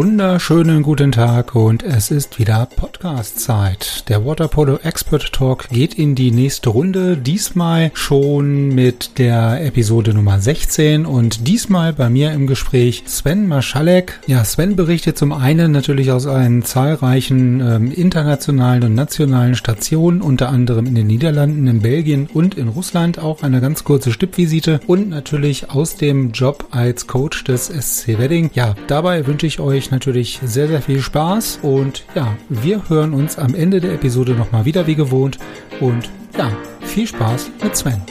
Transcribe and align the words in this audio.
wun 0.00 0.09
wunderschönen 0.20 0.82
guten 0.82 1.12
Tag 1.12 1.54
und 1.54 1.82
es 1.82 2.10
ist 2.10 2.38
wieder 2.38 2.68
Podcast-Zeit. 2.76 4.06
Der 4.10 4.22
Waterpolo 4.22 4.76
Expert 4.82 5.32
Talk 5.32 5.70
geht 5.70 5.94
in 5.94 6.14
die 6.14 6.30
nächste 6.30 6.68
Runde. 6.68 7.16
Diesmal 7.16 7.90
schon 7.94 8.68
mit 8.68 9.16
der 9.16 9.64
Episode 9.64 10.12
Nummer 10.12 10.38
16 10.38 11.06
und 11.06 11.48
diesmal 11.48 11.94
bei 11.94 12.10
mir 12.10 12.32
im 12.32 12.46
Gespräch 12.46 13.04
Sven 13.06 13.48
Maschalek. 13.48 14.20
Ja, 14.26 14.44
Sven 14.44 14.76
berichtet 14.76 15.16
zum 15.16 15.32
einen 15.32 15.72
natürlich 15.72 16.12
aus 16.12 16.26
einen 16.26 16.64
zahlreichen 16.64 17.60
ähm, 17.60 17.90
internationalen 17.90 18.82
und 18.82 18.94
nationalen 18.94 19.54
Stationen, 19.54 20.20
unter 20.20 20.50
anderem 20.50 20.84
in 20.84 20.96
den 20.96 21.06
Niederlanden, 21.06 21.66
in 21.66 21.80
Belgien 21.80 22.28
und 22.30 22.56
in 22.56 22.68
Russland. 22.68 23.18
Auch 23.18 23.42
eine 23.42 23.62
ganz 23.62 23.84
kurze 23.84 24.12
Stippvisite 24.12 24.80
und 24.86 25.08
natürlich 25.08 25.70
aus 25.70 25.96
dem 25.96 26.32
Job 26.32 26.66
als 26.72 27.06
Coach 27.06 27.44
des 27.44 27.68
SC 27.68 28.18
Wedding. 28.18 28.50
Ja, 28.52 28.74
dabei 28.86 29.26
wünsche 29.26 29.46
ich 29.46 29.60
euch 29.60 29.90
natürlich 29.90 30.09
sehr, 30.12 30.66
sehr 30.66 30.82
viel 30.82 31.00
Spaß 31.00 31.60
und 31.62 32.04
ja, 32.14 32.36
wir 32.48 32.88
hören 32.88 33.14
uns 33.14 33.38
am 33.38 33.54
Ende 33.54 33.80
der 33.80 33.92
Episode 33.92 34.32
nochmal 34.32 34.64
wieder 34.64 34.86
wie 34.86 34.96
gewohnt 34.96 35.38
und 35.78 36.10
ja, 36.36 36.50
viel 36.80 37.06
Spaß 37.06 37.50
mit 37.62 37.76
Sven. 37.76 38.02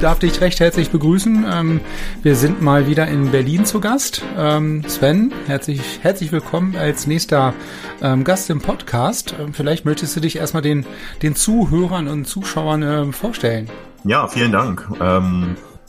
darf 0.00 0.18
dich 0.18 0.40
recht 0.40 0.60
herzlich 0.60 0.90
begrüßen. 0.90 1.46
Ähm, 1.50 1.80
wir 2.22 2.36
sind 2.36 2.60
mal 2.60 2.86
wieder 2.86 3.08
in 3.08 3.30
Berlin 3.30 3.64
zu 3.64 3.80
Gast. 3.80 4.22
Ähm, 4.36 4.84
Sven, 4.86 5.32
herzlich, 5.46 5.80
herzlich 6.02 6.30
willkommen 6.30 6.76
als 6.76 7.06
nächster 7.06 7.54
ähm, 8.02 8.22
Gast 8.22 8.50
im 8.50 8.60
Podcast. 8.60 9.34
Vielleicht 9.52 9.84
möchtest 9.84 10.14
du 10.14 10.20
dich 10.20 10.36
erstmal 10.36 10.62
den, 10.62 10.84
den 11.22 11.34
Zuhörern 11.34 12.06
und 12.08 12.26
Zuschauern 12.26 13.12
vorstellen. 13.14 13.68
Ja, 14.04 14.28
vielen 14.28 14.52
Dank. 14.52 14.86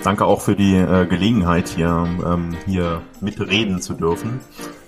Danke 0.03 0.25
auch 0.25 0.41
für 0.41 0.55
die 0.55 0.75
äh, 0.75 1.05
Gelegenheit, 1.05 1.69
hier, 1.69 2.07
ähm, 2.25 2.55
hier 2.65 3.01
mitreden 3.21 3.81
zu 3.81 3.93
dürfen. 3.93 4.39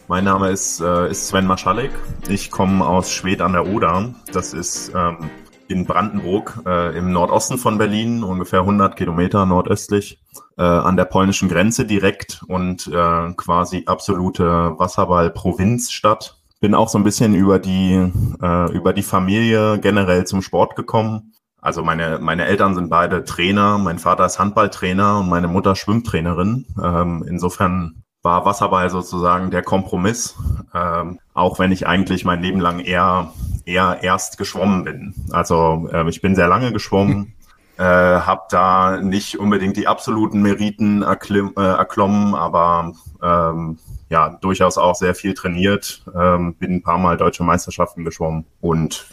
Mein 0.07 0.23
Name 0.23 0.49
ist, 0.49 0.81
äh, 0.81 1.11
ist 1.11 1.27
Sven 1.27 1.45
Maschalek. 1.45 1.91
Ich 2.29 2.49
komme 2.49 2.85
aus 2.85 3.11
Schwedt 3.11 3.41
an 3.41 3.53
der 3.53 3.67
Oder. 3.67 4.13
Das 4.33 4.53
ist 4.53 4.91
ähm, 4.95 5.29
in 5.67 5.85
Brandenburg 5.85 6.61
äh, 6.65 6.97
im 6.97 7.11
Nordosten 7.11 7.57
von 7.59 7.77
Berlin, 7.77 8.23
ungefähr 8.23 8.61
100 8.61 8.95
Kilometer 8.95 9.45
nordöstlich, 9.45 10.19
äh, 10.57 10.63
an 10.63 10.97
der 10.97 11.05
polnischen 11.05 11.47
Grenze 11.47 11.85
direkt 11.85 12.41
und 12.47 12.87
äh, 12.87 13.33
quasi 13.33 13.83
absolute 13.85 14.73
Wasserball-Provinzstadt. 14.77 16.37
Bin 16.59 16.73
auch 16.73 16.89
so 16.89 16.97
ein 16.97 17.03
bisschen 17.03 17.35
über 17.35 17.59
die, 17.59 18.11
äh, 18.41 18.71
über 18.71 18.93
die 18.93 19.03
Familie 19.03 19.77
generell 19.79 20.25
zum 20.25 20.41
Sport 20.41 20.75
gekommen 20.75 21.28
also 21.61 21.83
meine, 21.83 22.19
meine 22.19 22.45
Eltern 22.45 22.75
sind 22.75 22.89
beide 22.89 23.23
Trainer, 23.23 23.77
mein 23.77 23.99
Vater 23.99 24.25
ist 24.25 24.39
Handballtrainer 24.39 25.19
und 25.19 25.29
meine 25.29 25.47
Mutter 25.47 25.75
Schwimmtrainerin. 25.75 26.65
Ähm, 26.81 27.25
insofern 27.27 28.03
war 28.21 28.45
Wasserball 28.45 28.89
sozusagen 28.89 29.49
der 29.51 29.63
Kompromiss, 29.63 30.35
ähm, 30.73 31.19
auch 31.33 31.59
wenn 31.59 31.71
ich 31.71 31.87
eigentlich 31.87 32.25
mein 32.25 32.41
Leben 32.41 32.59
lang 32.59 32.79
eher, 32.79 33.33
eher 33.65 33.99
erst 34.01 34.37
geschwommen 34.37 34.83
bin. 34.83 35.15
Also 35.31 35.89
äh, 35.91 36.07
ich 36.09 36.21
bin 36.21 36.35
sehr 36.35 36.47
lange 36.47 36.71
geschwommen, 36.71 37.35
äh, 37.79 37.83
habe 37.83 38.41
da 38.49 38.99
nicht 38.99 39.39
unbedingt 39.39 39.77
die 39.77 39.87
absoluten 39.87 40.41
Meriten 40.41 41.01
erklimm, 41.01 41.53
äh, 41.57 41.61
erklommen, 41.61 42.35
aber 42.35 42.91
ähm, 43.23 43.79
ja, 44.09 44.37
durchaus 44.41 44.77
auch 44.77 44.95
sehr 44.95 45.15
viel 45.15 45.33
trainiert, 45.33 46.03
ähm, 46.13 46.55
bin 46.55 46.73
ein 46.73 46.83
paar 46.83 46.97
Mal 46.97 47.15
deutsche 47.15 47.43
Meisterschaften 47.43 48.03
geschwommen 48.03 48.45
und 48.59 49.05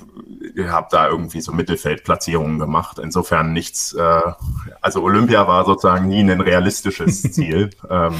habe 0.69 0.89
da 0.91 1.09
irgendwie 1.09 1.41
so 1.41 1.53
Mittelfeldplatzierungen 1.53 2.59
gemacht. 2.59 2.99
Insofern 2.99 3.53
nichts, 3.53 3.93
äh, 3.93 4.33
also 4.81 5.01
Olympia 5.03 5.47
war 5.47 5.65
sozusagen 5.65 6.09
nie 6.09 6.21
ein 6.21 6.41
realistisches 6.41 7.23
Ziel. 7.33 7.71
ähm, 7.89 8.15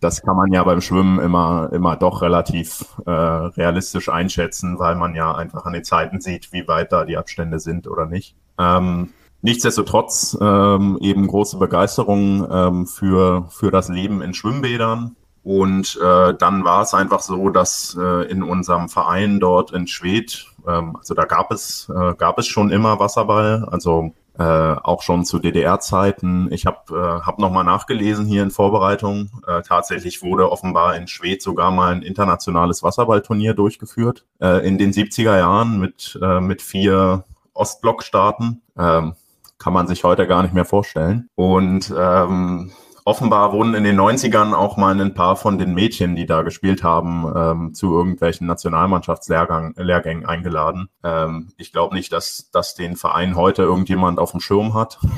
das 0.00 0.22
kann 0.22 0.36
man 0.36 0.50
ja 0.50 0.62
beim 0.62 0.80
Schwimmen 0.80 1.18
immer, 1.18 1.70
immer 1.72 1.96
doch 1.96 2.22
relativ 2.22 2.86
äh, 3.04 3.10
realistisch 3.10 4.08
einschätzen, 4.08 4.78
weil 4.78 4.94
man 4.94 5.14
ja 5.14 5.34
einfach 5.34 5.66
an 5.66 5.74
den 5.74 5.84
Zeiten 5.84 6.20
sieht, 6.22 6.52
wie 6.52 6.68
weit 6.68 6.92
da 6.92 7.04
die 7.04 7.18
Abstände 7.18 7.58
sind 7.58 7.86
oder 7.88 8.06
nicht. 8.06 8.36
Ähm, 8.58 9.10
nichtsdestotrotz 9.42 10.36
ähm, 10.40 10.98
eben 11.00 11.26
große 11.26 11.58
Begeisterung 11.58 12.46
ähm, 12.50 12.86
für, 12.86 13.46
für 13.50 13.70
das 13.70 13.88
Leben 13.88 14.22
in 14.22 14.34
Schwimmbädern. 14.34 15.16
Und 15.44 15.98
äh, 16.02 16.34
dann 16.34 16.64
war 16.64 16.82
es 16.82 16.92
einfach 16.92 17.20
so, 17.20 17.48
dass 17.48 17.96
äh, 17.98 18.30
in 18.30 18.42
unserem 18.42 18.88
Verein 18.88 19.40
dort 19.40 19.70
in 19.72 19.86
Schwedt, 19.86 20.46
ähm, 20.66 20.96
also 20.96 21.14
da 21.14 21.24
gab 21.24 21.50
es, 21.52 21.88
äh, 21.88 22.14
gab 22.16 22.38
es 22.38 22.46
schon 22.46 22.70
immer 22.70 23.00
Wasserball, 23.00 23.66
also 23.70 24.12
äh, 24.38 24.42
auch 24.42 25.02
schon 25.02 25.24
zu 25.24 25.38
DDR-Zeiten. 25.38 26.52
Ich 26.52 26.66
habe 26.66 26.78
äh, 26.90 27.26
hab 27.26 27.38
nochmal 27.38 27.64
nachgelesen 27.64 28.26
hier 28.26 28.42
in 28.42 28.50
Vorbereitung. 28.50 29.30
Äh, 29.46 29.62
tatsächlich 29.62 30.22
wurde 30.22 30.50
offenbar 30.52 30.96
in 30.96 31.08
Schwedt 31.08 31.42
sogar 31.42 31.70
mal 31.70 31.94
ein 31.94 32.02
internationales 32.02 32.82
Wasserballturnier 32.82 33.54
durchgeführt 33.54 34.26
äh, 34.40 34.66
in 34.66 34.78
den 34.78 34.92
70er 34.92 35.38
Jahren 35.38 35.80
mit, 35.80 36.18
äh, 36.22 36.40
mit 36.40 36.62
vier 36.62 37.24
Ostblockstaaten. 37.54 38.62
Ähm, 38.78 39.14
kann 39.58 39.72
man 39.72 39.86
sich 39.86 40.04
heute 40.04 40.26
gar 40.26 40.42
nicht 40.42 40.54
mehr 40.54 40.64
vorstellen. 40.64 41.28
Und 41.34 41.92
ähm, 41.96 42.72
offenbar 43.08 43.52
wurden 43.52 43.74
in 43.74 43.84
den 43.84 43.98
90ern 43.98 44.52
auch 44.52 44.76
mal 44.76 45.00
ein 45.00 45.14
paar 45.14 45.36
von 45.36 45.58
den 45.58 45.72
Mädchen, 45.72 46.14
die 46.14 46.26
da 46.26 46.42
gespielt 46.42 46.84
haben, 46.84 47.32
ähm, 47.34 47.74
zu 47.74 47.96
irgendwelchen 47.96 48.46
Nationalmannschaftslehrgängen 48.46 50.26
eingeladen. 50.26 50.88
Ähm, 51.02 51.48
ich 51.56 51.72
glaube 51.72 51.94
nicht, 51.94 52.12
dass, 52.12 52.50
dass 52.52 52.74
den 52.74 52.96
Verein 52.96 53.34
heute 53.34 53.62
irgendjemand 53.62 54.18
auf 54.18 54.32
dem 54.32 54.40
Schirm 54.40 54.74
hat. 54.74 54.98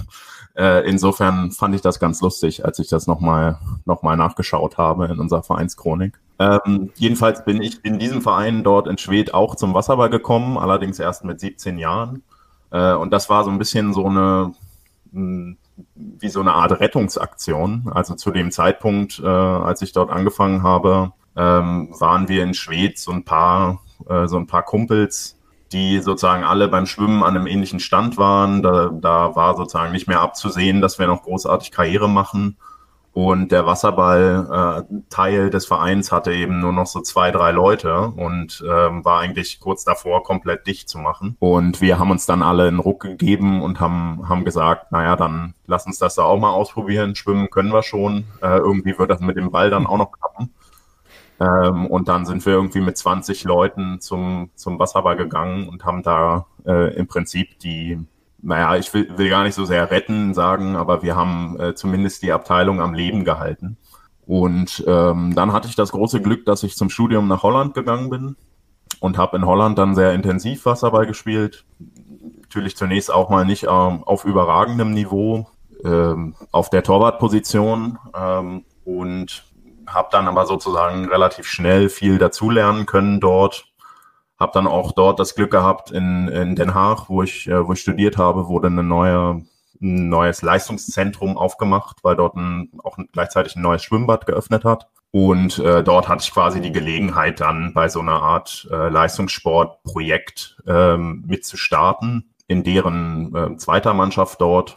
Äh, 0.56 0.84
insofern 0.90 1.52
fand 1.52 1.76
ich 1.76 1.80
das 1.80 2.00
ganz 2.00 2.20
lustig, 2.20 2.64
als 2.64 2.80
ich 2.80 2.88
das 2.88 3.06
nochmal 3.06 3.60
noch 3.84 4.02
mal 4.02 4.16
nachgeschaut 4.16 4.78
habe 4.78 5.06
in 5.06 5.20
unserer 5.20 5.44
Vereinschronik. 5.44 6.18
Ähm, 6.40 6.90
jedenfalls 6.96 7.44
bin 7.44 7.62
ich 7.62 7.84
in 7.84 8.00
diesem 8.00 8.20
Verein 8.20 8.64
dort 8.64 8.88
in 8.88 8.98
Schwedt 8.98 9.32
auch 9.32 9.54
zum 9.54 9.74
Wasserball 9.74 10.10
gekommen, 10.10 10.58
allerdings 10.58 10.98
erst 10.98 11.24
mit 11.24 11.38
17 11.38 11.78
Jahren. 11.78 12.24
Äh, 12.70 12.94
und 12.94 13.12
das 13.12 13.28
war 13.28 13.44
so 13.44 13.50
ein 13.50 13.58
bisschen 13.58 13.92
so 13.92 14.06
eine, 14.06 14.54
hm, 15.12 15.56
wie 15.94 16.28
so 16.28 16.40
eine 16.40 16.54
Art 16.54 16.78
Rettungsaktion. 16.80 17.90
Also 17.94 18.14
zu 18.14 18.30
dem 18.30 18.50
Zeitpunkt, 18.50 19.20
äh, 19.20 19.26
als 19.26 19.82
ich 19.82 19.92
dort 19.92 20.10
angefangen 20.10 20.62
habe, 20.62 21.12
ähm, 21.36 21.88
waren 21.98 22.28
wir 22.28 22.42
in 22.42 22.54
Schwedt 22.54 22.98
so 22.98 23.12
ein 23.12 23.24
paar, 23.24 23.80
äh, 24.08 24.26
so 24.26 24.36
ein 24.36 24.46
paar 24.46 24.62
Kumpels, 24.62 25.38
die 25.72 26.00
sozusagen 26.00 26.44
alle 26.44 26.68
beim 26.68 26.86
Schwimmen 26.86 27.22
an 27.22 27.36
einem 27.36 27.46
ähnlichen 27.46 27.80
Stand 27.80 28.16
waren. 28.16 28.62
Da, 28.62 28.90
da 28.92 29.36
war 29.36 29.56
sozusagen 29.56 29.92
nicht 29.92 30.08
mehr 30.08 30.20
abzusehen, 30.20 30.80
dass 30.80 30.98
wir 30.98 31.06
noch 31.06 31.22
großartig 31.22 31.70
Karriere 31.70 32.08
machen. 32.08 32.56
Und 33.12 33.50
der 33.50 33.66
Wasserball-Teil 33.66 35.46
äh, 35.46 35.50
des 35.50 35.66
Vereins 35.66 36.12
hatte 36.12 36.32
eben 36.32 36.60
nur 36.60 36.72
noch 36.72 36.86
so 36.86 37.00
zwei, 37.00 37.32
drei 37.32 37.50
Leute 37.50 38.06
und 38.08 38.64
ähm, 38.64 39.04
war 39.04 39.20
eigentlich 39.20 39.58
kurz 39.58 39.84
davor, 39.84 40.22
komplett 40.22 40.66
dicht 40.66 40.88
zu 40.88 40.98
machen. 40.98 41.36
Und 41.40 41.80
wir 41.80 41.98
haben 41.98 42.12
uns 42.12 42.26
dann 42.26 42.42
alle 42.42 42.68
einen 42.68 42.78
Ruck 42.78 43.00
gegeben 43.00 43.62
und 43.62 43.80
haben, 43.80 44.28
haben 44.28 44.44
gesagt, 44.44 44.92
naja, 44.92 45.16
dann 45.16 45.54
lass 45.66 45.86
uns 45.86 45.98
das 45.98 46.14
da 46.14 46.22
auch 46.22 46.38
mal 46.38 46.50
ausprobieren. 46.50 47.16
Schwimmen 47.16 47.50
können 47.50 47.72
wir 47.72 47.82
schon. 47.82 48.24
Äh, 48.42 48.58
irgendwie 48.58 48.96
wird 48.96 49.10
das 49.10 49.20
mit 49.20 49.36
dem 49.36 49.50
Ball 49.50 49.70
dann 49.70 49.86
auch 49.86 49.98
noch 49.98 50.12
klappen. 50.12 50.54
Ähm, 51.40 51.86
und 51.86 52.08
dann 52.08 52.26
sind 52.26 52.44
wir 52.46 52.52
irgendwie 52.52 52.80
mit 52.80 52.96
20 52.96 53.44
Leuten 53.44 54.00
zum, 54.00 54.50
zum 54.54 54.78
Wasserball 54.78 55.16
gegangen 55.16 55.68
und 55.68 55.84
haben 55.84 56.02
da 56.02 56.46
äh, 56.64 56.94
im 56.94 57.08
Prinzip 57.08 57.58
die 57.58 57.98
naja, 58.42 58.76
ich 58.76 58.92
will, 58.94 59.08
will 59.16 59.28
gar 59.28 59.44
nicht 59.44 59.54
so 59.54 59.64
sehr 59.64 59.90
retten 59.90 60.34
sagen, 60.34 60.76
aber 60.76 61.02
wir 61.02 61.16
haben 61.16 61.58
äh, 61.60 61.74
zumindest 61.74 62.22
die 62.22 62.32
Abteilung 62.32 62.80
am 62.80 62.94
Leben 62.94 63.24
gehalten. 63.24 63.76
Und 64.26 64.84
ähm, 64.86 65.34
dann 65.34 65.52
hatte 65.52 65.68
ich 65.68 65.74
das 65.74 65.92
große 65.92 66.22
Glück, 66.22 66.46
dass 66.46 66.62
ich 66.62 66.76
zum 66.76 66.88
Studium 66.88 67.26
nach 67.28 67.42
Holland 67.42 67.74
gegangen 67.74 68.10
bin 68.10 68.36
und 69.00 69.18
habe 69.18 69.36
in 69.36 69.46
Holland 69.46 69.78
dann 69.78 69.94
sehr 69.94 70.12
intensiv 70.12 70.66
Wasserball 70.66 71.06
gespielt. 71.06 71.64
Natürlich 72.42 72.76
zunächst 72.76 73.12
auch 73.12 73.28
mal 73.28 73.44
nicht 73.44 73.64
ähm, 73.64 74.04
auf 74.04 74.24
überragendem 74.24 74.92
Niveau, 74.92 75.48
ähm, 75.84 76.34
auf 76.52 76.70
der 76.70 76.82
Torwartposition 76.82 77.98
ähm, 78.14 78.64
und 78.84 79.44
habe 79.86 80.08
dann 80.12 80.28
aber 80.28 80.46
sozusagen 80.46 81.08
relativ 81.08 81.46
schnell 81.46 81.88
viel 81.88 82.18
dazulernen 82.18 82.86
können 82.86 83.20
dort 83.20 83.69
habe 84.40 84.52
dann 84.54 84.66
auch 84.66 84.92
dort 84.92 85.20
das 85.20 85.34
Glück 85.34 85.50
gehabt, 85.50 85.90
in, 85.90 86.28
in 86.28 86.56
Den 86.56 86.74
Haag, 86.74 87.08
wo 87.08 87.22
ich, 87.22 87.46
äh, 87.46 87.66
wo 87.66 87.74
ich 87.74 87.80
studiert 87.80 88.16
habe, 88.16 88.48
wurde 88.48 88.68
eine 88.68 88.82
neue 88.82 89.42
ein 89.82 90.08
neues 90.08 90.42
Leistungszentrum 90.42 91.38
aufgemacht, 91.38 91.98
weil 92.02 92.16
dort 92.16 92.36
ein, 92.36 92.70
auch 92.84 92.98
gleichzeitig 93.12 93.56
ein 93.56 93.62
neues 93.62 93.82
Schwimmbad 93.82 94.26
geöffnet 94.26 94.64
hat. 94.64 94.88
Und 95.10 95.58
äh, 95.58 95.82
dort 95.82 96.08
hatte 96.08 96.22
ich 96.22 96.32
quasi 96.32 96.60
die 96.60 96.70
Gelegenheit, 96.72 97.40
dann 97.40 97.72
bei 97.74 97.88
so 97.88 98.00
einer 98.00 98.22
Art 98.22 98.68
äh, 98.70 98.88
Leistungssportprojekt 98.88 100.58
ähm, 100.66 101.24
mitzustarten, 101.26 102.34
in 102.46 102.62
deren 102.62 103.34
äh, 103.34 103.56
zweiter 103.56 103.94
Mannschaft 103.94 104.40
dort. 104.40 104.76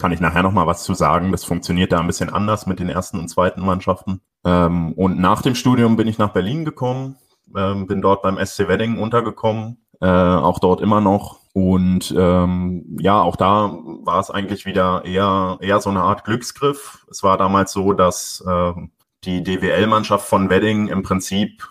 Kann 0.00 0.12
ich 0.12 0.20
nachher 0.20 0.42
nochmal 0.42 0.66
was 0.66 0.84
zu 0.84 0.94
sagen. 0.94 1.30
Das 1.32 1.44
funktioniert 1.44 1.92
da 1.92 2.00
ein 2.00 2.06
bisschen 2.06 2.32
anders 2.32 2.66
mit 2.66 2.80
den 2.80 2.88
ersten 2.88 3.18
und 3.18 3.28
zweiten 3.28 3.60
Mannschaften. 3.60 4.20
Ähm, 4.44 4.92
und 4.92 5.20
nach 5.20 5.42
dem 5.42 5.54
Studium 5.54 5.96
bin 5.96 6.08
ich 6.08 6.18
nach 6.18 6.32
Berlin 6.32 6.64
gekommen, 6.64 7.16
ähm, 7.56 7.86
bin 7.86 8.02
dort 8.02 8.22
beim 8.22 8.38
SC 8.44 8.68
Wedding 8.68 8.98
untergekommen, 8.98 9.78
äh, 10.00 10.06
auch 10.06 10.58
dort 10.58 10.80
immer 10.80 11.00
noch. 11.00 11.40
Und 11.52 12.14
ähm, 12.16 12.96
ja, 13.00 13.20
auch 13.20 13.36
da 13.36 13.76
war 14.04 14.20
es 14.20 14.30
eigentlich 14.30 14.64
wieder 14.64 15.04
eher, 15.04 15.58
eher 15.60 15.80
so 15.80 15.90
eine 15.90 16.02
Art 16.02 16.24
Glücksgriff. 16.24 17.04
Es 17.10 17.22
war 17.22 17.36
damals 17.36 17.72
so, 17.72 17.92
dass 17.92 18.44
äh, 18.46 18.72
die 19.24 19.42
DWL-Mannschaft 19.42 20.28
von 20.28 20.50
Wedding 20.50 20.88
im 20.88 21.02
Prinzip 21.02 21.68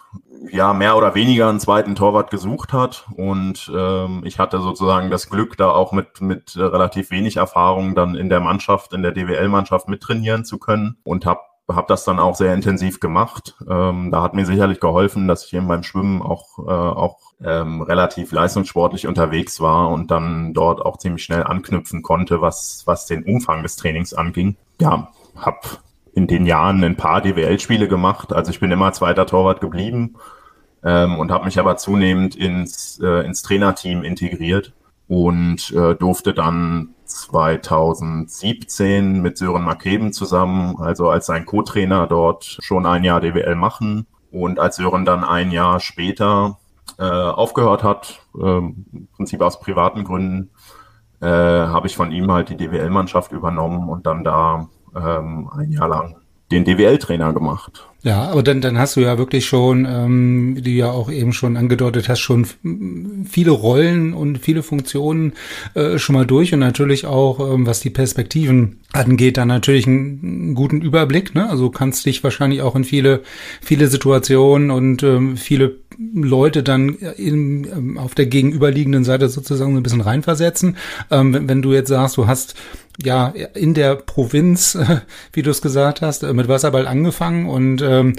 ja 0.52 0.74
mehr 0.74 0.98
oder 0.98 1.16
weniger 1.16 1.50
einen 1.50 1.60
zweiten 1.60 1.96
Torwart 1.96 2.30
gesucht 2.30 2.74
hat 2.74 3.06
und 3.16 3.72
ähm, 3.74 4.22
ich 4.24 4.40
hatte 4.40 4.60
sozusagen 4.60 5.10
das 5.10 5.30
Glück, 5.30 5.58
da 5.58 5.72
auch 5.72 5.92
mit 5.92 6.22
mit 6.22 6.56
äh, 6.56 6.62
relativ 6.62 7.12
wenig 7.12 7.38
Erfahrung 7.38 7.96
dann 7.96 8.16
in 8.16 8.30
der 8.30 8.40
Mannschaft, 8.40 8.94
in 8.94 9.02
der 9.02 9.14
DWL-Mannschaft 9.14 9.88
mittrainieren 9.88 10.46
zu 10.46 10.60
können 10.60 10.98
und 11.04 11.26
habe 11.26 11.42
habe 11.70 11.88
das 11.88 12.06
dann 12.06 12.20
auch 12.20 12.36
sehr 12.36 12.54
intensiv 12.54 13.00
gemacht. 13.00 13.56
Ähm, 13.70 14.10
da 14.12 14.22
hat 14.22 14.34
mir 14.34 14.46
sicherlich 14.46 14.80
geholfen, 14.80 15.28
dass 15.28 15.46
ich 15.46 15.54
eben 15.54 15.68
beim 15.68 15.84
Schwimmen 15.84 16.22
auch, 16.22 16.60
äh, 16.60 16.72
auch 16.72 17.20
ähm, 17.44 17.82
relativ 17.82 18.32
leistungssportlich 18.32 19.08
unterwegs 19.08 19.60
war 19.60 19.90
und 19.90 20.10
dann 20.10 20.54
dort 20.54 20.82
auch 20.82 20.98
ziemlich 20.98 21.24
schnell 21.24 21.44
anknüpfen 21.44 22.02
konnte, 22.04 22.42
was, 22.42 22.84
was 22.86 23.06
den 23.06 23.24
Umfang 23.24 23.64
des 23.64 23.76
Trainings 23.76 24.14
anging. 24.14 24.56
Ja, 24.80 25.10
habe 25.36 25.60
in 26.14 26.28
den 26.28 26.46
Jahren 26.46 26.84
ein 26.84 26.96
paar 26.96 27.22
DWL-Spiele 27.22 27.88
gemacht. 27.88 28.34
Also 28.34 28.52
ich 28.52 28.60
bin 28.60 28.72
immer 28.72 28.94
zweiter 28.94 29.26
Torwart 29.26 29.62
geblieben 29.62 30.16
ähm, 30.84 31.20
und 31.20 31.32
habe 31.32 31.46
mich 31.46 31.60
aber 31.60 31.78
zunehmend 31.78 32.36
ins, 32.36 33.00
äh, 33.04 33.26
ins 33.26 33.44
Trainerteam 33.44 34.04
integriert 34.04 34.74
und 35.08 35.72
äh, 35.72 35.96
durfte 35.96 36.34
dann 36.34 36.96
2017 37.08 39.22
mit 39.22 39.38
Sören 39.38 39.64
Makeben 39.64 40.14
zusammen, 40.14 40.78
also 40.80 41.10
als 41.10 41.26
sein 41.26 41.46
Co-Trainer 41.46 42.08
dort 42.08 42.58
schon 42.62 42.86
ein 42.86 43.04
Jahr 43.04 43.22
DWL 43.22 43.56
machen. 43.56 44.08
Und 44.32 44.60
als 44.60 44.76
Sören 44.76 45.06
dann 45.06 45.24
ein 45.24 45.52
Jahr 45.52 45.80
später 45.80 46.60
äh, 47.00 47.04
aufgehört 47.04 47.84
hat, 47.84 48.22
äh, 48.36 48.58
im 48.58 49.08
Prinzip 49.16 49.42
aus 49.42 49.60
privaten 49.60 50.04
Gründen, 50.04 50.52
äh, 51.22 51.28
habe 51.28 51.88
ich 51.88 51.96
von 51.96 52.12
ihm 52.12 52.32
halt 52.32 52.50
die 52.50 52.58
DWL-Mannschaft 52.58 53.32
übernommen 53.32 53.90
und 53.90 54.06
dann 54.06 54.24
da 54.24 54.68
ähm, 54.96 55.50
ein 55.52 55.72
Jahr 55.72 55.88
lang 55.88 56.18
den 56.52 56.64
DWL-Trainer 56.64 57.34
gemacht. 57.34 57.88
Ja, 58.04 58.30
aber 58.30 58.42
dann, 58.42 58.62
dann 58.62 58.78
hast 58.78 58.96
du 58.96 59.02
ja 59.02 59.18
wirklich 59.18 59.46
schon, 59.46 59.86
ähm, 59.86 60.56
wie 60.56 60.62
du 60.62 60.70
ja 60.70 60.92
auch 60.92 61.12
eben 61.12 61.34
schon 61.34 61.58
angedeutet 61.58 62.08
hast, 62.08 62.20
schon 62.20 62.48
viele 63.28 63.52
Rollen 63.52 64.14
und 64.14 64.38
viele 64.38 64.64
Funktionen 64.64 65.34
äh, 65.74 65.98
schon 65.98 66.16
mal 66.16 66.26
durch 66.26 66.54
und 66.54 66.60
natürlich 66.60 67.06
auch, 67.06 67.54
ähm, 67.54 67.66
was 67.66 67.82
die 67.82 67.90
Perspektiven 67.90 68.80
angeht, 68.94 69.36
dann 69.36 69.50
natürlich 69.50 69.88
einen, 69.88 70.20
einen 70.24 70.56
guten 70.56 70.82
Überblick. 70.82 71.36
Ne? 71.36 71.50
Also 71.50 71.70
kannst 71.70 72.06
dich 72.06 72.24
wahrscheinlich 72.24 72.62
auch 72.62 72.76
in 72.76 72.86
viele, 72.86 73.24
viele 73.62 73.88
Situationen 73.88 74.72
und 74.72 75.04
ähm, 75.04 75.36
viele 75.36 75.80
Leute 76.14 76.64
dann 76.64 76.90
in, 76.90 77.66
ähm, 77.66 77.98
auf 77.98 78.14
der 78.16 78.28
gegenüberliegenden 78.28 79.04
Seite 79.04 79.28
sozusagen 79.28 79.76
ein 79.76 79.84
bisschen 79.84 80.02
reinversetzen. 80.02 80.78
Ähm, 81.10 81.34
wenn, 81.34 81.50
wenn 81.50 81.62
du 81.62 81.74
jetzt 81.74 81.90
sagst, 81.90 82.18
du 82.18 82.28
hast 82.28 82.56
ja 83.02 83.28
in 83.28 83.74
der 83.74 83.96
Provinz, 83.96 84.78
wie 85.34 85.42
du 85.42 85.52
es 85.52 85.62
gesagt 85.62 86.02
hast, 86.02 86.24
äh, 86.24 86.34
mit 86.34 86.48
Wasserball 86.48 86.88
angefangen 86.88 87.48
und 87.48 87.82
ähm, 87.82 88.14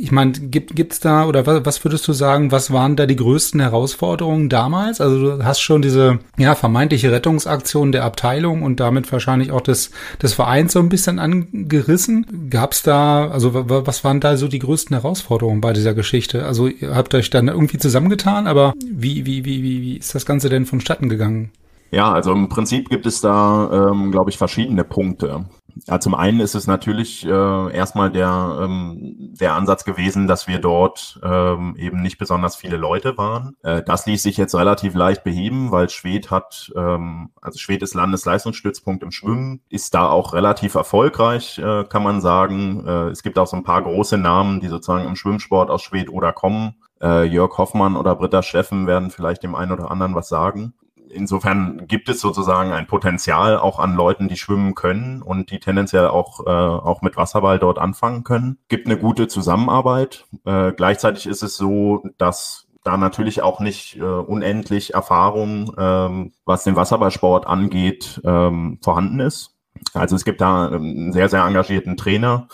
ich 0.00 0.12
meine, 0.12 0.32
gibt 0.32 0.76
gibt's 0.76 1.00
da 1.00 1.26
oder 1.26 1.46
was, 1.46 1.64
was 1.64 1.84
würdest 1.84 2.06
du 2.06 2.12
sagen, 2.12 2.52
was 2.52 2.72
waren 2.72 2.96
da 2.96 3.06
die 3.06 3.16
größten 3.16 3.60
Herausforderungen 3.60 4.48
damals? 4.48 5.00
Also 5.00 5.18
du 5.18 5.44
hast 5.44 5.60
schon 5.60 5.82
diese 5.82 6.20
ja 6.38 6.54
vermeintliche 6.54 7.10
Rettungsaktion 7.10 7.92
der 7.92 8.04
Abteilung 8.04 8.62
und 8.62 8.80
damit 8.80 9.10
wahrscheinlich 9.10 9.50
auch 9.50 9.60
des 9.60 9.90
des 10.22 10.34
Vereins 10.34 10.72
so 10.72 10.78
ein 10.78 10.88
bisschen 10.88 11.18
angerissen. 11.18 12.48
Gab's 12.50 12.82
da 12.82 13.28
also 13.28 13.50
was 13.54 14.04
waren 14.04 14.20
da 14.20 14.36
so 14.36 14.48
die 14.48 14.60
größten 14.60 14.94
Herausforderungen 14.94 15.60
bei 15.60 15.72
dieser 15.72 15.94
Geschichte? 15.94 16.44
Also 16.44 16.68
ihr 16.68 16.94
habt 16.94 17.14
euch 17.14 17.30
dann 17.30 17.48
irgendwie 17.48 17.78
zusammengetan, 17.78 18.46
aber 18.46 18.74
wie 18.88 19.26
wie 19.26 19.44
wie 19.44 19.62
wie, 19.62 19.82
wie 19.82 19.96
ist 19.96 20.14
das 20.14 20.26
Ganze 20.26 20.48
denn 20.48 20.66
vonstatten 20.66 21.08
gegangen? 21.08 21.50
Ja, 21.90 22.12
also 22.12 22.32
im 22.32 22.48
Prinzip 22.48 22.88
gibt 22.88 23.06
es 23.06 23.20
da, 23.20 23.90
ähm, 23.90 24.10
glaube 24.10 24.30
ich, 24.30 24.38
verschiedene 24.38 24.84
Punkte. 24.84 25.46
Ja, 25.86 26.00
zum 26.00 26.14
einen 26.14 26.40
ist 26.40 26.54
es 26.54 26.66
natürlich 26.66 27.24
äh, 27.24 27.74
erstmal 27.74 28.10
der, 28.10 28.58
ähm, 28.62 29.34
der 29.40 29.54
Ansatz 29.54 29.84
gewesen, 29.84 30.26
dass 30.26 30.48
wir 30.48 30.58
dort 30.58 31.20
ähm, 31.22 31.76
eben 31.78 32.02
nicht 32.02 32.18
besonders 32.18 32.56
viele 32.56 32.76
Leute 32.76 33.16
waren. 33.16 33.54
Äh, 33.62 33.82
das 33.82 34.06
ließ 34.06 34.22
sich 34.22 34.36
jetzt 34.36 34.54
relativ 34.54 34.94
leicht 34.94 35.24
beheben, 35.24 35.70
weil 35.70 35.88
Schwed 35.88 36.30
hat, 36.30 36.72
ähm, 36.76 37.30
also 37.40 37.58
Schwed 37.58 37.82
ist 37.82 37.94
Landesleistungsstützpunkt 37.94 39.02
im 39.02 39.12
Schwimmen, 39.12 39.60
ist 39.68 39.94
da 39.94 40.08
auch 40.08 40.32
relativ 40.32 40.74
erfolgreich, 40.74 41.58
äh, 41.58 41.84
kann 41.84 42.02
man 42.02 42.20
sagen. 42.20 42.84
Äh, 42.86 43.08
es 43.10 43.22
gibt 43.22 43.38
auch 43.38 43.46
so 43.46 43.56
ein 43.56 43.64
paar 43.64 43.82
große 43.82 44.18
Namen, 44.18 44.60
die 44.60 44.68
sozusagen 44.68 45.06
im 45.06 45.16
Schwimmsport 45.16 45.70
aus 45.70 45.82
Schwed 45.82 46.10
oder 46.10 46.32
kommen. 46.32 46.74
Äh, 47.00 47.24
Jörg 47.24 47.56
Hoffmann 47.56 47.96
oder 47.96 48.16
Britta 48.16 48.42
Steffen 48.42 48.88
werden 48.88 49.10
vielleicht 49.10 49.44
dem 49.44 49.54
einen 49.54 49.72
oder 49.72 49.90
anderen 49.90 50.16
was 50.16 50.28
sagen 50.28 50.74
insofern 51.10 51.86
gibt 51.86 52.08
es 52.08 52.20
sozusagen 52.20 52.72
ein 52.72 52.86
Potenzial 52.86 53.58
auch 53.58 53.78
an 53.78 53.94
Leuten, 53.94 54.28
die 54.28 54.36
schwimmen 54.36 54.74
können 54.74 55.22
und 55.22 55.50
die 55.50 55.60
tendenziell 55.60 56.08
auch, 56.08 56.46
äh, 56.46 56.50
auch 56.50 57.02
mit 57.02 57.16
Wasserball 57.16 57.58
dort 57.58 57.78
anfangen 57.78 58.24
können. 58.24 58.58
Gibt 58.68 58.86
eine 58.86 58.98
gute 58.98 59.28
Zusammenarbeit. 59.28 60.26
Äh, 60.44 60.72
gleichzeitig 60.72 61.26
ist 61.26 61.42
es 61.42 61.56
so, 61.56 62.02
dass 62.18 62.66
da 62.84 62.96
natürlich 62.96 63.42
auch 63.42 63.60
nicht 63.60 63.96
äh, 63.96 64.02
unendlich 64.02 64.94
Erfahrung, 64.94 65.74
ähm, 65.76 66.32
was 66.44 66.64
den 66.64 66.76
Wasserballsport 66.76 67.46
angeht, 67.46 68.20
ähm, 68.24 68.78
vorhanden 68.82 69.20
ist. 69.20 69.56
Also 69.94 70.16
es 70.16 70.24
gibt 70.24 70.40
da 70.40 70.68
einen 70.68 71.12
sehr, 71.12 71.28
sehr 71.28 71.44
engagierten 71.44 71.96
Trainer, 71.96 72.48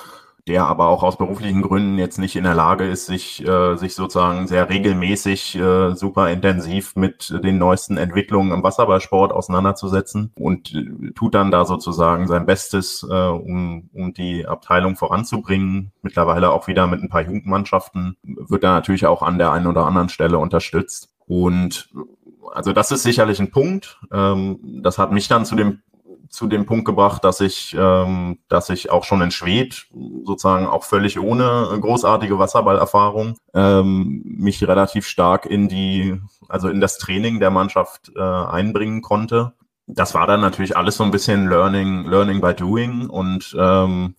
der 0.46 0.66
aber 0.66 0.88
auch 0.88 1.02
aus 1.02 1.16
beruflichen 1.16 1.62
Gründen 1.62 1.98
jetzt 1.98 2.18
nicht 2.18 2.36
in 2.36 2.44
der 2.44 2.54
Lage 2.54 2.86
ist, 2.86 3.06
sich, 3.06 3.46
äh, 3.46 3.76
sich 3.76 3.94
sozusagen 3.94 4.46
sehr 4.46 4.68
regelmäßig, 4.68 5.56
äh, 5.56 5.94
super 5.94 6.30
intensiv 6.30 6.96
mit 6.96 7.32
den 7.42 7.56
neuesten 7.56 7.96
Entwicklungen 7.96 8.52
im 8.52 8.62
Wasserballsport 8.62 9.32
auseinanderzusetzen 9.32 10.32
und 10.34 10.74
äh, 10.74 11.12
tut 11.12 11.34
dann 11.34 11.50
da 11.50 11.64
sozusagen 11.64 12.28
sein 12.28 12.44
Bestes, 12.44 13.06
äh, 13.08 13.14
um, 13.14 13.88
um 13.94 14.12
die 14.12 14.46
Abteilung 14.46 14.96
voranzubringen. 14.96 15.92
Mittlerweile 16.02 16.50
auch 16.50 16.68
wieder 16.68 16.86
mit 16.86 17.02
ein 17.02 17.08
paar 17.08 17.22
Jugendmannschaften, 17.22 18.16
wird 18.22 18.64
da 18.64 18.72
natürlich 18.72 19.06
auch 19.06 19.22
an 19.22 19.38
der 19.38 19.50
einen 19.50 19.66
oder 19.66 19.86
anderen 19.86 20.10
Stelle 20.10 20.38
unterstützt. 20.38 21.10
Und 21.26 21.90
also 22.52 22.72
das 22.72 22.92
ist 22.92 23.02
sicherlich 23.02 23.40
ein 23.40 23.50
Punkt. 23.50 23.98
Ähm, 24.12 24.58
das 24.82 24.98
hat 24.98 25.10
mich 25.10 25.26
dann 25.28 25.46
zu 25.46 25.56
dem 25.56 25.80
zu 26.28 26.46
dem 26.46 26.66
Punkt 26.66 26.84
gebracht, 26.84 27.24
dass 27.24 27.40
ich, 27.40 27.76
ähm, 27.78 28.38
dass 28.48 28.70
ich 28.70 28.90
auch 28.90 29.04
schon 29.04 29.22
in 29.22 29.30
Schwed 29.30 29.86
sozusagen 30.24 30.66
auch 30.66 30.84
völlig 30.84 31.18
ohne 31.18 31.68
großartige 31.80 32.38
Wasserballerfahrung 32.38 33.36
ähm, 33.54 34.22
mich 34.24 34.66
relativ 34.66 35.06
stark 35.06 35.46
in 35.46 35.68
die, 35.68 36.20
also 36.48 36.68
in 36.68 36.80
das 36.80 36.98
Training 36.98 37.40
der 37.40 37.50
Mannschaft 37.50 38.12
äh, 38.16 38.20
einbringen 38.20 39.02
konnte. 39.02 39.52
Das 39.86 40.14
war 40.14 40.26
dann 40.26 40.40
natürlich 40.40 40.76
alles 40.76 40.96
so 40.96 41.04
ein 41.04 41.10
bisschen 41.10 41.48
Learning, 41.48 42.06
Learning 42.06 42.40
by 42.40 42.54
Doing 42.54 43.08
und 43.08 43.54
ähm, 43.58 44.14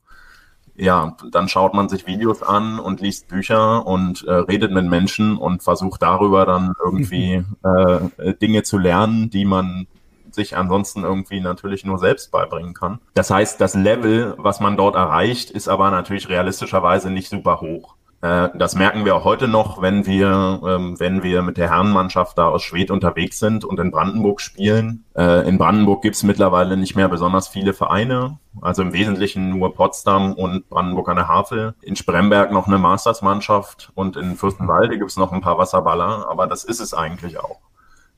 ja, 0.77 1.15
dann 1.31 1.47
schaut 1.47 1.73
man 1.73 1.87
sich 1.87 2.05
Videos 2.05 2.43
an 2.43 2.79
und 2.79 2.99
liest 2.99 3.29
Bücher 3.29 3.87
und 3.87 4.25
äh, 4.25 4.33
redet 4.33 4.71
mit 4.71 4.85
Menschen 4.85 5.37
und 5.37 5.63
versucht 5.63 6.01
darüber 6.01 6.45
dann 6.45 6.73
irgendwie 6.83 7.43
äh, 7.63 8.33
Dinge 8.35 8.63
zu 8.63 8.77
lernen, 8.77 9.29
die 9.29 9.45
man 9.45 9.87
sich 10.35 10.55
ansonsten 10.55 11.03
irgendwie 11.03 11.39
natürlich 11.41 11.85
nur 11.85 11.97
selbst 11.97 12.31
beibringen 12.31 12.73
kann. 12.73 12.99
Das 13.13 13.29
heißt, 13.29 13.59
das 13.59 13.73
Level, 13.73 14.35
was 14.37 14.59
man 14.59 14.77
dort 14.77 14.95
erreicht, 14.95 15.49
ist 15.49 15.67
aber 15.67 15.89
natürlich 15.91 16.29
realistischerweise 16.29 17.09
nicht 17.09 17.29
super 17.29 17.61
hoch. 17.61 17.95
Äh, 18.25 18.49
das 18.55 18.73
merken 18.73 19.05
wir 19.05 19.15
auch 19.15 19.23
heute 19.23 19.47
noch, 19.47 19.83
wenn 19.83 20.07
wir, 20.07 20.59
ähm, 20.65 20.99
wenn 20.99 21.21
wir 21.21 21.43
mit 21.43 21.57
der 21.57 21.69
Herrenmannschaft 21.69 22.37
da 22.37 22.47
aus 22.47 22.63
Schwed 22.63 22.89
unterwegs 22.89 23.37
sind 23.37 23.63
und 23.63 23.79
in 23.79 23.91
Brandenburg 23.91 24.41
spielen. 24.41 25.05
Äh, 25.15 25.47
in 25.47 25.59
Brandenburg 25.59 26.01
gibt 26.01 26.15
es 26.15 26.23
mittlerweile 26.23 26.75
nicht 26.75 26.95
mehr 26.95 27.07
besonders 27.07 27.47
viele 27.47 27.73
Vereine, 27.73 28.39
also 28.61 28.81
im 28.81 28.93
Wesentlichen 28.93 29.49
nur 29.49 29.75
Potsdam 29.75 30.33
und 30.33 30.67
Brandenburg 30.69 31.09
an 31.09 31.17
der 31.17 31.27
Havel. 31.27 31.75
In 31.81 31.95
Spremberg 31.95 32.51
noch 32.51 32.65
eine 32.65 32.79
Mastersmannschaft 32.79 33.91
und 33.93 34.17
in 34.17 34.35
Fürstenwalde 34.35 34.97
gibt 34.97 35.11
es 35.11 35.17
noch 35.17 35.31
ein 35.31 35.41
paar 35.41 35.59
Wasserballer, 35.59 36.27
aber 36.27 36.47
das 36.47 36.63
ist 36.63 36.79
es 36.79 36.95
eigentlich 36.95 37.39
auch. 37.39 37.59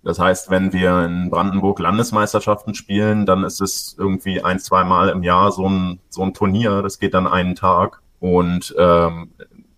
Das 0.04 0.20
heißt, 0.20 0.50
wenn 0.50 0.74
wir 0.74 1.06
in 1.06 1.30
Brandenburg 1.30 1.80
Landesmeisterschaften 1.80 2.74
spielen, 2.75 3.25
dann 3.25 3.44
ist 3.44 3.62
es 3.62 3.96
irgendwie 3.98 4.42
ein, 4.44 4.60
zwei 4.60 4.84
Mal 4.84 5.10
im 5.10 5.24
Jahr 5.24 5.51
so 5.51 5.68
ein, 5.68 6.00
so 6.10 6.24
ein 6.24 6.34
Turnier. 6.34 6.82
Das 6.82 7.00
geht 7.00 7.13
dann 7.13 7.27
einen 7.27 7.56
Tag. 7.56 8.01
Und 8.20 8.74
ähm, 8.77 9.32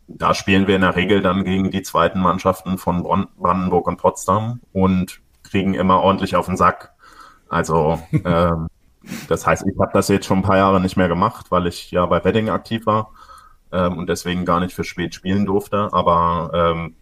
da 0.07 0.33
spielen 0.33 0.67
wir 0.67 0.75
in 0.75 0.81
der 0.81 0.95
Regel 0.95 1.21
dann 1.21 1.43
gegen 1.43 1.71
die 1.71 1.81
zweiten 1.81 2.19
Mannschaften 2.19 2.77
von 2.77 3.03
Brandenburg 3.37 3.87
und 3.87 3.97
Potsdam 3.97 4.59
und 4.73 5.19
kriegen 5.43 5.73
immer 5.73 6.01
ordentlich 6.01 6.35
auf 6.35 6.45
den 6.45 6.57
Sack. 6.57 6.93
Also 7.47 7.99
ähm, 8.25 8.67
das 9.27 9.45
heißt, 9.45 9.65
ich 9.67 9.79
habe 9.79 9.91
das 9.93 10.07
jetzt 10.07 10.25
schon 10.25 10.39
ein 10.39 10.43
paar 10.43 10.57
Jahre 10.57 10.81
nicht 10.81 10.97
mehr 10.97 11.07
gemacht, 11.07 11.47
weil 11.49 11.67
ich 11.67 11.91
ja 11.91 12.05
bei 12.05 12.23
Wedding 12.23 12.49
aktiv 12.49 12.85
war 12.85 13.11
ähm, 13.71 13.97
und 13.97 14.07
deswegen 14.07 14.45
gar 14.45 14.59
nicht 14.59 14.73
für 14.73 14.83
spät 14.83 15.15
spielen 15.15 15.45
durfte. 15.45 15.89
Aber 15.91 16.51
ähm, 16.53 16.95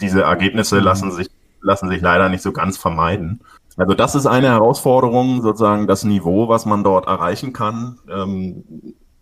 diese 0.00 0.22
Ergebnisse 0.22 0.78
mhm. 0.78 0.84
lassen 0.84 1.12
sich 1.12 1.28
lassen 1.64 1.88
sich 1.88 2.00
leider 2.00 2.28
nicht 2.28 2.42
so 2.42 2.52
ganz 2.52 2.76
vermeiden. 2.76 3.40
Also 3.76 3.94
das 3.94 4.14
ist 4.14 4.26
eine 4.26 4.48
Herausforderung, 4.48 5.42
sozusagen 5.42 5.86
das 5.86 6.04
Niveau, 6.04 6.48
was 6.48 6.64
man 6.64 6.84
dort 6.84 7.06
erreichen 7.06 7.52
kann. 7.52 7.98
Ähm, 8.08 8.64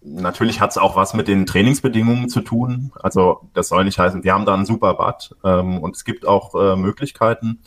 natürlich 0.02 0.60
hat 0.60 0.70
es 0.70 0.78
auch 0.78 0.96
was 0.96 1.14
mit 1.14 1.28
den 1.28 1.46
Trainingsbedingungen 1.46 2.28
zu 2.28 2.42
tun. 2.42 2.92
Also 3.00 3.48
das 3.54 3.68
soll 3.68 3.84
nicht 3.84 3.98
heißen, 3.98 4.24
wir 4.24 4.34
haben 4.34 4.44
da 4.44 4.54
ein 4.54 4.66
super 4.66 4.94
Bad 4.94 5.34
ähm, 5.44 5.78
und 5.78 5.96
es 5.96 6.04
gibt 6.04 6.26
auch 6.26 6.54
äh, 6.54 6.76
Möglichkeiten. 6.76 7.60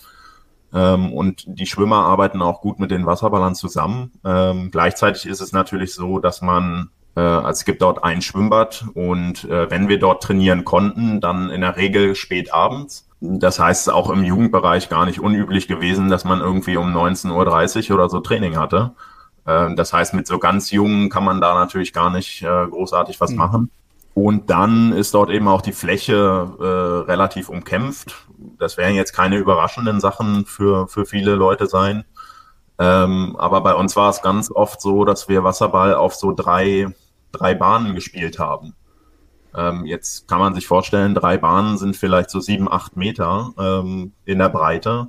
Ähm, 0.74 1.12
und 1.14 1.46
die 1.48 1.66
Schwimmer 1.66 2.06
arbeiten 2.06 2.42
auch 2.42 2.62
gut 2.62 2.80
mit 2.80 2.92
den 2.92 3.06
Wasserballern 3.06 3.56
zusammen. 3.56 4.12
Ähm, 4.24 4.70
gleichzeitig 4.72 5.26
ist 5.26 5.42
es 5.42 5.54
natürlich 5.54 5.96
so, 5.96 6.20
dass 6.20 6.42
man 6.42 6.90
äh, 7.16 7.22
also 7.22 7.50
es 7.50 7.66
gibt 7.66 7.82
dort 7.82 8.04
ein 8.04 8.22
Schwimmbad 8.22 8.86
und 8.94 9.46
äh, 9.46 9.70
wenn 9.72 9.88
wir 9.88 10.00
dort 10.00 10.22
trainieren 10.22 10.66
konnten, 10.66 11.22
dann 11.22 11.50
in 11.50 11.62
der 11.62 11.78
Regel 11.78 12.16
spät 12.16 12.54
abends. 12.54 13.08
Das 13.28 13.60
heißt, 13.60 13.92
auch 13.92 14.10
im 14.10 14.24
Jugendbereich 14.24 14.90
gar 14.90 15.06
nicht 15.06 15.20
unüblich 15.20 15.68
gewesen, 15.68 16.10
dass 16.10 16.26
man 16.26 16.40
irgendwie 16.40 16.78
um 16.78 16.96
19.30 16.96 17.90
Uhr 17.90 17.96
oder 17.96 18.10
so 18.10 18.20
Training 18.20 18.58
hatte. 18.58 18.94
Ähm, 19.48 19.76
das 19.76 19.94
heißt, 19.94 20.14
mit 20.14 20.28
so 20.28 20.40
ganz 20.40 20.72
Jungen 20.72 21.10
kann 21.10 21.24
man 21.24 21.42
da 21.42 21.54
natürlich 21.54 21.94
gar 21.94 22.10
nicht 22.10 22.42
äh, 22.44 22.68
großartig 22.68 23.20
was 23.22 23.32
mhm. 23.32 23.38
machen. 23.38 23.72
Und 24.14 24.50
dann 24.50 24.94
ist 24.94 25.14
dort 25.14 25.30
eben 25.30 25.48
auch 25.48 25.62
die 25.62 25.74
Fläche 25.74 26.50
äh, 26.60 27.12
relativ 27.12 27.50
umkämpft. 27.50 28.16
Das 28.58 28.78
werden 28.78 28.96
jetzt 28.96 29.14
keine 29.14 29.38
überraschenden 29.38 30.00
Sachen 30.00 30.46
für, 30.46 30.88
für 30.88 31.06
viele 31.06 31.36
Leute 31.36 31.68
sein. 31.68 32.06
Ähm, 32.80 33.36
aber 33.38 33.62
bei 33.62 33.74
uns 33.74 33.96
war 33.96 34.10
es 34.10 34.22
ganz 34.22 34.52
oft 34.52 34.82
so, 34.82 35.06
dass 35.06 35.28
wir 35.28 35.44
Wasserball 35.44 35.96
auf 35.96 36.16
so 36.16 36.34
drei, 36.34 36.88
drei 37.32 37.56
Bahnen 37.56 37.94
gespielt 37.94 38.40
haben. 38.40 38.74
Ähm, 39.56 39.86
jetzt 39.86 40.28
kann 40.28 40.40
man 40.40 40.54
sich 40.54 40.68
vorstellen, 40.68 41.16
drei 41.16 41.38
Bahnen 41.38 41.78
sind 41.78 41.96
vielleicht 41.96 42.30
so 42.30 42.40
sieben, 42.40 42.72
acht 42.72 42.98
Meter 42.98 43.54
ähm, 43.58 44.12
in 44.26 44.40
der 44.40 44.50
Breite. 44.50 45.08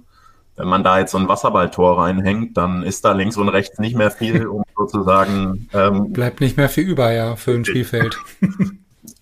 Wenn 0.57 0.69
man 0.69 0.85
da 0.85 0.99
jetzt 0.99 1.13
so 1.13 1.19
ein 1.19 1.29
Wasserballtor 1.29 1.99
reinhängt, 1.99 2.57
dann 2.57 2.83
ist 2.83 3.05
da 3.05 3.13
links 3.13 3.37
und 3.37 3.49
rechts 3.49 3.79
nicht 3.79 3.97
mehr 3.97 4.11
viel, 4.11 4.47
um 4.47 4.63
sozusagen. 4.77 5.69
Ähm, 5.75 6.13
Bleibt 6.13 6.41
nicht 6.41 6.57
mehr 6.57 6.69
viel 6.69 6.85
über, 6.85 7.13
ja, 7.13 7.37
für 7.37 7.53
ein 7.53 7.65
Spielfeld. 7.65 8.19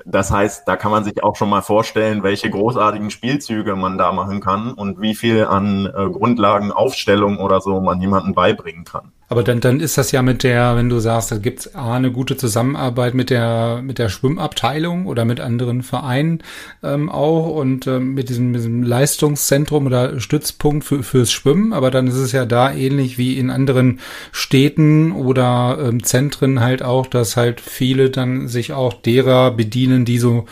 Das 0.07 0.31
heißt, 0.31 0.69
da 0.69 0.77
kann 0.77 0.91
man 0.91 1.05
sich 1.05 1.23
auch 1.23 1.37
schon 1.37 1.49
mal 1.49 1.63
vorstellen, 1.63 2.23
welche 2.23 2.51
großartigen 2.51 3.11
Spielzüge 3.11 3.75
man 3.75 3.97
da 3.97 4.13
machen 4.13 4.41
kann 4.41 4.73
und 4.73 5.01
wie 5.01 5.15
viel 5.15 5.45
an 5.45 5.87
äh, 5.87 6.11
Grundlagen, 6.11 6.73
Aufstellung 6.73 7.39
oder 7.39 7.61
so 7.61 7.81
man 7.81 8.01
jemandem 8.01 8.35
beibringen 8.35 8.85
kann. 8.85 9.13
Aber 9.35 9.43
dann, 9.43 9.59
dann 9.59 9.81
ist 9.81 9.99
das 9.99 10.13
ja 10.13 10.23
mit 10.23 10.45
der, 10.45 10.77
wenn 10.77 10.89
du 10.89 11.01
sagst, 11.01 11.33
da 11.33 11.39
gibt's 11.39 11.75
A, 11.75 11.97
eine 11.97 12.13
gute 12.13 12.37
Zusammenarbeit 12.37 13.15
mit 13.15 13.31
der, 13.31 13.81
mit 13.83 13.99
der 13.99 14.09
Schwimmabteilung 14.09 15.07
oder 15.07 15.25
mit 15.25 15.41
anderen 15.41 15.83
Vereinen 15.83 16.41
ähm, 16.85 17.11
auch 17.11 17.49
und 17.49 17.89
ähm, 17.89 18.15
mit, 18.15 18.29
diesem, 18.29 18.53
mit 18.53 18.61
diesem 18.61 18.85
Leistungszentrum 18.85 19.87
oder 19.87 20.21
Stützpunkt 20.21 20.85
für, 20.85 21.03
fürs 21.03 21.33
Schwimmen. 21.33 21.73
Aber 21.73 21.91
dann 21.91 22.07
ist 22.07 22.15
es 22.15 22.31
ja 22.31 22.47
da 22.47 22.73
ähnlich 22.73 23.19
wie 23.19 23.37
in 23.37 23.51
anderen 23.51 23.99
Städten 24.31 25.11
oder 25.11 25.79
ähm, 25.85 26.05
Zentren 26.05 26.61
halt 26.61 26.85
auch, 26.85 27.09
dass 27.09 27.37
halt 27.37 27.61
viele 27.61 28.11
dann 28.11 28.47
sich 28.47 28.73
auch 28.73 28.95
derer 28.95 29.51
bedienen, 29.51 30.05
die 30.05 30.19
so 30.19 30.45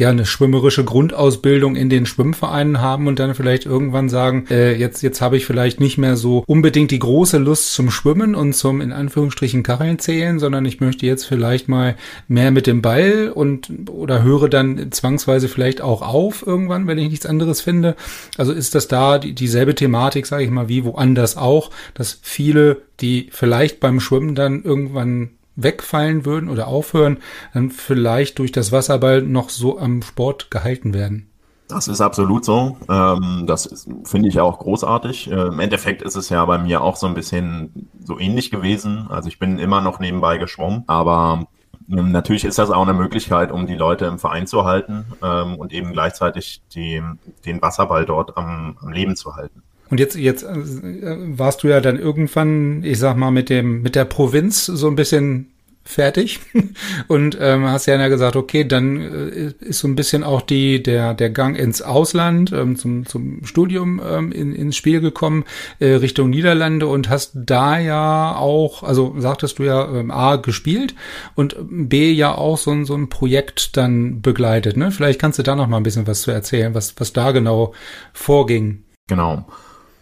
ja 0.00 0.10
eine 0.10 0.26
schwimmerische 0.26 0.84
Grundausbildung 0.84 1.76
in 1.76 1.88
den 1.88 2.06
Schwimmvereinen 2.06 2.80
haben 2.80 3.06
und 3.06 3.18
dann 3.18 3.34
vielleicht 3.34 3.66
irgendwann 3.66 4.08
sagen, 4.08 4.46
äh, 4.50 4.74
jetzt 4.74 5.02
jetzt 5.02 5.20
habe 5.20 5.36
ich 5.36 5.46
vielleicht 5.46 5.80
nicht 5.80 5.98
mehr 5.98 6.16
so 6.16 6.44
unbedingt 6.46 6.90
die 6.90 6.98
große 6.98 7.38
Lust 7.38 7.72
zum 7.72 7.90
Schwimmen 7.90 8.34
und 8.34 8.54
zum 8.54 8.80
in 8.80 8.92
Anführungsstrichen 8.92 9.62
Kacheln 9.62 9.98
zählen, 9.98 10.38
sondern 10.38 10.64
ich 10.64 10.80
möchte 10.80 11.06
jetzt 11.06 11.24
vielleicht 11.24 11.68
mal 11.68 11.96
mehr 12.28 12.50
mit 12.50 12.66
dem 12.66 12.82
Ball 12.82 13.32
und 13.34 13.88
oder 13.90 14.22
höre 14.22 14.48
dann 14.48 14.90
zwangsweise 14.92 15.48
vielleicht 15.48 15.80
auch 15.80 16.02
auf 16.02 16.46
irgendwann, 16.46 16.86
wenn 16.86 16.98
ich 16.98 17.10
nichts 17.10 17.26
anderes 17.26 17.60
finde. 17.60 17.96
Also 18.36 18.52
ist 18.52 18.74
das 18.74 18.88
da 18.88 19.18
die, 19.18 19.34
dieselbe 19.34 19.74
Thematik, 19.74 20.26
sage 20.26 20.44
ich 20.44 20.50
mal, 20.50 20.68
wie 20.68 20.84
woanders 20.84 21.36
auch, 21.36 21.70
dass 21.94 22.18
viele, 22.22 22.82
die 23.00 23.28
vielleicht 23.30 23.80
beim 23.80 24.00
Schwimmen 24.00 24.34
dann 24.34 24.62
irgendwann 24.62 25.30
wegfallen 25.58 26.24
würden 26.24 26.48
oder 26.48 26.68
aufhören, 26.68 27.18
dann 27.52 27.70
vielleicht 27.70 28.38
durch 28.38 28.52
das 28.52 28.72
Wasserball 28.72 29.22
noch 29.22 29.50
so 29.50 29.78
am 29.78 30.02
Sport 30.02 30.50
gehalten 30.50 30.94
werden. 30.94 31.28
Das 31.68 31.86
ist 31.86 32.00
absolut 32.00 32.46
so. 32.46 32.78
Ähm, 32.88 33.44
das 33.46 33.86
finde 34.04 34.30
ich 34.30 34.40
auch 34.40 34.58
großartig. 34.58 35.30
Äh, 35.30 35.48
Im 35.48 35.60
Endeffekt 35.60 36.00
ist 36.00 36.16
es 36.16 36.30
ja 36.30 36.42
bei 36.46 36.56
mir 36.56 36.80
auch 36.80 36.96
so 36.96 37.06
ein 37.06 37.14
bisschen 37.14 37.90
so 38.02 38.18
ähnlich 38.18 38.50
gewesen. 38.50 39.06
Also 39.10 39.28
ich 39.28 39.38
bin 39.38 39.58
immer 39.58 39.82
noch 39.82 40.00
nebenbei 40.00 40.38
geschwommen, 40.38 40.84
aber 40.86 41.46
ähm, 41.90 42.10
natürlich 42.10 42.44
ist 42.44 42.58
das 42.58 42.70
auch 42.70 42.82
eine 42.82 42.94
Möglichkeit, 42.94 43.52
um 43.52 43.66
die 43.66 43.74
Leute 43.74 44.06
im 44.06 44.18
Verein 44.18 44.46
zu 44.46 44.64
halten 44.64 45.04
ähm, 45.22 45.56
und 45.56 45.74
eben 45.74 45.92
gleichzeitig 45.92 46.62
die, 46.74 47.02
den 47.44 47.60
Wasserball 47.60 48.06
dort 48.06 48.38
am, 48.38 48.78
am 48.80 48.88
Leben 48.90 49.14
zu 49.14 49.36
halten. 49.36 49.62
Und 49.90 50.00
jetzt, 50.00 50.16
jetzt 50.16 50.42
äh, 50.42 51.16
warst 51.38 51.62
du 51.62 51.68
ja 51.68 51.80
dann 51.80 51.98
irgendwann, 51.98 52.82
ich 52.84 52.98
sag 52.98 53.16
mal, 53.16 53.30
mit 53.30 53.50
dem, 53.50 53.82
mit 53.82 53.94
der 53.94 54.04
Provinz 54.04 54.66
so 54.66 54.88
ein 54.88 54.96
bisschen 54.96 55.48
fertig 55.88 56.40
und 57.08 57.38
ähm, 57.40 57.66
hast 57.66 57.86
ja 57.86 58.08
gesagt, 58.08 58.36
okay, 58.36 58.64
dann 58.64 59.00
äh, 59.00 59.52
ist 59.60 59.78
so 59.78 59.88
ein 59.88 59.96
bisschen 59.96 60.22
auch 60.22 60.42
die 60.42 60.82
der 60.82 61.14
der 61.14 61.30
Gang 61.30 61.58
ins 61.58 61.80
Ausland 61.80 62.52
ähm, 62.52 62.76
zum 62.76 63.06
zum 63.06 63.44
Studium 63.46 64.00
ähm, 64.06 64.30
in, 64.30 64.54
ins 64.54 64.76
Spiel 64.76 65.00
gekommen 65.00 65.44
äh, 65.78 65.94
Richtung 65.94 66.28
Niederlande 66.28 66.86
und 66.86 67.08
hast 67.08 67.32
da 67.34 67.78
ja 67.78 68.36
auch, 68.36 68.82
also 68.82 69.14
sagtest 69.18 69.58
du 69.58 69.62
ja 69.62 69.88
ähm, 69.90 70.10
a 70.10 70.36
gespielt 70.36 70.94
und 71.34 71.56
b 71.58 72.12
ja 72.12 72.34
auch 72.34 72.58
so 72.58 72.70
ein 72.70 72.84
so 72.84 72.94
ein 72.94 73.08
Projekt 73.08 73.76
dann 73.78 74.20
begleitet, 74.20 74.76
ne? 74.76 74.90
Vielleicht 74.90 75.18
kannst 75.18 75.38
du 75.38 75.42
da 75.42 75.56
noch 75.56 75.68
mal 75.68 75.78
ein 75.78 75.84
bisschen 75.84 76.06
was 76.06 76.20
zu 76.20 76.30
erzählen, 76.30 76.74
was 76.74 77.00
was 77.00 77.14
da 77.14 77.32
genau 77.32 77.72
vorging. 78.12 78.82
Genau. 79.08 79.46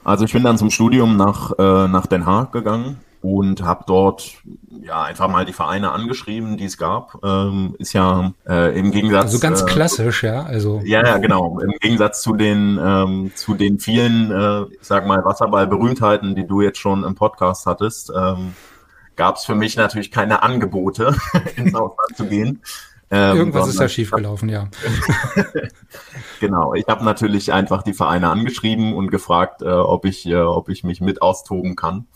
Also 0.07 0.25
ich 0.25 0.33
bin 0.33 0.45
dann 0.45 0.57
zum 0.57 0.71
Studium 0.71 1.17
nach, 1.17 1.51
äh, 1.59 1.89
nach 1.89 2.07
Den 2.07 2.27
Haag 2.27 2.53
gegangen 2.53 3.01
und 3.23 3.65
habe 3.65 3.83
dort 3.89 4.35
ja 4.81 5.03
einfach 5.03 5.29
mal 5.29 5.45
die 5.45 5.53
Vereine 5.53 5.91
angeschrieben, 5.91 6.57
die 6.57 6.67
es 6.67 6.79
gab. 6.79 7.19
Ähm, 7.25 7.75
ist 7.81 7.93
ja 7.93 8.33
äh, 8.49 8.79
im 8.79 8.93
Gegensatz. 8.93 9.25
Also 9.25 9.41
ganz 9.41 9.63
äh, 9.63 9.65
klassisch, 9.65 10.23
ja. 10.23 10.45
Also 10.45 10.81
ja, 10.85 11.05
ja, 11.05 11.19
genau. 11.19 11.59
Im 11.59 11.73
Gegensatz 11.81 12.23
zu 12.23 12.37
den 12.37 12.79
ähm, 12.81 13.33
zu 13.35 13.55
den 13.55 13.81
vielen, 13.81 14.31
äh, 14.31 14.63
ich 14.75 14.87
sag 14.87 15.09
mal 15.09 15.25
Wasserball-Berühmtheiten, 15.25 16.37
die 16.37 16.47
du 16.47 16.61
jetzt 16.61 16.79
schon 16.79 17.03
im 17.03 17.17
Podcast 17.17 17.67
hattest, 17.67 18.13
ähm, 18.17 18.53
gab 19.17 19.39
es 19.39 19.45
für 19.45 19.57
mich 19.57 19.77
natürlich 19.77 20.13
keine 20.13 20.45
Angebote, 20.45 21.17
ins 21.57 21.75
Ausland 21.75 22.17
zu 22.17 22.27
gehen. 22.27 22.63
Ähm, 23.11 23.37
Irgendwas 23.37 23.69
ist 23.69 23.79
da 23.79 23.89
schiefgelaufen, 23.89 24.49
ja. 24.49 24.69
genau, 26.41 26.75
ich 26.75 26.87
habe 26.89 27.05
natürlich 27.05 27.53
einfach 27.53 27.83
die 27.83 27.95
Vereine 27.95 28.31
angeschrieben 28.31 28.95
und 28.95 29.11
gefragt, 29.11 29.63
äh, 29.63 29.67
ob 29.67 30.05
ich, 30.05 30.27
äh, 30.27 30.37
ob 30.37 30.69
ich 30.69 30.83
mich 30.83 31.01
mit 31.01 31.23
austoben 31.23 31.77
kann. 31.77 32.07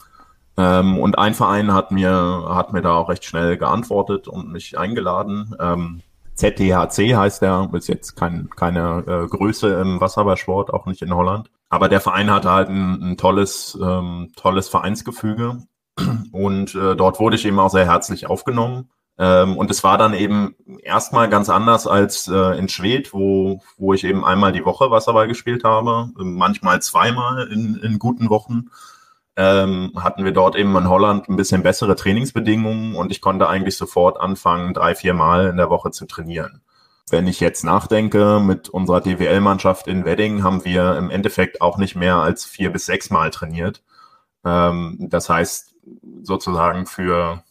Ähm, 0.57 0.99
und 0.99 1.17
ein 1.17 1.35
Verein 1.35 1.73
hat 1.73 1.93
mir, 1.93 2.45
hat 2.49 2.73
mir 2.73 2.83
da 2.83 2.95
auch 2.95 3.09
recht 3.09 3.25
schnell 3.25 3.57
geantwortet 3.57 4.27
und 4.27 4.51
mich 4.51 4.77
eingeladen. 4.79 5.55
Ähm, 5.61 6.03
ZTHC 6.35 7.15
heißt 7.15 7.43
der, 7.43 7.69
ist 7.73 7.89
jetzt 7.89 8.17
kein, 8.17 8.51
keine 8.57 9.05
äh, 9.07 9.29
Größe 9.29 9.73
im 9.81 10.01
Wasserballsport, 10.01 10.73
auch 10.73 10.87
nicht 10.87 11.03
in 11.03 11.15
Holland. 11.15 11.51
Aber 11.69 11.89
der 11.89 12.01
Verein 12.01 12.31
hatte 12.31 12.51
halt 12.51 12.69
ein, 12.69 13.13
ein 13.13 13.17
tolles, 13.17 13.79
ähm, 13.81 14.33
tolles 14.37 14.69
Vereinsgefüge. 14.69 15.63
Und 16.33 16.75
äh, 16.75 16.97
dort 16.97 17.21
wurde 17.21 17.37
ich 17.37 17.45
eben 17.45 17.59
auch 17.59 17.71
sehr 17.71 17.87
herzlich 17.87 18.27
aufgenommen. 18.27 18.91
Ähm, 19.21 19.59
und 19.59 19.71
es 19.71 19.85
war 19.85 19.99
dann 19.99 20.15
eben 20.15 20.57
erstmal 20.83 21.29
ganz 21.29 21.51
anders 21.51 21.87
als 21.87 22.27
äh, 22.27 22.59
in 22.59 22.71
Schwedt, 22.71 23.13
wo, 23.13 23.61
wo 23.77 23.93
ich 23.93 24.05
eben 24.05 24.25
einmal 24.25 24.51
die 24.51 24.65
Woche 24.65 24.91
Wasserball 24.91 25.29
gespielt 25.29 25.63
habe, 25.63 26.09
manchmal 26.15 26.81
zweimal 26.81 27.47
in, 27.49 27.77
in 27.77 27.99
guten 27.99 28.31
Wochen. 28.31 28.71
Ähm, 29.37 29.93
hatten 29.95 30.25
wir 30.25 30.33
dort 30.33 30.57
eben 30.57 30.75
in 30.75 30.89
Holland 30.89 31.29
ein 31.29 31.37
bisschen 31.37 31.63
bessere 31.63 31.97
Trainingsbedingungen 31.97 32.97
und 32.97 33.13
ich 33.13 33.21
konnte 33.21 33.47
eigentlich 33.47 33.77
sofort 33.77 34.19
anfangen, 34.19 34.73
drei, 34.73 34.95
vier 34.95 35.13
Mal 35.13 35.49
in 35.49 35.59
der 35.59 35.69
Woche 35.69 35.91
zu 35.91 36.07
trainieren. 36.07 36.63
Wenn 37.11 37.27
ich 37.27 37.41
jetzt 37.41 37.63
nachdenke, 37.63 38.41
mit 38.41 38.71
unserer 38.71 39.03
DWL-Mannschaft 39.03 39.87
in 39.87 40.07
Wedding 40.07 40.45
haben 40.45 40.65
wir 40.65 40.97
im 40.97 41.11
Endeffekt 41.11 41.61
auch 41.61 41.77
nicht 41.77 41.95
mehr 41.95 42.17
als 42.17 42.47
vier 42.47 42.73
bis 42.73 42.87
sechs 42.87 43.11
Mal 43.11 43.31
trainiert. 43.31 43.83
Ähm, 44.47 44.97
das 44.99 45.29
heißt, 45.29 45.75
sozusagen 46.23 46.87
für 46.87 47.43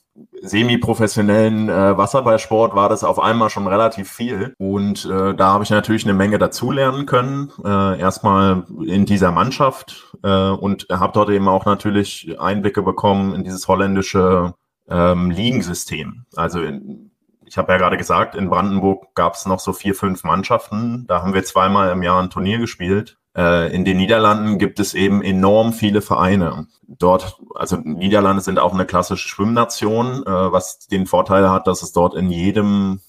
semi-professionellen 0.42 1.70
äh, 1.70 1.98
Wasserballsport 1.98 2.76
war 2.76 2.90
das 2.90 3.04
auf 3.04 3.20
einmal 3.20 3.50
schon 3.50 3.68
relativ 3.68 4.12
viel. 4.12 4.54
Und 4.58 5.06
äh, 5.06 5.34
da 5.36 5.54
habe 5.54 5.64
ich 5.64 5.70
natürlich 5.70 6.06
eine 6.06 6.14
Menge 6.14 6.40
dazulernen 6.40 7.06
können. 7.06 7.52
Äh, 7.64 8.00
erstmal 8.00 8.66
in 8.86 9.06
dieser 9.06 9.32
Mannschaft 9.32 10.16
äh, 10.24 10.50
und 10.50 10.88
habe 10.90 11.14
dort 11.14 11.30
eben 11.30 11.48
auch 11.48 11.66
natürlich 11.66 12.36
Einblicke 12.40 12.82
bekommen 12.82 13.34
in 13.34 13.44
dieses 13.44 13.68
holländische 13.68 14.54
ähm, 14.90 15.32
Ligensystem. 15.32 16.26
Also 16.36 16.62
in, 16.62 17.12
ich 17.46 17.58
habe 17.58 17.72
ja 17.72 17.78
gerade 17.78 17.98
gesagt, 17.98 18.36
in 18.36 18.50
Brandenburg 18.50 19.14
gab 19.16 19.34
es 19.34 19.46
noch 19.46 19.60
so 19.60 19.74
vier, 19.74 19.96
fünf 19.96 20.24
Mannschaften. 20.24 21.06
Da 21.08 21.22
haben 21.22 21.34
wir 21.34 21.44
zweimal 21.44 21.92
im 21.92 22.04
Jahr 22.04 22.22
ein 22.22 22.30
Turnier 22.30 22.60
gespielt. 22.60 23.19
Äh, 23.40 23.74
in 23.74 23.86
den 23.86 23.96
Niederlanden 23.96 24.58
gibt 24.58 24.82
es 24.82 24.94
eben 24.94 25.22
enorm 25.24 25.72
viele 25.72 26.02
Vereine. 26.02 26.68
Dort, 26.88 27.38
also 27.56 27.78
Niederlande 27.78 28.42
sind 28.42 28.60
auch 28.60 28.74
eine 28.74 28.86
klassische 28.86 29.30
Schwimmnation, 29.30 30.24
äh, 30.24 30.52
was 30.52 30.88
den 30.88 31.08
Vorteil 31.08 31.50
hat, 31.50 31.66
dass 31.66 31.82
es 31.82 31.94
dort 31.94 32.16
in 32.16 32.30
jedem, 32.32 33.00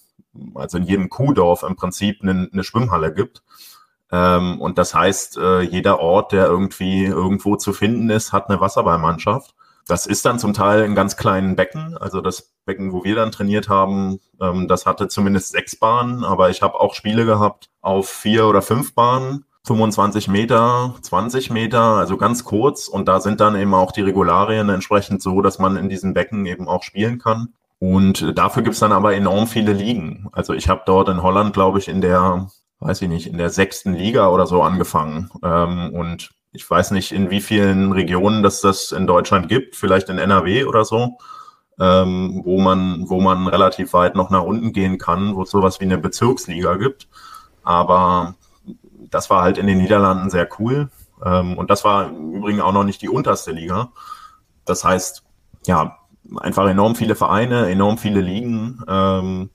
also 0.54 0.78
in 0.78 0.84
jedem 0.84 1.08
Kuhdorf 1.08 1.64
im 1.64 1.74
Prinzip 1.74 2.22
eine, 2.22 2.48
eine 2.52 2.62
Schwimmhalle 2.62 3.12
gibt. 3.12 3.42
Ähm, 4.12 4.60
und 4.60 4.78
das 4.78 4.94
heißt, 4.94 5.36
äh, 5.38 5.62
jeder 5.62 5.98
Ort, 5.98 6.30
der 6.30 6.46
irgendwie 6.46 7.06
irgendwo 7.06 7.56
zu 7.56 7.72
finden 7.72 8.08
ist, 8.08 8.32
hat 8.32 8.48
eine 8.48 8.60
Wasserballmannschaft. 8.60 9.56
Das 9.88 10.06
ist 10.06 10.24
dann 10.24 10.38
zum 10.38 10.52
Teil 10.54 10.84
in 10.84 10.94
ganz 10.94 11.16
kleinen 11.16 11.56
Becken. 11.56 11.96
Also 11.98 12.20
das 12.20 12.52
Becken, 12.64 12.92
wo 12.92 13.02
wir 13.02 13.16
dann 13.16 13.32
trainiert 13.32 13.68
haben, 13.68 14.20
ähm, 14.40 14.68
das 14.68 14.86
hatte 14.86 15.08
zumindest 15.08 15.50
sechs 15.50 15.74
Bahnen, 15.74 16.22
aber 16.22 16.50
ich 16.50 16.62
habe 16.62 16.78
auch 16.78 16.94
Spiele 16.94 17.24
gehabt 17.24 17.68
auf 17.80 18.08
vier 18.08 18.46
oder 18.46 18.62
fünf 18.62 18.94
Bahnen. 18.94 19.44
25 19.64 20.28
Meter, 20.28 20.94
20 21.02 21.50
Meter, 21.50 21.80
also 21.80 22.16
ganz 22.16 22.44
kurz. 22.44 22.88
Und 22.88 23.08
da 23.08 23.20
sind 23.20 23.40
dann 23.40 23.56
eben 23.56 23.74
auch 23.74 23.92
die 23.92 24.02
Regularien 24.02 24.68
entsprechend 24.68 25.22
so, 25.22 25.42
dass 25.42 25.58
man 25.58 25.76
in 25.76 25.88
diesen 25.88 26.14
Becken 26.14 26.46
eben 26.46 26.68
auch 26.68 26.82
spielen 26.82 27.18
kann. 27.18 27.54
Und 27.78 28.38
dafür 28.38 28.62
gibt's 28.62 28.80
dann 28.80 28.92
aber 28.92 29.14
enorm 29.14 29.46
viele 29.46 29.72
Ligen. 29.72 30.28
Also 30.32 30.52
ich 30.52 30.68
habe 30.68 30.82
dort 30.86 31.08
in 31.08 31.22
Holland, 31.22 31.54
glaube 31.54 31.78
ich, 31.78 31.88
in 31.88 32.00
der, 32.00 32.48
weiß 32.80 33.02
ich 33.02 33.08
nicht, 33.08 33.26
in 33.26 33.38
der 33.38 33.50
sechsten 33.50 33.94
Liga 33.94 34.28
oder 34.28 34.46
so 34.46 34.62
angefangen. 34.62 35.30
Ähm, 35.42 35.90
und 35.94 36.30
ich 36.52 36.68
weiß 36.68 36.90
nicht, 36.90 37.12
in 37.12 37.30
wie 37.30 37.40
vielen 37.40 37.92
Regionen 37.92 38.42
das 38.42 38.60
das 38.60 38.92
in 38.92 39.06
Deutschland 39.06 39.48
gibt, 39.48 39.76
vielleicht 39.76 40.08
in 40.08 40.18
NRW 40.18 40.64
oder 40.64 40.84
so, 40.84 41.18
ähm, 41.78 42.42
wo 42.44 42.60
man, 42.60 43.08
wo 43.08 43.20
man 43.20 43.46
relativ 43.46 43.92
weit 43.92 44.14
noch 44.14 44.30
nach 44.30 44.42
unten 44.42 44.72
gehen 44.72 44.98
kann, 44.98 45.36
wo 45.36 45.42
es 45.42 45.50
sowas 45.50 45.80
wie 45.80 45.84
eine 45.84 45.98
Bezirksliga 45.98 46.76
gibt. 46.76 47.08
Aber 47.62 48.34
das 49.10 49.30
war 49.30 49.42
halt 49.42 49.58
in 49.58 49.66
den 49.66 49.78
Niederlanden 49.78 50.30
sehr 50.30 50.48
cool. 50.58 50.90
Ähm, 51.24 51.58
und 51.58 51.70
das 51.70 51.84
war 51.84 52.08
im 52.08 52.32
Übrigen 52.32 52.60
auch 52.60 52.72
noch 52.72 52.84
nicht 52.84 53.02
die 53.02 53.08
unterste 53.08 53.52
Liga. 53.52 53.92
Das 54.64 54.84
heißt, 54.84 55.24
ja, 55.66 55.98
einfach 56.36 56.68
enorm 56.68 56.94
viele 56.94 57.14
Vereine, 57.14 57.70
enorm 57.70 57.98
viele 57.98 58.20
Ligen. 58.20 58.82
Ähm, 58.88 59.50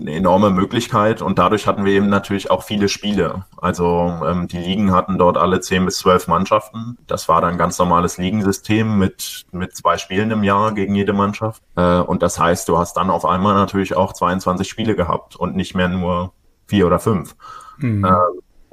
eine 0.00 0.12
enorme 0.14 0.50
Möglichkeit 0.50 1.20
und 1.20 1.38
dadurch 1.38 1.66
hatten 1.66 1.84
wir 1.84 1.92
eben 1.92 2.08
natürlich 2.08 2.50
auch 2.50 2.62
viele 2.62 2.88
Spiele. 2.88 3.44
Also 3.56 4.12
ähm, 4.24 4.46
die 4.46 4.58
Ligen 4.58 4.92
hatten 4.92 5.18
dort 5.18 5.36
alle 5.36 5.60
zehn 5.60 5.84
bis 5.84 5.98
zwölf 5.98 6.28
Mannschaften. 6.28 6.96
Das 7.06 7.28
war 7.28 7.40
dann 7.40 7.58
ganz 7.58 7.78
normales 7.78 8.16
Ligensystem 8.16 8.98
mit, 8.98 9.46
mit 9.50 9.76
zwei 9.76 9.98
Spielen 9.98 10.30
im 10.30 10.44
Jahr 10.44 10.72
gegen 10.72 10.94
jede 10.94 11.12
Mannschaft. 11.12 11.62
Äh, 11.76 11.98
und 11.98 12.22
das 12.22 12.38
heißt, 12.38 12.68
du 12.68 12.78
hast 12.78 12.96
dann 12.96 13.10
auf 13.10 13.24
einmal 13.24 13.54
natürlich 13.54 13.96
auch 13.96 14.12
22 14.12 14.68
Spiele 14.68 14.94
gehabt 14.94 15.36
und 15.36 15.56
nicht 15.56 15.74
mehr 15.74 15.88
nur 15.88 16.32
vier 16.66 16.86
oder 16.86 17.00
fünf. 17.00 17.34
Mhm. 17.80 18.04
Äh, 18.04 18.10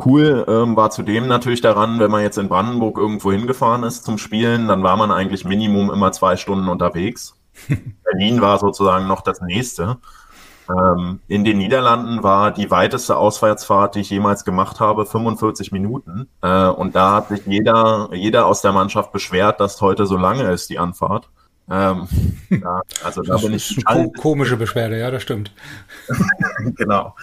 Cool 0.04 0.46
ähm, 0.48 0.76
war 0.76 0.92
zudem 0.92 1.28
natürlich 1.28 1.62
daran, 1.62 2.00
wenn 2.00 2.12
man 2.12 2.22
jetzt 2.22 2.38
in 2.38 2.50
Brandenburg 2.50 3.00
irgendwo 3.00 3.32
hingefahren 3.32 3.84
ist 3.84 4.04
zum 4.04 4.20
Spielen, 4.20 4.68
dann 4.68 4.84
war 4.84 4.96
man 4.96 5.12
eigentlich 5.12 5.44
Minimum 5.44 5.90
immer 5.90 6.12
zwei 6.12 6.38
Stunden 6.38 6.68
unterwegs. 6.68 7.36
Berlin 8.04 8.40
war 8.40 8.60
sozusagen 8.60 9.08
noch 9.08 9.22
das 9.22 9.42
nächste. 9.42 9.98
Ähm, 10.70 11.22
in 11.28 11.44
den 11.44 11.58
Niederlanden 11.58 12.22
war 12.22 12.52
die 12.52 12.70
weiteste 12.70 13.16
Auswärtsfahrt, 13.16 13.96
die 13.96 14.02
ich 14.02 14.10
jemals 14.12 14.46
gemacht 14.46 14.80
habe, 14.80 15.06
45 15.06 15.72
Minuten. 15.72 16.28
Äh, 16.44 16.68
und 16.68 16.94
da 16.96 17.14
hat 17.14 17.30
sich 17.30 17.46
jeder, 17.48 18.10
jeder 18.14 18.46
aus 18.46 18.62
der 18.62 18.74
Mannschaft 18.74 19.12
beschwert, 19.12 19.60
dass 19.60 19.82
heute 19.82 20.06
so 20.06 20.18
lange 20.18 20.44
ist, 20.52 20.70
die 20.70 20.78
Anfahrt. 20.78 21.30
Ähm, 21.72 22.08
ja, 22.50 22.82
also 23.04 23.24
da 23.24 23.34
das 23.34 23.42
bin 23.42 23.54
ich. 23.54 23.84
Ko 23.84 24.12
komische 24.12 24.58
Beschwerde, 24.58 25.00
ja, 25.00 25.10
das 25.10 25.24
stimmt. 25.24 25.52
genau. 26.76 27.16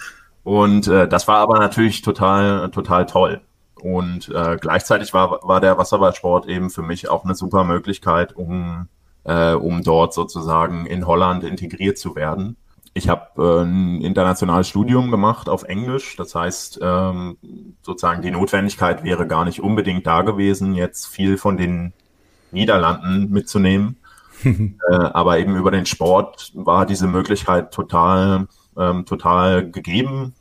Und 0.45 0.87
äh, 0.87 1.07
das 1.07 1.27
war 1.27 1.39
aber 1.39 1.57
natürlich 1.57 2.03
total, 2.03 2.69
total 2.69 3.07
toll. 3.07 3.41
Und 3.81 4.29
äh, 4.29 4.57
gleichzeitig 4.61 5.11
war, 5.11 5.39
war 5.41 5.59
der 5.59 5.79
Wasserballsport 5.79 6.45
eben 6.45 6.69
für 6.69 6.83
mich 6.83 7.09
auch 7.09 7.25
eine 7.25 7.33
super 7.33 7.63
Möglichkeit, 7.63 8.35
um, 8.35 8.87
äh, 9.23 9.53
um 9.53 9.83
dort 9.83 10.13
sozusagen 10.13 10.85
in 10.85 11.07
Holland 11.07 11.43
integriert 11.43 11.97
zu 11.97 12.15
werden. 12.15 12.57
Ich 12.93 13.09
habe 13.09 13.41
äh, 13.43 13.63
ein 13.63 14.01
internationales 14.01 14.69
Studium 14.69 15.09
gemacht 15.09 15.49
auf 15.49 15.63
Englisch. 15.63 16.15
Das 16.15 16.35
heißt, 16.35 16.79
ähm, 16.79 17.37
sozusagen 17.81 18.21
die 18.21 18.29
Notwendigkeit 18.31 19.03
wäre 19.03 19.25
gar 19.25 19.45
nicht 19.45 19.63
unbedingt 19.63 20.05
da 20.05 20.21
gewesen, 20.21 20.75
jetzt 20.75 21.07
viel 21.07 21.39
von 21.39 21.57
den 21.57 21.91
Niederlanden 22.51 23.31
mitzunehmen. 23.31 23.97
äh, 24.43 24.69
aber 24.93 25.39
eben 25.39 25.55
über 25.55 25.71
den 25.71 25.87
Sport 25.87 26.51
war 26.53 26.85
diese 26.85 27.07
Möglichkeit 27.07 27.73
total, 27.73 28.47
ähm, 28.77 29.05
total 29.05 29.69
gegeben. 29.69 30.33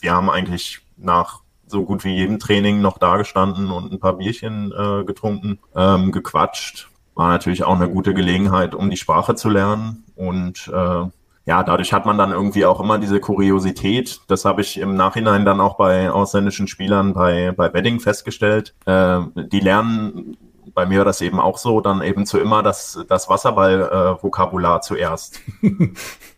Wir 0.00 0.12
haben 0.12 0.30
eigentlich 0.30 0.80
nach 0.96 1.40
so 1.66 1.84
gut 1.84 2.04
wie 2.04 2.14
jedem 2.14 2.38
Training 2.38 2.80
noch 2.80 2.98
dagestanden 2.98 3.70
und 3.70 3.92
ein 3.92 3.98
paar 3.98 4.14
Bierchen 4.14 4.72
äh, 4.72 5.04
getrunken, 5.04 5.58
ähm, 5.74 6.12
gequatscht. 6.12 6.88
War 7.14 7.28
natürlich 7.28 7.64
auch 7.64 7.76
eine 7.76 7.88
gute 7.88 8.14
Gelegenheit, 8.14 8.74
um 8.74 8.90
die 8.90 8.96
Sprache 8.96 9.34
zu 9.34 9.48
lernen 9.48 10.04
und 10.16 10.70
äh, 10.72 11.04
ja, 11.46 11.62
dadurch 11.62 11.92
hat 11.92 12.06
man 12.06 12.16
dann 12.16 12.30
irgendwie 12.32 12.64
auch 12.64 12.80
immer 12.80 12.98
diese 12.98 13.20
Kuriosität. 13.20 14.22
Das 14.28 14.46
habe 14.46 14.62
ich 14.62 14.78
im 14.78 14.94
Nachhinein 14.96 15.44
dann 15.44 15.60
auch 15.60 15.76
bei 15.76 16.10
ausländischen 16.10 16.68
Spielern 16.68 17.12
bei, 17.12 17.52
bei 17.52 17.72
Wedding 17.72 18.00
festgestellt. 18.00 18.74
Äh, 18.86 19.20
die 19.36 19.60
lernen, 19.60 20.38
bei 20.72 20.86
mir 20.86 20.98
war 20.98 21.04
das 21.04 21.20
eben 21.20 21.38
auch 21.38 21.58
so, 21.58 21.82
dann 21.82 22.02
eben 22.02 22.24
zu 22.24 22.38
immer 22.38 22.62
das, 22.62 23.04
das 23.08 23.28
Wasserball-Vokabular 23.28 24.78
äh, 24.78 24.80
zuerst. 24.80 25.40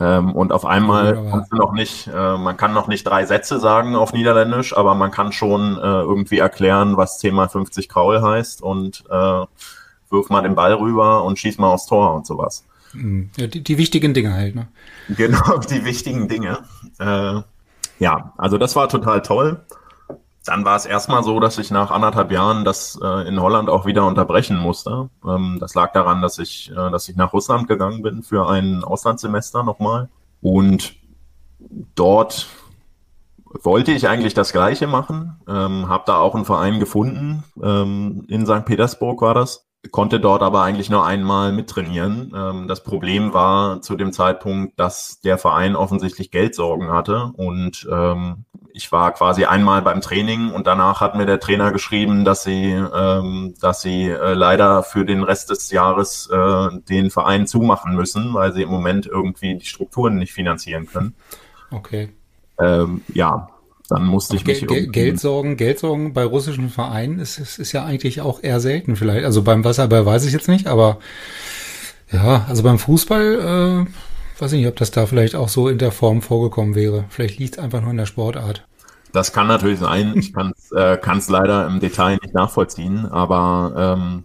ähm, 0.00 0.32
und 0.34 0.52
auf 0.52 0.64
einmal 0.64 1.14
ja, 1.14 1.30
kannst 1.30 1.52
du 1.52 1.56
noch 1.56 1.72
nicht, 1.72 2.08
äh, 2.08 2.36
man 2.38 2.56
kann 2.56 2.72
noch 2.72 2.88
nicht 2.88 3.04
drei 3.04 3.26
Sätze 3.26 3.60
sagen 3.60 3.94
auf 3.94 4.14
Niederländisch, 4.14 4.74
aber 4.76 4.94
man 4.94 5.10
kann 5.10 5.32
schon 5.32 5.76
äh, 5.76 5.80
irgendwie 5.80 6.38
erklären, 6.38 6.96
was 6.96 7.18
10 7.18 7.34
mal 7.34 7.48
50 7.48 7.88
Kraul 7.88 8.22
heißt 8.22 8.62
und 8.62 9.04
äh, 9.10 9.44
wirf 10.10 10.30
mal 10.30 10.40
den 10.42 10.54
Ball 10.54 10.72
rüber 10.72 11.24
und 11.24 11.38
schieß 11.38 11.58
mal 11.58 11.68
aufs 11.68 11.86
Tor 11.86 12.14
und 12.14 12.26
sowas. 12.26 12.64
Mhm. 12.94 13.30
Ja, 13.36 13.46
die, 13.46 13.62
die 13.62 13.76
wichtigen 13.76 14.14
Dinge 14.14 14.32
halt, 14.32 14.54
ne? 14.54 14.68
Genau, 15.08 15.58
die 15.70 15.84
wichtigen 15.84 16.28
Dinge. 16.28 16.58
Äh, 16.98 17.42
ja, 17.98 18.32
also 18.38 18.56
das 18.56 18.74
war 18.76 18.88
total 18.88 19.20
toll. 19.20 19.60
Dann 20.44 20.64
war 20.64 20.76
es 20.76 20.86
erstmal 20.86 21.22
so, 21.22 21.38
dass 21.38 21.58
ich 21.58 21.70
nach 21.70 21.90
anderthalb 21.90 22.32
Jahren 22.32 22.64
das 22.64 22.98
äh, 23.02 23.28
in 23.28 23.40
Holland 23.40 23.68
auch 23.68 23.84
wieder 23.84 24.06
unterbrechen 24.06 24.56
musste. 24.56 25.10
Ähm, 25.26 25.58
das 25.60 25.74
lag 25.74 25.92
daran, 25.92 26.22
dass 26.22 26.38
ich, 26.38 26.70
äh, 26.70 26.90
dass 26.90 27.08
ich 27.08 27.16
nach 27.16 27.32
Russland 27.32 27.68
gegangen 27.68 28.02
bin 28.02 28.22
für 28.22 28.48
ein 28.48 28.82
Auslandssemester 28.82 29.62
nochmal. 29.62 30.08
Und 30.40 30.94
dort 31.94 32.48
wollte 33.62 33.92
ich 33.92 34.08
eigentlich 34.08 34.34
das 34.34 34.52
Gleiche 34.52 34.86
machen. 34.86 35.40
Ähm, 35.46 35.88
habe 35.88 36.04
da 36.06 36.18
auch 36.18 36.34
einen 36.34 36.44
Verein 36.44 36.80
gefunden. 36.80 37.44
Ähm, 37.62 38.24
in 38.28 38.46
St. 38.46 38.64
Petersburg 38.64 39.20
war 39.20 39.34
das 39.34 39.69
konnte 39.90 40.20
dort 40.20 40.42
aber 40.42 40.62
eigentlich 40.62 40.90
nur 40.90 41.06
einmal 41.06 41.52
mittrainieren. 41.52 42.32
Ähm, 42.34 42.68
das 42.68 42.82
Problem 42.82 43.32
war 43.32 43.80
zu 43.80 43.96
dem 43.96 44.12
Zeitpunkt, 44.12 44.78
dass 44.78 45.20
der 45.20 45.38
Verein 45.38 45.76
offensichtlich 45.76 46.30
Geldsorgen 46.30 46.90
hatte 46.90 47.32
und 47.36 47.88
ähm, 47.90 48.44
ich 48.72 48.92
war 48.92 49.12
quasi 49.12 49.44
einmal 49.44 49.82
beim 49.82 50.00
Training 50.00 50.50
und 50.50 50.66
danach 50.66 51.00
hat 51.00 51.16
mir 51.16 51.26
der 51.26 51.40
Trainer 51.40 51.72
geschrieben, 51.72 52.24
dass 52.24 52.44
sie, 52.44 52.70
ähm, 52.72 53.54
dass 53.60 53.82
sie 53.82 54.08
äh, 54.08 54.34
leider 54.34 54.82
für 54.82 55.04
den 55.04 55.22
Rest 55.22 55.50
des 55.50 55.70
Jahres 55.70 56.28
äh, 56.32 56.68
den 56.88 57.10
Verein 57.10 57.46
zumachen 57.46 57.94
müssen, 57.94 58.34
weil 58.34 58.52
sie 58.52 58.62
im 58.62 58.70
Moment 58.70 59.06
irgendwie 59.06 59.56
die 59.56 59.66
Strukturen 59.66 60.16
nicht 60.16 60.32
finanzieren 60.32 60.86
können. 60.86 61.14
Okay. 61.70 62.10
Ähm, 62.58 63.02
ja, 63.12 63.48
dann 63.90 64.06
musste 64.06 64.36
ich 64.36 64.46
mich 64.46 64.66
Gel 64.66 64.86
Geldsorgen, 64.86 65.56
Geldsorgen 65.56 66.12
bei 66.12 66.24
russischen 66.24 66.70
Vereinen 66.70 67.18
ist, 67.18 67.38
ist, 67.38 67.58
ist 67.58 67.72
ja 67.72 67.84
eigentlich 67.84 68.20
auch 68.20 68.42
eher 68.42 68.60
selten 68.60 68.96
vielleicht. 68.96 69.24
Also 69.24 69.42
beim 69.42 69.64
Wasserball 69.64 70.06
weiß 70.06 70.24
ich 70.24 70.32
jetzt 70.32 70.48
nicht, 70.48 70.68
aber 70.68 70.98
ja, 72.12 72.46
also 72.48 72.62
beim 72.62 72.78
Fußball, 72.78 73.86
äh, 73.88 74.40
weiß 74.40 74.52
ich 74.52 74.60
nicht, 74.60 74.68
ob 74.68 74.76
das 74.76 74.90
da 74.90 75.06
vielleicht 75.06 75.34
auch 75.34 75.48
so 75.48 75.68
in 75.68 75.78
der 75.78 75.92
Form 75.92 76.22
vorgekommen 76.22 76.74
wäre. 76.74 77.04
Vielleicht 77.08 77.38
liegt 77.38 77.58
es 77.58 77.62
einfach 77.62 77.80
nur 77.80 77.90
in 77.90 77.96
der 77.96 78.06
Sportart. 78.06 78.66
Das 79.12 79.32
kann 79.32 79.48
natürlich 79.48 79.80
sein. 79.80 80.14
Ich 80.16 80.32
kann 80.32 80.52
es 80.56 80.70
äh, 80.70 80.96
kann's 80.96 81.28
leider 81.28 81.66
im 81.66 81.80
Detail 81.80 82.18
nicht 82.22 82.32
nachvollziehen, 82.32 83.06
aber 83.06 83.96
ähm, 83.98 84.24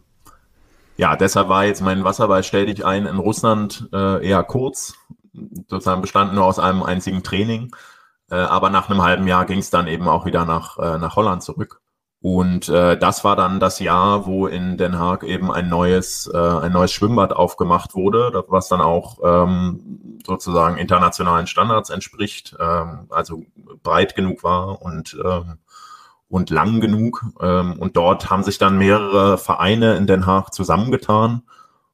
ja, 0.97 1.15
deshalb 1.15 1.49
war 1.49 1.65
jetzt 1.65 1.81
mein 1.81 2.03
Wasserball 2.03 2.43
stell 2.43 2.67
dich 2.67 2.85
ein 2.85 3.05
in 3.05 3.17
Russland 3.17 3.89
äh, 3.91 4.25
eher 4.25 4.43
kurz, 4.43 4.93
sozusagen 5.67 6.01
bestand 6.01 6.33
nur 6.33 6.45
aus 6.45 6.59
einem 6.59 6.83
einzigen 6.83 7.23
Training. 7.23 7.75
Äh, 8.29 8.35
aber 8.35 8.69
nach 8.69 8.89
einem 8.89 9.01
halben 9.03 9.27
Jahr 9.27 9.45
ging 9.45 9.59
es 9.59 9.69
dann 9.69 9.87
eben 9.87 10.07
auch 10.07 10.25
wieder 10.25 10.45
nach, 10.45 10.77
äh, 10.77 10.97
nach 10.97 11.15
Holland 11.15 11.43
zurück. 11.43 11.81
Und 12.25 12.69
äh, 12.69 12.97
das 12.97 13.23
war 13.23 13.35
dann 13.35 13.59
das 13.59 13.79
Jahr, 13.79 14.25
wo 14.25 14.47
in 14.47 14.77
Den 14.77 14.97
Haag 14.97 15.23
eben 15.23 15.51
ein 15.51 15.69
neues, 15.69 16.27
äh, 16.33 16.35
ein 16.35 16.71
neues 16.71 16.91
Schwimmbad 16.91 17.33
aufgemacht 17.33 17.93
wurde, 17.93 18.43
was 18.47 18.67
dann 18.67 18.81
auch 18.81 19.19
ähm, 19.23 20.19
sozusagen 20.25 20.77
internationalen 20.77 21.45
Standards 21.45 21.91
entspricht, 21.91 22.55
ähm, 22.59 23.05
also 23.11 23.43
breit 23.83 24.15
genug 24.15 24.43
war 24.43 24.81
und, 24.81 25.15
ähm, 25.23 25.59
und 26.27 26.49
lang 26.49 26.79
genug. 26.81 27.23
Ähm, 27.41 27.77
und 27.77 27.95
dort 27.95 28.31
haben 28.31 28.41
sich 28.41 28.57
dann 28.57 28.79
mehrere 28.79 29.37
Vereine 29.37 29.95
in 29.95 30.07
Den 30.07 30.25
Haag 30.25 30.51
zusammengetan 30.51 31.43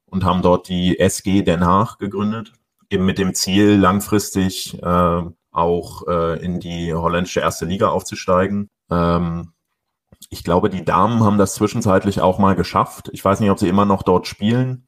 und 0.06 0.24
haben 0.24 0.42
dort 0.42 0.70
die 0.70 0.98
SG 0.98 1.42
Den 1.42 1.66
Haag 1.66 1.98
gegründet, 1.98 2.54
eben 2.90 3.06
mit 3.06 3.18
dem 3.18 3.34
Ziel, 3.34 3.76
langfristig 3.76 4.82
äh, 4.82 5.22
auch 5.52 6.08
äh, 6.08 6.44
in 6.44 6.60
die 6.60 6.94
holländische 6.94 7.42
erste 7.42 7.66
Liga 7.66 7.90
aufzusteigen. 7.90 8.70
Ähm, 8.90 9.54
ich 10.30 10.44
glaube, 10.44 10.70
die 10.70 10.86
Damen 10.86 11.24
haben 11.24 11.38
das 11.38 11.56
zwischenzeitlich 11.56 12.22
auch 12.22 12.40
mal 12.40 12.56
geschafft. 12.56 13.10
Ich 13.12 13.24
weiß 13.24 13.40
nicht, 13.40 13.50
ob 13.50 13.60
sie 13.60 13.68
immer 13.68 13.86
noch 13.86 14.04
dort 14.04 14.28
spielen. 14.28 14.88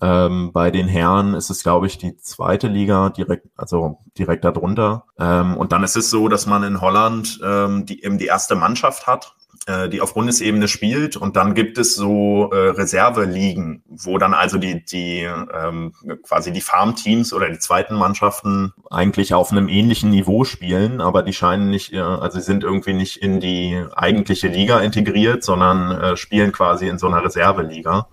Ähm, 0.00 0.52
bei 0.52 0.70
den 0.70 0.86
Herren 0.86 1.34
ist 1.34 1.50
es, 1.50 1.62
glaube 1.62 1.88
ich, 1.88 1.98
die 1.98 2.16
zweite 2.16 2.68
Liga 2.68 3.10
direkt, 3.10 3.48
also 3.56 3.98
direkt 4.16 4.44
darunter. 4.44 5.06
Ähm, 5.18 5.56
und 5.56 5.72
dann 5.72 5.82
ist 5.82 5.96
es 5.96 6.10
so, 6.10 6.28
dass 6.28 6.46
man 6.46 6.62
in 6.62 6.80
Holland 6.80 7.40
ähm, 7.42 7.84
die, 7.84 8.04
eben 8.04 8.18
die 8.18 8.26
erste 8.26 8.54
Mannschaft 8.54 9.06
hat, 9.06 9.34
die 9.90 10.00
auf 10.00 10.14
Bundesebene 10.14 10.66
spielt. 10.66 11.16
Und 11.16 11.36
dann 11.36 11.54
gibt 11.54 11.78
es 11.78 11.94
so 11.94 12.50
äh, 12.52 12.70
Reserveligen, 12.70 13.82
wo 13.88 14.18
dann 14.18 14.34
also 14.34 14.58
die, 14.58 14.84
die 14.84 15.20
ähm, 15.22 15.92
quasi 16.22 16.52
die 16.52 16.60
Farmteams 16.60 17.32
oder 17.32 17.50
die 17.50 17.58
zweiten 17.58 17.94
Mannschaften 17.94 18.72
eigentlich 18.90 19.34
auf 19.34 19.52
einem 19.52 19.68
ähnlichen 19.68 20.10
Niveau 20.10 20.44
spielen, 20.44 21.00
aber 21.00 21.22
die 21.22 21.32
scheinen 21.32 21.70
nicht, 21.70 21.92
äh, 21.92 22.00
also 22.00 22.38
sie 22.38 22.44
sind 22.44 22.64
irgendwie 22.64 22.94
nicht 22.94 23.18
in 23.18 23.40
die 23.40 23.84
eigentliche 23.94 24.48
Liga 24.48 24.80
integriert, 24.80 25.44
sondern 25.44 25.90
äh, 25.90 26.16
spielen 26.16 26.52
quasi 26.52 26.88
in 26.88 26.98
so 26.98 27.06
einer 27.06 27.22
Reserveliga. 27.22 28.08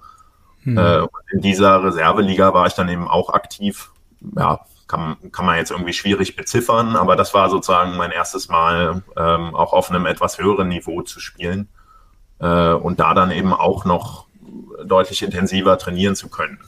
Hm. 0.63 0.77
Äh, 0.77 1.07
in 1.31 1.41
dieser 1.41 1.83
Reserveliga 1.83 2.53
war 2.53 2.67
ich 2.67 2.73
dann 2.73 2.89
eben 2.89 3.07
auch 3.07 3.29
aktiv. 3.29 3.91
Ja, 4.35 4.61
kann, 4.87 5.17
kann 5.31 5.45
man 5.45 5.57
jetzt 5.57 5.71
irgendwie 5.71 5.93
schwierig 5.93 6.35
beziffern, 6.35 6.95
aber 6.95 7.15
das 7.15 7.33
war 7.33 7.49
sozusagen 7.49 7.97
mein 7.97 8.11
erstes 8.11 8.49
Mal 8.49 9.03
ähm, 9.17 9.55
auch 9.55 9.73
auf 9.73 9.89
einem 9.89 10.05
etwas 10.05 10.37
höheren 10.37 10.67
Niveau 10.67 11.01
zu 11.01 11.19
spielen 11.19 11.69
äh, 12.39 12.73
und 12.73 12.99
da 12.99 13.13
dann 13.13 13.31
eben 13.31 13.53
auch 13.53 13.85
noch 13.85 14.27
deutlich 14.83 15.23
intensiver 15.23 15.77
trainieren 15.77 16.15
zu 16.15 16.29
können. 16.29 16.59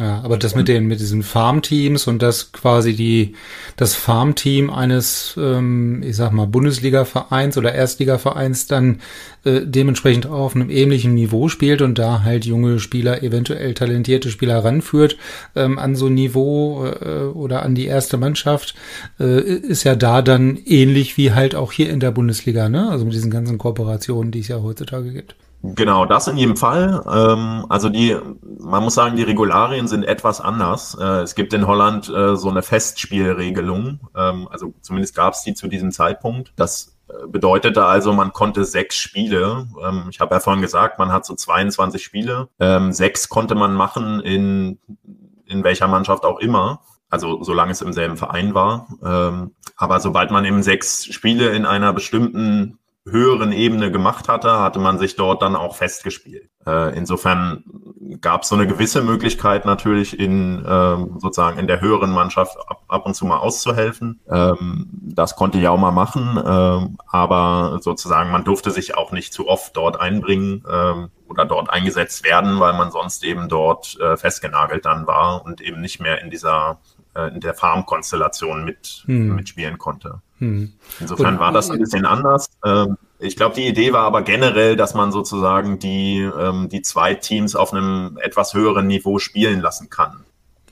Ja, 0.00 0.22
aber 0.24 0.36
das 0.38 0.56
mit 0.56 0.66
den 0.66 0.88
mit 0.88 0.98
diesen 0.98 1.22
Farmteams 1.22 2.08
und 2.08 2.20
das 2.20 2.50
quasi 2.50 2.96
die 2.96 3.36
das 3.76 3.94
Farmteam 3.94 4.68
eines 4.68 5.36
ähm, 5.38 6.02
ich 6.02 6.16
sag 6.16 6.32
mal 6.32 6.48
Bundesliga-Vereins 6.48 7.56
oder 7.58 7.72
Erstliga-Vereins 7.72 8.66
dann 8.66 9.00
äh, 9.44 9.60
dementsprechend 9.64 10.26
auf 10.26 10.56
einem 10.56 10.68
ähnlichen 10.68 11.14
Niveau 11.14 11.48
spielt 11.48 11.80
und 11.80 11.96
da 11.96 12.24
halt 12.24 12.44
junge 12.44 12.80
Spieler 12.80 13.22
eventuell 13.22 13.72
talentierte 13.74 14.30
Spieler 14.30 14.64
ranführt 14.64 15.16
ähm, 15.54 15.78
an 15.78 15.94
so 15.94 16.06
ein 16.06 16.14
Niveau 16.14 16.86
äh, 16.86 17.26
oder 17.26 17.62
an 17.62 17.76
die 17.76 17.86
erste 17.86 18.16
Mannschaft 18.16 18.74
äh, 19.20 19.40
ist 19.42 19.84
ja 19.84 19.94
da 19.94 20.22
dann 20.22 20.56
ähnlich 20.66 21.16
wie 21.16 21.30
halt 21.30 21.54
auch 21.54 21.70
hier 21.70 21.88
in 21.90 22.00
der 22.00 22.10
Bundesliga 22.10 22.68
ne 22.68 22.90
also 22.90 23.04
mit 23.04 23.14
diesen 23.14 23.30
ganzen 23.30 23.58
Kooperationen 23.58 24.32
die 24.32 24.40
es 24.40 24.48
ja 24.48 24.60
heutzutage 24.60 25.12
gibt. 25.12 25.36
Genau, 25.66 26.04
das 26.04 26.28
in 26.28 26.36
jedem 26.36 26.56
Fall. 26.56 27.02
Ähm, 27.10 27.64
also 27.70 27.88
die, 27.88 28.16
man 28.58 28.82
muss 28.82 28.94
sagen, 28.94 29.16
die 29.16 29.22
Regularien 29.22 29.88
sind 29.88 30.04
etwas 30.04 30.40
anders. 30.40 30.96
Äh, 31.00 31.22
es 31.22 31.34
gibt 31.34 31.54
in 31.54 31.66
Holland 31.66 32.08
äh, 32.10 32.36
so 32.36 32.50
eine 32.50 32.62
Festspielregelung. 32.62 34.00
Ähm, 34.14 34.46
also 34.50 34.74
zumindest 34.82 35.14
gab 35.14 35.32
es 35.32 35.42
die 35.42 35.54
zu 35.54 35.68
diesem 35.68 35.90
Zeitpunkt. 35.90 36.52
Das 36.56 36.96
äh, 37.08 37.26
bedeutete 37.26 37.86
also, 37.86 38.12
man 38.12 38.32
konnte 38.34 38.66
sechs 38.66 38.96
Spiele. 38.96 39.66
Ähm, 39.82 40.08
ich 40.10 40.20
habe 40.20 40.34
ja 40.34 40.40
vorhin 40.40 40.60
gesagt, 40.60 40.98
man 40.98 41.10
hat 41.10 41.24
so 41.24 41.34
22 41.34 42.04
Spiele. 42.04 42.48
Ähm, 42.60 42.92
sechs 42.92 43.30
konnte 43.30 43.54
man 43.54 43.74
machen 43.74 44.20
in 44.20 44.78
in 45.46 45.64
welcher 45.64 45.88
Mannschaft 45.88 46.24
auch 46.24 46.40
immer. 46.40 46.80
Also 47.10 47.42
solange 47.42 47.72
es 47.72 47.80
im 47.80 47.92
selben 47.92 48.16
Verein 48.16 48.54
war. 48.54 48.88
Ähm, 49.04 49.54
aber 49.76 50.00
sobald 50.00 50.30
man 50.30 50.44
eben 50.44 50.62
sechs 50.62 51.06
Spiele 51.06 51.50
in 51.50 51.64
einer 51.64 51.92
bestimmten 51.92 52.78
höheren 53.06 53.52
Ebene 53.52 53.92
gemacht 53.92 54.28
hatte, 54.28 54.60
hatte 54.60 54.78
man 54.78 54.98
sich 54.98 55.16
dort 55.16 55.42
dann 55.42 55.56
auch 55.56 55.76
festgespielt. 55.76 56.48
Äh, 56.66 56.96
insofern 56.96 57.64
gab 58.20 58.42
es 58.42 58.48
so 58.48 58.54
eine 58.54 58.66
gewisse 58.66 59.02
Möglichkeit 59.02 59.66
natürlich 59.66 60.18
in 60.18 60.64
äh, 60.64 60.96
sozusagen 61.18 61.58
in 61.58 61.66
der 61.66 61.82
höheren 61.82 62.10
Mannschaft 62.10 62.56
ab, 62.66 62.84
ab 62.88 63.04
und 63.04 63.14
zu 63.14 63.26
mal 63.26 63.38
auszuhelfen. 63.38 64.20
Ähm, 64.30 64.88
das 65.02 65.36
konnte 65.36 65.58
ich 65.58 65.68
auch 65.68 65.78
mal 65.78 65.90
machen, 65.90 66.38
äh, 66.38 66.94
aber 67.06 67.78
sozusagen 67.82 68.30
man 68.30 68.44
durfte 68.44 68.70
sich 68.70 68.96
auch 68.96 69.12
nicht 69.12 69.34
zu 69.34 69.48
oft 69.48 69.76
dort 69.76 70.00
einbringen 70.00 70.64
äh, 70.66 71.08
oder 71.28 71.44
dort 71.44 71.68
eingesetzt 71.68 72.24
werden, 72.24 72.58
weil 72.58 72.72
man 72.72 72.90
sonst 72.90 73.22
eben 73.24 73.50
dort 73.50 73.98
äh, 74.00 74.16
festgenagelt 74.16 74.86
dann 74.86 75.06
war 75.06 75.44
und 75.44 75.60
eben 75.60 75.82
nicht 75.82 76.00
mehr 76.00 76.22
in 76.22 76.30
dieser 76.30 76.80
äh, 77.14 77.28
in 77.28 77.40
der 77.40 77.54
Farmkonstellation 77.54 78.64
mit 78.64 79.04
hm. 79.06 79.36
mitspielen 79.36 79.76
konnte. 79.76 80.22
Hm. 80.38 80.72
Insofern 81.00 81.38
war 81.38 81.52
das 81.52 81.70
ein 81.70 81.78
bisschen 81.78 82.06
anders. 82.06 82.50
Ähm, 82.64 82.96
ich 83.18 83.36
glaube, 83.36 83.54
die 83.54 83.66
Idee 83.66 83.92
war 83.92 84.04
aber 84.04 84.22
generell, 84.22 84.76
dass 84.76 84.94
man 84.94 85.12
sozusagen 85.12 85.78
die, 85.78 86.28
ähm, 86.38 86.68
die 86.68 86.82
zwei 86.82 87.14
Teams 87.14 87.56
auf 87.56 87.72
einem 87.72 88.18
etwas 88.20 88.54
höheren 88.54 88.86
Niveau 88.86 89.18
spielen 89.18 89.60
lassen 89.60 89.90
kann. 89.90 90.24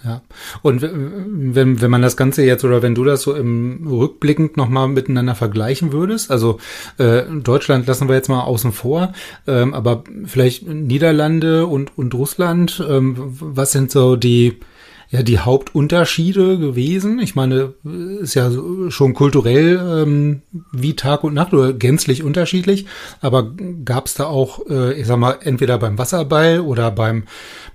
Ja, 0.04 0.20
und 0.62 0.82
wenn, 0.82 1.80
wenn 1.80 1.90
man 1.90 2.02
das 2.02 2.16
Ganze 2.16 2.42
jetzt 2.42 2.64
oder 2.64 2.82
wenn 2.82 2.96
du 2.96 3.04
das 3.04 3.22
so 3.22 3.36
im 3.36 3.86
rückblickend 3.86 4.56
nochmal 4.56 4.88
miteinander 4.88 5.36
vergleichen 5.36 5.92
würdest, 5.92 6.32
also 6.32 6.58
äh, 6.98 7.22
Deutschland 7.22 7.86
lassen 7.86 8.08
wir 8.08 8.16
jetzt 8.16 8.28
mal 8.28 8.42
außen 8.42 8.72
vor, 8.72 9.12
ähm, 9.46 9.74
aber 9.74 10.02
vielleicht 10.24 10.66
Niederlande 10.66 11.66
und, 11.66 11.96
und 11.96 12.14
Russland, 12.14 12.84
ähm, 12.88 13.14
was 13.16 13.70
sind 13.70 13.92
so 13.92 14.16
die, 14.16 14.58
ja 15.12 15.22
die 15.22 15.38
Hauptunterschiede 15.38 16.58
gewesen? 16.58 17.20
Ich 17.20 17.34
meine, 17.34 17.74
ist 18.20 18.34
ja 18.34 18.50
schon 18.88 19.12
kulturell 19.12 19.78
ähm, 19.78 20.40
wie 20.72 20.96
Tag 20.96 21.22
und 21.22 21.34
Nacht 21.34 21.52
oder 21.52 21.74
gänzlich 21.74 22.22
unterschiedlich, 22.22 22.86
aber 23.20 23.52
gab 23.84 24.06
es 24.06 24.14
da 24.14 24.24
auch, 24.24 24.66
äh, 24.70 24.98
ich 24.98 25.06
sag 25.06 25.18
mal, 25.18 25.36
entweder 25.42 25.76
beim 25.76 25.98
Wasserball 25.98 26.60
oder 26.60 26.90
beim 26.90 27.24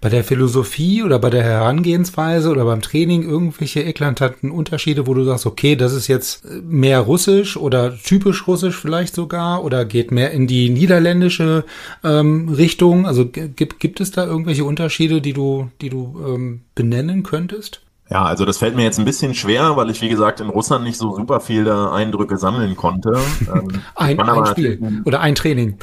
bei 0.02 0.10
der 0.10 0.24
Philosophie 0.24 1.04
oder 1.04 1.20
bei 1.20 1.30
der 1.30 1.44
Herangehensweise 1.44 2.50
oder 2.50 2.66
beim 2.66 2.82
Training 2.82 3.22
irgendwelche 3.22 3.84
eklatanten 3.84 4.50
Unterschiede, 4.50 5.06
wo 5.06 5.14
du 5.14 5.24
sagst, 5.24 5.46
okay, 5.46 5.76
das 5.76 5.94
ist 5.94 6.08
jetzt 6.08 6.44
mehr 6.64 7.02
russisch 7.02 7.56
oder 7.56 7.96
typisch 7.96 8.48
russisch 8.48 8.76
vielleicht 8.76 9.14
sogar 9.14 9.64
oder 9.64 9.86
geht 9.86 10.12
mehr 10.12 10.32
in 10.32 10.48
die 10.48 10.70
niederländische 10.70 11.66
ähm, 12.04 12.50
Richtung? 12.50 13.06
Also 13.06 13.28
gibt, 13.28 13.80
gibt 13.80 14.00
es 14.00 14.10
da 14.10 14.26
irgendwelche 14.26 14.66
Unterschiede, 14.66 15.22
die 15.22 15.34
du, 15.34 15.70
die 15.82 15.90
du 15.90 16.20
ähm, 16.28 16.62
benennen 16.78 17.24
könntest? 17.24 17.82
Ja, 18.10 18.24
also 18.24 18.46
das 18.46 18.60
fällt 18.60 18.76
mir 18.76 18.84
jetzt 18.84 19.00
ein 19.00 19.06
bisschen 19.06 19.34
schwer, 19.34 19.76
weil 19.76 19.90
ich, 19.90 20.02
wie 20.02 20.08
gesagt, 20.08 20.40
in 20.40 20.48
Russland 20.48 20.86
nicht 20.86 20.98
so 20.98 21.14
super 21.14 21.42
viele 21.42 21.92
Eindrücke 21.92 22.38
sammeln 22.38 22.78
konnte. 22.78 23.20
Ähm, 23.54 23.82
ein, 23.96 24.20
ein 24.20 24.46
Spiel 24.46 25.02
oder 25.04 25.20
ein 25.20 25.36
Training. 25.36 25.78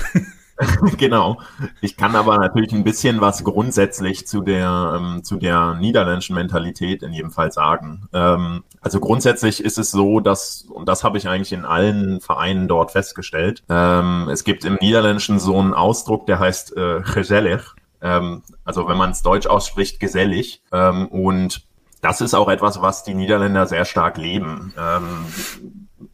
genau. 0.96 1.38
Ich 1.80 1.96
kann 1.96 2.14
aber 2.14 2.38
natürlich 2.38 2.72
ein 2.72 2.84
bisschen 2.84 3.20
was 3.20 3.44
grundsätzlich 3.44 4.26
zu 4.26 4.40
der, 4.40 4.98
ähm, 4.98 5.24
zu 5.24 5.36
der 5.36 5.74
niederländischen 5.74 6.34
Mentalität 6.34 7.02
in 7.02 7.12
jedem 7.12 7.30
Fall 7.30 7.52
sagen. 7.52 8.08
Ähm, 8.12 8.62
also 8.80 9.00
grundsätzlich 9.00 9.62
ist 9.62 9.78
es 9.78 9.90
so, 9.90 10.20
dass, 10.20 10.62
und 10.62 10.88
das 10.88 11.04
habe 11.04 11.18
ich 11.18 11.28
eigentlich 11.28 11.52
in 11.52 11.64
allen 11.64 12.20
Vereinen 12.20 12.68
dort 12.68 12.92
festgestellt, 12.92 13.64
ähm, 13.68 14.28
es 14.30 14.44
gibt 14.44 14.64
im 14.64 14.78
Niederländischen 14.80 15.40
so 15.40 15.58
einen 15.58 15.74
Ausdruck, 15.74 16.26
der 16.26 16.38
heißt 16.38 16.76
äh, 16.76 17.00
gezellig. 17.00 17.74
Ähm, 18.04 18.42
also 18.64 18.86
wenn 18.86 18.98
man 18.98 19.10
es 19.10 19.22
deutsch 19.22 19.46
ausspricht, 19.46 19.98
gesellig. 19.98 20.62
Ähm, 20.70 21.08
und 21.08 21.66
das 22.02 22.20
ist 22.20 22.34
auch 22.34 22.48
etwas, 22.48 22.82
was 22.82 23.02
die 23.02 23.14
Niederländer 23.14 23.66
sehr 23.66 23.86
stark 23.86 24.18
leben. 24.18 24.74
Ähm, 24.78 25.24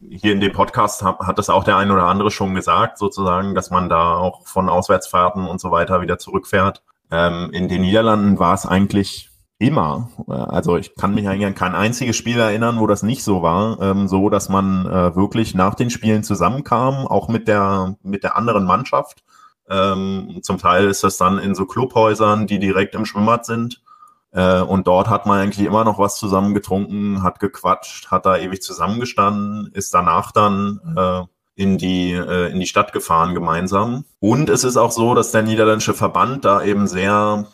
hier 0.09 0.31
in 0.31 0.39
dem 0.39 0.53
Podcast 0.53 1.03
hat, 1.03 1.19
hat 1.19 1.37
das 1.37 1.49
auch 1.49 1.65
der 1.65 1.77
eine 1.77 1.93
oder 1.93 2.05
andere 2.05 2.31
schon 2.31 2.55
gesagt, 2.55 2.97
sozusagen, 2.97 3.55
dass 3.55 3.71
man 3.71 3.89
da 3.89 4.15
auch 4.15 4.47
von 4.47 4.69
Auswärtsfahrten 4.69 5.45
und 5.45 5.59
so 5.59 5.69
weiter 5.69 6.01
wieder 6.01 6.17
zurückfährt. 6.17 6.81
Ähm, 7.11 7.49
in 7.51 7.67
den 7.67 7.81
Niederlanden 7.81 8.39
war 8.39 8.53
es 8.53 8.65
eigentlich 8.65 9.29
immer. 9.61 10.09
Also 10.27 10.77
ich 10.77 10.95
kann 10.95 11.13
mich 11.13 11.27
eigentlich 11.27 11.45
an 11.45 11.55
kein 11.55 11.75
einziges 11.75 12.15
Spiel 12.15 12.39
erinnern, 12.39 12.79
wo 12.79 12.87
das 12.87 13.03
nicht 13.03 13.23
so 13.23 13.43
war, 13.43 13.79
ähm, 13.79 14.07
so 14.07 14.29
dass 14.29 14.49
man 14.49 14.85
äh, 14.87 15.15
wirklich 15.15 15.53
nach 15.53 15.75
den 15.75 15.89
Spielen 15.89 16.23
zusammenkam, 16.23 17.05
auch 17.05 17.27
mit 17.27 17.47
der 17.47 17.95
mit 18.01 18.23
der 18.23 18.37
anderen 18.37 18.65
Mannschaft. 18.65 19.23
Ähm, 19.71 20.39
zum 20.41 20.57
Teil 20.57 20.87
ist 20.87 21.03
das 21.03 21.17
dann 21.17 21.39
in 21.39 21.55
so 21.55 21.65
Clubhäusern, 21.65 22.45
die 22.45 22.59
direkt 22.59 22.93
im 22.93 23.05
Schwimmbad 23.05 23.45
sind. 23.45 23.81
Äh, 24.33 24.61
und 24.61 24.87
dort 24.87 25.09
hat 25.09 25.25
man 25.25 25.39
eigentlich 25.39 25.65
immer 25.65 25.83
noch 25.85 25.97
was 25.97 26.17
zusammen 26.17 26.53
getrunken, 26.53 27.23
hat 27.23 27.39
gequatscht, 27.39 28.11
hat 28.11 28.25
da 28.25 28.37
ewig 28.37 28.61
zusammengestanden, 28.61 29.71
ist 29.73 29.93
danach 29.93 30.31
dann 30.31 30.79
äh, 30.97 31.21
in 31.55 31.77
die 31.77 32.11
äh, 32.13 32.51
in 32.51 32.59
die 32.59 32.67
Stadt 32.67 32.93
gefahren 32.93 33.33
gemeinsam. 33.33 34.05
Und 34.19 34.49
es 34.49 34.63
ist 34.63 34.77
auch 34.77 34.91
so, 34.91 35.15
dass 35.15 35.31
der 35.31 35.43
niederländische 35.43 35.93
Verband 35.93 36.45
da 36.45 36.63
eben 36.63 36.87
sehr 36.87 37.47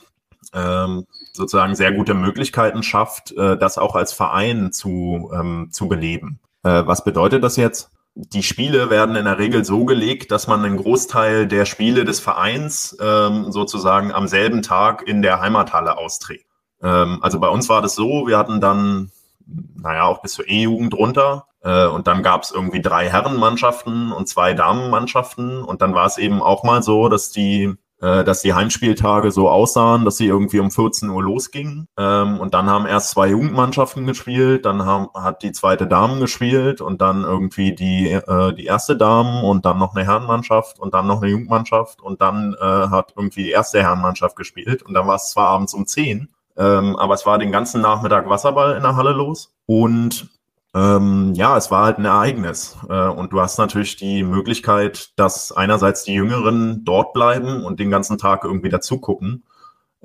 ähm, 0.53 1.05
sozusagen 1.33 1.75
sehr 1.75 1.91
gute 1.91 2.13
Möglichkeiten 2.13 2.83
schafft, 2.83 3.31
äh, 3.33 3.57
das 3.57 3.77
auch 3.77 3.95
als 3.95 4.13
Verein 4.13 4.71
zu 4.71 5.31
ähm, 5.33 5.69
zu 5.71 5.87
beleben. 5.87 6.39
Äh, 6.63 6.83
was 6.85 7.03
bedeutet 7.03 7.43
das 7.43 7.57
jetzt? 7.57 7.91
Die 8.19 8.41
Spiele 8.41 8.89
werden 8.89 9.15
in 9.15 9.25
der 9.25 9.37
Regel 9.37 9.63
so 9.63 9.85
gelegt, 9.85 10.31
dass 10.31 10.47
man 10.47 10.65
einen 10.65 10.77
Großteil 10.77 11.45
der 11.45 11.65
Spiele 11.65 12.03
des 12.03 12.19
Vereins 12.19 12.97
ähm, 12.99 13.51
sozusagen 13.51 14.11
am 14.11 14.27
selben 14.27 14.63
Tag 14.63 15.07
in 15.07 15.21
der 15.21 15.39
Heimathalle 15.39 15.99
austrägt. 15.99 16.47
Ähm, 16.81 17.19
also 17.21 17.39
bei 17.39 17.47
uns 17.47 17.69
war 17.69 17.83
das 17.83 17.93
so, 17.93 18.25
wir 18.25 18.39
hatten 18.39 18.59
dann, 18.59 19.11
naja, 19.45 20.05
auch 20.05 20.23
bis 20.23 20.33
zur 20.33 20.49
E-Jugend 20.49 20.95
runter. 20.95 21.45
Äh, 21.61 21.85
und 21.85 22.07
dann 22.07 22.23
gab 22.23 22.41
es 22.41 22.49
irgendwie 22.49 22.81
drei 22.81 23.07
Herrenmannschaften 23.07 24.11
und 24.11 24.27
zwei 24.27 24.55
Damenmannschaften. 24.55 25.61
Und 25.61 25.83
dann 25.83 25.93
war 25.93 26.07
es 26.07 26.17
eben 26.17 26.41
auch 26.41 26.63
mal 26.63 26.81
so, 26.81 27.09
dass 27.09 27.29
die 27.29 27.75
äh, 28.01 28.23
dass 28.23 28.41
die 28.41 28.53
Heimspieltage 28.53 29.31
so 29.31 29.49
aussahen, 29.49 30.05
dass 30.05 30.17
sie 30.17 30.27
irgendwie 30.27 30.59
um 30.59 30.69
14 30.71 31.09
Uhr 31.09 31.23
losgingen. 31.23 31.87
Ähm, 31.97 32.39
und 32.39 32.53
dann 32.53 32.69
haben 32.69 32.85
erst 32.85 33.11
zwei 33.11 33.29
Jugendmannschaften 33.29 34.05
gespielt, 34.05 34.65
dann 34.65 34.85
haben, 34.85 35.07
hat 35.13 35.41
die 35.43 35.51
zweite 35.51 35.87
Damen 35.87 36.19
gespielt 36.19 36.81
und 36.81 37.01
dann 37.01 37.23
irgendwie 37.23 37.73
die, 37.73 38.11
äh, 38.11 38.53
die 38.53 38.65
erste 38.65 38.95
Damen 38.95 39.43
und 39.43 39.65
dann 39.65 39.79
noch 39.79 39.95
eine 39.95 40.05
Herrenmannschaft 40.05 40.79
und 40.79 40.93
dann 40.93 41.07
noch 41.07 41.21
eine 41.21 41.31
Jugendmannschaft 41.31 42.01
und 42.01 42.21
dann 42.21 42.55
äh, 42.59 42.63
hat 42.63 43.13
irgendwie 43.15 43.43
die 43.43 43.51
erste 43.51 43.81
Herrenmannschaft 43.81 44.35
gespielt 44.35 44.83
und 44.83 44.93
dann 44.93 45.07
war 45.07 45.15
es 45.15 45.31
zwar 45.31 45.47
abends 45.47 45.73
um 45.73 45.87
10, 45.87 46.29
ähm, 46.57 46.95
aber 46.95 47.15
es 47.15 47.25
war 47.25 47.37
den 47.39 47.51
ganzen 47.51 47.81
Nachmittag 47.81 48.29
Wasserball 48.29 48.75
in 48.75 48.83
der 48.83 48.95
Halle 48.95 49.11
los 49.11 49.55
und 49.65 50.29
ähm, 50.77 51.33
ja, 51.33 51.57
es 51.57 51.71
war 51.71 51.85
halt 51.85 51.97
ein 51.97 52.05
Ereignis. 52.05 52.77
Äh, 52.87 53.07
und 53.07 53.33
du 53.33 53.41
hast 53.41 53.57
natürlich 53.57 53.95
die 53.95 54.23
Möglichkeit, 54.23 55.17
dass 55.17 55.51
einerseits 55.51 56.03
die 56.03 56.13
Jüngeren 56.13 56.85
dort 56.85 57.13
bleiben 57.13 57.63
und 57.63 57.79
den 57.79 57.89
ganzen 57.89 58.17
Tag 58.17 58.43
irgendwie 58.43 58.69
dazugucken 58.69 59.43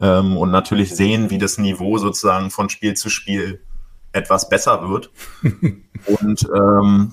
ähm, 0.00 0.36
und 0.36 0.50
natürlich 0.50 0.94
sehen, 0.94 1.30
wie 1.30 1.38
das 1.38 1.58
Niveau 1.58 1.98
sozusagen 1.98 2.50
von 2.50 2.70
Spiel 2.70 2.94
zu 2.94 3.10
Spiel 3.10 3.62
etwas 4.12 4.48
besser 4.48 4.88
wird. 4.88 5.10
und 5.42 6.48
ähm, 6.54 7.12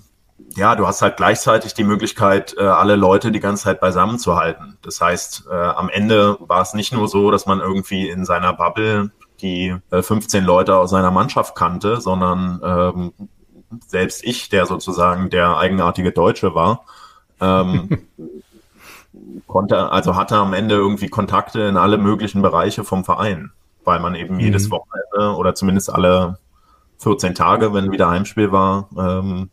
ja, 0.56 0.76
du 0.76 0.88
hast 0.88 1.02
halt 1.02 1.18
gleichzeitig 1.18 1.74
die 1.74 1.84
Möglichkeit, 1.84 2.56
äh, 2.58 2.64
alle 2.64 2.96
Leute 2.96 3.32
die 3.32 3.40
ganze 3.40 3.66
Zeit 3.66 3.82
beisammen 3.82 4.20
zu 4.20 4.36
halten. 4.36 4.78
Das 4.82 5.02
heißt, 5.02 5.48
äh, 5.52 5.54
am 5.54 5.90
Ende 5.90 6.38
war 6.40 6.62
es 6.62 6.74
nicht 6.74 6.94
nur 6.94 7.08
so, 7.08 7.30
dass 7.30 7.46
man 7.46 7.60
irgendwie 7.60 8.10
in 8.10 8.26
seiner 8.26 8.54
Bubble 8.54 9.12
die 9.42 9.76
äh, 9.92 10.02
15 10.02 10.44
Leute 10.44 10.76
aus 10.78 10.92
seiner 10.92 11.12
Mannschaft 11.12 11.56
kannte, 11.56 12.02
sondern 12.02 12.60
ähm, 12.64 13.14
selbst 13.88 14.24
ich, 14.24 14.50
der 14.50 14.66
sozusagen 14.66 15.30
der 15.30 15.58
eigenartige 15.58 16.12
Deutsche 16.12 16.56
war, 16.56 16.86
ähm, 17.40 18.08
konnte, 19.48 19.92
also 19.92 20.16
hatte 20.16 20.36
am 20.36 20.54
Ende 20.54 20.76
irgendwie 20.76 21.10
Kontakte 21.10 21.62
in 21.62 21.78
alle 21.78 21.98
möglichen 21.98 22.42
Bereiche 22.42 22.84
vom 22.84 23.04
Verein, 23.04 23.52
weil 23.84 24.00
man 24.00 24.16
eben 24.16 24.36
mhm. 24.36 24.42
jedes 24.42 24.72
Wochenende 24.72 25.38
oder 25.38 25.56
zumindest 25.56 25.92
alle 25.94 26.38
14 27.00 27.36
Tage, 27.36 27.74
wenn 27.74 27.92
wieder 27.92 28.10
Heimspiel 28.10 28.52
war, 28.52 28.90
ähm, 28.98 29.50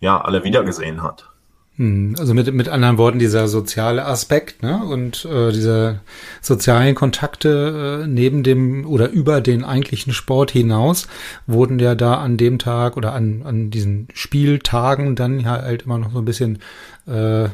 ja, 0.00 0.20
alle 0.20 0.44
wiedergesehen 0.44 1.02
hat. 1.02 1.30
Hm, 1.76 2.14
also 2.20 2.34
mit, 2.34 2.52
mit 2.54 2.68
anderen 2.68 2.98
Worten, 2.98 3.18
dieser 3.18 3.48
soziale 3.48 4.04
Aspekt 4.04 4.62
ne? 4.62 4.84
und 4.84 5.24
äh, 5.24 5.50
diese 5.50 6.00
sozialen 6.40 6.94
Kontakte 6.94 8.02
äh, 8.04 8.06
neben 8.06 8.44
dem 8.44 8.86
oder 8.86 9.10
über 9.10 9.40
den 9.40 9.64
eigentlichen 9.64 10.12
Sport 10.12 10.52
hinaus 10.52 11.08
wurden 11.48 11.80
ja 11.80 11.96
da 11.96 12.14
an 12.14 12.36
dem 12.36 12.60
Tag 12.60 12.96
oder 12.96 13.12
an, 13.12 13.42
an 13.44 13.70
diesen 13.70 14.06
Spieltagen 14.14 15.16
dann 15.16 15.40
ja 15.40 15.62
halt 15.62 15.82
immer 15.82 15.98
noch 15.98 16.12
so 16.12 16.18
ein 16.18 16.24
bisschen 16.24 16.60
äh, 17.08 17.48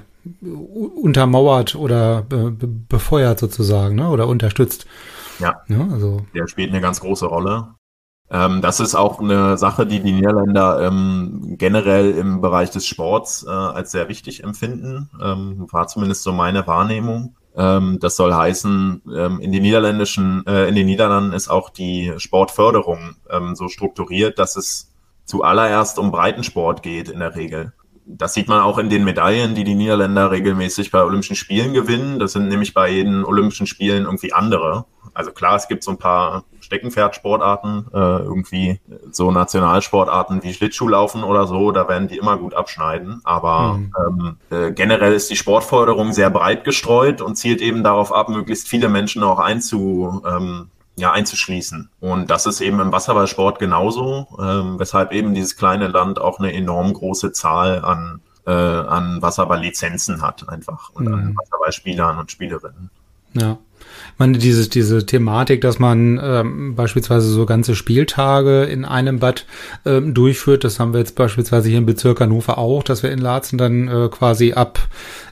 untermauert 1.02 1.74
oder 1.74 2.20
be, 2.20 2.50
be, 2.50 2.66
befeuert 2.66 3.38
sozusagen 3.38 3.94
ne? 3.94 4.11
oder 4.11 4.26
unterstützt. 4.26 4.87
Ja, 5.38 5.62
ja 5.68 5.88
also. 5.90 6.26
der 6.35 6.46
spielt 6.46 6.68
eine 6.70 6.83
ganz 6.83 7.00
große 7.00 7.24
Rolle. 7.24 7.68
Ähm, 8.30 8.62
das 8.62 8.78
ist 8.80 8.94
auch 8.94 9.20
eine 9.20 9.58
Sache, 9.58 9.86
die 9.86 10.00
die 10.00 10.12
Niederländer 10.12 10.80
ähm, 10.86 11.56
generell 11.58 12.12
im 12.12 12.40
Bereich 12.40 12.70
des 12.70 12.86
Sports 12.86 13.44
äh, 13.46 13.50
als 13.50 13.90
sehr 13.90 14.08
wichtig 14.08 14.44
empfinden. 14.44 15.10
Ähm, 15.20 15.66
war 15.70 15.88
zumindest 15.88 16.22
so 16.22 16.32
meine 16.32 16.66
Wahrnehmung. 16.66 17.34
Ähm, 17.56 17.98
das 18.00 18.14
soll 18.14 18.32
heißen, 18.32 19.02
ähm, 19.16 19.40
in 19.40 19.50
den 19.50 19.62
niederländischen, 19.62 20.46
äh, 20.46 20.68
in 20.68 20.76
den 20.76 20.86
Niederlanden 20.86 21.32
ist 21.32 21.48
auch 21.48 21.70
die 21.70 22.12
Sportförderung 22.18 23.16
ähm, 23.28 23.56
so 23.56 23.68
strukturiert, 23.68 24.38
dass 24.38 24.54
es 24.56 24.92
zuallererst 25.24 25.98
um 25.98 26.12
Breitensport 26.12 26.82
geht 26.82 27.08
in 27.08 27.18
der 27.18 27.34
Regel. 27.34 27.72
Das 28.16 28.35
sieht 28.35 28.49
man 28.49 28.61
auch 28.61 28.79
in 28.79 28.90
den 28.90 29.05
Medaillen, 29.05 29.55
die 29.55 29.64
die 29.64 29.75
Niederländer 29.75 30.31
regelmäßig 30.31 30.90
bei 30.90 31.03
Olympischen 31.03 31.37
Spielen 31.37 31.73
gewinnen. 31.73 32.18
Das 32.18 32.33
sind 32.33 32.49
nämlich 32.49 32.75
bei 32.75 32.90
jeden 32.90 33.25
Olympischen 33.25 33.66
Spielen 33.66 34.05
irgendwie 34.05 34.33
andere. 34.33 34.85
Also 35.14 35.33
klar, 35.33 35.57
es 35.57 35.68
gibt 35.68 35.83
so 35.83 35.90
ein 35.90 35.99
paar 35.99 36.44
Steckenpferdsportarten, 36.61 37.87
äh, 37.92 37.99
irgendwie 37.99 38.81
so 39.11 39.31
Nationalsportarten 39.31 40.42
wie 40.42 40.53
Schlittschuhlaufen 40.53 41.25
oder 41.25 41.46
so, 41.46 41.73
da 41.73 41.88
werden 41.88 42.09
die 42.09 42.18
immer 42.18 42.37
gut 42.37 42.55
abschneiden. 42.55 43.20
Aber 43.25 43.75
mhm. 43.75 43.92
ähm, 43.99 44.37
äh, 44.51 44.73
generell 44.73 45.12
ist 45.12 45.31
die 45.31 45.37
Sportförderung 45.37 46.12
sehr 46.12 46.31
breit 46.31 46.64
gestreut 46.64 47.20
und 47.20 47.37
zielt 47.37 47.61
eben 47.61 47.83
darauf 47.83 48.12
ab, 48.12 48.29
möglichst 48.29 48.68
viele 48.68 48.88
Menschen 48.88 49.23
auch 49.23 49.38
einzu, 49.38 50.23
ähm, 50.27 50.70
ja, 50.96 51.12
einzuschließen. 51.12 51.90
Und 52.00 52.31
das 52.31 52.46
ist 52.46 52.61
eben 52.61 52.81
im 52.81 52.92
Wasserballsport 52.92 53.59
genauso, 53.59 54.26
ähm, 54.40 54.79
weshalb 54.79 55.12
eben 55.12 55.35
dieses 55.35 55.57
kleine 55.57 55.88
Land 55.88 56.20
auch 56.20 56.38
eine 56.38 56.53
enorm 56.53 56.92
große 56.92 57.33
Zahl 57.33 57.85
an, 57.85 58.20
äh, 58.46 58.50
an 58.50 59.22
Wasserballlizenzen 59.22 60.22
hat 60.22 60.48
einfach 60.48 60.90
und 60.90 61.07
mhm. 61.07 61.14
an 61.14 61.37
Wasserballspielern 61.37 62.18
und 62.18 62.31
Spielerinnen. 62.31 62.90
Ja. 63.35 63.59
Ich 64.12 64.18
meine, 64.18 64.38
diese, 64.38 64.68
diese 64.68 65.07
Thematik, 65.07 65.62
dass 65.62 65.79
man 65.79 66.20
ähm, 66.22 66.74
beispielsweise 66.74 67.29
so 67.29 67.46
ganze 67.46 67.74
Spieltage 67.74 68.64
in 68.64 68.85
einem 68.85 69.18
Bad 69.18 69.46
ähm, 69.87 70.12
durchführt, 70.12 70.64
das 70.64 70.79
haben 70.79 70.92
wir 70.92 71.00
jetzt 71.00 71.14
beispielsweise 71.14 71.68
hier 71.68 71.79
im 71.79 71.87
Bezirk 71.87 72.20
Hannover 72.20 72.59
auch, 72.59 72.83
dass 72.83 73.03
wir 73.03 73.11
in 73.11 73.18
Laatzen 73.18 73.57
dann 73.57 73.88
äh, 73.88 74.09
quasi 74.11 74.53
ab 74.53 74.79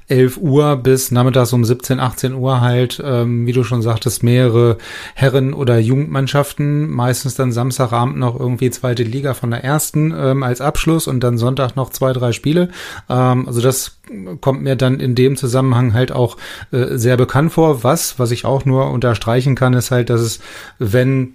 11 0.08 0.38
Uhr 0.38 0.76
bis 0.76 1.10
nachmittags 1.10 1.52
um 1.52 1.64
17, 1.64 2.00
18 2.00 2.34
Uhr 2.34 2.60
halt, 2.60 3.00
ähm, 3.04 3.46
wie 3.46 3.52
du 3.52 3.62
schon 3.62 3.82
sagtest, 3.82 4.22
mehrere 4.22 4.78
Herren- 5.14 5.54
oder 5.54 5.78
Jugendmannschaften, 5.78 6.90
meistens 6.90 7.34
dann 7.34 7.52
Samstagabend 7.52 8.16
noch 8.16 8.38
irgendwie 8.38 8.70
zweite 8.70 9.02
Liga 9.02 9.34
von 9.34 9.50
der 9.50 9.64
ersten 9.64 10.14
ähm, 10.16 10.42
als 10.42 10.60
Abschluss 10.60 11.06
und 11.06 11.20
dann 11.20 11.38
Sonntag 11.38 11.76
noch 11.76 11.90
zwei, 11.90 12.12
drei 12.12 12.32
Spiele. 12.32 12.70
Ähm, 13.08 13.46
also 13.46 13.60
das 13.60 13.98
kommt 14.40 14.62
mir 14.62 14.76
dann 14.76 15.00
in 15.00 15.14
dem 15.14 15.36
Zusammenhang 15.36 15.92
halt 15.92 16.12
auch 16.12 16.36
äh, 16.72 16.96
sehr 16.96 17.16
bekannt 17.16 17.52
vor. 17.52 17.84
Was, 17.84 18.18
was 18.18 18.30
ich 18.30 18.44
auch 18.44 18.64
nur 18.64 18.90
unterstreichen 18.90 19.54
kann, 19.54 19.74
ist 19.74 19.90
halt, 19.90 20.10
dass 20.10 20.20
es, 20.20 20.40
wenn 20.78 21.34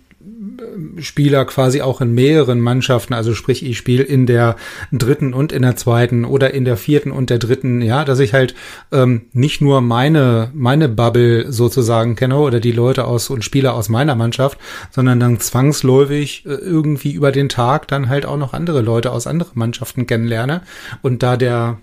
Spieler 0.99 1.45
quasi 1.45 1.81
auch 1.81 2.01
in 2.01 2.13
mehreren 2.13 2.59
Mannschaften, 2.59 3.13
also 3.13 3.33
sprich, 3.33 3.65
ich 3.65 3.77
spiele 3.77 4.03
in 4.03 4.25
der 4.25 4.55
dritten 4.91 5.33
und 5.33 5.51
in 5.51 5.61
der 5.61 5.75
zweiten 5.75 6.25
oder 6.25 6.53
in 6.53 6.65
der 6.65 6.77
vierten 6.77 7.11
und 7.11 7.29
der 7.29 7.39
dritten, 7.39 7.81
ja, 7.81 8.05
dass 8.05 8.19
ich 8.19 8.33
halt 8.33 8.55
ähm, 8.91 9.23
nicht 9.33 9.61
nur 9.61 9.81
meine, 9.81 10.51
meine 10.53 10.89
Bubble 10.89 11.51
sozusagen 11.51 12.15
kenne 12.15 12.37
oder 12.37 12.59
die 12.59 12.71
Leute 12.71 13.05
aus 13.05 13.29
und 13.29 13.43
Spieler 13.43 13.73
aus 13.73 13.89
meiner 13.89 14.15
Mannschaft, 14.15 14.57
sondern 14.91 15.19
dann 15.19 15.39
zwangsläufig 15.39 16.45
äh, 16.45 16.49
irgendwie 16.49 17.11
über 17.11 17.31
den 17.31 17.49
Tag 17.49 17.87
dann 17.87 18.09
halt 18.09 18.25
auch 18.25 18.37
noch 18.37 18.53
andere 18.53 18.81
Leute 18.81 19.11
aus 19.11 19.27
anderen 19.27 19.53
Mannschaften 19.59 20.07
kennenlerne 20.07 20.61
und 21.01 21.23
da 21.23 21.37
der 21.37 21.77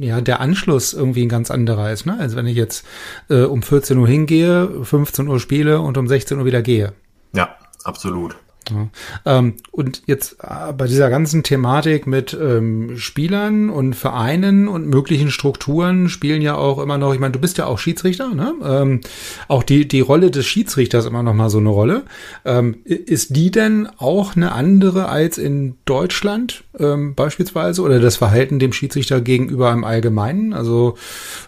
ja, 0.00 0.20
der 0.22 0.40
Anschluss 0.40 0.94
irgendwie 0.94 1.26
ein 1.26 1.28
ganz 1.28 1.50
anderer 1.50 1.92
ist. 1.92 2.06
Ne? 2.06 2.16
Also 2.18 2.36
wenn 2.36 2.46
ich 2.46 2.56
jetzt 2.56 2.86
äh, 3.28 3.42
um 3.42 3.62
14 3.62 3.98
Uhr 3.98 4.08
hingehe, 4.08 4.84
15 4.84 5.28
Uhr 5.28 5.40
spiele 5.40 5.80
und 5.80 5.98
um 5.98 6.08
16 6.08 6.38
Uhr 6.38 6.46
wieder 6.46 6.62
gehe. 6.62 6.94
Ja, 7.34 7.54
absolut. 7.88 8.47
Ja. 8.70 9.38
Ähm, 9.38 9.54
und 9.70 10.02
jetzt 10.06 10.36
äh, 10.42 10.72
bei 10.72 10.86
dieser 10.86 11.10
ganzen 11.10 11.42
Thematik 11.42 12.06
mit 12.06 12.36
ähm, 12.40 12.96
Spielern 12.98 13.70
und 13.70 13.94
Vereinen 13.94 14.68
und 14.68 14.86
möglichen 14.86 15.30
Strukturen 15.30 16.08
spielen 16.08 16.42
ja 16.42 16.56
auch 16.56 16.78
immer 16.78 16.98
noch, 16.98 17.14
ich 17.14 17.20
meine, 17.20 17.32
du 17.32 17.38
bist 17.38 17.58
ja 17.58 17.66
auch 17.66 17.78
Schiedsrichter, 17.78 18.34
ne? 18.34 18.54
Ähm, 18.64 19.00
auch 19.48 19.62
die, 19.62 19.88
die 19.88 20.00
Rolle 20.00 20.30
des 20.30 20.46
Schiedsrichters 20.46 21.06
immer 21.06 21.22
noch 21.22 21.34
mal 21.34 21.50
so 21.50 21.58
eine 21.58 21.70
Rolle. 21.70 22.02
Ähm, 22.44 22.78
ist 22.84 23.36
die 23.36 23.50
denn 23.50 23.88
auch 23.98 24.36
eine 24.36 24.52
andere 24.52 25.08
als 25.08 25.38
in 25.38 25.76
Deutschland 25.84 26.64
ähm, 26.78 27.14
beispielsweise 27.14 27.82
oder 27.82 28.00
das 28.00 28.16
Verhalten 28.16 28.58
dem 28.58 28.72
Schiedsrichter 28.72 29.20
gegenüber 29.20 29.72
im 29.72 29.84
Allgemeinen? 29.84 30.52
Also 30.52 30.96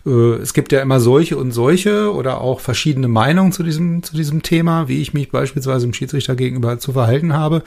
äh, 0.06 0.34
es 0.34 0.54
gibt 0.54 0.72
ja 0.72 0.80
immer 0.80 1.00
solche 1.00 1.36
und 1.36 1.52
solche 1.52 2.12
oder 2.14 2.40
auch 2.40 2.60
verschiedene 2.60 3.08
Meinungen 3.08 3.52
zu 3.52 3.62
diesem, 3.62 4.02
zu 4.02 4.16
diesem 4.16 4.42
Thema, 4.42 4.88
wie 4.88 5.02
ich 5.02 5.14
mich 5.14 5.30
beispielsweise 5.30 5.86
dem 5.86 5.94
Schiedsrichter 5.94 6.34
gegenüber 6.34 6.78
zu 6.78 6.92
verhalten 6.92 7.09
verhalten 7.10 7.32
habe, 7.32 7.62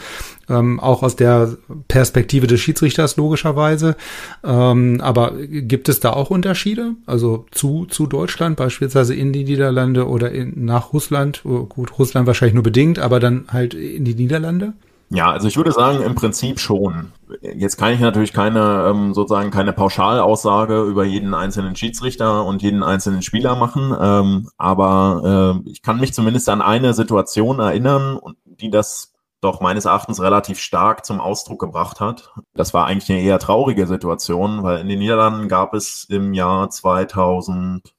ähm, 0.50 0.80
auch 0.80 1.04
aus 1.04 1.16
der 1.16 1.58
Perspektive 1.88 2.48
des 2.48 2.62
Schiedsrichters 2.62 3.18
logischerweise. 3.18 3.96
Ähm, 4.44 5.02
aber 5.02 5.34
gibt 5.38 5.90
es 5.90 6.00
da 6.00 6.12
auch 6.12 6.30
Unterschiede? 6.30 6.92
Also 7.06 7.46
zu, 7.52 7.86
zu 7.86 8.08
Deutschland, 8.08 8.56
beispielsweise 8.56 9.14
in 9.14 9.34
die 9.34 9.44
Niederlande 9.44 10.08
oder 10.08 10.32
in, 10.32 10.66
nach 10.66 10.94
Russland? 10.94 11.42
Oh, 11.46 11.66
gut, 11.66 12.00
Russland 12.00 12.28
wahrscheinlich 12.28 12.56
nur 12.56 12.64
bedingt, 12.64 13.00
aber 13.00 13.20
dann 13.20 13.46
halt 13.52 13.74
in 13.74 14.06
die 14.06 14.16
Niederlande? 14.16 14.74
Ja, 15.10 15.30
also 15.30 15.48
ich 15.48 15.58
würde 15.58 15.72
sagen, 15.72 16.02
im 16.02 16.16
Prinzip 16.16 16.60
schon. 16.60 17.12
Jetzt 17.42 17.78
kann 17.78 17.94
ich 17.94 18.00
natürlich 18.00 18.34
keine, 18.34 18.88
ähm, 18.90 19.14
sozusagen 19.14 19.52
keine 19.52 19.72
Pauschalaussage 19.72 20.82
über 20.84 21.04
jeden 21.04 21.36
einzelnen 21.36 21.76
Schiedsrichter 21.76 22.44
und 22.46 22.64
jeden 22.64 22.82
einzelnen 22.82 23.22
Spieler 23.22 23.56
machen, 23.56 23.96
ähm, 24.00 24.50
aber 24.58 25.62
äh, 25.66 25.70
ich 25.70 25.84
kann 25.84 26.00
mich 26.00 26.14
zumindest 26.14 26.50
an 26.50 26.64
eine 26.64 26.96
Situation 26.96 27.60
erinnern, 27.60 28.20
die 28.46 28.72
das 28.72 29.13
doch 29.44 29.60
meines 29.60 29.86
Erachtens 29.86 30.22
relativ 30.22 30.60
stark 30.60 31.06
zum 31.06 31.20
Ausdruck 31.20 31.60
gebracht 31.60 32.00
hat. 32.00 32.34
Das 32.54 32.74
war 32.74 32.86
eigentlich 32.86 33.12
eine 33.12 33.22
eher 33.22 33.40
traurige 33.40 33.88
Situation, 33.88 34.64
weil 34.64 34.80
in 34.80 34.88
den 34.88 35.00
Niederlanden 35.00 35.48
gab 35.48 35.74
es 35.74 36.06
im 36.06 36.34
Jahr 36.34 36.70
2000, 36.70 37.94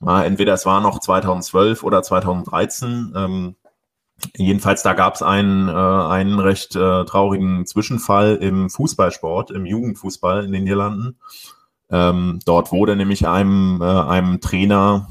na, 0.00 0.24
entweder 0.24 0.54
es 0.54 0.66
war 0.66 0.80
noch 0.80 1.00
2012 1.00 1.82
oder 1.82 2.02
2013, 2.02 3.12
ähm, 3.16 3.56
jedenfalls 4.36 4.82
da 4.82 4.92
gab 4.92 5.14
es 5.14 5.22
einen, 5.22 5.68
äh, 5.68 5.72
einen 5.72 6.38
recht 6.38 6.76
äh, 6.76 7.04
traurigen 7.04 7.66
Zwischenfall 7.66 8.36
im 8.36 8.68
Fußballsport, 8.68 9.50
im 9.50 9.66
Jugendfußball 9.66 10.44
in 10.44 10.52
den 10.52 10.64
Niederlanden. 10.64 11.18
Ähm, 11.90 12.40
dort 12.44 12.72
wurde 12.72 12.96
nämlich 12.96 13.26
einem, 13.26 13.80
äh, 13.82 13.84
einem 13.84 14.40
Trainer 14.40 15.08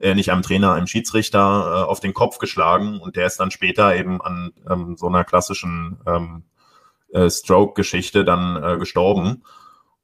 äh, 0.00 0.14
nicht 0.14 0.32
einem 0.32 0.42
Trainer, 0.42 0.72
einem 0.72 0.86
Schiedsrichter 0.86 1.38
äh, 1.38 1.88
auf 1.88 2.00
den 2.00 2.14
Kopf 2.14 2.38
geschlagen 2.38 2.98
und 3.00 3.16
der 3.16 3.26
ist 3.26 3.38
dann 3.38 3.50
später 3.50 3.94
eben 3.94 4.20
an 4.20 4.52
ähm, 4.68 4.96
so 4.96 5.06
einer 5.06 5.24
klassischen 5.24 5.98
ähm, 6.06 6.44
äh, 7.12 7.28
Stroke-Geschichte 7.28 8.24
dann 8.24 8.62
äh, 8.62 8.78
gestorben. 8.78 9.42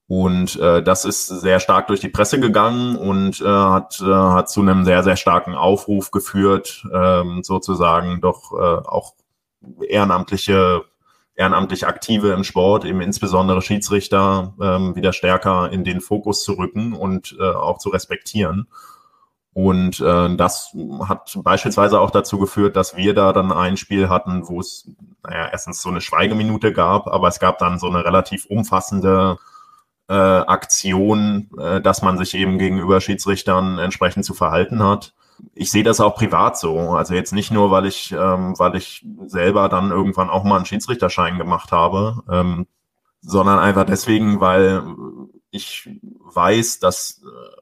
Und 0.09 0.55
äh, 0.61 0.83
das 0.85 1.05
ist 1.05 1.27
sehr 1.27 1.59
stark 1.59 1.89
durch 1.89 1.99
die 1.99 2.09
Presse 2.09 2.39
gegangen 2.39 2.95
und 2.95 3.41
äh, 3.41 3.45
hat, 3.45 4.01
äh, 4.01 4.05
hat 4.05 4.49
zu 4.49 4.61
einem 4.61 4.85
sehr, 4.85 5.03
sehr 5.03 5.17
starken 5.17 5.55
Aufruf 5.55 6.13
geführt, 6.13 6.87
ähm, 6.95 7.43
sozusagen 7.43 8.21
doch 8.21 8.53
äh, 8.53 8.87
auch 8.87 9.15
ehrenamtliche, 9.89 10.83
ehrenamtlich 11.35 11.89
Aktive 11.89 12.33
im 12.33 12.45
Sport, 12.45 12.85
eben 12.85 13.01
insbesondere 13.01 13.63
Schiedsrichter, 13.63 14.55
ähm, 14.61 14.95
wieder 14.95 15.13
stärker 15.13 15.73
in 15.73 15.83
den 15.83 16.01
Fokus 16.01 16.45
zu 16.45 16.53
rücken 16.53 16.93
und 16.93 17.37
äh, 17.41 17.43
auch 17.43 17.79
zu 17.79 17.89
respektieren. 17.89 18.69
Und 19.57 20.01
äh, 20.01 20.37
das 20.37 20.77
hat 21.09 21.39
beispielsweise 21.43 21.99
auch 21.99 22.11
dazu 22.11 22.39
geführt, 22.39 22.77
dass 22.77 22.95
wir 22.95 23.15
da 23.15 23.33
dann 23.33 23.53
ein 23.53 23.79
Spiel 23.79 24.11
hatten, 24.11 24.47
wo 24.49 24.61
es 24.61 24.87
naja, 25.23 25.49
erstens 25.51 25.81
so 25.81 25.89
eine 25.89 26.03
Schweigeminute 26.03 26.75
gab, 26.75 27.07
aber 27.07 27.29
es 27.29 27.41
gab 27.41 27.57
dann 27.57 27.79
so 27.79 27.89
eine 27.89 28.05
relativ 28.05 28.45
umfassende 28.45 29.39
äh, 30.11 30.13
Aktion, 30.13 31.49
äh, 31.59 31.81
dass 31.81 32.03
man 32.03 32.19
sich 32.19 32.35
eben 32.35 32.59
gegenüber 32.59 33.01
Schiedsrichtern 33.01 33.79
entsprechend 33.79 34.27
zu 34.27 34.35
verhalten 34.35 34.83
hat. 34.83 35.15
Ich 35.55 35.71
sehe 35.71 35.85
das 35.85 36.01
auch 36.01 36.17
privat 36.17 36.59
so. 36.59 36.91
Also 36.91 37.15
jetzt 37.15 37.33
nicht 37.33 37.51
nur, 37.51 37.71
weil 37.71 37.87
ich, 37.87 38.13
ähm, 38.13 38.59
weil 38.59 38.77
ich 38.77 39.07
selber 39.25 39.71
dann 39.71 39.91
irgendwann 39.91 40.29
auch 40.29 40.45
mal 40.45 40.57
einen 40.57 40.67
Schiedsrichterschein 40.67 41.39
gemacht 41.39 41.73
habe, 41.73 42.23
ähm, 42.31 42.67
sondern 43.23 43.59
einfach 43.59 43.87
deswegen, 43.87 44.39
weil 44.39 44.83
ich 45.51 45.89
weiß, 46.27 46.79
dass 46.79 47.23
äh, 47.25 47.56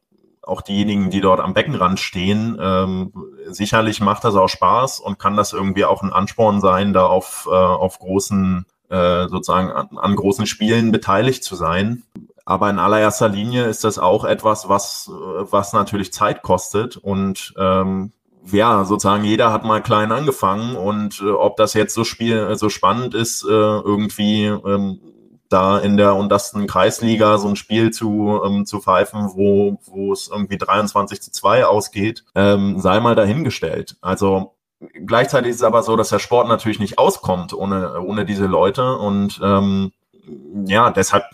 auch 0.46 0.62
diejenigen, 0.62 1.11
die 1.11 1.20
dort 1.20 1.40
am 1.40 1.54
Beckenrand 1.54 2.00
stehen, 2.00 2.59
ähm, 2.61 3.12
sicherlich 3.48 4.00
macht 4.00 4.24
das 4.24 4.35
auch 4.35 4.48
Spaß 4.48 5.00
und 5.00 5.18
kann 5.18 5.37
das 5.37 5.52
irgendwie 5.52 5.85
auch 5.85 6.02
ein 6.02 6.12
Ansporn 6.12 6.61
sein, 6.61 6.92
da 6.92 7.07
auf, 7.07 7.48
äh, 7.50 7.54
auf 7.54 7.98
großen, 7.98 8.66
äh, 8.88 9.28
sozusagen 9.28 9.70
an, 9.70 9.88
an 9.96 10.16
großen 10.16 10.46
Spielen 10.46 10.92
beteiligt 10.92 11.44
zu 11.44 11.57
sein. 11.57 12.02
Aber 12.44 12.68
in 12.68 12.78
allererster 12.78 13.28
Linie 13.28 13.64
ist 13.64 13.85
das 13.85 13.98
auch 13.98 14.24
etwas, 14.24 14.68
was, 14.68 15.11
was 15.11 15.72
natürlich 15.72 16.12
Zeit 16.12 16.42
kostet 16.42 16.96
und 16.96 17.54
ähm, 17.57 18.12
ja, 18.52 18.85
sozusagen 18.85 19.24
jeder 19.24 19.52
hat 19.52 19.64
mal 19.64 19.83
klein 19.83 20.12
angefangen 20.12 20.76
und 20.76 21.22
äh, 21.22 21.30
ob 21.30 21.57
das 21.57 21.74
jetzt 21.74 21.94
so 21.94 22.04
spiel 22.04 22.54
so 22.57 22.68
spannend 22.68 23.14
ist, 23.14 23.44
äh, 23.44 23.48
irgendwie 23.48 24.44
ähm, 24.44 25.00
da 25.48 25.78
in 25.78 25.96
der 25.96 26.14
untersten 26.14 26.66
Kreisliga 26.66 27.38
so 27.38 27.48
ein 27.48 27.57
Spiel 27.57 27.90
zu, 27.90 28.40
ähm, 28.44 28.66
zu 28.66 28.80
pfeifen, 28.80 29.30
wo, 29.35 29.78
wo 29.85 30.12
es 30.12 30.28
irgendwie 30.28 30.59
23 30.59 31.20
zu 31.22 31.30
2 31.30 31.66
ausgeht, 31.66 32.24
ähm, 32.35 32.80
sei 32.80 33.00
mal 33.00 33.14
dahingestellt. 33.14 33.96
Also 34.00 34.54
gleichzeitig 35.07 35.50
ist 35.50 35.57
es 35.57 35.62
aber 35.62 35.83
so, 35.83 35.96
dass 35.96 36.09
der 36.09 36.18
Sport 36.18 36.48
natürlich 36.48 36.80
nicht 36.80 36.98
auskommt 36.98 37.54
ohne, 37.54 38.00
ohne 38.00 38.24
diese 38.24 38.46
Leute 38.46 38.96
und 38.96 39.40
ähm, 39.42 39.92
ja, 40.64 40.90
deshalb 40.90 41.24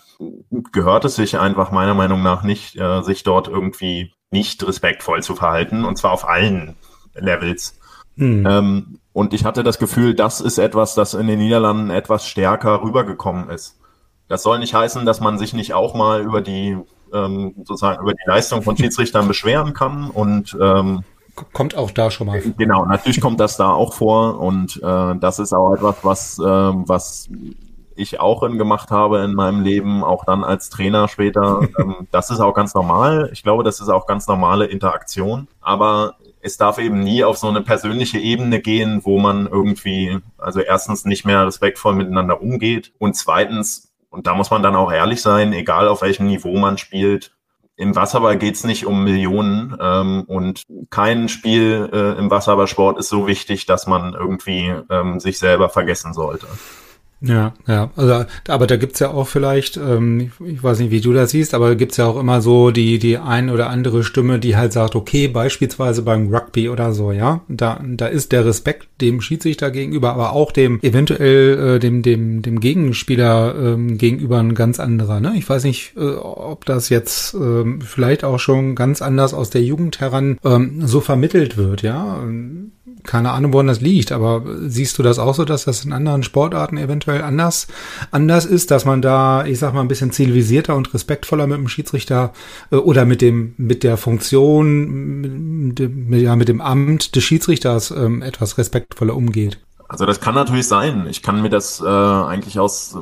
gehört 0.72 1.04
es 1.04 1.14
sich 1.14 1.38
einfach 1.38 1.70
meiner 1.70 1.94
Meinung 1.94 2.22
nach 2.22 2.42
nicht, 2.42 2.76
äh, 2.76 3.02
sich 3.02 3.22
dort 3.22 3.48
irgendwie 3.48 4.12
nicht 4.30 4.66
respektvoll 4.66 5.22
zu 5.22 5.34
verhalten 5.34 5.84
und 5.84 5.96
zwar 5.96 6.12
auf 6.12 6.28
allen 6.28 6.76
Levels. 7.14 7.78
Hm. 8.16 8.46
Ähm, 8.46 8.98
und 9.12 9.34
ich 9.34 9.44
hatte 9.44 9.62
das 9.62 9.78
Gefühl, 9.78 10.14
das 10.14 10.40
ist 10.40 10.58
etwas, 10.58 10.94
das 10.94 11.14
in 11.14 11.26
den 11.26 11.38
Niederlanden 11.38 11.90
etwas 11.90 12.26
stärker 12.26 12.82
rübergekommen 12.82 13.48
ist. 13.50 13.79
Das 14.30 14.44
soll 14.44 14.60
nicht 14.60 14.74
heißen, 14.74 15.04
dass 15.04 15.20
man 15.20 15.38
sich 15.38 15.54
nicht 15.54 15.74
auch 15.74 15.92
mal 15.92 16.22
über 16.22 16.40
die 16.40 16.78
ähm, 17.12 17.52
sozusagen 17.64 18.00
über 18.00 18.12
die 18.12 18.28
Leistung 18.28 18.62
von 18.62 18.76
Schiedsrichtern 18.76 19.26
beschweren 19.26 19.74
kann 19.74 20.08
und 20.08 20.56
ähm, 20.60 21.02
kommt 21.52 21.76
auch 21.76 21.90
da 21.90 22.12
schon 22.12 22.28
mal. 22.28 22.40
Genau, 22.56 22.84
natürlich 22.84 23.20
kommt 23.20 23.40
das 23.40 23.56
da 23.56 23.72
auch 23.72 23.92
vor 23.92 24.38
und 24.38 24.80
äh, 24.84 25.16
das 25.18 25.40
ist 25.40 25.52
auch 25.52 25.74
etwas, 25.74 25.96
was 26.04 26.38
äh, 26.38 26.42
was 26.42 27.28
ich 27.96 28.20
auch 28.20 28.44
in 28.44 28.56
gemacht 28.56 28.92
habe 28.92 29.18
in 29.24 29.34
meinem 29.34 29.64
Leben, 29.64 30.04
auch 30.04 30.24
dann 30.24 30.44
als 30.44 30.70
Trainer 30.70 31.08
später. 31.08 31.62
ähm, 31.80 32.06
das 32.12 32.30
ist 32.30 32.38
auch 32.38 32.54
ganz 32.54 32.72
normal. 32.72 33.30
Ich 33.32 33.42
glaube, 33.42 33.64
das 33.64 33.80
ist 33.80 33.88
auch 33.88 34.06
ganz 34.06 34.28
normale 34.28 34.66
Interaktion. 34.66 35.48
Aber 35.60 36.14
es 36.40 36.56
darf 36.56 36.78
eben 36.78 37.00
nie 37.00 37.24
auf 37.24 37.36
so 37.36 37.48
eine 37.48 37.62
persönliche 37.62 38.20
Ebene 38.20 38.60
gehen, 38.60 39.00
wo 39.02 39.18
man 39.18 39.48
irgendwie, 39.48 40.18
also 40.38 40.60
erstens 40.60 41.04
nicht 41.04 41.26
mehr 41.26 41.44
respektvoll 41.44 41.94
miteinander 41.94 42.40
umgeht 42.40 42.92
und 42.98 43.16
zweitens 43.16 43.89
und 44.10 44.26
da 44.26 44.34
muss 44.34 44.50
man 44.50 44.62
dann 44.62 44.76
auch 44.76 44.92
ehrlich 44.92 45.22
sein, 45.22 45.52
egal 45.52 45.88
auf 45.88 46.02
welchem 46.02 46.26
Niveau 46.26 46.56
man 46.58 46.78
spielt. 46.78 47.32
Im 47.76 47.96
Wasserball 47.96 48.36
geht's 48.36 48.64
nicht 48.64 48.84
um 48.84 49.04
Millionen 49.04 49.74
ähm, 49.80 50.24
und 50.26 50.64
kein 50.90 51.30
Spiel 51.30 51.88
äh, 51.92 52.18
im 52.18 52.30
Wasserballsport 52.30 52.98
ist 52.98 53.08
so 53.08 53.26
wichtig, 53.26 53.64
dass 53.64 53.86
man 53.86 54.12
irgendwie 54.12 54.74
ähm, 54.90 55.18
sich 55.18 55.38
selber 55.38 55.70
vergessen 55.70 56.12
sollte. 56.12 56.46
Ja, 57.22 57.52
ja, 57.66 57.90
also 57.96 58.24
aber 58.48 58.66
da 58.66 58.76
gibt's 58.76 58.98
ja 58.98 59.10
auch 59.10 59.28
vielleicht, 59.28 59.76
ähm, 59.76 60.32
ich 60.42 60.62
weiß 60.62 60.78
nicht, 60.78 60.90
wie 60.90 61.02
du 61.02 61.12
das 61.12 61.32
siehst, 61.32 61.52
aber 61.52 61.74
gibt's 61.74 61.98
ja 61.98 62.06
auch 62.06 62.18
immer 62.18 62.40
so 62.40 62.70
die 62.70 62.98
die 62.98 63.18
ein 63.18 63.50
oder 63.50 63.68
andere 63.68 64.04
Stimme, 64.04 64.38
die 64.38 64.56
halt 64.56 64.72
sagt, 64.72 64.96
okay, 64.96 65.28
beispielsweise 65.28 66.00
beim 66.00 66.34
Rugby 66.34 66.70
oder 66.70 66.94
so, 66.94 67.12
ja, 67.12 67.42
da 67.48 67.78
da 67.84 68.06
ist 68.06 68.32
der 68.32 68.46
Respekt 68.46 68.88
dem 69.02 69.20
Schiedsrichter 69.20 69.70
gegenüber, 69.70 70.14
aber 70.14 70.32
auch 70.32 70.50
dem 70.50 70.80
eventuell 70.80 71.76
äh, 71.76 71.78
dem 71.78 72.00
dem 72.00 72.40
dem 72.40 72.58
Gegenspieler 72.58 73.54
ähm, 73.54 73.98
gegenüber 73.98 74.38
ein 74.38 74.54
ganz 74.54 74.80
anderer. 74.80 75.20
Ne? 75.20 75.34
Ich 75.36 75.48
weiß 75.48 75.64
nicht, 75.64 75.96
äh, 75.96 76.14
ob 76.14 76.64
das 76.64 76.88
jetzt 76.88 77.34
ähm, 77.34 77.82
vielleicht 77.82 78.24
auch 78.24 78.38
schon 78.38 78.74
ganz 78.74 79.02
anders 79.02 79.34
aus 79.34 79.50
der 79.50 79.62
Jugend 79.62 80.00
heran 80.00 80.38
ähm, 80.42 80.86
so 80.86 81.00
vermittelt 81.00 81.58
wird, 81.58 81.82
ja 81.82 82.22
keine 83.04 83.32
Ahnung, 83.32 83.52
woran 83.52 83.66
das 83.66 83.80
liegt, 83.80 84.12
aber 84.12 84.42
siehst 84.66 84.98
du 84.98 85.02
das 85.02 85.18
auch 85.18 85.34
so, 85.34 85.44
dass 85.44 85.64
das 85.64 85.84
in 85.84 85.92
anderen 85.92 86.22
Sportarten 86.22 86.76
eventuell 86.76 87.22
anders, 87.22 87.66
anders 88.10 88.44
ist, 88.46 88.70
dass 88.70 88.84
man 88.84 89.02
da, 89.02 89.44
ich 89.44 89.58
sag 89.58 89.74
mal, 89.74 89.80
ein 89.80 89.88
bisschen 89.88 90.12
zivilisierter 90.12 90.76
und 90.76 90.92
respektvoller 90.92 91.46
mit 91.46 91.58
dem 91.58 91.68
Schiedsrichter 91.68 92.32
äh, 92.70 92.76
oder 92.76 93.04
mit 93.04 93.20
dem, 93.20 93.54
mit 93.56 93.82
der 93.82 93.96
Funktion, 93.96 95.68
mit 95.68 95.80
ja, 96.10 96.36
mit 96.36 96.48
dem 96.48 96.60
Amt 96.60 97.16
des 97.16 97.24
Schiedsrichters 97.24 97.90
ähm, 97.90 98.22
etwas 98.22 98.58
respektvoller 98.58 99.16
umgeht? 99.16 99.58
Also 99.88 100.06
das 100.06 100.20
kann 100.20 100.36
natürlich 100.36 100.68
sein. 100.68 101.08
Ich 101.10 101.20
kann 101.20 101.42
mir 101.42 101.50
das 101.50 101.80
äh, 101.80 101.84
eigentlich 101.84 102.60
aus, 102.60 102.96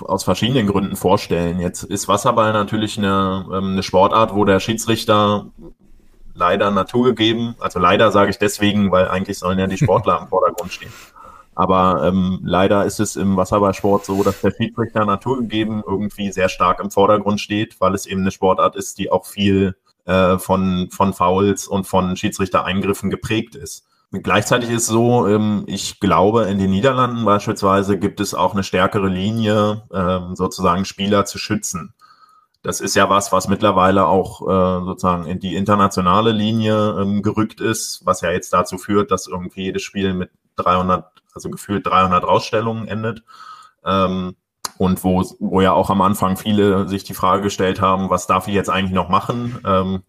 aus 0.00 0.24
verschiedenen 0.24 0.66
Gründen 0.66 0.96
vorstellen. 0.96 1.60
Jetzt 1.60 1.84
ist 1.84 2.08
Wasserball 2.08 2.52
natürlich 2.52 2.98
eine, 2.98 3.46
ähm, 3.52 3.72
eine 3.72 3.82
Sportart, 3.84 4.34
wo 4.34 4.44
der 4.44 4.58
Schiedsrichter 4.58 5.46
leider 6.34 6.70
naturgegeben. 6.70 7.54
Also 7.60 7.78
leider 7.78 8.10
sage 8.10 8.30
ich 8.30 8.38
deswegen, 8.38 8.90
weil 8.90 9.08
eigentlich 9.08 9.38
sollen 9.38 9.58
ja 9.58 9.66
die 9.66 9.78
Sportler 9.78 10.20
im 10.20 10.28
Vordergrund 10.28 10.72
stehen. 10.72 10.92
Aber 11.54 12.04
ähm, 12.04 12.40
leider 12.42 12.84
ist 12.84 12.98
es 12.98 13.16
im 13.16 13.36
Wasserballsport 13.36 14.04
so, 14.04 14.24
dass 14.24 14.40
der 14.40 14.50
Schiedsrichter 14.50 15.04
naturgegeben 15.04 15.82
irgendwie 15.86 16.32
sehr 16.32 16.48
stark 16.48 16.80
im 16.80 16.90
Vordergrund 16.90 17.40
steht, 17.40 17.80
weil 17.80 17.94
es 17.94 18.06
eben 18.06 18.22
eine 18.22 18.32
Sportart 18.32 18.74
ist, 18.74 18.98
die 18.98 19.10
auch 19.10 19.24
viel 19.24 19.76
äh, 20.04 20.38
von, 20.38 20.88
von 20.90 21.12
Fouls 21.12 21.68
und 21.68 21.86
von 21.86 22.16
Schiedsrichtereingriffen 22.16 23.08
geprägt 23.08 23.54
ist. 23.54 23.86
Gleichzeitig 24.10 24.70
ist 24.70 24.82
es 24.82 24.86
so, 24.88 25.26
ähm, 25.26 25.64
ich 25.66 25.98
glaube, 25.98 26.44
in 26.44 26.58
den 26.58 26.70
Niederlanden 26.70 27.24
beispielsweise 27.24 27.98
gibt 27.98 28.20
es 28.20 28.34
auch 28.34 28.52
eine 28.52 28.62
stärkere 28.62 29.08
Linie, 29.08 29.82
ähm, 29.92 30.36
sozusagen 30.36 30.84
Spieler 30.84 31.24
zu 31.24 31.38
schützen. 31.38 31.94
Das 32.64 32.80
ist 32.80 32.96
ja 32.96 33.10
was, 33.10 33.30
was 33.30 33.46
mittlerweile 33.46 34.06
auch 34.06 34.40
äh, 34.40 34.84
sozusagen 34.86 35.26
in 35.26 35.38
die 35.38 35.54
internationale 35.54 36.32
Linie 36.32 36.96
ähm, 36.98 37.22
gerückt 37.22 37.60
ist, 37.60 38.00
was 38.06 38.22
ja 38.22 38.30
jetzt 38.30 38.54
dazu 38.54 38.78
führt, 38.78 39.10
dass 39.10 39.26
irgendwie 39.26 39.64
jedes 39.64 39.82
Spiel 39.82 40.14
mit 40.14 40.30
300, 40.56 41.04
also 41.34 41.50
gefühlt 41.50 41.86
300 41.86 42.24
Rausstellungen 42.24 42.88
endet. 42.88 43.22
Ähm, 43.84 44.36
und 44.78 45.04
wo, 45.04 45.22
wo 45.40 45.60
ja 45.60 45.72
auch 45.72 45.90
am 45.90 46.00
Anfang 46.00 46.38
viele 46.38 46.88
sich 46.88 47.04
die 47.04 47.12
Frage 47.12 47.42
gestellt 47.42 47.82
haben, 47.82 48.08
was 48.08 48.26
darf 48.26 48.48
ich 48.48 48.54
jetzt 48.54 48.70
eigentlich 48.70 48.94
noch 48.94 49.10
machen? 49.10 49.60
Ähm, 49.66 50.02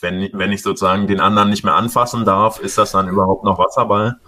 wenn, 0.00 0.30
wenn 0.32 0.50
ich 0.50 0.62
sozusagen 0.62 1.08
den 1.08 1.20
anderen 1.20 1.50
nicht 1.50 1.62
mehr 1.62 1.74
anfassen 1.74 2.24
darf, 2.24 2.58
ist 2.58 2.78
das 2.78 2.92
dann 2.92 3.08
überhaupt 3.08 3.44
noch 3.44 3.58
Wasserball? 3.58 4.18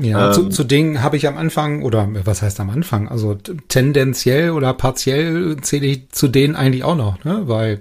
Ja, 0.00 0.28
ähm, 0.28 0.32
zu, 0.32 0.48
zu 0.48 0.62
Dingen 0.62 1.02
habe 1.02 1.16
ich 1.16 1.26
am 1.26 1.36
Anfang, 1.36 1.82
oder 1.82 2.08
was 2.24 2.40
heißt 2.40 2.60
am 2.60 2.70
Anfang? 2.70 3.08
Also 3.08 3.36
tendenziell 3.66 4.52
oder 4.52 4.72
partiell 4.72 5.56
zähle 5.60 5.86
ich 5.86 6.08
zu 6.10 6.28
denen 6.28 6.54
eigentlich 6.54 6.84
auch 6.84 6.96
noch, 6.96 7.24
ne? 7.24 7.42
weil 7.46 7.80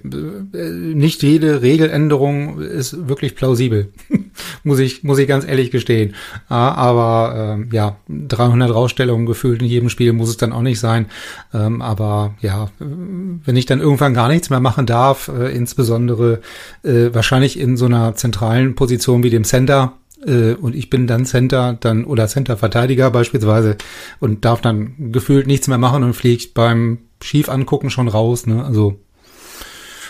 äh, 0.54 0.58
nicht 0.96 1.22
jede 1.22 1.62
Regeländerung 1.62 2.60
ist 2.60 3.08
wirklich 3.08 3.36
plausibel, 3.36 3.92
muss 4.64 4.80
ich 4.80 5.04
muss 5.04 5.20
ich 5.20 5.28
ganz 5.28 5.46
ehrlich 5.46 5.70
gestehen. 5.70 6.16
Ja, 6.50 6.74
aber 6.74 7.58
äh, 7.60 7.76
ja, 7.76 7.98
300 8.10 8.74
Rausstellungen 8.74 9.28
gefühlt 9.28 9.62
in 9.62 9.68
jedem 9.68 9.90
Spiel 9.90 10.12
muss 10.14 10.30
es 10.30 10.38
dann 10.38 10.54
auch 10.54 10.64
nicht 10.64 10.80
sein. 10.80 11.06
Ähm, 11.54 11.84
aber 11.84 12.34
ja, 12.42 12.70
wenn 12.80 13.56
ich 13.56 13.68
dann 13.68 13.80
irgendwann 13.80 14.16
gar 14.16 14.28
nichts 14.28 14.50
mehr 14.50 14.60
machen 14.60 14.88
darf, 14.88 15.28
äh, 15.28 15.56
insbesondere 15.56 16.42
äh, 16.84 17.14
wahrscheinlich 17.14 17.60
in 17.60 17.78
so 17.78 17.86
einer 17.86 18.16
zentralen 18.16 18.74
Position 18.74 19.22
wie 19.22 19.30
dem 19.30 19.44
Center, 19.44 19.94
äh, 20.26 20.54
und 20.54 20.76
ich 20.76 20.90
bin 20.90 21.08
dann 21.08 21.26
Center 21.26 21.78
dann 21.80 22.06
oder 22.06 22.28
Center-Verteidiger 22.28 23.12
beispielsweise 23.12 23.78
und 24.20 24.46
darf 24.46 24.62
dann 24.62 25.12
gefühlt 25.12 25.48
nichts 25.48 25.68
mehr 25.68 25.78
machen 25.78 26.04
und 26.04 26.14
fliegt 26.14 26.54
beim 26.54 27.00
Schief 27.22 27.50
angucken 27.50 27.90
schon 27.90 28.08
raus. 28.08 28.48
Ne? 28.48 28.64
Also 28.64 29.00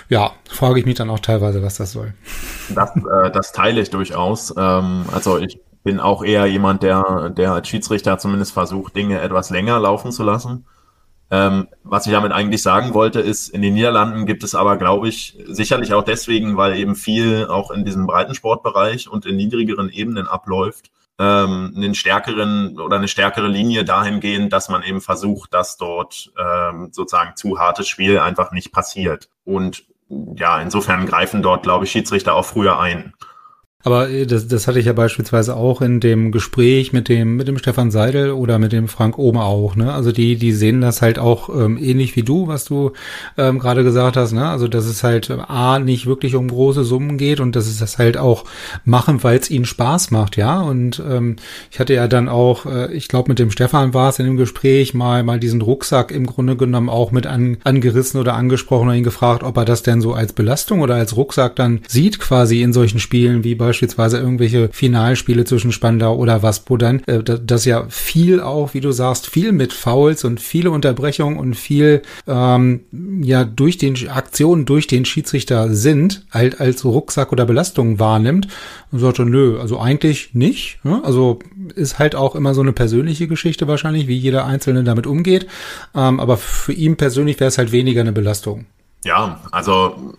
ja, 0.10 0.32
frage 0.49 0.80
ich 0.80 0.86
mich 0.86 0.95
dann 0.95 1.10
auch 1.10 1.20
teilweise, 1.20 1.62
was 1.62 1.76
das 1.76 1.91
soll. 1.91 2.14
Das, 2.74 2.91
äh, 2.95 3.32
das 3.32 3.51
teile 3.51 3.82
ich 3.82 3.89
durchaus. 3.89 4.53
Ähm, 4.58 5.05
also 5.12 5.38
ich 5.38 5.60
bin 5.84 5.99
auch 5.99 6.24
eher 6.24 6.45
jemand, 6.45 6.84
der, 6.84 7.30
der 7.30 7.53
als 7.53 7.68
Schiedsrichter 7.68 8.18
zumindest 8.18 8.53
versucht, 8.53 8.95
Dinge 8.95 9.22
etwas 9.22 9.49
länger 9.49 9.80
laufen 9.80 10.12
zu 10.12 10.24
lassen. 10.24 10.66
Ähm, 11.30 11.67
was 11.84 12.05
ich 12.05 12.13
damit 12.13 12.32
eigentlich 12.32 12.61
sagen 12.61 12.93
wollte, 12.93 13.19
ist, 13.19 13.49
in 13.49 13.61
den 13.61 13.73
Niederlanden 13.73 14.25
gibt 14.25 14.43
es 14.43 14.55
aber, 14.55 14.78
glaube 14.78 15.09
ich, 15.09 15.38
sicherlich 15.45 15.93
auch 15.93 16.03
deswegen, 16.03 16.55
weil 16.55 16.78
eben 16.78 16.95
viel 16.95 17.47
auch 17.47 17.71
in 17.71 17.84
diesem 17.84 18.07
Breitensportbereich 18.07 19.09
und 19.09 19.25
in 19.25 19.36
niedrigeren 19.36 19.89
Ebenen 19.89 20.28
abläuft, 20.28 20.89
ähm, 21.19 21.73
einen 21.75 21.95
stärkeren 21.95 22.80
oder 22.80 22.97
eine 22.97 23.09
stärkere 23.09 23.47
Linie 23.47 23.84
dahingehend, 23.84 24.53
dass 24.53 24.69
man 24.69 24.84
eben 24.84 25.01
versucht, 25.01 25.53
dass 25.53 25.75
dort 25.78 26.32
ähm, 26.39 26.89
sozusagen 26.91 27.36
zu 27.36 27.59
hartes 27.59 27.89
Spiel 27.89 28.19
einfach 28.19 28.51
nicht 28.51 28.71
passiert. 28.71 29.30
Und 29.43 29.84
ja, 30.09 30.61
insofern 30.61 31.05
greifen 31.05 31.41
dort, 31.41 31.63
glaube 31.63 31.86
ich, 31.86 31.91
Schiedsrichter 31.91 32.36
auch 32.36 32.45
früher 32.45 32.80
ein. 32.80 33.13
Aber 33.84 34.09
äh, 34.09 34.25
das, 34.25 34.47
das 34.47 34.67
hatte 34.67 34.80
ich 34.80 34.88
ja 34.88 34.93
beispielsweise 34.93 35.55
auch 35.55 35.82
in 35.82 35.99
dem 35.99 36.32
Gespräch 36.32 36.93
mit 36.93 37.09
dem 37.09 37.36
mit 37.36 37.47
dem 37.47 37.57
Stefan 37.59 37.91
Seidel 37.91 38.32
oder 38.32 38.57
mit 38.57 38.71
dem 38.71 38.88
Frank 38.88 39.17
Ohme 39.19 39.43
auch. 39.43 39.75
Ne? 39.75 39.93
Also 39.93 40.11
die 40.11 40.36
die 40.36 40.51
sehen 40.51 40.82
das 40.82 41.01
halt 41.01 41.19
auch 41.19 41.49
ähm, 41.49 41.78
ähnlich 41.78 42.15
wie 42.15 42.23
du, 42.23 42.47
was 42.47 42.65
du 42.65 42.93
ähm, 43.38 43.59
gerade 43.59 43.84
gesagt 43.84 44.17
hast. 44.17 44.32
Ne? 44.34 44.47
Also 44.47 44.67
dass 44.67 44.86
es 44.86 45.03
halt 45.03 45.30
äh, 45.30 45.38
a 45.47 45.78
nicht 45.78 46.07
wirklich 46.07 46.36
um 46.36 46.47
große 46.47 46.84
Summen 46.84 47.17
geht 47.17 47.39
und 47.39 47.55
dass 47.55 47.67
es 47.67 47.78
das 47.78 47.99
halt 47.99 48.17
auch 48.17 48.45
machen, 48.84 49.23
weil 49.23 49.38
es 49.38 49.51
ihnen 49.51 49.65
Spaß 49.65 50.09
macht, 50.11 50.38
ja. 50.38 50.59
Und 50.59 51.01
ähm, 51.07 51.36
ich 51.71 51.80
hatte 51.80 51.93
ja 51.93 52.07
dann 52.07 52.30
auch, 52.30 52.65
äh, 52.65 52.91
ich 52.93 53.07
glaube 53.07 53.30
mit 53.30 53.39
dem 53.39 53.51
Stefan 53.51 53.93
war 53.93 54.09
es 54.09 54.19
in 54.19 54.25
dem 54.25 54.38
Gespräch 54.38 54.95
mal 54.95 55.23
mal 55.23 55.39
diesen 55.39 55.61
Rucksack 55.61 56.11
im 56.11 56.25
Grunde 56.25 56.57
genommen 56.57 56.89
auch 56.89 57.11
mit 57.11 57.28
an, 57.28 57.57
angerissen 57.63 58.19
oder 58.19 58.34
angesprochen 58.34 58.89
und 58.89 58.95
ihn 58.95 59.03
gefragt, 59.03 59.43
ob 59.43 59.55
er 59.55 59.65
das 59.65 59.84
denn 59.84 60.01
so 60.01 60.13
als 60.13 60.34
Belastung 60.34 60.82
oder 60.82 60.95
als 60.95 61.15
Rucksack 61.15 61.55
dann 61.55 61.82
sieht 61.88 62.19
quasi 62.19 62.63
in 62.63 62.73
solchen 62.73 62.99
Spielen 62.99 63.43
wie 63.43 63.53
bei 63.55 63.66
beispielsweise 63.68 64.18
irgendwelche 64.18 64.70
Finalspiele 64.72 65.43
zwischen 65.43 65.74
Spandau 65.74 66.15
oder 66.15 66.41
was, 66.41 66.63
wo 66.68 66.78
dann 66.78 67.03
äh, 67.03 67.22
das 67.22 67.65
ja 67.65 67.86
viel 67.89 68.39
auch, 68.39 68.74
wie 68.74 68.80
du 68.80 68.91
sagst, 68.91 69.28
viel 69.28 69.51
mit 69.51 69.74
Fouls 69.74 70.24
und 70.24 70.39
viele 70.39 70.72
Unterbrechungen 70.72 71.38
und 71.38 71.55
viel 71.55 72.01
ähm, 72.28 72.82
ja 73.22 73.43
durch 73.43 73.78
den 73.78 73.95
Aktionen 74.09 74.65
durch 74.65 74.88
den 74.88 75.03
Schiedsrichter 75.03 75.74
sind, 75.74 76.26
halt 76.32 76.61
als 76.61 76.86
Rucksack 76.86 77.34
oder 77.34 77.45
Belastung 77.45 77.99
wahrnimmt 77.99 78.47
und 78.91 78.99
sagte, 78.99 79.26
nö, 79.26 79.59
also 79.59 79.80
eigentlich 79.80 80.34
nicht. 80.34 80.80
Ne? 80.84 81.01
Also 81.03 81.39
ist 81.76 81.99
halt 81.99 82.15
auch 82.15 82.36
immer 82.36 82.53
so 82.53 82.61
eine 82.61 82.72
persönliche 82.72 83.28
Geschichte 83.28 83.68
wahrscheinlich, 83.68 84.07
wie 84.07 84.18
jeder 84.18 84.45
Einzelne 84.45 84.86
damit 84.86 85.07
umgeht. 85.07 85.47
Ähm, 85.93 86.22
aber 86.22 86.38
für 86.38 86.74
ihn 86.74 86.95
persönlich 86.95 87.39
wäre 87.39 87.49
es 87.49 87.57
halt 87.57 87.74
weniger 87.74 88.01
eine 88.01 88.13
Belastung. 88.13 88.65
Ja, 89.03 89.41
also 89.51 90.15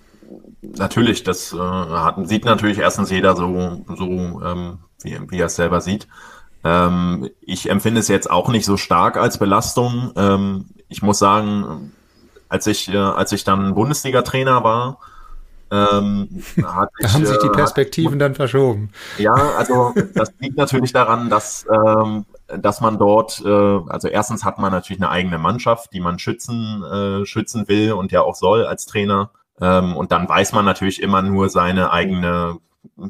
natürlich, 0.62 1.24
das 1.24 1.52
äh, 1.52 1.59
hat, 1.59 2.16
sieht 2.28 2.44
natürlich 2.44 2.78
erstens 2.78 3.11
jeder 3.11 3.36
so, 3.36 3.84
so 3.96 4.42
ähm, 4.44 4.78
wie, 5.02 5.18
wie 5.30 5.38
er 5.38 5.46
es 5.46 5.56
selber 5.56 5.80
sieht. 5.80 6.09
Ähm, 6.64 7.30
ich 7.40 7.70
empfinde 7.70 8.00
es 8.00 8.09
jetzt 8.09 8.30
auch 8.30 8.48
nicht 8.48 8.64
so 8.64 8.76
stark 8.76 9.16
als 9.16 9.38
Belastung. 9.38 10.12
Ähm, 10.16 10.66
ich 10.88 11.02
muss 11.02 11.18
sagen, 11.18 11.92
als 12.48 12.66
ich, 12.66 12.88
äh, 12.92 12.96
als 12.96 13.32
ich 13.32 13.44
dann 13.44 13.74
Bundesliga-Trainer 13.74 14.64
war, 14.64 14.98
ähm, 15.70 16.42
hat 16.64 16.90
da 16.98 17.06
ich, 17.06 17.12
haben 17.12 17.26
sich 17.26 17.38
die 17.38 17.46
äh, 17.46 17.52
Perspektiven 17.52 18.12
hat, 18.12 18.20
dann 18.20 18.34
verschoben. 18.34 18.90
Ja, 19.18 19.34
also 19.34 19.92
das 20.14 20.32
liegt 20.38 20.56
natürlich 20.56 20.92
daran, 20.92 21.28
dass, 21.28 21.66
ähm, 21.70 22.24
dass 22.48 22.80
man 22.80 22.98
dort, 22.98 23.42
äh, 23.44 23.48
also 23.48 24.09
erstens 24.09 24.44
hat 24.44 24.59
man 24.59 24.72
natürlich 24.72 25.02
eine 25.02 25.11
eigene 25.11 25.38
Mannschaft, 25.38 25.92
die 25.92 26.00
man 26.00 26.18
schützen, 26.18 26.82
äh, 26.84 27.26
schützen 27.26 27.68
will 27.68 27.92
und 27.92 28.12
ja 28.12 28.22
auch 28.22 28.34
soll 28.34 28.64
als 28.64 28.86
Trainer. 28.86 29.30
Ähm, 29.61 29.96
und 29.96 30.12
dann 30.12 30.28
weiß 30.28 30.52
man 30.52 30.64
natürlich 30.64 31.02
immer 31.02 31.22
nur 31.22 31.48
seine 31.48 31.90
eigene 31.92 32.59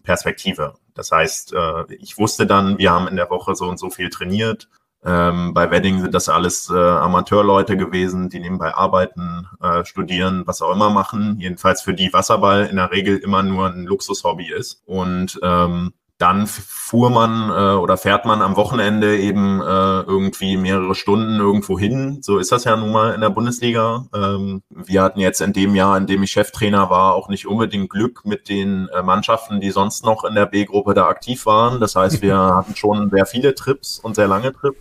Perspektive. 0.03 0.74
Das 0.94 1.11
heißt, 1.12 1.53
äh, 1.53 1.94
ich 1.94 2.18
wusste 2.18 2.46
dann, 2.46 2.78
wir 2.78 2.90
haben 2.90 3.09
in 3.09 3.16
der 3.16 3.30
Woche 3.30 3.55
so 3.55 3.66
und 3.66 3.78
so 3.78 3.90
viel 3.90 4.11
trainiert. 4.11 4.68
Ähm, 5.05 5.55
bei 5.55 5.70
Wedding 5.70 6.01
sind 6.01 6.12
das 6.12 6.28
alles 6.28 6.70
äh, 6.70 6.74
Amateurleute 6.74 7.76
gewesen, 7.76 8.30
die 8.30 8.40
nebenbei 8.40 8.74
arbeiten, 8.74 9.46
äh, 9.62 9.84
studieren, 9.84 10.42
was 10.46 10.61
auch 10.61 10.72
immer 10.72 10.90
machen. 10.90 11.36
Jedenfalls 11.38 11.82
für 11.82 11.94
die 11.94 12.12
Wasserball 12.12 12.66
in 12.66 12.76
der 12.76 12.90
Regel 12.90 13.18
immer 13.18 13.42
nur 13.44 13.68
ein 13.68 13.84
Luxushobby 13.84 14.53
ist. 14.53 14.82
Und 14.86 15.38
ähm, 15.42 15.92
dann 16.19 16.49
fuhr 16.49 17.11
man 17.11 17.49
äh, 17.49 17.77
oder 17.79 17.97
fährt 17.97 18.25
man 18.25 18.43
am 18.43 18.57
Wochenende 18.57 19.16
eben 19.19 19.61
äh, 19.61 19.64
irgendwie 20.01 20.57
mehrere 20.57 20.97
Stunden 20.97 21.39
irgendwo 21.39 21.79
hin. 21.79 22.19
So 22.23 22.39
ist 22.39 22.51
das 22.51 22.64
ja 22.64 22.77
nun 22.77 22.91
mal 22.91 23.14
in 23.14 23.21
der 23.21 23.31
Bundesliga. 23.31 24.07
Ähm, 24.12 24.62
wir 24.69 25.03
hatten 25.03 25.21
jetzt 25.21 25.41
in 25.41 25.53
dem 25.53 25.77
Jahr, 25.77 25.97
in 25.97 26.09
dem 26.09 26.25
ich 26.25 26.33
Cheftrainer 26.33 26.91
war, 26.91 27.14
auch 27.14 27.29
nicht 27.29 27.47
unbedingt 27.47 27.89
Glück 27.89 28.25
mit 28.25 28.49
den 28.49 28.89
äh, 28.89 29.03
Mannschaften, 29.03 29.61
die 29.61 29.71
sonst 29.71 30.05
noch 30.05 30.25
in 30.25 30.35
der 30.35 30.47
B-Gruppe 30.47 30.93
da 30.95 31.07
aktiv 31.07 31.47
waren. 31.47 31.79
Das 31.79 31.95
heißt, 31.95 32.21
wir 32.21 32.37
hatten 32.57 32.75
schon 32.75 33.11
sehr 33.11 33.25
viele 33.25 33.55
Trips 33.55 34.01
und 34.01 34.16
sehr 34.16 34.27
lange 34.27 34.53
Trips. 34.53 34.81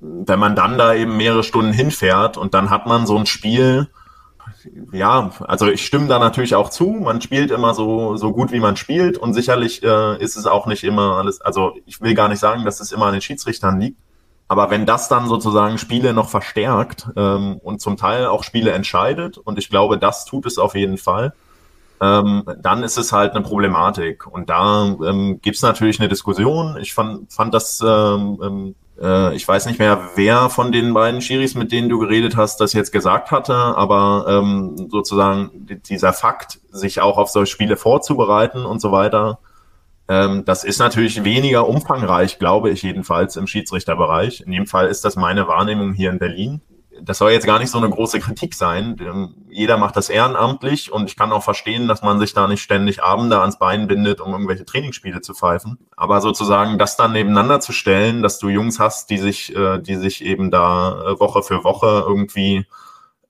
Wenn 0.00 0.38
man 0.38 0.56
dann 0.56 0.78
da 0.78 0.94
eben 0.94 1.18
mehrere 1.18 1.44
Stunden 1.44 1.74
hinfährt 1.74 2.38
und 2.38 2.54
dann 2.54 2.70
hat 2.70 2.86
man 2.86 3.06
so 3.06 3.18
ein 3.18 3.26
Spiel, 3.26 3.90
ja, 4.92 5.30
also 5.46 5.68
ich 5.68 5.84
stimme 5.84 6.08
da 6.08 6.18
natürlich 6.18 6.54
auch 6.54 6.70
zu. 6.70 6.86
Man 6.90 7.20
spielt 7.20 7.50
immer 7.50 7.74
so, 7.74 8.16
so 8.16 8.32
gut, 8.32 8.52
wie 8.52 8.60
man 8.60 8.76
spielt. 8.76 9.18
Und 9.18 9.34
sicherlich 9.34 9.82
äh, 9.82 10.22
ist 10.22 10.36
es 10.36 10.46
auch 10.46 10.66
nicht 10.66 10.84
immer 10.84 11.16
alles, 11.18 11.40
also 11.40 11.74
ich 11.86 12.00
will 12.00 12.14
gar 12.14 12.28
nicht 12.28 12.38
sagen, 12.38 12.64
dass 12.64 12.80
es 12.80 12.92
immer 12.92 13.06
an 13.06 13.12
den 13.12 13.22
Schiedsrichtern 13.22 13.80
liegt. 13.80 13.98
Aber 14.48 14.70
wenn 14.70 14.84
das 14.84 15.08
dann 15.08 15.28
sozusagen 15.28 15.78
Spiele 15.78 16.12
noch 16.12 16.28
verstärkt 16.28 17.08
ähm, 17.16 17.60
und 17.62 17.80
zum 17.80 17.96
Teil 17.96 18.26
auch 18.26 18.42
Spiele 18.42 18.72
entscheidet, 18.72 19.38
und 19.38 19.58
ich 19.58 19.70
glaube, 19.70 19.96
das 19.96 20.24
tut 20.24 20.44
es 20.44 20.58
auf 20.58 20.74
jeden 20.74 20.98
Fall, 20.98 21.34
ähm, 22.00 22.44
dann 22.58 22.82
ist 22.82 22.98
es 22.98 23.12
halt 23.12 23.32
eine 23.32 23.42
Problematik. 23.42 24.26
Und 24.26 24.50
da 24.50 24.96
ähm, 25.04 25.40
gibt 25.40 25.56
es 25.56 25.62
natürlich 25.62 26.00
eine 26.00 26.08
Diskussion. 26.08 26.76
Ich 26.80 26.94
fand, 26.94 27.32
fand 27.32 27.54
das 27.54 27.80
ähm, 27.80 28.40
ähm 28.42 28.74
äh, 29.00 29.34
ich 29.34 29.46
weiß 29.46 29.66
nicht 29.66 29.78
mehr, 29.78 30.10
wer 30.14 30.50
von 30.50 30.72
den 30.72 30.92
beiden 30.94 31.20
Schiris, 31.20 31.54
mit 31.54 31.72
denen 31.72 31.88
du 31.88 31.98
geredet 31.98 32.36
hast, 32.36 32.60
das 32.60 32.72
jetzt 32.72 32.92
gesagt 32.92 33.30
hatte, 33.30 33.54
aber 33.54 34.26
ähm, 34.28 34.88
sozusagen 34.90 35.50
dieser 35.88 36.12
Fakt, 36.12 36.60
sich 36.70 37.00
auch 37.00 37.18
auf 37.18 37.30
solche 37.30 37.52
Spiele 37.52 37.76
vorzubereiten 37.76 38.64
und 38.64 38.80
so 38.80 38.92
weiter, 38.92 39.40
ähm, 40.08 40.44
das 40.44 40.64
ist 40.64 40.78
natürlich 40.78 41.24
weniger 41.24 41.68
umfangreich, 41.68 42.38
glaube 42.38 42.70
ich 42.70 42.82
jedenfalls 42.82 43.36
im 43.36 43.46
Schiedsrichterbereich. 43.46 44.40
In 44.40 44.52
dem 44.52 44.66
Fall 44.66 44.88
ist 44.88 45.04
das 45.04 45.16
meine 45.16 45.46
Wahrnehmung 45.46 45.92
hier 45.92 46.10
in 46.10 46.18
Berlin 46.18 46.60
das 47.02 47.18
soll 47.18 47.32
jetzt 47.32 47.46
gar 47.46 47.58
nicht 47.58 47.70
so 47.70 47.78
eine 47.78 47.90
große 47.90 48.20
Kritik 48.20 48.54
sein. 48.54 49.34
Jeder 49.48 49.76
macht 49.76 49.96
das 49.96 50.08
ehrenamtlich 50.08 50.92
und 50.92 51.08
ich 51.08 51.16
kann 51.16 51.32
auch 51.32 51.42
verstehen, 51.42 51.88
dass 51.88 52.02
man 52.02 52.18
sich 52.18 52.34
da 52.34 52.46
nicht 52.46 52.62
ständig 52.62 53.02
Abende 53.02 53.40
ans 53.40 53.58
Bein 53.58 53.86
bindet, 53.86 54.20
um 54.20 54.32
irgendwelche 54.32 54.64
Trainingsspiele 54.64 55.20
zu 55.20 55.34
pfeifen. 55.34 55.78
Aber 55.96 56.20
sozusagen 56.20 56.78
das 56.78 56.96
dann 56.96 57.12
nebeneinander 57.12 57.60
zu 57.60 57.72
stellen, 57.72 58.22
dass 58.22 58.38
du 58.38 58.48
Jungs 58.48 58.78
hast, 58.78 59.10
die 59.10 59.18
sich, 59.18 59.54
äh, 59.54 59.78
die 59.78 59.96
sich 59.96 60.24
eben 60.24 60.50
da 60.50 61.02
äh, 61.02 61.20
Woche 61.20 61.42
für 61.42 61.64
Woche 61.64 62.04
irgendwie 62.06 62.66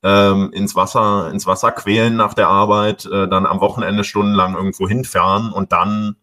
ähm, 0.03 0.51
ins 0.53 0.75
Wasser, 0.75 1.31
ins 1.31 1.47
Wasser 1.47 1.73
quälen 1.73 2.17
nach 2.17 2.35
der 2.35 2.49
Arbeit, 2.49 3.07
äh, 3.07 3.29
dann 3.29 3.47
am 3.47 3.61
Wochenende 3.61 4.05
stundenlang 4.05 4.55
irgendwo 4.55 4.89
hinfahren 4.89 5.53
und 5.53 5.73
dann 5.73 6.17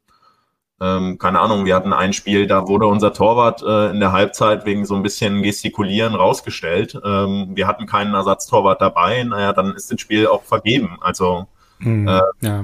ähm, 0.79 1.17
keine 1.17 1.39
Ahnung, 1.39 1.65
wir 1.65 1.75
hatten 1.75 1.91
ein 1.91 2.13
Spiel, 2.13 2.45
da 2.45 2.67
wurde 2.67 2.85
unser 2.85 3.11
Torwart 3.11 3.63
äh, 3.63 3.89
in 3.89 3.99
der 3.99 4.11
Halbzeit 4.11 4.65
wegen 4.65 4.85
so 4.85 4.95
ein 4.95 5.01
bisschen 5.01 5.41
Gestikulieren 5.41 6.13
rausgestellt. 6.13 6.99
Ähm, 7.03 7.51
wir 7.55 7.65
hatten 7.65 7.87
keinen 7.87 8.13
Ersatztorwart 8.13 8.79
dabei. 8.79 9.23
Naja, 9.23 9.53
dann 9.53 9.73
ist 9.73 9.91
das 9.91 9.99
Spiel 9.99 10.27
auch 10.27 10.43
vergeben. 10.43 10.97
Also 11.01 11.47
mhm, 11.79 12.07
äh, 12.07 12.21
ja. 12.41 12.63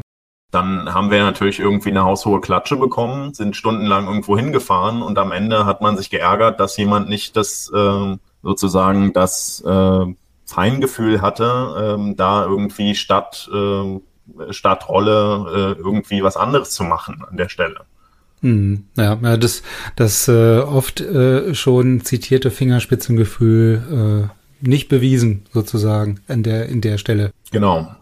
dann 0.52 0.94
haben 0.94 1.10
wir 1.10 1.24
natürlich 1.24 1.60
irgendwie 1.60 1.90
eine 1.90 2.04
haushohe 2.04 2.40
Klatsche 2.40 2.76
bekommen, 2.76 3.34
sind 3.34 3.56
stundenlang 3.56 4.06
irgendwo 4.06 4.38
hingefahren 4.38 5.02
und 5.02 5.18
am 5.18 5.32
Ende 5.32 5.66
hat 5.66 5.82
man 5.82 5.98
sich 5.98 6.12
geärgert, 6.12 6.60
dass 6.60 6.78
jemand 6.78 7.10
nicht 7.10 7.36
das 7.36 7.72
äh, 7.74 8.18
sozusagen 8.44 9.14
das 9.14 9.62
äh, 9.66 10.06
Feingefühl 10.46 11.22
hatte, 11.22 11.98
äh, 11.98 12.14
da 12.16 12.46
irgendwie 12.46 12.94
statt 12.94 13.50
äh, 13.52 14.00
statt 14.52 14.88
Rolle 14.88 15.76
äh, 15.76 15.80
irgendwie 15.80 16.24
was 16.24 16.38
anderes 16.38 16.72
zu 16.72 16.84
machen 16.84 17.26
an 17.28 17.38
der 17.38 17.50
Stelle. 17.50 17.86
Hm, 18.44 18.84
ja, 18.98 19.18
ja, 19.24 19.38
das, 19.38 19.64
das 19.96 20.28
äh, 20.28 20.60
oft 20.60 21.00
äh, 21.00 21.56
schon 21.56 22.02
zitierte 22.02 22.52
Fingerspitzengefühl 22.52 24.30
äh, 24.30 24.68
nicht 24.68 24.90
bewiesen, 24.90 25.44
sozusagen, 25.54 26.20
an 26.28 26.44
der, 26.44 26.68
in 26.68 26.82
der 26.82 26.98
Stelle. 26.98 27.32
Genau. 27.52 27.96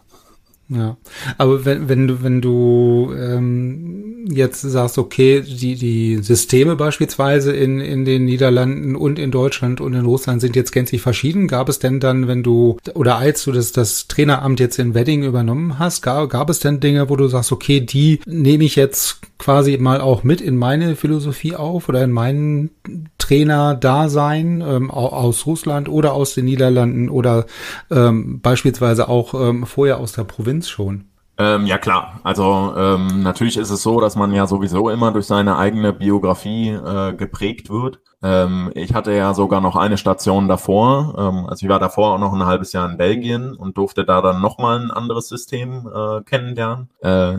Ja, 0.68 0.96
aber 1.36 1.64
wenn, 1.64 1.88
wenn 1.88 2.08
du, 2.08 2.22
wenn 2.22 2.40
du 2.40 3.12
ähm, 3.14 4.26
jetzt 4.30 4.62
sagst, 4.62 4.96
okay, 4.96 5.42
die, 5.42 5.74
die 5.74 6.22
Systeme 6.22 6.76
beispielsweise 6.76 7.52
in, 7.52 7.80
in 7.80 8.04
den 8.04 8.24
Niederlanden 8.24 8.96
und 8.96 9.18
in 9.18 9.30
Deutschland 9.30 9.80
und 9.80 9.92
in 9.92 10.06
Russland 10.06 10.40
sind 10.40 10.56
jetzt 10.56 10.72
gänzlich 10.72 11.02
verschieden, 11.02 11.48
gab 11.48 11.68
es 11.68 11.78
denn 11.78 12.00
dann, 12.00 12.26
wenn 12.26 12.42
du, 12.42 12.78
oder 12.94 13.16
als 13.16 13.44
du 13.44 13.52
das, 13.52 13.72
das 13.72 14.08
Traineramt 14.08 14.60
jetzt 14.60 14.78
in 14.78 14.94
Wedding 14.94 15.24
übernommen 15.24 15.78
hast, 15.78 16.00
gab, 16.00 16.30
gab 16.30 16.48
es 16.48 16.60
denn 16.60 16.80
Dinge, 16.80 17.10
wo 17.10 17.16
du 17.16 17.28
sagst, 17.28 17.52
okay, 17.52 17.80
die 17.80 18.20
nehme 18.24 18.64
ich 18.64 18.76
jetzt 18.76 19.20
quasi 19.38 19.76
mal 19.76 20.00
auch 20.00 20.22
mit 20.22 20.40
in 20.40 20.56
meine 20.56 20.96
Philosophie 20.96 21.56
auf 21.56 21.88
oder 21.88 22.02
in 22.04 22.12
meinen 22.12 22.70
Trainer-Dasein 23.22 24.60
ähm, 24.66 24.90
aus 24.90 25.46
Russland 25.46 25.88
oder 25.88 26.12
aus 26.12 26.34
den 26.34 26.44
Niederlanden 26.44 27.08
oder 27.08 27.46
ähm, 27.90 28.40
beispielsweise 28.40 29.08
auch 29.08 29.34
ähm, 29.34 29.64
vorher 29.66 29.98
aus 29.98 30.12
der 30.12 30.24
Provinz 30.24 30.68
schon? 30.68 31.04
Ähm, 31.38 31.66
ja 31.66 31.78
klar, 31.78 32.20
also 32.24 32.74
ähm, 32.76 33.22
natürlich 33.22 33.56
ist 33.56 33.70
es 33.70 33.82
so, 33.82 34.00
dass 34.00 34.16
man 34.16 34.32
ja 34.34 34.46
sowieso 34.46 34.90
immer 34.90 35.12
durch 35.12 35.26
seine 35.26 35.56
eigene 35.56 35.92
Biografie 35.94 36.68
äh, 36.68 37.14
geprägt 37.14 37.70
wird. 37.70 38.00
Ähm, 38.22 38.70
ich 38.74 38.92
hatte 38.92 39.12
ja 39.12 39.32
sogar 39.32 39.62
noch 39.62 39.74
eine 39.74 39.96
Station 39.96 40.46
davor, 40.46 41.14
ähm, 41.16 41.46
also 41.46 41.64
ich 41.64 41.70
war 41.70 41.78
davor 41.78 42.14
auch 42.14 42.18
noch 42.18 42.34
ein 42.34 42.44
halbes 42.44 42.72
Jahr 42.72 42.88
in 42.88 42.98
Belgien 42.98 43.54
und 43.54 43.78
durfte 43.78 44.04
da 44.04 44.20
dann 44.20 44.42
nochmal 44.42 44.78
ein 44.80 44.90
anderes 44.90 45.28
System 45.28 45.88
äh, 45.92 46.22
kennenlernen. 46.22 46.90
Äh, 47.00 47.38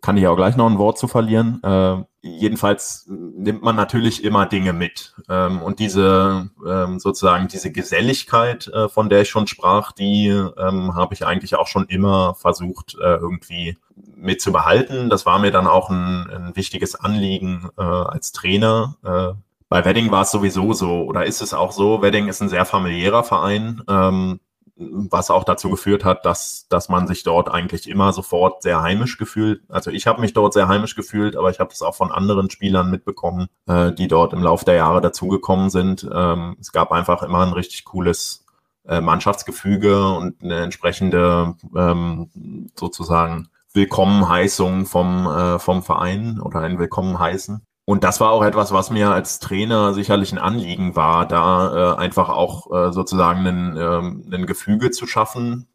kann 0.00 0.16
ich 0.16 0.26
auch 0.26 0.36
gleich 0.36 0.56
noch 0.56 0.68
ein 0.68 0.78
Wort 0.78 0.98
zu 0.98 1.08
verlieren. 1.08 1.60
Äh, 1.62 1.98
jedenfalls 2.26 3.06
nimmt 3.08 3.62
man 3.62 3.76
natürlich 3.76 4.24
immer 4.24 4.46
Dinge 4.46 4.72
mit. 4.72 5.14
Ähm, 5.28 5.62
und 5.62 5.78
diese 5.78 6.50
ähm, 6.66 6.98
sozusagen 6.98 7.48
diese 7.48 7.72
Geselligkeit, 7.72 8.68
äh, 8.68 8.88
von 8.88 9.08
der 9.08 9.22
ich 9.22 9.30
schon 9.30 9.46
sprach, 9.46 9.92
die 9.92 10.28
ähm, 10.28 10.94
habe 10.94 11.14
ich 11.14 11.26
eigentlich 11.26 11.56
auch 11.56 11.66
schon 11.66 11.86
immer 11.86 12.34
versucht, 12.34 12.96
äh, 13.00 13.16
irgendwie 13.16 13.78
mit 14.16 14.40
zu 14.40 14.52
behalten. 14.52 15.10
Das 15.10 15.26
war 15.26 15.38
mir 15.38 15.50
dann 15.50 15.66
auch 15.66 15.90
ein, 15.90 16.28
ein 16.30 16.56
wichtiges 16.56 16.94
Anliegen 16.94 17.68
äh, 17.76 17.82
als 17.82 18.32
Trainer. 18.32 18.96
Äh, 19.04 19.40
bei 19.68 19.84
Wedding 19.84 20.10
war 20.10 20.22
es 20.22 20.30
sowieso 20.30 20.72
so, 20.72 21.04
oder 21.04 21.26
ist 21.26 21.42
es 21.42 21.52
auch 21.52 21.72
so, 21.72 22.02
Wedding 22.02 22.28
ist 22.28 22.40
ein 22.40 22.48
sehr 22.48 22.64
familiärer 22.64 23.24
Verein. 23.24 23.82
Ähm, 23.88 24.40
was 24.76 25.30
auch 25.30 25.44
dazu 25.44 25.70
geführt 25.70 26.04
hat, 26.04 26.26
dass, 26.26 26.66
dass 26.68 26.88
man 26.88 27.06
sich 27.06 27.22
dort 27.22 27.48
eigentlich 27.48 27.88
immer 27.88 28.12
sofort 28.12 28.62
sehr 28.62 28.82
heimisch 28.82 29.16
gefühlt. 29.16 29.62
Also 29.68 29.90
ich 29.90 30.06
habe 30.06 30.20
mich 30.20 30.34
dort 30.34 30.52
sehr 30.52 30.68
heimisch 30.68 30.94
gefühlt, 30.94 31.34
aber 31.34 31.50
ich 31.50 31.60
habe 31.60 31.70
das 31.70 31.82
auch 31.82 31.94
von 31.94 32.12
anderen 32.12 32.50
Spielern 32.50 32.90
mitbekommen, 32.90 33.48
äh, 33.66 33.92
die 33.92 34.06
dort 34.06 34.34
im 34.34 34.42
Laufe 34.42 34.66
der 34.66 34.74
Jahre 34.74 35.00
dazugekommen 35.00 35.70
sind. 35.70 36.06
Ähm, 36.12 36.56
es 36.60 36.72
gab 36.72 36.92
einfach 36.92 37.22
immer 37.22 37.46
ein 37.46 37.54
richtig 37.54 37.84
cooles 37.86 38.44
äh, 38.86 39.00
Mannschaftsgefüge 39.00 40.08
und 40.08 40.42
eine 40.42 40.60
entsprechende 40.60 41.54
ähm, 41.74 42.70
sozusagen 42.74 43.48
Willkommenheißung 43.72 44.86
vom, 44.86 45.26
äh, 45.26 45.58
vom 45.58 45.82
Verein 45.82 46.40
oder 46.40 46.60
ein 46.60 46.78
Willkommen 46.78 47.18
heißen. 47.18 47.65
Und 47.86 48.02
das 48.02 48.20
war 48.20 48.32
auch 48.32 48.44
etwas, 48.44 48.72
was 48.72 48.90
mir 48.90 49.10
als 49.12 49.38
Trainer 49.38 49.94
sicherlich 49.94 50.32
ein 50.32 50.38
Anliegen 50.38 50.96
war, 50.96 51.26
da 51.26 51.94
äh, 51.94 51.96
einfach 51.98 52.28
auch 52.28 52.70
äh, 52.72 52.92
sozusagen 52.92 53.46
ein, 53.46 53.76
ähm, 53.78 54.24
ein 54.32 54.46
Gefüge 54.46 54.90
zu 54.90 55.06
schaffen. 55.06 55.68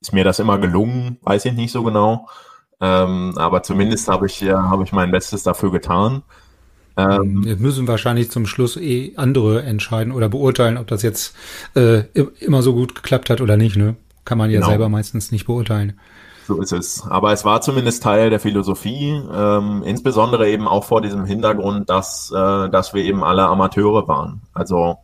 Ist 0.00 0.14
mir 0.14 0.24
das 0.24 0.38
immer 0.38 0.58
gelungen? 0.58 1.18
Weiß 1.20 1.44
ich 1.44 1.52
nicht 1.52 1.70
so 1.70 1.82
genau. 1.82 2.26
Ähm, 2.80 3.34
aber 3.36 3.62
zumindest 3.62 4.08
habe 4.08 4.24
ich, 4.26 4.40
ja, 4.40 4.62
habe 4.62 4.82
ich 4.84 4.92
mein 4.92 5.10
Bestes 5.10 5.42
dafür 5.42 5.70
getan. 5.70 6.22
Ähm, 6.96 7.44
Wir 7.44 7.56
müssen 7.56 7.86
wahrscheinlich 7.86 8.30
zum 8.30 8.46
Schluss 8.46 8.78
eh 8.78 9.12
andere 9.16 9.62
entscheiden 9.62 10.12
oder 10.12 10.30
beurteilen, 10.30 10.78
ob 10.78 10.86
das 10.86 11.02
jetzt 11.02 11.36
äh, 11.74 12.04
immer 12.40 12.62
so 12.62 12.72
gut 12.72 12.94
geklappt 12.94 13.28
hat 13.28 13.42
oder 13.42 13.58
nicht. 13.58 13.76
Ne? 13.76 13.96
Kann 14.24 14.38
man 14.38 14.50
ja 14.50 14.60
genau. 14.60 14.70
selber 14.70 14.88
meistens 14.88 15.30
nicht 15.30 15.44
beurteilen. 15.44 16.00
So 16.46 16.60
ist 16.60 16.72
es. 16.72 17.06
Aber 17.08 17.32
es 17.32 17.44
war 17.44 17.60
zumindest 17.60 18.02
Teil 18.02 18.30
der 18.30 18.40
Philosophie, 18.40 19.22
ähm, 19.32 19.82
insbesondere 19.84 20.48
eben 20.48 20.66
auch 20.66 20.84
vor 20.84 21.00
diesem 21.00 21.24
Hintergrund, 21.24 21.88
dass, 21.88 22.32
äh, 22.32 22.68
dass 22.68 22.94
wir 22.94 23.04
eben 23.04 23.22
alle 23.22 23.44
Amateure 23.44 24.08
waren. 24.08 24.42
Also 24.52 24.98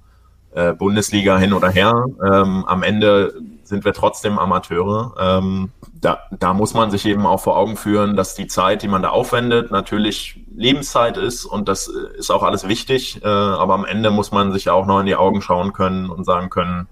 äh, 0.53 0.73
Bundesliga 0.73 1.39
hin 1.39 1.53
oder 1.53 1.71
her. 1.71 2.07
Ähm, 2.25 2.65
am 2.67 2.83
Ende 2.83 3.35
sind 3.63 3.85
wir 3.85 3.93
trotzdem 3.93 4.39
Amateure. 4.39 5.15
Ähm, 5.21 5.71
da, 5.93 6.21
da 6.31 6.55
muss 6.55 6.75
man 6.75 6.91
sich 6.91 7.07
eben 7.07 7.27
auch 7.27 7.41
vor 7.41 7.57
Augen 7.57 7.77
führen, 7.77 8.17
dass 8.17 8.35
die 8.35 8.47
Zeit, 8.47 8.83
die 8.83 8.89
man 8.89 9.03
da 9.03 9.11
aufwendet, 9.11 9.71
natürlich 9.71 10.41
Lebenszeit 10.57 11.17
ist 11.17 11.45
und 11.45 11.69
das 11.69 11.87
ist 11.87 12.31
auch 12.31 12.43
alles 12.43 12.67
wichtig. 12.67 13.23
Äh, 13.23 13.29
aber 13.29 13.75
am 13.75 13.85
Ende 13.85 14.11
muss 14.11 14.33
man 14.33 14.53
sich 14.53 14.71
auch 14.71 14.87
noch 14.87 15.01
in 15.01 15.07
die 15.07 15.17
Augen 15.17 15.43
schauen 15.43 15.73
können 15.73 16.11
und 16.11 16.25
sagen 16.25 16.51
können, 16.51 16.89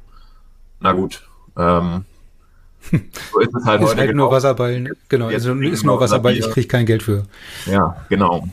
na 0.78 0.92
gut, 0.92 1.26
ähm, 1.56 2.04
so 3.32 3.40
ist 3.40 3.54
es 3.54 3.64
halt 3.64 3.82
ist 3.82 3.88
heute. 3.88 4.00
Halt 4.00 4.14
nur 4.14 4.30
Wasserball, 4.30 4.94
genau. 5.08 5.30
Jetzt 5.30 5.46
also 5.46 5.60
ist 5.60 5.84
nur 5.84 6.00
Wasserball, 6.00 6.36
ich 6.36 6.48
kriege 6.50 6.68
kein 6.68 6.86
Geld 6.86 7.02
für. 7.02 7.24
Ja, 7.66 7.96
genau. 8.08 8.46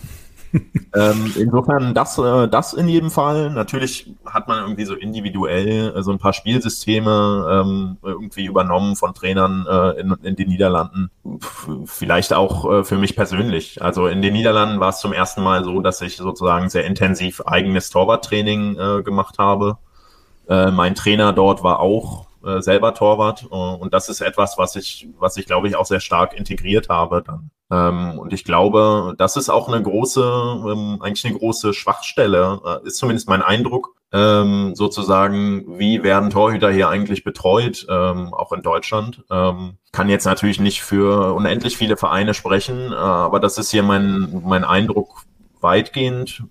ähm, 0.96 1.34
insofern 1.36 1.94
das, 1.94 2.18
äh, 2.18 2.48
das 2.48 2.74
in 2.74 2.88
jedem 2.88 3.10
Fall. 3.10 3.50
Natürlich 3.52 4.14
hat 4.26 4.48
man 4.48 4.60
irgendwie 4.60 4.86
so 4.86 4.94
individuell 4.94 5.96
äh, 5.96 6.04
so 6.04 6.12
ein 6.12 6.20
paar 6.20 6.34
Spielsysteme 6.34 7.64
ähm, 7.64 7.98
irgendwie 8.04 8.46
übernommen 8.46 8.96
von 8.96 9.14
Trainern 9.14 9.66
äh, 9.68 10.00
in, 10.00 10.16
in 10.24 10.36
den 10.36 10.50
Niederlanden. 10.50 11.10
F 11.42 11.68
vielleicht 11.86 12.34
auch 12.34 12.72
äh, 12.72 12.84
für 12.84 12.98
mich 12.98 13.16
persönlich. 13.16 13.82
Also 13.82 14.08
in 14.08 14.22
den 14.22 14.34
Niederlanden 14.34 14.80
war 14.80 14.90
es 14.90 15.00
zum 15.00 15.14
ersten 15.14 15.42
Mal 15.42 15.64
so, 15.64 15.82
dass 15.82 16.02
ich 16.02 16.18
sozusagen 16.18 16.70
sehr 16.70 16.86
intensiv 16.86 17.42
eigenes 17.46 17.90
Torwarttraining 17.90 18.78
äh, 18.78 19.02
gemacht 19.04 19.40
habe. 19.40 19.78
Äh, 20.48 20.72
mein 20.72 20.94
Trainer 20.94 21.34
dort 21.34 21.64
war 21.64 21.80
auch 21.80 22.28
äh, 22.44 22.62
selber 22.62 22.94
Torwart. 22.94 23.44
Äh, 23.52 23.56
und 23.56 23.94
das 23.94 24.10
ist 24.10 24.22
etwas, 24.22 24.58
was 24.58 24.76
ich, 24.76 25.08
was 25.20 25.38
ich 25.38 25.46
glaube 25.46 25.68
ich 25.68 25.76
auch 25.76 25.86
sehr 25.86 26.00
stark 26.00 26.34
integriert 26.34 26.90
habe 26.90 27.24
dann. 27.26 27.52
Ähm, 27.72 28.20
und 28.20 28.34
ich 28.34 28.44
glaube, 28.44 29.16
das 29.18 29.38
ist 29.38 29.50
auch 29.50 29.68
eine 29.68 29.82
große, 29.82 30.22
ähm, 30.22 31.00
eigentlich 31.02 31.26
eine 31.26 31.38
große 31.38 31.74
Schwachstelle, 31.74 32.60
äh, 32.66 32.88
ist 32.88 32.98
zumindest 32.98 33.30
mein 33.30 33.42
Eindruck, 33.42 33.96
ähm, 34.12 34.76
sozusagen, 34.76 35.80
wie 35.80 36.04
werden 36.04 36.30
Torhüter 36.30 36.72
hier 36.72 36.90
eigentlich 36.90 37.24
betreut, 37.24 37.88
auch 37.90 38.52
in 38.52 38.62
Deutschland. 38.62 39.24
Kann 39.28 40.10
jetzt 40.10 40.26
natürlich 40.26 40.60
nicht 40.60 40.84
für 40.84 41.34
unendlich 41.34 41.78
viele 41.78 41.98
Vereine 41.98 42.36
sprechen, 42.36 42.94
aber 42.94 43.40
das 43.40 43.58
ist 43.58 43.72
hier 43.72 43.82
mein, 43.82 44.44
mein 44.46 44.66
Eindruck 44.66 45.24
weitgehend. 45.62 46.44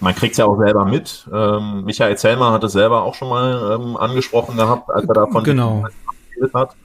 Man 0.00 0.14
kriegt 0.14 0.32
es 0.32 0.38
ja 0.38 0.44
auch 0.44 0.58
selber 0.58 0.84
mit. 0.84 1.28
Ähm, 1.32 1.84
Michael 1.84 2.16
Zellmer 2.16 2.52
hat 2.52 2.64
es 2.64 2.72
selber 2.72 3.02
auch 3.02 3.14
schon 3.14 3.28
mal 3.28 3.78
ähm, 3.78 3.96
angesprochen 3.96 4.56
gehabt, 4.56 4.90
als 4.90 5.08
er 5.08 5.14
davon 5.14 5.44
genau. 5.44 5.84
hat. 6.52 6.76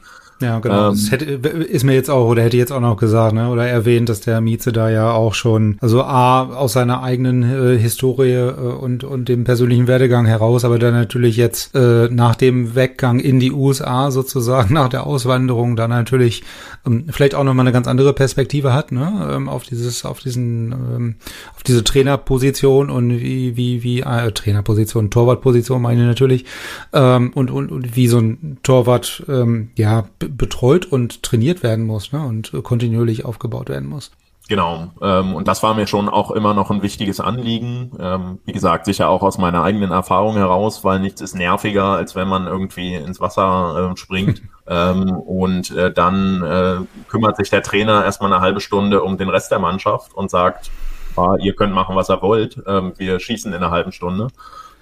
Ja, 0.41 0.59
genau. 0.59 0.89
Ähm, 0.89 0.93
das 0.93 1.11
hätte, 1.11 1.25
ist 1.25 1.83
mir 1.83 1.93
jetzt 1.93 2.09
auch, 2.09 2.27
oder 2.27 2.41
hätte 2.43 2.57
jetzt 2.57 2.71
auch 2.71 2.79
noch 2.79 2.97
gesagt, 2.97 3.33
ne, 3.33 3.49
oder 3.49 3.67
erwähnt, 3.67 4.09
dass 4.09 4.21
der 4.21 4.41
Mieze 4.41 4.71
da 4.71 4.89
ja 4.89 5.11
auch 5.11 5.33
schon, 5.33 5.77
also 5.81 6.03
A, 6.03 6.43
aus 6.43 6.73
seiner 6.73 7.03
eigenen 7.03 7.43
äh, 7.43 7.77
Historie 7.77 8.33
äh, 8.33 8.51
und, 8.51 9.03
und 9.03 9.29
dem 9.29 9.43
persönlichen 9.43 9.87
Werdegang 9.87 10.25
heraus, 10.25 10.65
aber 10.65 10.79
dann 10.79 10.93
natürlich 10.93 11.37
jetzt 11.37 11.75
äh, 11.75 12.09
nach 12.09 12.35
dem 12.35 12.75
Weggang 12.75 13.19
in 13.19 13.39
die 13.39 13.51
USA 13.51 14.11
sozusagen, 14.11 14.73
nach 14.73 14.89
der 14.89 15.05
Auswanderung, 15.05 15.75
dann 15.75 15.91
natürlich 15.91 16.43
ähm, 16.85 17.05
vielleicht 17.09 17.35
auch 17.35 17.43
nochmal 17.43 17.65
eine 17.65 17.73
ganz 17.73 17.87
andere 17.87 18.13
Perspektive 18.13 18.73
hat, 18.73 18.91
ne, 18.91 19.29
ähm, 19.31 19.47
auf 19.47 19.63
dieses, 19.63 20.05
auf 20.05 20.19
diesen, 20.19 20.71
ähm, 20.71 21.15
auf 21.55 21.63
diese 21.63 21.83
Trainerposition 21.83 22.89
und 22.89 23.11
wie, 23.11 23.55
wie, 23.55 23.83
wie, 23.83 24.01
äh, 24.01 24.31
Trainerposition, 24.31 25.11
Torwartposition 25.11 25.81
meine 25.81 26.01
ich 26.01 26.07
natürlich, 26.07 26.45
ähm, 26.93 27.31
und, 27.35 27.51
und, 27.51 27.71
und 27.71 27.95
wie 27.95 28.07
so 28.07 28.17
ein 28.17 28.57
Torwart, 28.63 29.23
ähm, 29.27 29.69
ja, 29.75 30.05
betreut 30.37 30.85
und 30.85 31.23
trainiert 31.23 31.63
werden 31.63 31.85
muss 31.85 32.11
ne? 32.11 32.21
und 32.25 32.51
kontinuierlich 32.63 33.25
aufgebaut 33.25 33.69
werden 33.69 33.89
muss. 33.89 34.11
Genau, 34.51 34.89
ähm, 35.01 35.33
und 35.33 35.47
das 35.47 35.63
war 35.63 35.75
mir 35.75 35.87
schon 35.87 36.09
auch 36.09 36.29
immer 36.29 36.53
noch 36.53 36.71
ein 36.71 36.81
wichtiges 36.81 37.21
Anliegen. 37.21 37.91
Ähm, 37.97 38.39
wie 38.43 38.51
gesagt, 38.51 38.83
sicher 38.83 39.07
auch 39.07 39.21
aus 39.21 39.37
meiner 39.37 39.63
eigenen 39.63 39.91
Erfahrung 39.91 40.35
heraus, 40.35 40.83
weil 40.83 40.99
nichts 40.99 41.21
ist 41.21 41.35
nerviger, 41.35 41.85
als 41.85 42.15
wenn 42.15 42.27
man 42.27 42.47
irgendwie 42.47 42.95
ins 42.95 43.21
Wasser 43.21 43.93
äh, 43.93 43.97
springt. 43.97 44.41
ähm, 44.67 45.11
und 45.11 45.71
äh, 45.71 45.93
dann 45.93 46.43
äh, 46.43 46.77
kümmert 47.07 47.37
sich 47.37 47.49
der 47.49 47.63
Trainer 47.63 48.03
erstmal 48.03 48.33
eine 48.33 48.41
halbe 48.41 48.59
Stunde 48.59 49.03
um 49.03 49.17
den 49.17 49.29
Rest 49.29 49.51
der 49.51 49.59
Mannschaft 49.59 50.13
und 50.13 50.29
sagt, 50.29 50.69
ah, 51.15 51.37
ihr 51.39 51.55
könnt 51.55 51.73
machen, 51.73 51.95
was 51.95 52.09
ihr 52.09 52.21
wollt, 52.21 52.61
ähm, 52.67 52.91
wir 52.97 53.21
schießen 53.21 53.53
in 53.53 53.57
einer 53.57 53.71
halben 53.71 53.93
Stunde. 53.93 54.27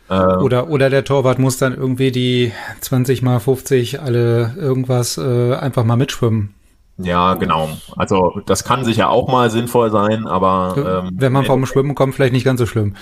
Ähm, 0.09 0.41
oder, 0.41 0.69
oder 0.69 0.89
der 0.89 1.03
Torwart 1.03 1.39
muss 1.39 1.57
dann 1.57 1.75
irgendwie 1.75 2.11
die 2.11 2.51
20 2.81 3.21
mal 3.21 3.39
50 3.39 4.01
alle 4.01 4.55
irgendwas 4.57 5.17
äh, 5.17 5.53
einfach 5.55 5.83
mal 5.83 5.97
mitschwimmen. 5.97 6.55
Ja, 6.97 7.35
genau. 7.35 7.69
Also 7.95 8.41
das 8.45 8.63
kann 8.63 8.83
sicher 8.83 9.09
auch 9.09 9.29
mal 9.29 9.49
sinnvoll 9.49 9.89
sein, 9.89 10.27
aber 10.27 11.03
ähm, 11.05 11.11
wenn 11.13 11.31
man 11.31 11.45
vom 11.45 11.65
Schwimmen 11.65 11.95
kommt, 11.95 12.15
vielleicht 12.15 12.33
nicht 12.33 12.43
ganz 12.43 12.59
so 12.59 12.65
schlimm. 12.65 12.95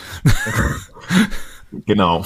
genau. 1.86 2.24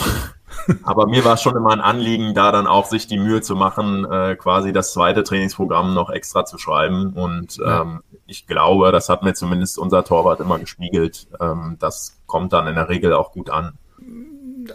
Aber 0.83 1.07
mir 1.07 1.23
war 1.23 1.35
es 1.35 1.41
schon 1.41 1.55
immer 1.55 1.71
ein 1.71 1.79
Anliegen, 1.79 2.33
da 2.33 2.51
dann 2.51 2.67
auch 2.67 2.85
sich 2.85 3.07
die 3.07 3.17
Mühe 3.17 3.41
zu 3.41 3.55
machen, 3.55 4.05
äh, 4.05 4.35
quasi 4.35 4.73
das 4.73 4.91
zweite 4.91 5.23
Trainingsprogramm 5.23 5.93
noch 5.93 6.09
extra 6.09 6.43
zu 6.43 6.57
schreiben. 6.57 7.13
Und 7.13 7.57
ja. 7.57 7.81
ähm, 7.81 8.01
ich 8.27 8.47
glaube, 8.47 8.91
das 8.91 9.07
hat 9.07 9.23
mir 9.23 9.33
zumindest 9.33 9.79
unser 9.79 10.03
Torwart 10.03 10.41
immer 10.41 10.59
gespiegelt. 10.59 11.27
Ähm, 11.39 11.77
das 11.79 12.17
kommt 12.27 12.51
dann 12.51 12.67
in 12.67 12.75
der 12.75 12.89
Regel 12.89 13.13
auch 13.13 13.31
gut 13.31 13.49
an 13.49 13.77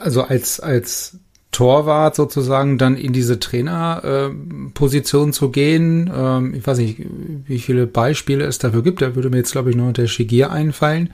also 0.01 0.23
als, 0.23 0.61
als 0.61 1.19
Torwart 1.57 2.15
sozusagen 2.17 2.77
dann 2.77 2.97
in 2.99 3.15
diese 3.15 3.41
Trainerposition 3.41 5.29
äh, 5.31 5.33
zu 5.33 5.51
gehen. 5.51 6.11
Ähm, 6.15 6.55
ich 6.55 6.67
weiß 6.67 6.77
nicht, 6.79 7.01
wie 7.47 7.59
viele 7.59 7.87
Beispiele 7.87 8.45
es 8.45 8.59
dafür 8.59 8.83
gibt. 8.83 9.01
Da 9.01 9.15
würde 9.15 9.31
mir 9.31 9.39
jetzt, 9.39 9.53
glaube 9.53 9.71
ich, 9.71 9.77
nur 9.77 9.93
der 9.93 10.07
Shigir 10.07 10.51
einfallen. 10.51 11.11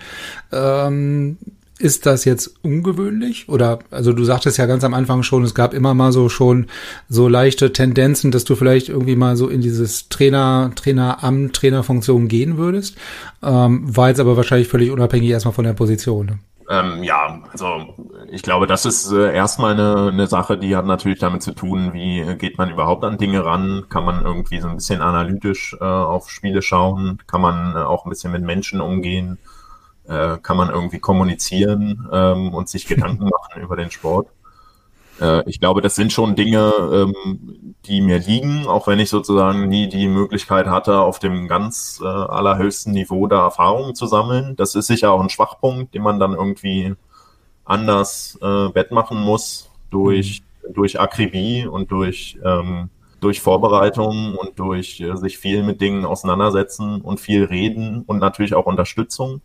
Ähm, 0.50 1.36
ist 1.78 2.06
das 2.06 2.24
jetzt 2.24 2.54
ungewöhnlich? 2.62 3.48
Oder, 3.48 3.80
also 3.90 4.12
du 4.12 4.24
sagtest 4.24 4.58
ja 4.58 4.66
ganz 4.66 4.84
am 4.84 4.94
Anfang 4.94 5.22
schon, 5.22 5.42
es 5.42 5.54
gab 5.54 5.74
immer 5.74 5.94
mal 5.94 6.12
so 6.12 6.28
schon 6.28 6.66
so 7.08 7.28
leichte 7.28 7.72
Tendenzen, 7.72 8.30
dass 8.30 8.44
du 8.44 8.54
vielleicht 8.54 8.88
irgendwie 8.88 9.16
mal 9.16 9.36
so 9.36 9.48
in 9.48 9.60
dieses 9.60 10.08
Trainer, 10.08 10.70
Traineramt, 10.76 11.54
Trainerfunktion 11.54 12.28
gehen 12.28 12.56
würdest. 12.56 12.96
Ähm, 13.42 13.96
war 13.96 14.08
jetzt 14.08 14.20
aber 14.20 14.36
wahrscheinlich 14.36 14.68
völlig 14.68 14.90
unabhängig 14.90 15.30
erstmal 15.30 15.54
von 15.54 15.64
der 15.64 15.72
Position. 15.72 16.40
Ähm, 16.70 17.02
ja, 17.02 17.42
also 17.50 17.94
ich 18.28 18.42
glaube, 18.42 18.66
das 18.66 18.86
ist 18.86 19.10
äh, 19.12 19.34
erstmal 19.34 19.72
eine, 19.72 20.10
eine 20.10 20.26
Sache, 20.26 20.58
die 20.58 20.76
hat 20.76 20.86
natürlich 20.86 21.18
damit 21.18 21.42
zu 21.42 21.52
tun, 21.52 21.92
wie 21.92 22.36
geht 22.36 22.58
man 22.58 22.70
überhaupt 22.70 23.04
an 23.04 23.18
Dinge 23.18 23.44
ran? 23.44 23.86
Kann 23.88 24.04
man 24.04 24.22
irgendwie 24.24 24.60
so 24.60 24.68
ein 24.68 24.76
bisschen 24.76 25.02
analytisch 25.02 25.76
äh, 25.80 25.84
auf 25.84 26.30
Spiele 26.30 26.62
schauen? 26.62 27.18
Kann 27.26 27.40
man 27.40 27.74
äh, 27.76 27.80
auch 27.80 28.04
ein 28.04 28.10
bisschen 28.10 28.32
mit 28.32 28.42
Menschen 28.42 28.80
umgehen? 28.80 29.38
Äh, 30.04 30.38
kann 30.38 30.56
man 30.56 30.70
irgendwie 30.70 30.98
kommunizieren 30.98 32.08
ähm, 32.12 32.54
und 32.54 32.68
sich 32.68 32.86
Gedanken 32.86 33.24
machen 33.28 33.62
über 33.62 33.76
den 33.76 33.90
Sport? 33.90 34.28
Äh, 35.20 35.48
ich 35.48 35.60
glaube, 35.60 35.80
das 35.80 35.94
sind 35.94 36.12
schon 36.12 36.36
Dinge, 36.36 36.72
ähm, 36.92 37.74
die 37.86 38.00
mir 38.00 38.18
liegen, 38.18 38.66
auch 38.66 38.86
wenn 38.86 38.98
ich 39.00 39.10
sozusagen 39.10 39.68
nie 39.68 39.88
die 39.88 40.08
Möglichkeit 40.08 40.66
hatte, 40.66 41.00
auf 41.00 41.18
dem 41.18 41.48
ganz 41.48 42.00
äh, 42.02 42.06
allerhöchsten 42.06 42.92
Niveau 42.92 43.26
da 43.26 43.42
Erfahrungen 43.42 43.94
zu 43.94 44.06
sammeln. 44.06 44.56
Das 44.56 44.74
ist 44.74 44.86
sicher 44.86 45.12
auch 45.12 45.20
ein 45.20 45.30
Schwachpunkt, 45.30 45.94
den 45.94 46.02
man 46.02 46.20
dann 46.20 46.32
irgendwie 46.32 46.94
anders 47.64 48.38
äh, 48.40 48.46
wettmachen 48.46 49.20
muss 49.20 49.70
durch, 49.90 50.42
mhm. 50.66 50.74
durch 50.74 51.00
Akribie 51.00 51.66
und 51.66 51.90
durch, 51.90 52.38
ähm, 52.44 52.88
durch 53.20 53.40
Vorbereitung 53.40 54.36
und 54.36 54.58
durch 54.58 55.00
äh, 55.00 55.16
sich 55.16 55.38
viel 55.38 55.62
mit 55.62 55.80
Dingen 55.80 56.04
auseinandersetzen 56.04 57.00
und 57.00 57.20
viel 57.20 57.44
reden 57.44 58.02
und 58.06 58.18
natürlich 58.18 58.54
auch 58.54 58.66
Unterstützung. 58.66 59.40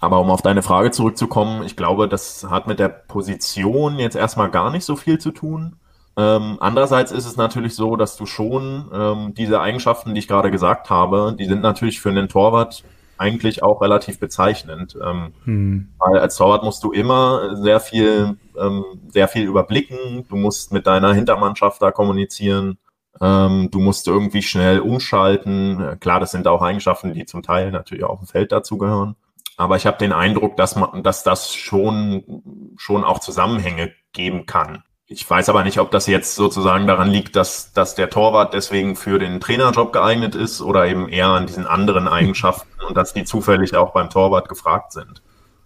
Aber 0.00 0.20
um 0.20 0.30
auf 0.30 0.42
deine 0.42 0.62
Frage 0.62 0.90
zurückzukommen, 0.90 1.64
ich 1.64 1.76
glaube, 1.76 2.08
das 2.08 2.46
hat 2.48 2.66
mit 2.66 2.78
der 2.78 2.88
Position 2.88 3.98
jetzt 3.98 4.16
erstmal 4.16 4.50
gar 4.50 4.70
nicht 4.70 4.84
so 4.84 4.96
viel 4.96 5.18
zu 5.18 5.32
tun. 5.32 5.76
Ähm, 6.16 6.58
andererseits 6.60 7.10
ist 7.10 7.26
es 7.26 7.36
natürlich 7.36 7.74
so, 7.74 7.96
dass 7.96 8.16
du 8.16 8.26
schon 8.26 8.90
ähm, 8.92 9.34
diese 9.34 9.60
Eigenschaften, 9.60 10.14
die 10.14 10.20
ich 10.20 10.28
gerade 10.28 10.50
gesagt 10.50 10.90
habe, 10.90 11.34
die 11.38 11.46
sind 11.46 11.62
natürlich 11.62 12.00
für 12.00 12.10
einen 12.10 12.28
Torwart 12.28 12.84
eigentlich 13.16 13.62
auch 13.62 13.80
relativ 13.80 14.18
bezeichnend. 14.18 14.98
Ähm, 15.02 15.32
hm. 15.44 15.88
Weil 15.98 16.18
als 16.18 16.36
Torwart 16.36 16.64
musst 16.64 16.82
du 16.84 16.92
immer 16.92 17.56
sehr 17.56 17.80
viel, 17.80 18.36
ähm, 18.58 18.84
sehr 19.08 19.28
viel 19.28 19.44
überblicken. 19.44 20.26
Du 20.28 20.36
musst 20.36 20.72
mit 20.72 20.86
deiner 20.86 21.14
Hintermannschaft 21.14 21.80
da 21.80 21.90
kommunizieren. 21.92 22.78
Ähm, 23.20 23.68
du 23.70 23.78
musst 23.78 24.08
irgendwie 24.08 24.42
schnell 24.42 24.80
umschalten. 24.80 25.98
Klar, 26.00 26.20
das 26.20 26.32
sind 26.32 26.46
auch 26.48 26.62
Eigenschaften, 26.62 27.14
die 27.14 27.24
zum 27.24 27.42
Teil 27.42 27.70
natürlich 27.70 28.04
auch 28.04 28.20
im 28.20 28.26
Feld 28.26 28.52
dazugehören. 28.52 29.16
Aber 29.56 29.76
ich 29.76 29.86
habe 29.86 29.98
den 29.98 30.12
Eindruck, 30.12 30.56
dass 30.56 30.76
man, 30.76 31.02
dass 31.02 31.24
das 31.24 31.54
schon, 31.54 32.74
schon 32.76 33.04
auch 33.04 33.20
Zusammenhänge 33.20 33.92
geben 34.12 34.46
kann. 34.46 34.82
Ich 35.06 35.28
weiß 35.28 35.50
aber 35.50 35.62
nicht, 35.62 35.78
ob 35.78 35.90
das 35.90 36.06
jetzt 36.06 36.36
sozusagen 36.36 36.86
daran 36.86 37.10
liegt, 37.10 37.36
dass, 37.36 37.72
dass 37.72 37.94
der 37.94 38.08
Torwart 38.08 38.54
deswegen 38.54 38.96
für 38.96 39.18
den 39.18 39.40
Trainerjob 39.40 39.92
geeignet 39.92 40.34
ist 40.34 40.62
oder 40.62 40.86
eben 40.86 41.08
eher 41.08 41.28
an 41.28 41.46
diesen 41.46 41.66
anderen 41.66 42.08
Eigenschaften 42.08 42.68
und 42.88 42.96
dass 42.96 43.12
die 43.12 43.24
zufällig 43.24 43.76
auch 43.76 43.92
beim 43.92 44.08
Torwart 44.08 44.48
gefragt 44.48 44.92
sind. 44.92 45.22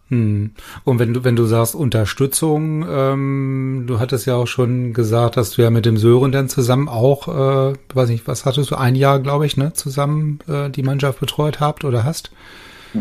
Hm. 0.09 0.53
Und 0.84 0.99
wenn 1.01 1.14
du, 1.14 1.24
wenn 1.24 1.34
du 1.34 1.45
sagst 1.47 1.74
Unterstützung, 1.74 2.87
ähm, 2.89 3.84
du 3.87 3.99
hattest 3.99 4.26
ja 4.26 4.37
auch 4.37 4.47
schon 4.47 4.93
gesagt, 4.93 5.37
dass 5.37 5.51
du 5.51 5.62
ja 5.62 5.70
mit 5.70 5.84
dem 5.84 5.97
Sören 5.97 6.30
dann 6.30 6.49
zusammen 6.49 6.89
auch, 6.89 7.26
äh, 7.26 7.74
weiß 7.93 8.09
nicht, 8.09 8.28
was 8.28 8.47
hattest 8.47 8.70
du, 8.70 8.76
ein 8.76 8.95
Jahr, 8.95 9.18
glaube 9.18 9.47
ich, 9.47 9.57
ne, 9.57 9.72
zusammen 9.72 10.39
äh, 10.49 10.70
die 10.70 10.84
Mannschaft 10.84 11.18
betreut 11.18 11.59
habt 11.59 11.84
oder 11.84 12.05
hast? 12.05 12.30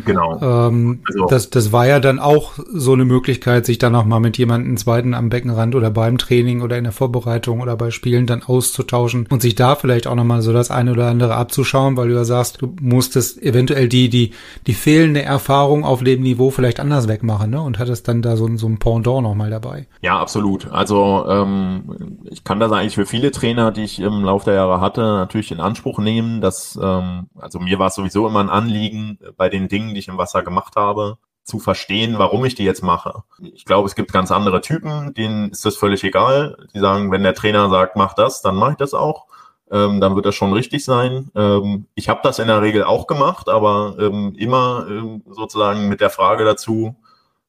Genau. 0.04 0.40
Ähm, 0.42 1.00
also. 1.08 1.26
das, 1.28 1.50
das 1.50 1.72
war 1.72 1.88
ja 1.88 2.00
dann 2.00 2.20
auch 2.20 2.54
so 2.72 2.94
eine 2.94 3.06
Möglichkeit, 3.06 3.66
sich 3.66 3.78
dann 3.78 3.94
noch 3.94 4.06
mal 4.06 4.20
mit 4.20 4.38
jemandem 4.38 4.78
zweiten 4.78 5.14
am 5.14 5.30
Beckenrand 5.30 5.76
oder 5.76 5.92
beim 5.92 6.18
Training 6.18 6.62
oder 6.62 6.78
in 6.78 6.84
der 6.84 6.94
Vorbereitung 6.94 7.62
oder 7.62 7.76
bei 7.76 7.92
Spielen 7.92 8.26
dann 8.26 8.44
auszutauschen 8.44 9.28
und 9.30 9.42
sich 9.42 9.56
da 9.56 9.76
vielleicht 9.76 10.08
auch 10.08 10.16
noch 10.16 10.24
mal 10.24 10.42
so 10.42 10.54
das 10.54 10.72
eine 10.72 10.92
oder 10.92 11.08
andere 11.08 11.36
abzuschauen, 11.36 11.98
weil 11.98 12.10
du 12.10 12.16
ja 12.16 12.26
sagst, 12.26 12.62
du 12.62 12.76
musstest 12.82 13.42
eventuell 13.42 13.88
die, 13.88 14.10
die, 14.10 14.32
die 14.68 14.74
fehlende 14.74 15.22
Erfahrung 15.22 15.86
auf 15.86 16.04
dem 16.04 16.22
Niveau 16.22 16.52
vielleicht 16.52 16.80
anders 16.80 17.08
wegmachen, 17.08 17.52
ne? 17.52 17.62
Und 17.62 17.80
hattest 17.80 18.08
dann 18.08 18.22
da 18.22 18.36
so, 18.36 18.50
so 18.58 18.68
ein 18.68 18.80
Pendant 18.80 19.24
noch 19.24 19.36
mal 19.36 19.50
dabei. 19.50 19.88
Ja, 20.02 20.20
absolut. 20.20 20.72
Also 20.72 21.26
ähm, 21.28 22.20
ich 22.26 22.44
kann 22.44 22.60
das 22.60 22.72
eigentlich 22.72 22.96
für 22.96 23.06
viele 23.06 23.32
Trainer, 23.32 23.72
die 23.72 23.84
ich 23.84 24.00
im 24.00 24.24
Laufe 24.24 24.46
der 24.46 24.56
Jahre 24.56 24.82
hatte, 24.82 25.02
natürlich 25.02 25.52
in 25.52 25.60
Anspruch 25.60 26.00
nehmen, 26.00 26.42
dass 26.42 26.80
ähm, 26.82 27.28
also 27.40 27.60
mir 27.60 27.80
war 27.80 27.88
es 27.88 27.96
sowieso 27.96 28.28
immer 28.28 28.40
ein 28.40 28.50
Anliegen 28.50 29.20
bei 29.38 29.50
den 29.50 29.68
Dingen, 29.68 29.85
die 29.94 30.00
ich 30.00 30.08
im 30.08 30.18
Wasser 30.18 30.44
gemacht 30.44 30.76
habe, 30.76 31.18
zu 31.44 31.60
verstehen, 31.60 32.18
warum 32.18 32.44
ich 32.46 32.56
die 32.56 32.64
jetzt 32.64 32.82
mache. 32.82 33.24
Ich 33.40 33.66
glaube, 33.66 33.88
es 33.88 33.96
gibt 33.96 34.12
ganz 34.12 34.32
andere 34.32 34.62
Typen, 34.62 35.14
denen 35.14 35.52
ist 35.52 35.66
das 35.66 35.78
völlig 35.78 36.04
egal. 36.04 36.58
Die 36.74 36.80
sagen, 36.80 37.12
wenn 37.12 37.24
der 37.24 37.36
Trainer 37.36 37.70
sagt, 37.70 37.96
mach 37.96 38.14
das, 38.14 38.42
dann 38.42 38.56
mache 38.56 38.72
ich 38.72 38.78
das 38.78 38.94
auch. 38.94 39.28
Ähm, 39.72 40.00
dann 40.02 40.16
wird 40.16 40.26
das 40.26 40.36
schon 40.36 40.54
richtig 40.54 40.84
sein. 40.84 41.30
Ähm, 41.36 41.86
ich 41.96 42.10
habe 42.10 42.22
das 42.24 42.40
in 42.40 42.48
der 42.48 42.62
Regel 42.62 42.84
auch 42.84 43.08
gemacht, 43.08 43.50
aber 43.50 43.96
ähm, 44.00 44.34
immer 44.38 44.86
ähm, 44.90 45.24
sozusagen 45.30 45.88
mit 45.88 46.02
der 46.02 46.10
Frage 46.10 46.46
dazu, 46.46 46.96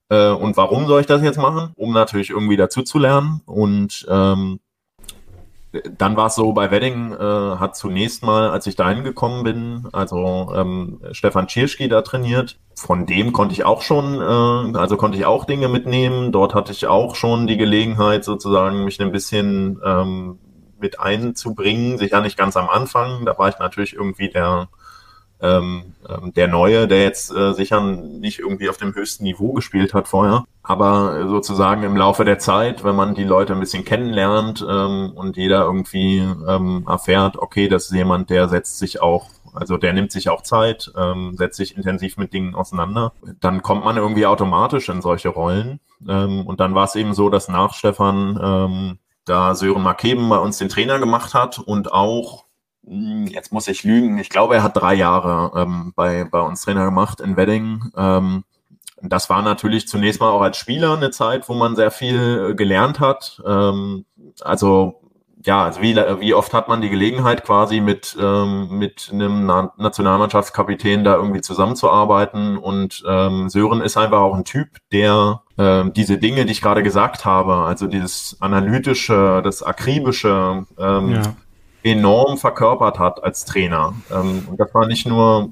äh, 0.08 0.30
und 0.30 0.56
warum 0.56 0.86
soll 0.86 1.00
ich 1.00 1.06
das 1.06 1.22
jetzt 1.22 1.38
machen? 1.38 1.72
Um 1.76 1.92
natürlich 1.92 2.30
irgendwie 2.30 2.56
dazu 2.56 2.82
zu 2.82 2.98
lernen. 2.98 3.42
Und 3.46 4.06
ähm, 4.08 4.60
dann 5.98 6.16
war 6.16 6.26
es 6.26 6.34
so, 6.34 6.52
bei 6.52 6.70
Wedding 6.70 7.12
äh, 7.12 7.56
hat 7.56 7.76
zunächst 7.76 8.22
mal, 8.22 8.50
als 8.50 8.66
ich 8.66 8.76
da 8.76 8.88
hingekommen 8.90 9.44
bin, 9.44 9.88
also 9.92 10.52
ähm, 10.54 11.00
Stefan 11.12 11.46
Tschirschki 11.46 11.88
da 11.88 12.02
trainiert. 12.02 12.58
Von 12.74 13.06
dem 13.06 13.32
konnte 13.32 13.52
ich 13.54 13.64
auch 13.64 13.82
schon, 13.82 14.14
äh, 14.20 14.78
also 14.78 14.96
konnte 14.96 15.18
ich 15.18 15.26
auch 15.26 15.44
Dinge 15.44 15.68
mitnehmen. 15.68 16.32
Dort 16.32 16.54
hatte 16.54 16.72
ich 16.72 16.86
auch 16.86 17.14
schon 17.14 17.46
die 17.46 17.56
Gelegenheit, 17.56 18.24
sozusagen 18.24 18.84
mich 18.84 19.00
ein 19.00 19.12
bisschen 19.12 19.80
ähm, 19.84 20.38
mit 20.78 21.00
einzubringen. 21.00 21.98
Sicher 21.98 22.20
nicht 22.20 22.36
ganz 22.36 22.56
am 22.56 22.68
Anfang. 22.68 23.24
Da 23.24 23.36
war 23.38 23.48
ich 23.48 23.58
natürlich 23.58 23.94
irgendwie 23.94 24.28
der 24.28 24.68
ähm, 25.40 25.94
ähm, 26.08 26.32
der 26.34 26.48
Neue, 26.48 26.88
der 26.88 27.02
jetzt 27.02 27.34
äh, 27.34 27.52
sicher 27.52 27.80
nicht 27.80 28.38
irgendwie 28.38 28.68
auf 28.68 28.76
dem 28.76 28.94
höchsten 28.94 29.24
Niveau 29.24 29.52
gespielt 29.52 29.94
hat 29.94 30.08
vorher. 30.08 30.44
Aber 30.62 31.28
sozusagen 31.28 31.82
im 31.82 31.96
Laufe 31.96 32.24
der 32.24 32.38
Zeit, 32.38 32.82
wenn 32.84 32.96
man 32.96 33.14
die 33.14 33.24
Leute 33.24 33.52
ein 33.52 33.60
bisschen 33.60 33.84
kennenlernt 33.84 34.64
ähm, 34.68 35.12
und 35.14 35.36
jeder 35.36 35.64
irgendwie 35.64 36.18
ähm, 36.18 36.84
erfährt, 36.88 37.36
okay, 37.38 37.68
das 37.68 37.86
ist 37.86 37.92
jemand, 37.92 38.30
der 38.30 38.48
setzt 38.48 38.78
sich 38.78 39.00
auch 39.00 39.28
also 39.56 39.78
der 39.78 39.94
nimmt 39.94 40.12
sich 40.12 40.28
auch 40.28 40.42
Zeit, 40.42 40.92
ähm, 40.96 41.34
setzt 41.36 41.56
sich 41.56 41.76
intensiv 41.76 42.18
mit 42.18 42.34
Dingen 42.34 42.54
auseinander. 42.54 43.12
Dann 43.40 43.62
kommt 43.62 43.84
man 43.84 43.96
irgendwie 43.96 44.26
automatisch 44.26 44.90
in 44.90 45.00
solche 45.00 45.30
Rollen. 45.30 45.80
Ähm, 46.06 46.46
und 46.46 46.60
dann 46.60 46.74
war 46.74 46.84
es 46.84 46.94
eben 46.94 47.14
so, 47.14 47.30
dass 47.30 47.48
nach 47.48 47.72
Stefan 47.72 48.38
ähm, 48.42 48.98
da 49.24 49.54
Sören 49.54 49.82
Markeben 49.82 50.28
bei 50.28 50.38
uns 50.38 50.58
den 50.58 50.68
Trainer 50.68 50.98
gemacht 50.98 51.34
hat 51.34 51.58
und 51.58 51.92
auch 51.92 52.44
jetzt 52.86 53.52
muss 53.52 53.68
ich 53.68 53.84
lügen, 53.84 54.18
ich 54.18 54.30
glaube, 54.30 54.56
er 54.56 54.62
hat 54.62 54.76
drei 54.76 54.94
Jahre 54.94 55.60
ähm, 55.60 55.92
bei, 55.96 56.24
bei 56.24 56.40
uns 56.40 56.62
Trainer 56.62 56.84
gemacht 56.84 57.20
in 57.20 57.36
Wedding. 57.36 57.90
Ähm, 57.96 58.44
das 59.02 59.28
war 59.28 59.42
natürlich 59.42 59.88
zunächst 59.88 60.20
mal 60.20 60.30
auch 60.30 60.40
als 60.40 60.56
Spieler 60.56 60.96
eine 60.96 61.10
Zeit, 61.10 61.48
wo 61.48 61.54
man 61.54 61.76
sehr 61.76 61.90
viel 61.90 62.50
äh, 62.50 62.54
gelernt 62.54 63.00
hat. 63.00 63.42
Ähm, 63.46 64.04
also 64.40 65.00
ja, 65.44 65.64
also 65.64 65.80
wie, 65.80 65.94
wie 65.94 66.34
oft 66.34 66.52
hat 66.52 66.68
man 66.68 66.80
die 66.80 66.88
Gelegenheit 66.88 67.44
quasi 67.44 67.80
mit, 67.80 68.16
ähm, 68.20 68.78
mit 68.78 69.10
einem 69.12 69.46
Nationalmannschaftskapitän 69.76 71.04
da 71.04 71.14
irgendwie 71.14 71.40
zusammenzuarbeiten 71.40 72.56
und 72.56 73.04
ähm, 73.06 73.48
Sören 73.48 73.80
ist 73.80 73.96
einfach 73.96 74.20
auch 74.20 74.34
ein 74.34 74.44
Typ, 74.44 74.78
der 74.90 75.42
ähm, 75.56 75.92
diese 75.92 76.18
Dinge, 76.18 76.46
die 76.46 76.52
ich 76.52 76.62
gerade 76.62 76.82
gesagt 76.82 77.24
habe, 77.24 77.54
also 77.54 77.86
dieses 77.86 78.38
analytische, 78.40 79.40
das 79.44 79.62
akribische, 79.62 80.64
ähm, 80.78 81.10
ja 81.10 81.22
enorm 81.86 82.36
verkörpert 82.36 82.98
hat 82.98 83.22
als 83.22 83.44
Trainer. 83.44 83.94
Ähm, 84.10 84.48
und 84.50 84.60
das 84.60 84.74
war 84.74 84.86
nicht 84.86 85.06
nur, 85.06 85.50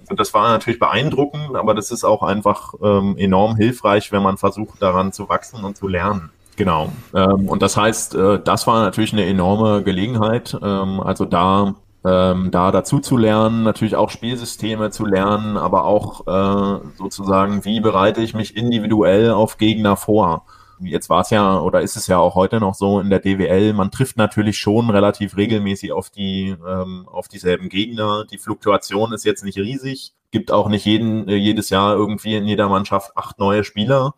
also 0.00 0.14
das 0.14 0.32
war 0.32 0.50
natürlich 0.50 0.78
beeindruckend, 0.78 1.56
aber 1.56 1.74
das 1.74 1.90
ist 1.90 2.04
auch 2.04 2.22
einfach 2.22 2.74
ähm, 2.82 3.16
enorm 3.18 3.56
hilfreich, 3.56 4.12
wenn 4.12 4.22
man 4.22 4.36
versucht, 4.36 4.80
daran 4.80 5.12
zu 5.12 5.28
wachsen 5.28 5.64
und 5.64 5.76
zu 5.76 5.88
lernen. 5.88 6.30
Genau. 6.56 6.92
Ähm, 7.14 7.48
und 7.48 7.62
das 7.62 7.76
heißt, 7.76 8.14
äh, 8.14 8.40
das 8.42 8.66
war 8.66 8.82
natürlich 8.82 9.12
eine 9.12 9.26
enorme 9.26 9.82
Gelegenheit. 9.82 10.54
Also 10.62 11.24
da 11.24 11.74
ähm, 12.04 12.50
da 12.50 12.72
dazu 12.72 12.98
zu 12.98 13.16
lernen, 13.16 13.62
natürlich 13.62 13.94
auch 13.94 14.10
Spielsysteme 14.10 14.90
zu 14.90 15.06
lernen, 15.06 15.56
aber 15.56 15.84
auch 15.84 16.26
äh, 16.26 16.80
sozusagen, 16.98 17.64
wie 17.64 17.80
bereite 17.80 18.22
ich 18.22 18.34
mich 18.34 18.56
individuell 18.56 19.30
auf 19.30 19.56
Gegner 19.56 19.96
vor 19.96 20.44
jetzt 20.84 21.10
war 21.10 21.22
es 21.22 21.30
ja 21.30 21.58
oder 21.60 21.80
ist 21.82 21.96
es 21.96 22.06
ja 22.06 22.18
auch 22.18 22.34
heute 22.34 22.60
noch 22.60 22.74
so 22.74 23.00
in 23.00 23.10
der 23.10 23.20
DWL, 23.20 23.72
man 23.72 23.90
trifft 23.90 24.16
natürlich 24.16 24.58
schon 24.58 24.90
relativ 24.90 25.36
regelmäßig 25.36 25.92
auf 25.92 26.10
die 26.10 26.56
ähm, 26.66 27.08
auf 27.10 27.28
dieselben 27.28 27.68
Gegner. 27.68 28.24
Die 28.30 28.38
Fluktuation 28.38 29.12
ist 29.12 29.24
jetzt 29.24 29.44
nicht 29.44 29.58
riesig, 29.58 30.14
gibt 30.30 30.50
auch 30.50 30.68
nicht 30.68 30.84
jeden 30.84 31.28
äh, 31.28 31.36
jedes 31.36 31.70
Jahr 31.70 31.94
irgendwie 31.94 32.36
in 32.36 32.46
jeder 32.46 32.68
Mannschaft 32.68 33.16
acht 33.16 33.38
neue 33.38 33.64
Spieler. 33.64 34.14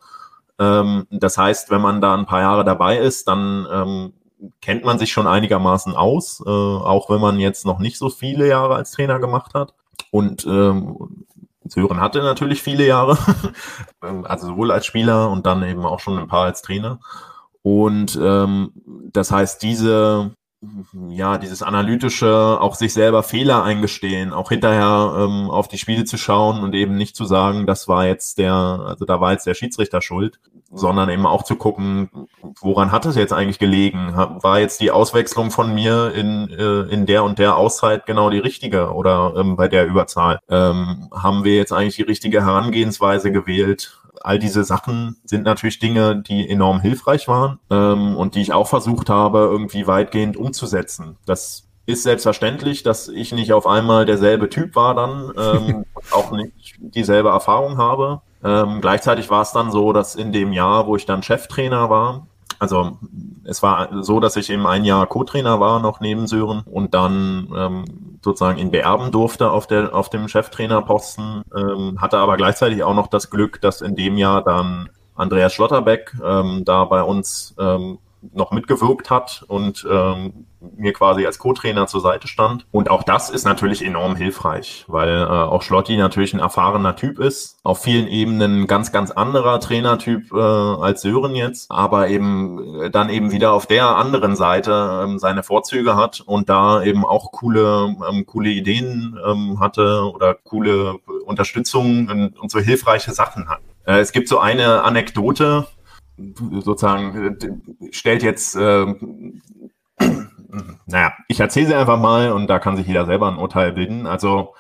Ähm, 0.59 1.07
das 1.11 1.39
heißt, 1.39 1.71
wenn 1.71 1.81
man 1.81 2.01
da 2.01 2.15
ein 2.15 2.27
paar 2.27 2.41
Jahre 2.41 2.65
dabei 2.65 2.99
ist, 2.99 3.29
dann 3.29 3.67
ähm, 3.71 4.13
kennt 4.61 4.85
man 4.85 4.99
sich 4.99 5.13
schon 5.13 5.27
einigermaßen 5.27 5.95
aus, 5.95 6.43
äh, 6.45 6.49
auch 6.49 7.11
wenn 7.11 7.21
man 7.21 7.39
jetzt 7.39 7.67
noch 7.67 7.79
nicht 7.79 7.99
so 7.99 8.11
viele 8.11 8.49
Jahre 8.49 8.77
als 8.77 8.93
Trainer 8.93 9.19
gemacht 9.19 9.55
hat. 9.55 9.75
Und 10.11 10.47
ähm, 10.47 11.27
Sören 11.67 12.01
hatte 12.01 12.23
natürlich 12.23 12.63
viele 12.63 12.87
Jahre, 12.87 13.19
also 14.01 14.49
sowohl 14.49 14.71
als 14.71 14.87
Spieler 14.87 15.31
und 15.31 15.47
dann 15.47 15.63
eben 15.63 15.85
auch 15.85 16.01
schon 16.01 16.19
ein 16.19 16.29
paar 16.29 16.45
als 16.45 16.63
Trainer. 16.63 17.01
Und 17.63 18.19
ähm, 18.23 18.73
das 19.13 19.31
heißt, 19.31 19.63
diese, 19.63 20.33
ja, 21.09 21.39
dieses 21.39 21.63
analytische, 21.63 22.59
auch 22.61 22.75
sich 22.75 22.93
selber 22.93 23.23
Fehler 23.23 23.63
eingestehen, 23.65 24.33
auch 24.33 24.49
hinterher 24.49 25.15
ähm, 25.19 25.51
auf 25.51 25.69
die 25.69 25.79
Spiele 25.79 26.05
zu 26.05 26.17
schauen 26.17 26.63
und 26.63 26.75
eben 26.75 26.97
nicht 26.97 27.17
zu 27.17 27.25
sagen, 27.25 27.67
das 27.67 27.89
war 27.89 28.07
jetzt 28.07 28.39
der, 28.39 28.53
also 28.53 29.05
da 29.05 29.21
war 29.21 29.33
jetzt 29.33 29.47
der 29.47 29.55
Schiedsrichter 29.55 30.01
schuld, 30.01 30.39
sondern 30.73 31.09
eben 31.09 31.27
auch 31.27 31.45
zu 31.45 31.57
gucken, 31.57 32.11
woran 32.61 32.93
hat 32.93 33.07
es 33.07 33.17
jetzt 33.17 33.33
eigentlich 33.33 33.59
gelegen? 33.59 34.13
War 34.15 34.61
jetzt 34.61 34.81
die 34.81 34.91
Auswechslung 34.91 35.51
von 35.51 35.75
mir 35.75 36.13
in, 36.15 36.51
äh, 36.51 36.83
in 36.93 37.07
der 37.07 37.25
und 37.25 37.39
der 37.39 37.57
Auszeit 37.57 38.07
genau 38.07 38.31
die 38.31 38.39
richtige 38.39 38.93
oder 38.93 39.35
ähm, 39.37 39.57
bei 39.57 39.69
der 39.69 39.87
Überzahl? 39.87 40.41
Ähm, 40.49 41.09
haben 41.13 41.45
wir 41.45 41.57
jetzt 41.57 41.73
eigentlich 41.73 41.97
die 41.97 42.03
richtige 42.03 42.45
Herangehensweise 42.45 43.31
gewählt? 43.31 44.01
All 44.25 44.39
diese 44.39 44.65
Sachen 44.65 45.17
sind 45.25 45.45
natürlich 45.45 45.79
Dinge, 45.79 46.17
die 46.17 46.49
enorm 46.49 46.81
hilfreich 46.81 47.29
waren 47.29 47.59
ähm, 47.71 48.17
und 48.17 48.35
die 48.35 48.41
ich 48.41 48.53
auch 48.53 48.67
versucht 48.67 49.11
habe, 49.11 49.41
irgendwie 49.41 49.87
weitgehend 49.87 50.37
umzusetzen. 50.37 51.17
Das 51.27 51.69
ist 51.87 52.03
selbstverständlich, 52.03 52.83
dass 52.83 53.09
ich 53.09 53.33
nicht 53.33 53.53
auf 53.53 53.67
einmal 53.67 54.07
derselbe 54.07 54.49
Typ 54.49 54.75
war 54.75 54.95
dann, 54.95 55.33
ähm, 55.37 55.85
auch 56.11 56.33
nicht 56.33 56.77
dieselbe 56.79 57.29
Erfahrung 57.29 57.77
habe. 57.77 58.23
Ähm, 58.43 58.81
gleichzeitig 58.81 59.29
war 59.29 59.43
es 59.43 59.53
dann 59.53 59.71
so, 59.71 59.93
dass 59.93 60.15
in 60.15 60.33
dem 60.33 60.53
Jahr, 60.53 60.87
wo 60.87 60.97
ich 60.97 61.05
dann 61.05 61.23
Cheftrainer 61.23 61.91
war, 61.91 62.27
also 62.65 62.97
es 63.45 63.63
war 63.63 64.03
so, 64.03 64.21
dass 64.21 64.37
ich 64.37 64.49
eben 64.49 64.67
ein 64.67 64.87
Jahr 64.87 65.07
Co-Trainer 65.07 65.61
war, 65.61 65.81
noch 65.81 66.01
neben 66.01 66.27
Sören 66.27 66.63
und 66.65 66.95
dann 66.95 67.53
ähm, 67.55 67.85
sozusagen 68.23 68.59
ihn 68.59 68.71
beerben 68.71 69.13
durfte 69.13 69.51
auf, 69.51 69.67
der, 69.67 69.95
auf 69.95 70.09
dem 70.09 70.29
Cheftrainerposten, 70.29 71.43
ähm, 71.55 72.01
hatte 72.01 72.17
aber 72.17 72.39
gleichzeitig 72.39 72.83
auch 72.83 72.95
noch 72.95 73.09
das 73.09 73.29
Glück, 73.29 73.61
dass 73.61 73.83
in 73.83 73.97
dem 73.97 74.17
Jahr 74.17 74.43
dann 74.43 74.89
Andreas 75.15 75.53
Schlotterbeck 75.53 76.15
ähm, 76.25 76.63
da 76.65 76.87
bei 76.87 77.03
uns 77.03 77.55
ähm, 77.59 77.99
noch 78.33 78.51
mitgewirkt 78.51 79.11
hat 79.11 79.45
und 79.47 79.87
ähm, 79.91 80.47
mir 80.77 80.93
quasi 80.93 81.27
als 81.27 81.39
Co-Trainer 81.39 81.87
zur 81.87 82.01
Seite 82.01 82.29
stand. 82.29 82.67
Und 82.71 82.91
auch 82.91 83.03
das 83.03 83.31
ist 83.31 83.45
natürlich 83.45 83.85
enorm 83.85 84.17
hilfreich, 84.17 84.85
weil 84.89 85.09
äh, 85.09 85.27
auch 85.27 85.63
Schlotti 85.63 85.97
natürlich 85.97 86.35
ein 86.35 86.41
erfahrener 86.41 86.97
Typ 86.97 87.19
ist, 87.19 87.59
auf 87.63 87.83
vielen 87.83 88.09
Ebenen 88.09 88.67
ganz, 88.67 88.93
ganz 88.93 89.11
anderer 89.11 89.61
Trainertyp 89.61 90.33
äh, 90.33 90.39
als 90.39 91.03
Sören 91.03 91.35
jetzt, 91.35 91.71
aber 91.71 92.09
eben 92.09 92.83
äh, 92.83 92.91
dann 92.91 93.09
eben 93.09 93.33
wieder 93.33 93.53
auf 93.53 93.67
der 93.67 93.97
anderen 93.97 94.37
Seite 94.37 95.03
ähm, 95.05 95.19
seine 95.19 95.43
Vorzüge 95.43 95.97
hat 95.97 96.21
und 96.21 96.49
da 96.49 96.83
eben 96.83 97.05
auch 97.05 97.33
coole, 97.33 97.97
ähm, 98.09 98.27
coole 98.27 98.51
Ideen 98.51 99.19
ähm, 99.27 99.61
hatte 99.61 100.11
oder 100.13 100.35
coole 100.35 100.95
Unterstützung 101.25 102.09
und, 102.09 102.39
und 102.39 102.51
so 102.51 102.59
hilfreiche 102.59 103.13
Sachen 103.13 103.49
hat. 103.49 103.61
Äh, 103.87 103.99
es 103.99 104.13
gibt 104.13 104.29
so 104.29 104.39
eine 104.39 104.83
Anekdote, 104.83 105.67
sozusagen 106.17 107.37
äh, 107.41 107.93
stellt 107.93 108.23
jetzt, 108.23 108.57
äh, 108.57 108.87
naja, 110.87 111.13
ich 111.29 111.41
erzähle 111.41 111.67
sie 111.69 111.75
einfach 111.75 111.99
mal 111.99 112.33
und 112.33 112.49
da 112.49 112.59
kann 112.59 112.77
sich 112.77 112.87
jeder 112.87 113.07
selber 113.07 113.29
ein 113.29 113.39
Urteil 113.39 113.73
bilden. 113.73 114.07
Also 114.07 114.55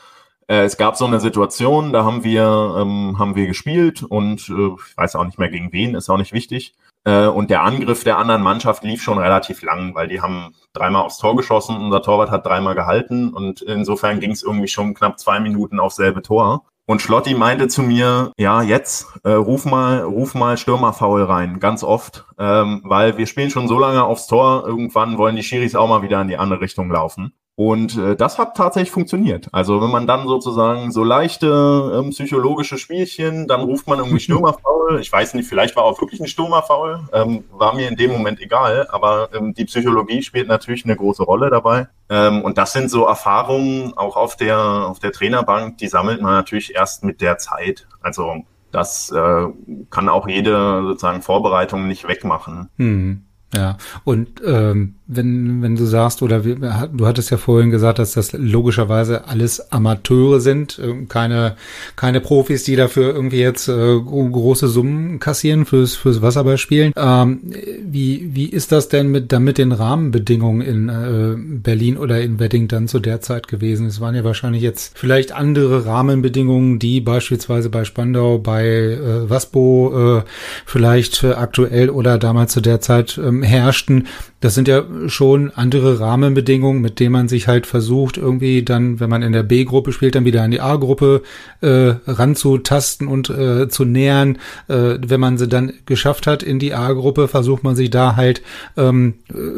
äh, 0.48 0.64
es 0.64 0.76
gab 0.76 0.96
so 0.96 1.06
eine 1.06 1.20
Situation, 1.20 1.92
da 1.92 2.04
haben 2.04 2.24
wir 2.24 2.76
ähm, 2.78 3.18
haben 3.18 3.34
wir 3.34 3.46
gespielt 3.46 4.02
und 4.02 4.48
äh, 4.48 4.74
ich 4.74 4.96
weiß 4.96 5.16
auch 5.16 5.24
nicht 5.24 5.38
mehr 5.38 5.48
gegen 5.50 5.72
wen, 5.72 5.94
ist 5.94 6.10
auch 6.10 6.18
nicht 6.18 6.32
wichtig. 6.32 6.74
Äh, 7.04 7.26
und 7.26 7.50
der 7.50 7.62
Angriff 7.62 8.04
der 8.04 8.18
anderen 8.18 8.42
Mannschaft 8.42 8.84
lief 8.84 9.02
schon 9.02 9.18
relativ 9.18 9.62
lang, 9.62 9.94
weil 9.94 10.08
die 10.08 10.20
haben 10.20 10.54
dreimal 10.72 11.02
aufs 11.02 11.18
Tor 11.18 11.36
geschossen, 11.36 11.76
unser 11.76 12.02
Torwart 12.02 12.30
hat 12.30 12.46
dreimal 12.46 12.74
gehalten 12.74 13.32
und 13.32 13.62
insofern 13.62 14.20
ging 14.20 14.32
es 14.32 14.42
irgendwie 14.42 14.68
schon 14.68 14.94
knapp 14.94 15.18
zwei 15.18 15.40
Minuten 15.40 15.80
aufs 15.80 15.96
selbe 15.96 16.22
Tor. 16.22 16.64
Und 16.86 17.00
Schlotti 17.00 17.34
meinte 17.34 17.68
zu 17.68 17.82
mir, 17.82 18.32
ja, 18.36 18.60
jetzt 18.60 19.06
äh, 19.24 19.30
ruf 19.30 19.64
mal, 19.64 20.02
ruf 20.02 20.34
mal 20.34 20.58
Stürmerfaul 20.58 21.22
rein, 21.22 21.58
ganz 21.58 21.82
oft, 21.82 22.26
ähm, 22.38 22.82
weil 22.84 23.16
wir 23.16 23.26
spielen 23.26 23.48
schon 23.48 23.68
so 23.68 23.78
lange 23.78 24.04
aufs 24.04 24.26
Tor, 24.26 24.64
irgendwann 24.66 25.16
wollen 25.16 25.36
die 25.36 25.42
Schiris 25.42 25.74
auch 25.74 25.88
mal 25.88 26.02
wieder 26.02 26.20
in 26.20 26.28
die 26.28 26.36
andere 26.36 26.60
Richtung 26.60 26.90
laufen. 26.90 27.32
Und 27.56 27.96
äh, 27.96 28.16
das 28.16 28.38
hat 28.38 28.56
tatsächlich 28.56 28.90
funktioniert. 28.90 29.48
Also 29.52 29.80
wenn 29.80 29.90
man 29.90 30.08
dann 30.08 30.26
sozusagen 30.26 30.90
so 30.90 31.04
leichte 31.04 31.92
ähm, 31.94 32.10
psychologische 32.10 32.78
Spielchen, 32.78 33.46
dann 33.46 33.60
ruft 33.60 33.86
man 33.86 34.00
irgendwie 34.00 34.18
Stürmerfaul. 34.20 34.98
Ich 35.00 35.12
weiß 35.12 35.34
nicht, 35.34 35.48
vielleicht 35.48 35.76
war 35.76 35.84
auch 35.84 36.00
wirklich 36.00 36.20
ein 36.20 36.26
Stürmerfaul. 36.26 37.08
Ähm, 37.12 37.44
war 37.52 37.74
mir 37.74 37.88
in 37.88 37.96
dem 37.96 38.10
Moment 38.10 38.40
egal, 38.40 38.88
aber 38.90 39.28
ähm, 39.32 39.54
die 39.54 39.66
Psychologie 39.66 40.22
spielt 40.22 40.48
natürlich 40.48 40.84
eine 40.84 40.96
große 40.96 41.22
Rolle 41.22 41.48
dabei. 41.48 41.86
Ähm, 42.08 42.42
und 42.42 42.58
das 42.58 42.72
sind 42.72 42.90
so 42.90 43.04
Erfahrungen 43.06 43.96
auch 43.96 44.16
auf 44.16 44.36
der 44.36 44.58
auf 44.58 44.98
der 44.98 45.12
Trainerbank, 45.12 45.78
die 45.78 45.88
sammelt 45.88 46.20
man 46.20 46.32
natürlich 46.32 46.74
erst 46.74 47.04
mit 47.04 47.20
der 47.20 47.38
Zeit. 47.38 47.86
Also 48.02 48.44
das 48.72 49.12
äh, 49.12 49.46
kann 49.90 50.08
auch 50.08 50.26
jede 50.26 50.82
sozusagen 50.82 51.22
Vorbereitung 51.22 51.86
nicht 51.86 52.08
wegmachen. 52.08 52.68
Hm. 52.78 53.24
Ja, 53.54 53.76
und 54.02 54.42
ähm, 54.44 54.96
wenn, 55.06 55.60
wenn 55.60 55.76
du 55.76 55.84
sagst, 55.84 56.22
oder 56.22 56.40
du 56.40 57.06
hattest 57.06 57.30
ja 57.30 57.36
vorhin 57.36 57.70
gesagt, 57.70 57.98
dass 57.98 58.12
das 58.12 58.32
logischerweise 58.32 59.28
alles 59.28 59.70
Amateure 59.70 60.40
sind, 60.40 60.80
ähm, 60.82 61.08
keine, 61.08 61.56
keine 61.94 62.22
Profis, 62.22 62.64
die 62.64 62.74
dafür 62.74 63.14
irgendwie 63.14 63.40
jetzt 63.40 63.68
äh, 63.68 64.00
große 64.00 64.68
Summen 64.68 65.18
kassieren 65.18 65.66
fürs, 65.66 65.94
fürs 65.94 66.22
Wasserballspielen. 66.22 66.94
Ähm, 66.96 67.40
wie, 67.84 68.30
wie 68.34 68.46
ist 68.46 68.72
das 68.72 68.88
denn 68.88 69.08
mit, 69.08 69.30
damit 69.30 69.58
den 69.58 69.72
Rahmenbedingungen 69.72 70.62
in 70.62 70.88
äh, 70.88 71.36
Berlin 71.60 71.98
oder 71.98 72.22
in 72.22 72.40
Wedding 72.40 72.68
dann 72.68 72.88
zu 72.88 72.98
der 72.98 73.20
Zeit 73.20 73.46
gewesen? 73.46 73.86
Es 73.86 74.00
waren 74.00 74.14
ja 74.14 74.24
wahrscheinlich 74.24 74.62
jetzt 74.62 74.96
vielleicht 74.96 75.32
andere 75.32 75.84
Rahmenbedingungen, 75.84 76.78
die 76.78 77.02
beispielsweise 77.02 77.68
bei 77.68 77.84
Spandau, 77.84 78.38
bei 78.38 78.64
äh, 78.64 79.28
Waspo 79.28 80.20
äh, 80.20 80.22
vielleicht 80.64 81.24
äh, 81.24 81.32
aktuell 81.32 81.90
oder 81.90 82.16
damals 82.16 82.52
zu 82.52 82.62
der 82.62 82.80
Zeit 82.80 83.20
ähm, 83.22 83.42
herrschten. 83.42 84.06
Das 84.40 84.54
sind 84.54 84.68
ja 84.68 84.84
schon 85.08 85.50
andere 85.50 86.00
Rahmenbedingungen, 86.00 86.80
mit 86.80 87.00
denen 87.00 87.12
man 87.12 87.28
sich 87.28 87.48
halt 87.48 87.66
versucht, 87.66 88.16
irgendwie 88.16 88.62
dann, 88.62 89.00
wenn 89.00 89.10
man 89.10 89.22
in 89.22 89.32
der 89.32 89.42
B-Gruppe 89.42 89.92
spielt, 89.92 90.14
dann 90.14 90.24
wieder 90.24 90.42
an 90.42 90.50
die 90.50 90.60
A-Gruppe 90.60 91.22
äh, 91.60 91.94
ranzutasten 92.06 93.08
und 93.08 93.30
äh, 93.30 93.68
zu 93.68 93.84
nähern. 93.84 94.38
Äh, 94.68 94.98
wenn 95.06 95.20
man 95.20 95.38
sie 95.38 95.48
dann 95.48 95.72
geschafft 95.86 96.26
hat 96.26 96.42
in 96.42 96.58
die 96.58 96.74
A-Gruppe, 96.74 97.28
versucht 97.28 97.64
man 97.64 97.76
sich 97.76 97.90
da 97.90 98.16
halt 98.16 98.42
ähm, 98.76 99.14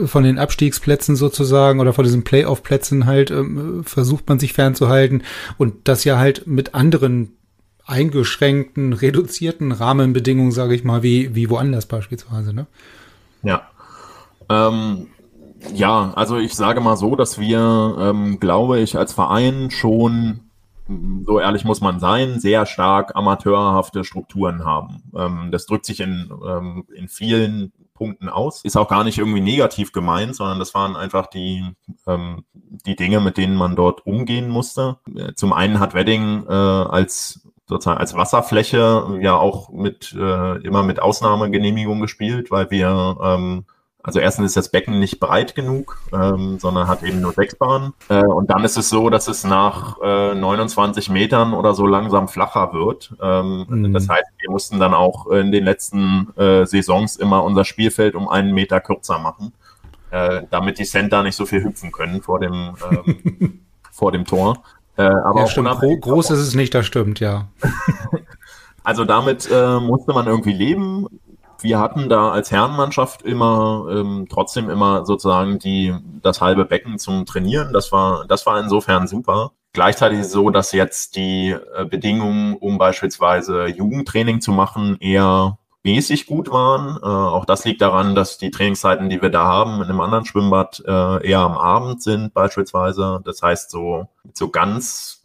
von 0.07 0.25
den 0.25 0.39
Abstiegsplätzen 0.39 1.17
sozusagen 1.17 1.81
oder 1.81 1.93
von 1.93 2.05
diesen 2.05 2.25
Playoff-Plätzen 2.25 3.07
halt, 3.07 3.31
ähm, 3.31 3.83
versucht 3.85 4.29
man 4.29 4.39
sich 4.39 4.53
fernzuhalten 4.53 5.23
und 5.59 5.89
das 5.89 6.05
ja 6.05 6.19
halt 6.19 6.47
mit 6.47 6.75
anderen 6.75 7.33
eingeschränkten, 7.87 8.93
reduzierten 8.93 9.73
Rahmenbedingungen, 9.73 10.53
sage 10.53 10.75
ich 10.75 10.85
mal, 10.85 11.03
wie, 11.03 11.35
wie 11.35 11.49
woanders 11.49 11.87
beispielsweise, 11.87 12.53
ne? 12.53 12.67
Ja. 13.43 13.69
Ähm, 14.49 15.09
ja, 15.75 16.13
also 16.15 16.37
ich 16.39 16.55
sage 16.55 16.81
mal 16.81 16.97
so, 16.97 17.17
dass 17.17 17.39
wir, 17.39 17.97
ähm, 17.99 18.41
glaube 18.41 18.81
ich, 18.81 18.97
als 18.97 19.13
Verein 19.13 19.71
schon, 19.71 20.41
so 21.25 21.41
ehrlich 21.41 21.65
muss 21.65 21.81
man 21.81 22.01
sein, 22.01 22.41
sehr 22.41 22.67
stark 22.67 23.17
amateurhafte 23.17 24.05
Strukturen 24.05 24.65
haben. 24.65 25.03
Ähm, 25.17 25.49
das 25.51 25.67
drückt 25.67 25.87
sich 25.87 26.01
in, 26.01 26.31
ähm, 26.47 26.85
in 26.95 27.09
vielen 27.09 27.73
Punkten 27.95 28.29
aus. 28.29 28.63
Ist 28.63 28.77
auch 28.77 28.89
gar 28.89 29.05
nicht 29.05 29.19
irgendwie 29.19 29.41
negativ 29.41 29.93
gemeint, 29.93 30.37
sondern 30.37 30.59
das 30.59 30.75
waren 30.75 30.97
einfach 30.97 31.27
die, 31.27 31.65
ähm, 32.07 32.45
die 32.55 32.95
Dinge, 32.95 33.21
mit 33.21 33.37
denen 33.37 33.57
man 33.57 33.75
dort 33.75 34.07
umgehen 34.07 34.49
musste. 34.49 34.99
Zum 35.35 35.53
einen 35.53 35.81
hat 35.81 35.95
Wedding 35.95 36.45
äh, 36.47 36.53
als 36.53 37.47
sozusagen 37.69 37.99
als 37.99 38.15
Wasserfläche 38.15 39.19
ja 39.21 39.37
auch 39.37 39.71
mit 39.71 40.15
äh, 40.17 40.57
immer 40.63 40.83
mit 40.83 41.01
Ausnahmegenehmigung 41.01 42.01
gespielt, 42.01 42.51
weil 42.51 42.71
wir 42.71 43.19
ähm, 43.21 43.65
also 44.07 44.21
erstens 44.21 44.47
ist 44.47 44.57
das 44.57 44.69
Becken 44.69 45.01
nicht 45.01 45.19
breit 45.19 45.57
genug, 45.57 45.99
ähm, 46.13 46.61
sondern 46.61 46.87
hat 46.87 47.03
eben 47.03 47.21
nur 47.21 47.33
sechs 47.33 47.57
Bahnen. 47.57 47.93
Äh, 48.09 48.25
und 48.25 48.49
dann 48.51 48.63
ist 48.63 48.77
es 48.77 48.89
so, 48.89 49.11
dass 49.11 49.27
es 49.27 49.43
nach 49.43 50.01
äh, 50.01 50.33
29 50.33 51.11
Metern 51.11 51.53
oder 51.53 51.75
so 51.75 51.87
langsam 51.87 52.29
flacher 52.29 52.73
wird. 52.73 53.13
Ähm, 53.21 53.67
mhm. 53.69 53.93
Das 53.93 54.09
heißt, 54.09 54.31
wir 54.39 54.51
mussten 54.53 54.79
dann 54.79 54.95
auch 54.95 55.27
in 55.27 55.51
den 55.51 55.65
letzten 55.65 56.29
äh, 56.37 56.65
Saisons 56.67 57.17
immer 57.17 57.43
unser 57.43 57.65
Spielfeld 57.65 58.15
um 58.15 58.29
einen 58.29 58.55
Meter 58.55 58.81
kürzer 58.81 59.19
machen, 59.19 59.53
äh, 60.13 60.43
damit 60.51 60.79
die 60.79 60.85
Center 60.85 61.25
nicht 61.25 61.35
so 61.35 61.45
viel 61.45 61.65
hüpfen 61.65 61.91
können 61.91 62.23
vor 62.23 62.39
dem, 62.39 62.77
ähm, 62.89 63.61
vor 63.91 64.13
dem 64.13 64.25
Tor. 64.25 64.63
Äh, 64.97 65.03
aber 65.03 65.41
ja, 65.41 65.47
stimmt. 65.49 65.69
Gro 65.81 65.97
groß 65.97 66.31
ist 66.31 66.39
es 66.39 66.55
nicht, 66.55 66.73
das 66.75 66.87
stimmt, 66.87 67.19
ja. 67.19 67.49
also 68.85 69.05
damit 69.05 69.51
äh, 69.53 69.81
musste 69.81 70.13
man 70.13 70.29
irgendwie 70.29 70.53
leben 70.53 71.09
wir 71.61 71.79
hatten 71.79 72.09
da 72.09 72.31
als 72.31 72.51
Herrenmannschaft 72.51 73.23
immer 73.23 73.87
ähm, 73.91 74.27
trotzdem 74.29 74.71
immer 74.71 75.05
sozusagen 75.05 75.59
die 75.59 75.95
das 76.23 76.41
halbe 76.41 76.65
Becken 76.65 76.99
zum 76.99 77.27
Trainieren. 77.27 77.73
Das 77.73 77.93
war 77.93 78.27
das 78.27 78.47
war 78.47 78.61
insofern 78.61 79.09
super. 79.09 79.53
Gleichzeitig 79.73 80.25
so, 80.25 80.51
dass 80.51 80.73
jetzt 80.73 81.17
die 81.17 81.51
äh, 81.51 81.85
Bedingungen, 81.85 82.55
um 82.55 82.79
beispielsweise 82.79 83.67
Jugendtraining 83.67 84.41
zu 84.41 84.53
machen, 84.53 84.97
eher 85.01 85.59
mäßig 85.85 86.27
gut 86.27 86.51
waren. 86.51 86.97
Äh, 87.03 87.07
auch 87.07 87.45
das 87.45 87.65
liegt 87.65 87.81
daran, 87.81 88.15
dass 88.15 88.39
die 88.39 88.51
Trainingszeiten, 88.51 89.09
die 89.09 89.23
wir 89.23 89.31
da 89.31 89.45
haben, 89.45 89.77
in 89.77 89.89
einem 89.89 90.01
anderen 90.01 90.25
Schwimmbad 90.25 90.83
äh, 90.87 91.27
eher 91.29 91.41
am 91.41 91.59
Abend 91.59 92.03
sind 92.03 92.35
beispielsweise. 92.35 93.21
Das 93.25 93.43
heißt, 93.43 93.71
so 93.71 94.09
so 94.35 94.51
ganz 94.51 95.23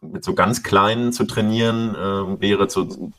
mit 0.00 0.24
so 0.24 0.34
ganz 0.34 0.62
kleinen 0.62 1.12
zu 1.12 1.24
trainieren 1.24 1.94
äh, 1.94 2.40
wäre 2.40 2.68
zu 2.68 3.12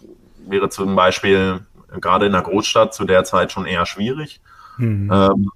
wäre 0.47 0.69
zum 0.69 0.95
Beispiel 0.95 1.61
gerade 1.99 2.25
in 2.25 2.31
der 2.31 2.41
Großstadt 2.41 2.93
zu 2.93 3.05
der 3.05 3.23
Zeit 3.23 3.51
schon 3.51 3.65
eher 3.65 3.85
schwierig. 3.85 4.41
Mhm. 4.77 5.11
Ähm, 5.13 5.51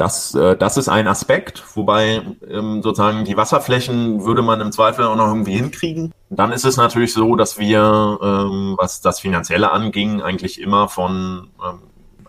das, 0.00 0.34
äh, 0.34 0.56
das 0.56 0.78
ist 0.78 0.88
ein 0.88 1.06
Aspekt, 1.06 1.62
wobei 1.74 2.22
ähm, 2.48 2.82
sozusagen 2.82 3.24
die 3.26 3.36
Wasserflächen 3.36 4.24
würde 4.24 4.40
man 4.40 4.60
im 4.60 4.72
Zweifel 4.72 5.04
auch 5.04 5.16
noch 5.16 5.28
irgendwie 5.28 5.56
hinkriegen. 5.56 6.14
Dann 6.30 6.52
ist 6.52 6.64
es 6.64 6.78
natürlich 6.78 7.12
so, 7.12 7.36
dass 7.36 7.58
wir, 7.58 8.18
ähm, 8.22 8.76
was 8.78 9.02
das 9.02 9.20
Finanzielle 9.20 9.70
anging, 9.72 10.22
eigentlich 10.22 10.60
immer 10.60 10.88
von 10.88 11.50
ähm, 11.62 11.80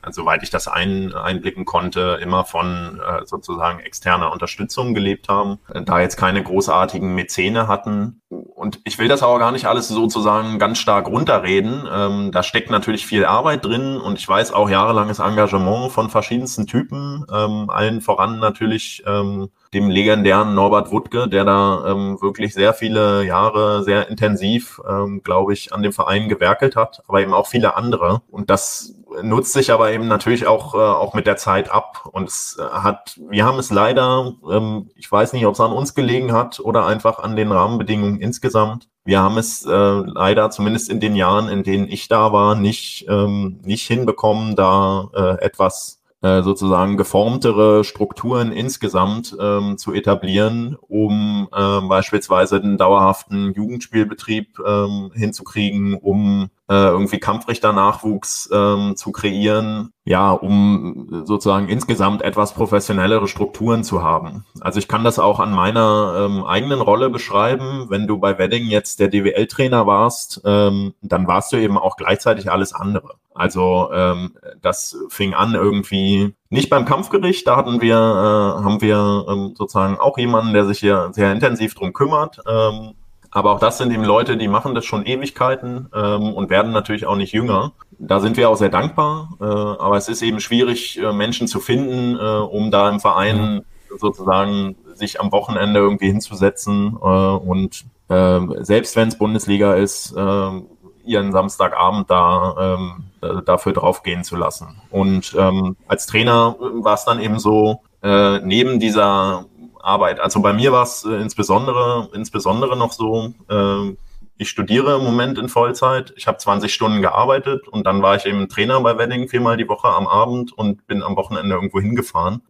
soweit 0.09 0.43
ich 0.43 0.49
das 0.49 0.67
ein, 0.67 1.13
einblicken 1.13 1.65
konnte, 1.65 2.19
immer 2.21 2.45
von 2.45 2.99
äh, 2.99 3.25
sozusagen 3.25 3.79
externer 3.79 4.31
Unterstützung 4.31 4.93
gelebt 4.93 5.29
haben, 5.29 5.59
da 5.85 5.99
jetzt 5.99 6.17
keine 6.17 6.43
großartigen 6.43 7.13
Mäzene 7.13 7.67
hatten. 7.67 8.21
Und 8.29 8.79
ich 8.83 8.97
will 8.99 9.07
das 9.07 9.23
aber 9.23 9.39
gar 9.39 9.51
nicht 9.51 9.65
alles 9.65 9.87
sozusagen 9.87 10.59
ganz 10.59 10.77
stark 10.77 11.07
runterreden. 11.07 11.87
Ähm, 11.91 12.31
da 12.31 12.43
steckt 12.43 12.69
natürlich 12.69 13.05
viel 13.05 13.25
Arbeit 13.25 13.65
drin 13.65 13.97
und 13.97 14.19
ich 14.19 14.27
weiß 14.27 14.53
auch 14.53 14.69
jahrelanges 14.69 15.19
Engagement 15.19 15.91
von 15.91 16.09
verschiedensten 16.09 16.67
Typen, 16.67 17.25
ähm, 17.33 17.69
allen 17.69 18.01
voran 18.01 18.39
natürlich 18.39 19.03
ähm, 19.05 19.49
dem 19.73 19.89
legendären 19.89 20.53
Norbert 20.53 20.91
Wuttke, 20.91 21.29
der 21.29 21.45
da 21.45 21.85
ähm, 21.87 22.21
wirklich 22.21 22.53
sehr 22.53 22.73
viele 22.73 23.23
Jahre 23.23 23.83
sehr 23.83 24.09
intensiv, 24.09 24.81
ähm, 24.87 25.21
glaube 25.23 25.53
ich, 25.53 25.73
an 25.73 25.81
dem 25.81 25.93
Verein 25.93 26.27
gewerkelt 26.27 26.75
hat, 26.75 27.03
aber 27.07 27.21
eben 27.21 27.33
auch 27.33 27.47
viele 27.47 27.75
andere. 27.77 28.21
Und 28.29 28.49
das 28.49 28.95
nutzt 29.21 29.53
sich 29.53 29.71
aber 29.71 29.91
eben 29.91 30.07
natürlich 30.07 30.45
auch, 30.47 30.73
äh, 30.75 30.77
auch 30.77 31.13
mit 31.13 31.25
der 31.25 31.37
Zeit 31.37 31.71
ab. 31.71 32.09
Und 32.11 32.27
es 32.27 32.57
äh, 32.59 32.63
hat, 32.63 33.17
wir 33.29 33.45
haben 33.45 33.59
es 33.59 33.71
leider, 33.71 34.33
ähm, 34.49 34.89
ich 34.95 35.09
weiß 35.09 35.33
nicht, 35.33 35.45
ob 35.45 35.53
es 35.53 35.59
an 35.61 35.71
uns 35.71 35.95
gelegen 35.95 36.33
hat 36.33 36.59
oder 36.59 36.85
einfach 36.85 37.19
an 37.19 37.35
den 37.35 37.51
Rahmenbedingungen 37.51 38.19
insgesamt. 38.19 38.89
Wir 39.03 39.21
haben 39.21 39.37
es 39.37 39.65
äh, 39.65 39.69
leider 39.69 40.51
zumindest 40.51 40.89
in 40.89 40.99
den 40.99 41.15
Jahren, 41.15 41.49
in 41.49 41.63
denen 41.63 41.87
ich 41.87 42.07
da 42.07 42.31
war, 42.33 42.55
nicht, 42.55 43.05
ähm, 43.09 43.59
nicht 43.63 43.87
hinbekommen, 43.87 44.55
da 44.55 45.09
äh, 45.13 45.43
etwas 45.43 46.00
äh, 46.21 46.43
sozusagen 46.43 46.97
geformtere 46.97 47.83
Strukturen 47.83 48.51
insgesamt 48.51 49.35
ähm, 49.39 49.77
zu 49.77 49.93
etablieren, 49.93 50.77
um 50.87 51.47
äh, 51.51 51.81
beispielsweise 51.81 52.61
den 52.61 52.77
dauerhaften 52.77 53.53
Jugendspielbetrieb 53.53 54.59
ähm, 54.65 55.11
hinzukriegen, 55.15 55.95
um 55.95 56.49
äh, 56.69 56.73
irgendwie 56.75 57.19
Kampfrichter-Nachwuchs 57.19 58.49
ähm, 58.53 58.95
zu 58.95 59.11
kreieren, 59.11 59.93
ja, 60.03 60.31
um 60.31 61.23
sozusagen 61.25 61.69
insgesamt 61.69 62.23
etwas 62.23 62.53
professionellere 62.53 63.27
Strukturen 63.27 63.83
zu 63.83 64.01
haben. 64.01 64.45
Also 64.59 64.79
ich 64.79 64.87
kann 64.87 65.03
das 65.03 65.19
auch 65.19 65.39
an 65.39 65.53
meiner 65.53 66.25
ähm, 66.25 66.43
eigenen 66.43 66.81
Rolle 66.81 67.09
beschreiben. 67.11 67.85
Wenn 67.89 68.07
du 68.07 68.17
bei 68.17 68.39
Wedding 68.39 68.65
jetzt 68.67 68.99
der 68.99 69.09
DWL-Trainer 69.09 69.85
warst, 69.85 70.41
ähm, 70.43 70.93
dann 71.01 71.27
warst 71.27 71.53
du 71.53 71.57
eben 71.57 71.77
auch 71.77 71.97
gleichzeitig 71.97 72.51
alles 72.51 72.73
andere. 72.73 73.15
Also 73.33 73.91
ähm, 73.93 74.33
das 74.61 74.97
fing 75.09 75.33
an 75.35 75.53
irgendwie 75.53 76.33
nicht 76.49 76.69
beim 76.69 76.85
Kampfgericht, 76.85 77.47
da 77.47 77.55
hatten 77.55 77.79
wir, 77.79 77.95
äh, 77.95 78.63
haben 78.63 78.81
wir 78.81 79.25
ähm, 79.29 79.53
sozusagen 79.55 79.97
auch 79.97 80.17
jemanden, 80.17 80.53
der 80.53 80.65
sich 80.65 80.79
hier 80.79 81.11
sehr 81.13 81.31
intensiv 81.31 81.75
drum 81.75 81.93
kümmert. 81.93 82.39
Ähm, 82.47 82.93
aber 83.31 83.51
auch 83.51 83.59
das 83.59 83.77
sind 83.77 83.91
eben 83.91 84.03
Leute, 84.03 84.35
die 84.35 84.49
machen 84.49 84.75
das 84.75 84.85
schon 84.85 85.05
Ewigkeiten 85.05 85.87
ähm, 85.95 86.33
und 86.33 86.49
werden 86.49 86.73
natürlich 86.73 87.05
auch 87.05 87.15
nicht 87.15 87.31
jünger. 87.31 87.71
Da 87.97 88.19
sind 88.19 88.35
wir 88.35 88.49
auch 88.49 88.57
sehr 88.57 88.69
dankbar. 88.69 89.29
Äh, 89.39 89.45
aber 89.45 89.95
es 89.95 90.09
ist 90.09 90.21
eben 90.21 90.41
schwierig, 90.41 90.99
äh, 90.99 91.13
Menschen 91.13 91.47
zu 91.47 91.59
finden, 91.59 92.17
äh, 92.17 92.39
um 92.39 92.71
da 92.71 92.89
im 92.89 92.99
Verein 92.99 93.63
sozusagen 93.97 94.75
sich 94.95 95.19
am 95.21 95.31
Wochenende 95.31 95.79
irgendwie 95.79 96.07
hinzusetzen 96.07 96.97
äh, 97.01 97.05
und 97.05 97.85
äh, 98.09 98.39
selbst 98.63 98.95
wenn 98.95 99.07
es 99.07 99.17
Bundesliga 99.17 99.73
ist, 99.73 100.15
äh, 100.15 100.61
ihren 101.05 101.31
Samstagabend 101.31 102.09
da 102.09 102.77
ähm, 102.77 103.03
äh, 103.21 103.41
dafür 103.43 103.73
draufgehen 103.73 104.23
zu 104.23 104.35
lassen. 104.35 104.81
Und 104.91 105.35
ähm, 105.37 105.75
als 105.87 106.05
Trainer 106.05 106.55
war 106.59 106.93
es 106.93 107.05
dann 107.05 107.19
eben 107.19 107.39
so, 107.39 107.81
äh, 108.03 108.39
neben 108.39 108.79
dieser 108.79 109.45
Arbeit, 109.83 110.19
also 110.19 110.41
bei 110.41 110.53
mir 110.53 110.71
war 110.71 110.83
es 110.83 111.05
äh, 111.05 111.13
insbesondere, 111.15 112.09
insbesondere 112.13 112.77
noch 112.77 112.91
so, 112.91 113.33
äh, 113.49 113.95
ich 114.37 114.49
studiere 114.49 114.95
im 114.95 115.03
Moment 115.03 115.37
in 115.37 115.49
Vollzeit. 115.49 116.13
Ich 116.17 116.25
habe 116.25 116.39
20 116.39 116.73
Stunden 116.73 117.01
gearbeitet 117.01 117.67
und 117.67 117.85
dann 117.85 118.01
war 118.01 118.15
ich 118.15 118.25
eben 118.25 118.49
Trainer 118.49 118.81
bei 118.81 118.97
Wedding 118.97 119.27
viermal 119.27 119.55
die 119.55 119.69
Woche 119.69 119.89
am 119.89 120.07
Abend 120.07 120.51
und 120.51 120.87
bin 120.87 121.03
am 121.03 121.15
Wochenende 121.15 121.53
irgendwo 121.53 121.79
hingefahren. 121.79 122.41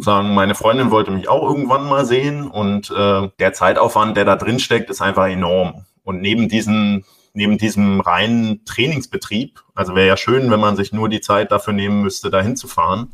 Sagen, 0.00 0.34
meine 0.34 0.56
Freundin 0.56 0.90
wollte 0.90 1.12
mich 1.12 1.28
auch 1.28 1.42
irgendwann 1.42 1.88
mal 1.88 2.04
sehen 2.04 2.48
und 2.48 2.90
äh, 2.90 3.28
der 3.38 3.52
Zeitaufwand, 3.52 4.16
der 4.16 4.24
da 4.24 4.36
drin 4.36 4.58
steckt, 4.58 4.90
ist 4.90 5.00
einfach 5.00 5.28
enorm. 5.28 5.84
Und 6.02 6.20
neben 6.20 6.48
diesen 6.48 7.04
neben 7.34 7.56
diesem 7.56 8.00
reinen 8.00 8.64
Trainingsbetrieb, 8.64 9.62
also 9.74 9.94
wäre 9.94 10.08
ja 10.08 10.16
schön, 10.16 10.50
wenn 10.50 10.60
man 10.60 10.76
sich 10.76 10.92
nur 10.92 11.08
die 11.08 11.20
Zeit 11.20 11.52
dafür 11.52 11.72
nehmen 11.72 12.02
müsste, 12.02 12.30
dahin 12.30 12.56
zu 12.56 12.66
fahren, 12.66 13.12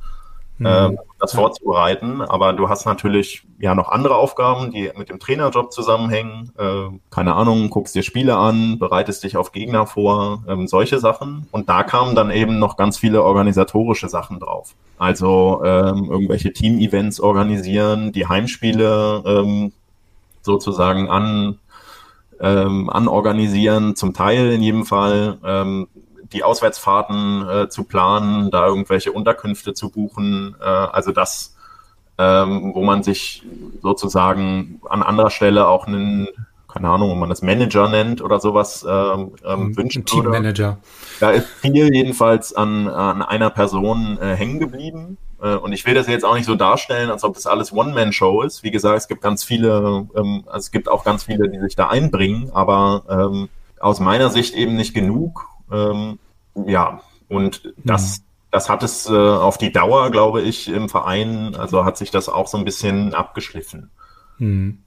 mhm. 0.58 0.66
äh, 0.66 0.96
das 1.18 1.34
vorzubereiten. 1.34 2.20
Aber 2.20 2.52
du 2.52 2.68
hast 2.68 2.86
natürlich 2.86 3.46
ja 3.58 3.74
noch 3.74 3.88
andere 3.88 4.16
Aufgaben, 4.16 4.70
die 4.70 4.90
mit 4.96 5.08
dem 5.08 5.18
Trainerjob 5.18 5.72
zusammenhängen. 5.72 6.52
Äh, 6.58 6.96
keine 7.10 7.34
Ahnung, 7.34 7.70
guckst 7.70 7.94
dir 7.94 8.02
Spiele 8.02 8.36
an, 8.36 8.78
bereitest 8.78 9.24
dich 9.24 9.36
auf 9.36 9.52
Gegner 9.52 9.86
vor, 9.86 10.44
ähm, 10.48 10.66
solche 10.66 10.98
Sachen. 10.98 11.46
Und 11.50 11.68
da 11.68 11.82
kamen 11.82 12.14
dann 12.14 12.30
eben 12.30 12.58
noch 12.58 12.76
ganz 12.76 12.98
viele 12.98 13.22
organisatorische 13.22 14.08
Sachen 14.08 14.40
drauf. 14.40 14.74
Also 14.98 15.62
ähm, 15.64 16.10
irgendwelche 16.10 16.52
Team-Events 16.52 17.20
organisieren, 17.20 18.12
die 18.12 18.26
Heimspiele 18.26 19.22
ähm, 19.26 19.72
sozusagen 20.42 21.08
an 21.08 21.58
ähm, 22.40 22.90
anorganisieren, 22.90 23.96
zum 23.96 24.12
Teil 24.12 24.52
in 24.52 24.62
jedem 24.62 24.84
Fall 24.84 25.38
ähm, 25.44 25.88
die 26.32 26.42
Auswärtsfahrten 26.42 27.48
äh, 27.48 27.68
zu 27.68 27.84
planen, 27.84 28.50
da 28.50 28.66
irgendwelche 28.66 29.12
Unterkünfte 29.12 29.74
zu 29.74 29.90
buchen. 29.90 30.56
Äh, 30.60 30.64
also 30.64 31.12
das, 31.12 31.56
ähm, 32.18 32.72
wo 32.74 32.82
man 32.82 33.02
sich 33.02 33.42
sozusagen 33.82 34.80
an 34.88 35.02
anderer 35.02 35.30
Stelle 35.30 35.66
auch 35.68 35.86
einen, 35.86 36.28
keine 36.72 36.88
Ahnung, 36.88 37.10
ob 37.10 37.18
man 37.18 37.28
das 37.28 37.42
Manager 37.42 37.88
nennt 37.88 38.22
oder 38.22 38.40
sowas 38.40 38.84
ähm, 38.88 39.32
ähm, 39.44 39.76
wünscht. 39.76 39.98
Ein 39.98 40.06
Teammanager. 40.06 40.78
Da 41.20 41.30
ist 41.30 41.46
viel 41.46 41.94
jedenfalls 41.94 42.54
an, 42.54 42.88
an 42.88 43.22
einer 43.22 43.50
Person 43.50 44.18
äh, 44.20 44.34
hängen 44.34 44.58
geblieben. 44.58 45.18
Äh, 45.40 45.56
und 45.56 45.72
ich 45.72 45.84
will 45.86 45.94
das 45.94 46.06
jetzt 46.06 46.24
auch 46.24 46.34
nicht 46.34 46.46
so 46.46 46.54
darstellen, 46.54 47.10
als 47.10 47.22
ob 47.22 47.34
das 47.34 47.46
alles 47.46 47.72
One-Man-Show 47.72 48.42
ist. 48.42 48.62
Wie 48.62 48.70
gesagt, 48.70 48.96
es 48.96 49.08
gibt 49.08 49.22
ganz 49.22 49.44
viele, 49.44 50.06
ähm, 50.16 50.44
also 50.46 50.58
es 50.58 50.70
gibt 50.70 50.88
auch 50.88 51.04
ganz 51.04 51.24
viele, 51.24 51.48
die 51.48 51.60
sich 51.60 51.76
da 51.76 51.88
einbringen, 51.88 52.50
aber 52.54 53.04
ähm, 53.08 53.48
aus 53.78 54.00
meiner 54.00 54.30
Sicht 54.30 54.54
eben 54.54 54.76
nicht 54.76 54.94
genug. 54.94 55.46
Ähm, 55.74 56.18
ja, 56.66 57.00
und 57.28 57.74
das, 57.84 58.20
mhm. 58.20 58.24
das 58.52 58.68
hat 58.68 58.82
es 58.82 59.08
äh, 59.08 59.12
auf 59.12 59.58
die 59.58 59.72
Dauer, 59.72 60.10
glaube 60.10 60.42
ich, 60.42 60.68
im 60.68 60.88
Verein, 60.88 61.56
also 61.56 61.84
hat 61.84 61.96
sich 61.96 62.10
das 62.10 62.28
auch 62.28 62.46
so 62.46 62.58
ein 62.58 62.64
bisschen 62.64 63.14
abgeschliffen. 63.14 63.90
Mhm. 64.38 64.83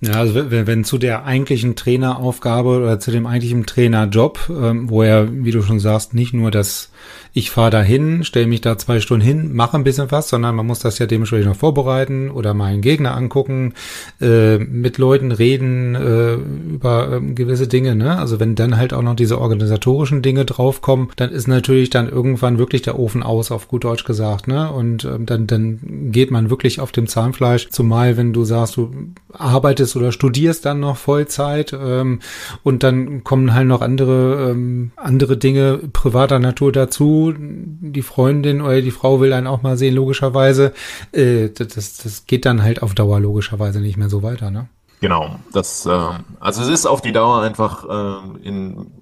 Ja, 0.00 0.12
also 0.12 0.50
wenn, 0.50 0.66
wenn 0.68 0.84
zu 0.84 0.96
der 0.96 1.24
eigentlichen 1.24 1.74
Traineraufgabe 1.74 2.68
oder 2.68 3.00
zu 3.00 3.10
dem 3.10 3.26
eigentlichen 3.26 3.66
Trainerjob, 3.66 4.48
ähm, 4.48 4.88
wo 4.88 5.02
er, 5.02 5.28
wie 5.44 5.50
du 5.50 5.62
schon 5.62 5.80
sagst, 5.80 6.14
nicht 6.14 6.32
nur 6.32 6.52
das 6.52 6.90
ich 7.38 7.50
fahre 7.50 7.70
da 7.70 7.82
hin, 7.82 8.24
stelle 8.24 8.46
mich 8.46 8.60
da 8.60 8.78
zwei 8.78 9.00
Stunden 9.00 9.24
hin, 9.24 9.54
mache 9.54 9.76
ein 9.76 9.84
bisschen 9.84 10.10
was, 10.10 10.28
sondern 10.28 10.56
man 10.56 10.66
muss 10.66 10.80
das 10.80 10.98
ja 10.98 11.06
dementsprechend 11.06 11.48
noch 11.48 11.56
vorbereiten 11.56 12.30
oder 12.30 12.54
mal 12.54 12.66
einen 12.66 12.82
Gegner 12.82 13.16
angucken, 13.16 13.74
äh, 14.20 14.58
mit 14.58 14.98
Leuten 14.98 15.30
reden 15.30 15.94
äh, 15.94 16.34
über 16.34 17.12
äh, 17.12 17.20
gewisse 17.34 17.68
Dinge. 17.68 17.94
Ne? 17.94 18.18
Also 18.18 18.40
wenn 18.40 18.54
dann 18.54 18.76
halt 18.76 18.92
auch 18.92 19.02
noch 19.02 19.14
diese 19.14 19.40
organisatorischen 19.40 20.22
Dinge 20.22 20.44
draufkommen, 20.44 21.10
dann 21.16 21.30
ist 21.30 21.48
natürlich 21.48 21.90
dann 21.90 22.08
irgendwann 22.08 22.58
wirklich 22.58 22.82
der 22.82 22.98
Ofen 22.98 23.22
aus, 23.22 23.52
auf 23.52 23.68
gut 23.68 23.84
Deutsch 23.84 24.04
gesagt. 24.04 24.48
Ne? 24.48 24.72
Und 24.72 25.04
ähm, 25.04 25.26
dann, 25.26 25.46
dann 25.46 26.10
geht 26.10 26.30
man 26.30 26.50
wirklich 26.50 26.80
auf 26.80 26.92
dem 26.92 27.06
Zahnfleisch, 27.06 27.68
zumal 27.68 28.16
wenn 28.16 28.32
du 28.32 28.44
sagst, 28.44 28.76
du 28.76 28.90
arbeitest 29.32 29.87
oder 29.96 30.12
studierst 30.12 30.64
dann 30.64 30.80
noch 30.80 30.96
Vollzeit 30.96 31.72
ähm, 31.72 32.20
und 32.62 32.82
dann 32.82 33.24
kommen 33.24 33.54
halt 33.54 33.66
noch 33.66 33.80
andere, 33.80 34.50
ähm, 34.50 34.92
andere 34.96 35.36
Dinge 35.36 35.78
privater 35.92 36.38
Natur 36.38 36.72
dazu, 36.72 37.34
die 37.38 38.02
Freundin 38.02 38.60
oder 38.60 38.80
die 38.80 38.90
Frau 38.90 39.20
will 39.20 39.32
einen 39.32 39.46
auch 39.46 39.62
mal 39.62 39.76
sehen, 39.76 39.94
logischerweise. 39.94 40.72
Äh, 41.12 41.50
das, 41.50 41.98
das 41.98 42.26
geht 42.26 42.44
dann 42.44 42.62
halt 42.62 42.82
auf 42.82 42.94
Dauer 42.94 43.20
logischerweise 43.20 43.80
nicht 43.80 43.96
mehr 43.96 44.08
so 44.08 44.22
weiter, 44.22 44.50
ne? 44.50 44.68
Genau, 45.00 45.36
das, 45.52 45.86
äh, 45.86 46.08
also 46.40 46.62
es 46.62 46.68
ist 46.68 46.86
auf 46.86 47.00
die 47.00 47.12
Dauer 47.12 47.42
einfach 47.42 47.84
äh, 47.88 48.48
in 48.48 48.97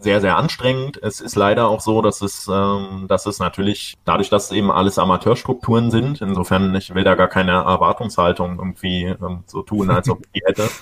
sehr, 0.00 0.20
sehr 0.20 0.36
anstrengend. 0.36 0.98
Es 1.02 1.20
ist 1.20 1.36
leider 1.36 1.68
auch 1.68 1.80
so, 1.80 2.02
dass 2.02 2.22
es, 2.22 2.48
ähm, 2.52 3.06
dass 3.08 3.26
es 3.26 3.38
natürlich, 3.38 3.96
dadurch, 4.04 4.30
dass 4.30 4.46
es 4.46 4.52
eben 4.52 4.70
alles 4.70 4.98
Amateurstrukturen 4.98 5.90
sind, 5.90 6.20
insofern, 6.20 6.74
ich 6.74 6.94
will 6.94 7.04
da 7.04 7.14
gar 7.14 7.28
keine 7.28 7.52
Erwartungshaltung 7.52 8.58
irgendwie 8.58 9.04
ähm, 9.04 9.44
so 9.46 9.62
tun, 9.62 9.90
als 9.90 10.08
ob 10.08 10.20
ich 10.22 10.32
die 10.32 10.42
hätte. 10.46 10.68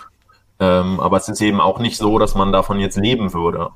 Ähm, 0.60 0.98
aber 0.98 1.18
es 1.18 1.28
ist 1.28 1.40
eben 1.40 1.60
auch 1.60 1.78
nicht 1.78 1.98
so, 1.98 2.18
dass 2.18 2.34
man 2.34 2.50
davon 2.50 2.80
jetzt 2.80 2.96
leben 2.96 3.32
würde. 3.32 3.70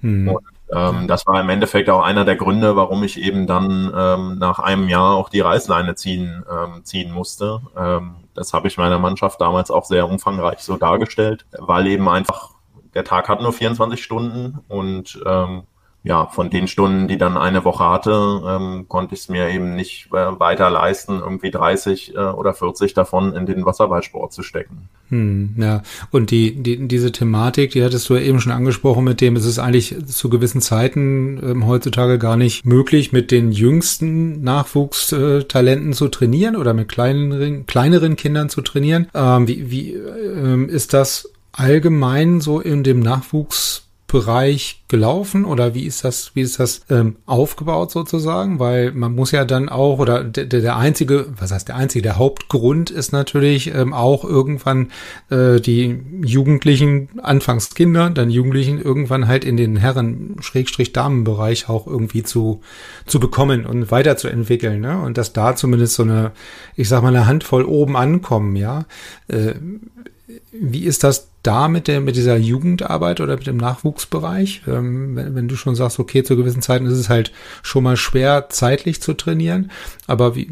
Hm. 0.00 0.30
Und 0.30 0.44
ähm, 0.72 1.06
das 1.06 1.26
war 1.26 1.40
im 1.40 1.48
Endeffekt 1.48 1.88
auch 1.90 2.02
einer 2.02 2.24
der 2.24 2.36
Gründe, 2.36 2.74
warum 2.74 3.04
ich 3.04 3.20
eben 3.20 3.46
dann 3.46 3.92
ähm, 3.96 4.38
nach 4.38 4.58
einem 4.58 4.88
Jahr 4.88 5.14
auch 5.14 5.28
die 5.28 5.40
Reißleine 5.40 5.94
ziehen, 5.94 6.44
ähm, 6.50 6.84
ziehen 6.84 7.12
musste. 7.12 7.60
Ähm, 7.76 8.16
das 8.34 8.52
habe 8.52 8.66
ich 8.66 8.78
meiner 8.78 8.98
Mannschaft 8.98 9.40
damals 9.40 9.70
auch 9.70 9.84
sehr 9.84 10.08
umfangreich 10.08 10.58
so 10.58 10.76
dargestellt, 10.76 11.46
weil 11.56 11.86
eben 11.86 12.08
einfach 12.08 12.53
der 12.94 13.04
Tag 13.04 13.28
hat 13.28 13.42
nur 13.42 13.52
24 13.52 14.02
Stunden 14.02 14.60
und 14.68 15.20
ähm, 15.26 15.64
ja, 16.04 16.26
von 16.26 16.50
den 16.50 16.68
Stunden, 16.68 17.08
die 17.08 17.16
dann 17.16 17.38
eine 17.38 17.64
Woche 17.64 17.84
hatte, 17.88 18.42
ähm, 18.46 18.84
konnte 18.88 19.14
ich 19.14 19.22
es 19.22 19.28
mir 19.30 19.48
eben 19.48 19.74
nicht 19.74 20.08
äh, 20.12 20.38
weiter 20.38 20.68
leisten, 20.68 21.20
irgendwie 21.20 21.50
30 21.50 22.14
äh, 22.14 22.18
oder 22.18 22.52
40 22.52 22.92
davon 22.92 23.34
in 23.34 23.46
den 23.46 23.64
Wasserballsport 23.64 24.30
zu 24.30 24.42
stecken. 24.42 24.90
Hm, 25.08 25.54
ja, 25.56 25.82
und 26.10 26.30
die, 26.30 26.62
die, 26.62 26.86
diese 26.88 27.10
Thematik, 27.10 27.70
die 27.70 27.82
hattest 27.82 28.06
du 28.10 28.16
ja 28.16 28.20
eben 28.20 28.38
schon 28.38 28.52
angesprochen, 28.52 29.02
mit 29.02 29.22
dem 29.22 29.34
es 29.34 29.46
ist 29.46 29.58
eigentlich 29.58 29.96
zu 30.04 30.28
gewissen 30.28 30.60
Zeiten 30.60 31.40
ähm, 31.42 31.66
heutzutage 31.66 32.18
gar 32.18 32.36
nicht 32.36 32.66
möglich, 32.66 33.12
mit 33.12 33.30
den 33.30 33.50
jüngsten 33.50 34.42
Nachwuchstalenten 34.42 35.94
zu 35.94 36.08
trainieren 36.08 36.56
oder 36.56 36.74
mit 36.74 36.90
kleineren, 36.90 37.64
kleineren 37.64 38.16
Kindern 38.16 38.50
zu 38.50 38.60
trainieren. 38.60 39.08
Ähm, 39.14 39.48
wie 39.48 39.70
wie 39.70 39.94
ähm, 39.94 40.68
ist 40.68 40.92
das 40.92 41.33
allgemein 41.54 42.40
so 42.40 42.60
in 42.60 42.82
dem 42.82 43.00
Nachwuchs 43.00 43.84
Bereich 44.14 44.84
gelaufen 44.86 45.44
oder 45.44 45.74
wie 45.74 45.86
ist 45.86 46.04
das, 46.04 46.30
wie 46.34 46.42
ist 46.42 46.60
das 46.60 46.82
ähm, 46.88 47.16
aufgebaut 47.26 47.90
sozusagen? 47.90 48.60
Weil 48.60 48.92
man 48.92 49.12
muss 49.12 49.32
ja 49.32 49.44
dann 49.44 49.68
auch, 49.68 49.98
oder 49.98 50.22
der, 50.22 50.44
der 50.44 50.76
einzige, 50.76 51.26
was 51.36 51.50
heißt 51.50 51.66
der 51.66 51.74
einzige, 51.74 52.02
der 52.02 52.16
Hauptgrund 52.16 52.90
ist 52.90 53.10
natürlich 53.10 53.74
ähm, 53.74 53.92
auch 53.92 54.22
irgendwann 54.22 54.92
äh, 55.30 55.58
die 55.58 56.00
Jugendlichen, 56.24 57.08
anfangs 57.22 57.74
Kinder, 57.74 58.08
dann 58.08 58.30
Jugendlichen 58.30 58.80
irgendwann 58.80 59.26
halt 59.26 59.44
in 59.44 59.56
den 59.56 59.74
Herren, 59.74 60.36
Schrägstrich 60.38 60.92
Damenbereich 60.92 61.68
auch 61.68 61.88
irgendwie 61.88 62.22
zu, 62.22 62.60
zu 63.06 63.18
bekommen 63.18 63.66
und 63.66 63.90
weiterzuentwickeln, 63.90 64.80
ne? 64.80 64.96
Und 65.00 65.18
dass 65.18 65.32
da 65.32 65.56
zumindest 65.56 65.94
so 65.94 66.04
eine, 66.04 66.30
ich 66.76 66.88
sag 66.88 67.02
mal, 67.02 67.08
eine 67.08 67.26
Handvoll 67.26 67.64
oben 67.64 67.96
ankommen, 67.96 68.54
ja. 68.54 68.84
Äh, 69.26 69.54
wie 70.52 70.84
ist 70.84 71.04
das 71.04 71.28
da 71.42 71.68
mit 71.68 71.86
der, 71.86 72.00
mit 72.00 72.16
dieser 72.16 72.36
Jugendarbeit 72.36 73.20
oder 73.20 73.36
mit 73.36 73.46
dem 73.46 73.58
Nachwuchsbereich? 73.58 74.62
Ähm, 74.66 75.16
wenn, 75.16 75.34
wenn, 75.34 75.48
du 75.48 75.56
schon 75.56 75.74
sagst, 75.74 75.98
okay, 75.98 76.22
zu 76.22 76.36
gewissen 76.36 76.62
Zeiten 76.62 76.86
ist 76.86 76.98
es 76.98 77.10
halt 77.10 77.32
schon 77.62 77.84
mal 77.84 77.96
schwer, 77.96 78.48
zeitlich 78.48 79.02
zu 79.02 79.14
trainieren. 79.14 79.70
Aber 80.06 80.34
wie, 80.34 80.48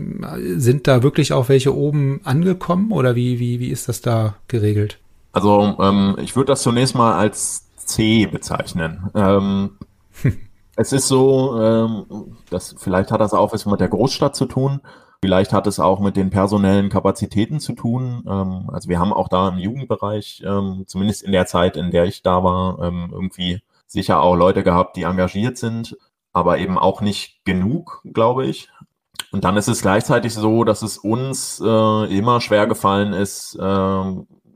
sind 0.56 0.86
da 0.86 1.02
wirklich 1.02 1.32
auch 1.32 1.48
welche 1.48 1.74
oben 1.74 2.20
angekommen 2.24 2.92
oder 2.92 3.14
wie, 3.16 3.38
wie, 3.38 3.60
wie 3.60 3.70
ist 3.70 3.88
das 3.88 4.02
da 4.02 4.34
geregelt? 4.48 4.98
Also, 5.32 5.76
ähm, 5.80 6.16
ich 6.20 6.36
würde 6.36 6.52
das 6.52 6.62
zunächst 6.62 6.94
mal 6.94 7.14
als 7.14 7.66
C 7.76 8.26
bezeichnen. 8.26 9.10
Ähm, 9.14 9.70
es 10.76 10.92
ist 10.92 11.08
so, 11.08 11.58
ähm, 11.58 12.36
dass 12.50 12.74
vielleicht 12.78 13.10
hat 13.10 13.22
das 13.22 13.32
auch 13.32 13.54
was 13.54 13.64
mit 13.64 13.80
der 13.80 13.88
Großstadt 13.88 14.36
zu 14.36 14.44
tun. 14.44 14.80
Vielleicht 15.24 15.52
hat 15.52 15.68
es 15.68 15.78
auch 15.78 16.00
mit 16.00 16.16
den 16.16 16.30
personellen 16.30 16.88
Kapazitäten 16.88 17.60
zu 17.60 17.74
tun. 17.74 18.24
Ähm, 18.26 18.68
also 18.72 18.88
wir 18.88 18.98
haben 18.98 19.12
auch 19.12 19.28
da 19.28 19.48
im 19.48 19.58
Jugendbereich, 19.58 20.42
ähm, 20.44 20.82
zumindest 20.88 21.22
in 21.22 21.30
der 21.30 21.46
Zeit, 21.46 21.76
in 21.76 21.92
der 21.92 22.06
ich 22.06 22.22
da 22.22 22.42
war, 22.42 22.80
ähm, 22.82 23.08
irgendwie 23.12 23.62
sicher 23.86 24.20
auch 24.20 24.34
Leute 24.34 24.64
gehabt, 24.64 24.96
die 24.96 25.04
engagiert 25.04 25.58
sind, 25.58 25.96
aber 26.32 26.58
eben 26.58 26.76
auch 26.76 27.00
nicht 27.00 27.44
genug, 27.44 28.02
glaube 28.12 28.46
ich. 28.46 28.68
Und 29.30 29.44
dann 29.44 29.56
ist 29.56 29.68
es 29.68 29.80
gleichzeitig 29.80 30.34
so, 30.34 30.64
dass 30.64 30.82
es 30.82 30.98
uns 30.98 31.62
äh, 31.64 32.16
immer 32.16 32.40
schwer 32.40 32.66
gefallen 32.66 33.12
ist, 33.12 33.54
äh, 33.54 34.04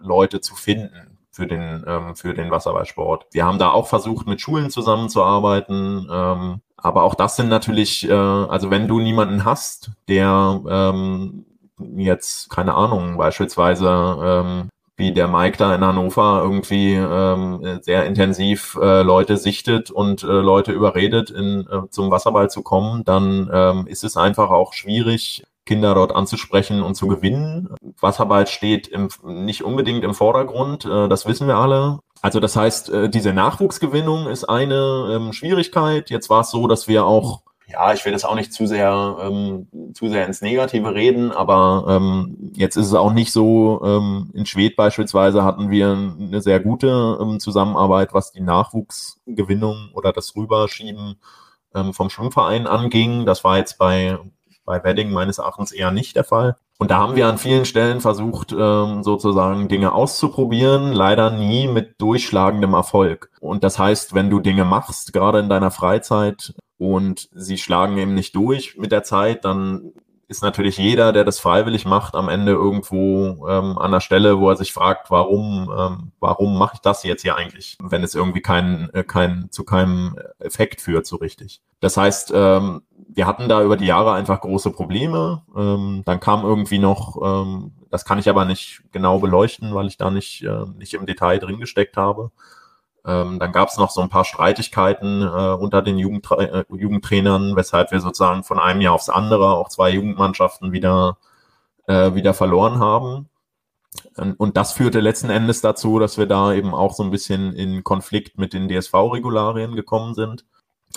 Leute 0.00 0.40
zu 0.40 0.56
finden 0.56 1.18
für 1.30 1.46
den, 1.46 1.84
ähm, 1.86 2.16
für 2.16 2.34
den 2.34 2.50
Wasserballsport. 2.50 3.26
Wir 3.30 3.44
haben 3.44 3.60
da 3.60 3.70
auch 3.70 3.86
versucht, 3.86 4.26
mit 4.26 4.40
Schulen 4.40 4.70
zusammenzuarbeiten. 4.70 6.08
Ähm, 6.10 6.60
aber 6.76 7.02
auch 7.02 7.14
das 7.14 7.36
sind 7.36 7.48
natürlich, 7.48 8.08
äh, 8.08 8.12
also 8.12 8.70
wenn 8.70 8.88
du 8.88 9.00
niemanden 9.00 9.44
hast, 9.44 9.90
der 10.08 10.60
ähm, 10.68 11.46
jetzt, 11.78 12.50
keine 12.50 12.74
Ahnung, 12.74 13.16
beispielsweise 13.16 13.88
ähm, 13.88 14.68
wie 14.96 15.12
der 15.12 15.28
Mike 15.28 15.58
da 15.58 15.74
in 15.74 15.84
Hannover 15.84 16.40
irgendwie 16.42 16.94
ähm, 16.94 17.80
sehr 17.82 18.06
intensiv 18.06 18.78
äh, 18.80 19.02
Leute 19.02 19.36
sichtet 19.36 19.90
und 19.90 20.22
äh, 20.22 20.26
Leute 20.26 20.72
überredet, 20.72 21.30
in, 21.30 21.66
äh, 21.70 21.88
zum 21.90 22.10
Wasserball 22.10 22.48
zu 22.50 22.62
kommen, 22.62 23.04
dann 23.04 23.50
ähm, 23.52 23.86
ist 23.86 24.04
es 24.04 24.16
einfach 24.16 24.50
auch 24.50 24.72
schwierig, 24.72 25.44
Kinder 25.66 25.94
dort 25.94 26.14
anzusprechen 26.14 26.82
und 26.82 26.94
zu 26.94 27.08
gewinnen. 27.08 27.74
Wasserball 28.00 28.46
steht 28.46 28.88
im, 28.88 29.08
nicht 29.24 29.64
unbedingt 29.64 30.04
im 30.04 30.14
Vordergrund, 30.14 30.86
äh, 30.86 31.08
das 31.08 31.26
wissen 31.26 31.46
wir 31.46 31.56
alle. 31.56 31.98
Also 32.22 32.40
das 32.40 32.56
heißt, 32.56 32.90
äh, 32.90 33.08
diese 33.08 33.32
Nachwuchsgewinnung 33.32 34.28
ist 34.28 34.44
eine 34.44 35.08
ähm, 35.14 35.32
Schwierigkeit. 35.32 36.10
Jetzt 36.10 36.30
war 36.30 36.40
es 36.40 36.50
so, 36.50 36.66
dass 36.66 36.88
wir 36.88 37.04
auch, 37.04 37.42
ja, 37.66 37.92
ich 37.92 38.04
will 38.04 38.12
das 38.12 38.24
auch 38.24 38.34
nicht 38.34 38.52
zu 38.52 38.66
sehr, 38.66 39.16
ähm, 39.20 39.68
zu 39.94 40.08
sehr 40.08 40.26
ins 40.26 40.40
Negative 40.40 40.94
reden, 40.94 41.30
aber 41.30 41.84
ähm, 41.88 42.52
jetzt 42.54 42.76
ist 42.76 42.86
es 42.86 42.94
auch 42.94 43.12
nicht 43.12 43.32
so, 43.32 43.80
ähm, 43.84 44.30
in 44.34 44.46
Schwed 44.46 44.76
beispielsweise 44.76 45.44
hatten 45.44 45.70
wir 45.70 45.90
eine 45.92 46.40
sehr 46.40 46.60
gute 46.60 47.18
ähm, 47.20 47.38
Zusammenarbeit, 47.38 48.14
was 48.14 48.32
die 48.32 48.40
Nachwuchsgewinnung 48.40 49.90
oder 49.94 50.12
das 50.12 50.34
Rüberschieben 50.34 51.16
ähm, 51.74 51.92
vom 51.92 52.10
Schwimmverein 52.10 52.66
anging. 52.66 53.26
Das 53.26 53.44
war 53.44 53.58
jetzt 53.58 53.78
bei, 53.78 54.18
bei 54.64 54.82
Wedding 54.82 55.10
meines 55.12 55.38
Erachtens 55.38 55.72
eher 55.72 55.92
nicht 55.92 56.16
der 56.16 56.24
Fall. 56.24 56.56
Und 56.78 56.90
da 56.90 56.98
haben 56.98 57.16
wir 57.16 57.26
an 57.26 57.38
vielen 57.38 57.64
Stellen 57.64 58.00
versucht, 58.00 58.52
ähm, 58.52 59.02
sozusagen 59.02 59.68
Dinge 59.68 59.92
auszuprobieren, 59.92 60.92
leider 60.92 61.30
nie 61.30 61.68
mit 61.68 62.00
durchschlagendem 62.00 62.74
Erfolg. 62.74 63.30
Und 63.40 63.64
das 63.64 63.78
heißt, 63.78 64.14
wenn 64.14 64.28
du 64.28 64.40
Dinge 64.40 64.64
machst, 64.64 65.12
gerade 65.12 65.38
in 65.38 65.48
deiner 65.48 65.70
Freizeit, 65.70 66.54
und 66.78 67.28
sie 67.32 67.56
schlagen 67.56 67.96
eben 67.96 68.14
nicht 68.14 68.36
durch 68.36 68.76
mit 68.76 68.92
der 68.92 69.02
Zeit, 69.02 69.44
dann 69.44 69.92
ist 70.28 70.42
natürlich 70.42 70.76
jeder, 70.76 71.12
der 71.12 71.24
das 71.24 71.38
freiwillig 71.38 71.84
macht, 71.84 72.14
am 72.14 72.28
Ende 72.28 72.52
irgendwo 72.52 73.46
ähm, 73.48 73.78
an 73.78 73.92
der 73.92 74.00
Stelle, 74.00 74.40
wo 74.40 74.50
er 74.50 74.56
sich 74.56 74.72
fragt, 74.72 75.10
warum, 75.10 75.72
ähm, 75.76 76.12
warum 76.18 76.58
mache 76.58 76.74
ich 76.74 76.80
das 76.80 77.04
jetzt 77.04 77.22
hier 77.22 77.36
eigentlich, 77.36 77.78
wenn 77.80 78.02
es 78.02 78.14
irgendwie 78.14 78.40
kein, 78.40 78.90
äh, 78.92 79.04
kein, 79.04 79.48
zu 79.50 79.64
keinem 79.64 80.18
Effekt 80.40 80.80
führt 80.80 81.06
so 81.06 81.16
richtig. 81.16 81.60
Das 81.80 81.96
heißt, 81.96 82.32
ähm, 82.34 82.82
wir 83.08 83.26
hatten 83.26 83.48
da 83.48 83.62
über 83.62 83.76
die 83.76 83.86
Jahre 83.86 84.14
einfach 84.14 84.40
große 84.40 84.70
Probleme. 84.72 85.42
Ähm, 85.56 86.02
dann 86.04 86.18
kam 86.18 86.44
irgendwie 86.44 86.78
noch, 86.78 87.16
ähm, 87.22 87.72
das 87.90 88.04
kann 88.04 88.18
ich 88.18 88.28
aber 88.28 88.44
nicht 88.44 88.82
genau 88.90 89.20
beleuchten, 89.20 89.74
weil 89.74 89.86
ich 89.86 89.96
da 89.96 90.10
nicht, 90.10 90.42
äh, 90.42 90.64
nicht 90.76 90.94
im 90.94 91.06
Detail 91.06 91.38
drin 91.38 91.60
gesteckt 91.60 91.96
habe. 91.96 92.32
Ähm, 93.06 93.38
dann 93.38 93.52
gab 93.52 93.68
es 93.68 93.78
noch 93.78 93.90
so 93.90 94.00
ein 94.00 94.08
paar 94.08 94.24
Streitigkeiten 94.24 95.22
äh, 95.22 95.52
unter 95.52 95.80
den 95.80 95.96
Jugendtra 95.96 96.42
äh, 96.42 96.64
Jugendtrainern, 96.68 97.54
weshalb 97.54 97.92
wir 97.92 98.00
sozusagen 98.00 98.42
von 98.42 98.58
einem 98.58 98.80
Jahr 98.80 98.94
aufs 98.94 99.08
andere 99.08 99.54
auch 99.54 99.68
zwei 99.68 99.90
Jugendmannschaften 99.90 100.72
wieder, 100.72 101.16
äh, 101.86 102.14
wieder 102.14 102.34
verloren 102.34 102.80
haben. 102.80 103.28
Und 104.36 104.58
das 104.58 104.72
führte 104.72 105.00
letzten 105.00 105.30
Endes 105.30 105.62
dazu, 105.62 105.98
dass 105.98 106.18
wir 106.18 106.26
da 106.26 106.52
eben 106.52 106.74
auch 106.74 106.92
so 106.92 107.02
ein 107.02 107.10
bisschen 107.10 107.54
in 107.54 107.82
Konflikt 107.82 108.38
mit 108.38 108.52
den 108.52 108.68
DSV-Regularien 108.68 109.74
gekommen 109.74 110.14
sind. 110.14 110.44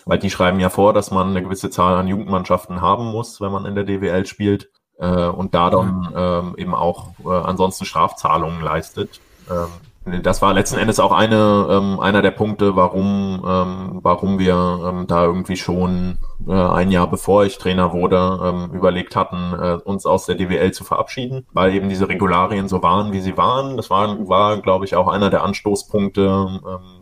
Weil 0.05 0.19
die 0.19 0.29
schreiben 0.29 0.59
ja 0.59 0.69
vor, 0.69 0.93
dass 0.93 1.11
man 1.11 1.29
eine 1.29 1.43
gewisse 1.43 1.69
Zahl 1.69 1.95
an 1.95 2.07
Jugendmannschaften 2.07 2.81
haben 2.81 3.05
muss, 3.05 3.39
wenn 3.39 3.51
man 3.51 3.65
in 3.65 3.75
der 3.75 3.85
DWL 3.85 4.25
spielt. 4.25 4.69
Äh, 4.97 5.27
und 5.27 5.53
da 5.53 5.69
dann 5.69 6.11
ähm, 6.13 6.55
eben 6.57 6.75
auch 6.75 7.11
äh, 7.23 7.29
ansonsten 7.29 7.85
Strafzahlungen 7.85 8.61
leistet. 8.61 9.21
Ähm, 9.49 9.67
das 10.05 10.41
war 10.41 10.53
letzten 10.53 10.77
Endes 10.77 10.99
auch 10.99 11.11
eine, 11.11 11.67
ähm, 11.69 11.99
einer 11.99 12.21
der 12.21 12.31
Punkte, 12.31 12.75
warum, 12.75 13.43
ähm, 13.45 13.99
warum 14.01 14.39
wir 14.39 14.55
ähm, 14.87 15.07
da 15.07 15.25
irgendwie 15.25 15.57
schon 15.57 16.17
äh, 16.47 16.53
ein 16.53 16.91
Jahr 16.91 17.09
bevor 17.09 17.45
ich 17.45 17.57
Trainer 17.57 17.93
wurde, 17.93 18.39
ähm, 18.43 18.71
überlegt 18.73 19.15
hatten, 19.15 19.53
äh, 19.53 19.77
uns 19.83 20.05
aus 20.05 20.25
der 20.25 20.35
DWL 20.35 20.71
zu 20.71 20.83
verabschieden, 20.83 21.45
weil 21.53 21.73
eben 21.73 21.89
diese 21.89 22.09
Regularien 22.09 22.67
so 22.67 22.81
waren, 22.81 23.11
wie 23.13 23.21
sie 23.21 23.37
waren. 23.37 23.77
Das 23.77 23.89
war, 23.89 24.27
war 24.27 24.61
glaube 24.61 24.85
ich, 24.85 24.95
auch 24.95 25.07
einer 25.07 25.29
der 25.29 25.43
Anstoßpunkte, 25.43 26.21
ähm, 26.21 26.98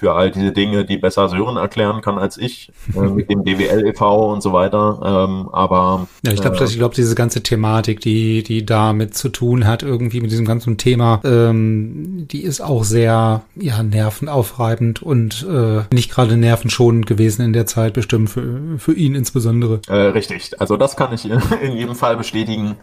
für 0.00 0.14
all 0.14 0.30
diese 0.30 0.50
Dinge, 0.50 0.86
die 0.86 0.96
besser 0.96 1.28
Sören 1.28 1.58
erklären 1.58 2.00
kann 2.00 2.18
als 2.18 2.38
ich, 2.38 2.72
äh, 2.96 3.00
mit 3.00 3.28
dem 3.28 3.44
DWL 3.44 3.86
e.V. 3.86 4.32
und 4.32 4.42
so 4.42 4.54
weiter. 4.54 4.98
Ähm, 5.04 5.50
aber 5.52 6.08
ja, 6.24 6.32
ich 6.32 6.40
glaube, 6.40 6.56
äh, 6.56 6.64
ich 6.64 6.78
glaube, 6.78 6.94
diese 6.94 7.14
ganze 7.14 7.42
Thematik, 7.42 8.00
die 8.00 8.42
die 8.42 8.64
damit 8.64 9.14
zu 9.14 9.28
tun 9.28 9.66
hat, 9.66 9.82
irgendwie 9.82 10.22
mit 10.22 10.30
diesem 10.30 10.46
ganzen 10.46 10.78
Thema, 10.78 11.20
ähm, 11.22 12.26
die 12.30 12.42
ist 12.44 12.62
auch 12.62 12.84
sehr 12.84 13.42
ja 13.56 13.82
nervenaufreibend 13.82 15.02
und 15.02 15.46
äh, 15.46 15.82
nicht 15.94 16.10
gerade 16.10 16.38
nervenschonend 16.38 17.06
gewesen 17.06 17.44
in 17.44 17.52
der 17.52 17.66
Zeit, 17.66 17.92
bestimmt 17.92 18.30
für 18.30 18.78
für 18.78 18.94
ihn 18.94 19.14
insbesondere. 19.14 19.82
Äh, 19.86 20.12
richtig, 20.12 20.58
also 20.58 20.78
das 20.78 20.96
kann 20.96 21.12
ich 21.12 21.28
in 21.62 21.76
jedem 21.76 21.94
Fall 21.94 22.16
bestätigen 22.16 22.76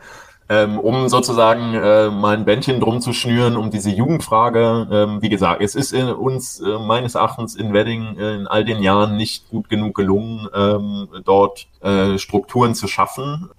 ähm, 0.50 0.80
um 0.80 1.10
sozusagen 1.10 1.74
äh, 1.74 2.10
mal 2.10 2.38
Bändchen 2.38 2.80
drum 2.80 3.02
zu 3.02 3.12
schnüren, 3.12 3.58
um 3.58 3.70
diese 3.70 3.90
Jugendfrage. 3.90 4.88
Ähm, 4.92 5.22
wie 5.22 5.30
gesagt, 5.30 5.62
es 5.62 5.76
ist 5.76 5.92
in 5.92 6.08
uns 6.10 6.62
äh, 6.62 6.80
meines 6.80 7.16
Erachtens 7.16 7.56
in 7.56 7.74
Wedding 7.74 8.18
äh, 8.18 8.36
in 8.36 8.48
all 8.48 8.64
den 8.64 8.82
Jahren 8.82 9.18
nicht 9.18 9.50
gut 9.50 9.68
genug 9.68 9.96
gelungen, 9.96 10.48
ähm, 10.56 11.10
dort 11.26 11.68
äh, 11.82 12.18
Strukturen 12.18 12.76
zu 12.76 12.88
schaffen. 12.88 13.50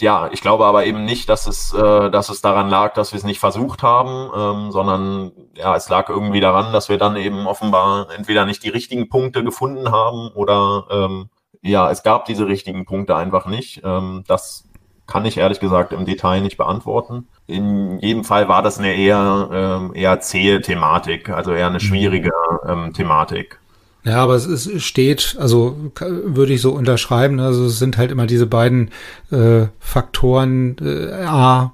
Ja, 0.00 0.28
ich 0.32 0.40
glaube 0.40 0.64
aber 0.66 0.86
eben 0.86 1.04
nicht, 1.04 1.28
dass 1.28 1.46
es, 1.46 1.74
äh, 1.74 2.10
dass 2.10 2.28
es 2.28 2.40
daran 2.40 2.68
lag, 2.70 2.94
dass 2.94 3.12
wir 3.12 3.18
es 3.18 3.24
nicht 3.24 3.40
versucht 3.40 3.82
haben, 3.82 4.30
ähm, 4.36 4.72
sondern 4.72 5.32
ja, 5.56 5.74
es 5.74 5.88
lag 5.88 6.08
irgendwie 6.08 6.40
daran, 6.40 6.72
dass 6.72 6.88
wir 6.88 6.98
dann 6.98 7.16
eben 7.16 7.46
offenbar 7.48 8.08
entweder 8.16 8.44
nicht 8.44 8.62
die 8.62 8.68
richtigen 8.68 9.08
Punkte 9.08 9.42
gefunden 9.42 9.90
haben 9.90 10.28
oder 10.34 10.84
ähm, 10.90 11.28
ja, 11.62 11.90
es 11.90 12.04
gab 12.04 12.26
diese 12.26 12.46
richtigen 12.46 12.84
Punkte 12.84 13.16
einfach 13.16 13.46
nicht. 13.46 13.82
Ähm, 13.84 14.22
das 14.28 14.67
kann 15.08 15.24
ich 15.24 15.38
ehrlich 15.38 15.58
gesagt 15.58 15.92
im 15.92 16.04
Detail 16.04 16.40
nicht 16.40 16.56
beantworten. 16.56 17.26
In 17.48 17.98
jedem 17.98 18.22
Fall 18.22 18.48
war 18.48 18.62
das 18.62 18.78
eine 18.78 18.94
eher, 18.94 19.48
ähm, 19.52 19.94
eher 19.94 20.20
zähe 20.20 20.60
Thematik, 20.60 21.30
also 21.30 21.52
eher 21.52 21.66
eine 21.66 21.80
schwierige 21.80 22.30
ähm, 22.68 22.92
Thematik. 22.92 23.58
Ja, 24.04 24.22
aber 24.22 24.34
es 24.34 24.46
ist, 24.46 24.82
steht, 24.82 25.36
also 25.40 25.76
würde 25.98 26.52
ich 26.52 26.60
so 26.60 26.72
unterschreiben, 26.72 27.40
also 27.40 27.64
es 27.64 27.78
sind 27.78 27.98
halt 27.98 28.12
immer 28.12 28.26
diese 28.26 28.46
beiden 28.46 28.90
äh, 29.32 29.66
Faktoren, 29.80 30.76
äh, 30.80 31.24
A, 31.24 31.72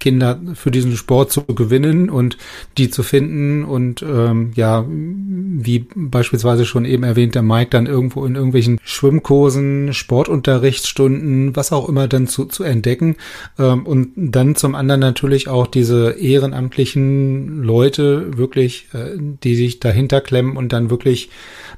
Kinder 0.00 0.40
für 0.54 0.70
diesen 0.70 0.96
Sport 0.96 1.30
zu 1.30 1.42
gewinnen 1.44 2.10
und 2.10 2.36
die 2.76 2.90
zu 2.90 3.02
finden 3.02 3.64
und 3.64 4.02
ähm, 4.02 4.52
ja, 4.56 4.84
wie 4.88 5.86
beispielsweise 5.94 6.64
schon 6.64 6.84
eben 6.84 7.04
erwähnt, 7.04 7.34
der 7.34 7.42
Mike 7.42 7.70
dann 7.70 7.86
irgendwo 7.86 8.24
in 8.26 8.34
irgendwelchen 8.34 8.80
Schwimmkursen, 8.82 9.94
Sportunterrichtsstunden, 9.94 11.54
was 11.54 11.72
auch 11.72 11.88
immer 11.88 12.08
dann 12.08 12.26
zu, 12.26 12.46
zu 12.46 12.64
entdecken 12.64 13.16
ähm, 13.58 13.86
und 13.86 14.10
dann 14.16 14.56
zum 14.56 14.74
anderen 14.74 15.00
natürlich 15.00 15.48
auch 15.48 15.68
diese 15.68 16.10
ehrenamtlichen 16.18 17.62
Leute 17.62 18.36
wirklich, 18.36 18.88
äh, 18.92 19.16
die 19.18 19.54
sich 19.54 19.78
dahinter 19.78 20.20
klemmen 20.20 20.56
und 20.56 20.72
dann 20.72 20.90
wirklich 20.90 21.30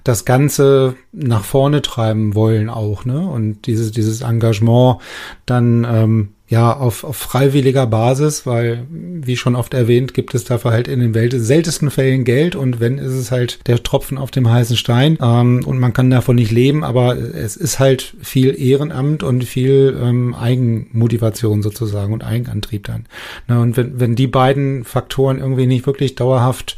das 0.03 0.25
Ganze 0.25 0.95
nach 1.13 1.45
vorne 1.45 1.83
treiben 1.83 2.35
wollen 2.35 2.71
auch, 2.71 3.05
ne? 3.05 3.27
Und 3.27 3.67
dieses, 3.67 3.91
dieses 3.91 4.21
Engagement 4.21 4.99
dann 5.47 5.87
ähm, 5.89 6.29
ja, 6.49 6.77
auf, 6.77 7.03
auf 7.03 7.17
freiwilliger 7.17 7.89
Basis, 7.89 8.47
weil, 8.47 8.87
wie 8.91 9.37
schon 9.37 9.57
oft 9.57 9.75
erwähnt, 9.75 10.15
gibt 10.15 10.33
es 10.35 10.45
dafür 10.45 10.71
halt 10.71 10.87
in 10.87 11.01
den 11.01 11.13
Welt 11.13 11.35
seltensten 11.37 11.91
Fällen 11.91 12.25
Geld 12.25 12.55
und 12.55 12.79
wenn, 12.79 12.99
ist 12.99 13.15
es 13.15 13.33
halt 13.33 13.67
der 13.67 13.83
Tropfen 13.83 14.17
auf 14.17 14.31
dem 14.31 14.49
heißen 14.49 14.77
Stein 14.77 15.19
ähm, 15.21 15.65
und 15.67 15.81
man 15.81 15.93
kann 15.93 16.09
davon 16.09 16.37
nicht 16.37 16.53
leben, 16.53 16.85
aber 16.85 17.17
es 17.17 17.57
ist 17.57 17.81
halt 17.81 18.15
viel 18.23 18.55
Ehrenamt 18.61 19.25
und 19.25 19.43
viel 19.43 19.99
ähm, 20.01 20.35
Eigenmotivation 20.35 21.63
sozusagen 21.63 22.13
und 22.13 22.23
Eigenantrieb 22.23 22.87
dann. 22.87 23.07
Na, 23.49 23.61
und 23.61 23.77
wenn, 23.77 23.99
wenn 23.99 24.15
die 24.15 24.29
beiden 24.29 24.85
Faktoren 24.85 25.39
irgendwie 25.39 25.67
nicht 25.67 25.87
wirklich 25.87 26.15
dauerhaft 26.15 26.77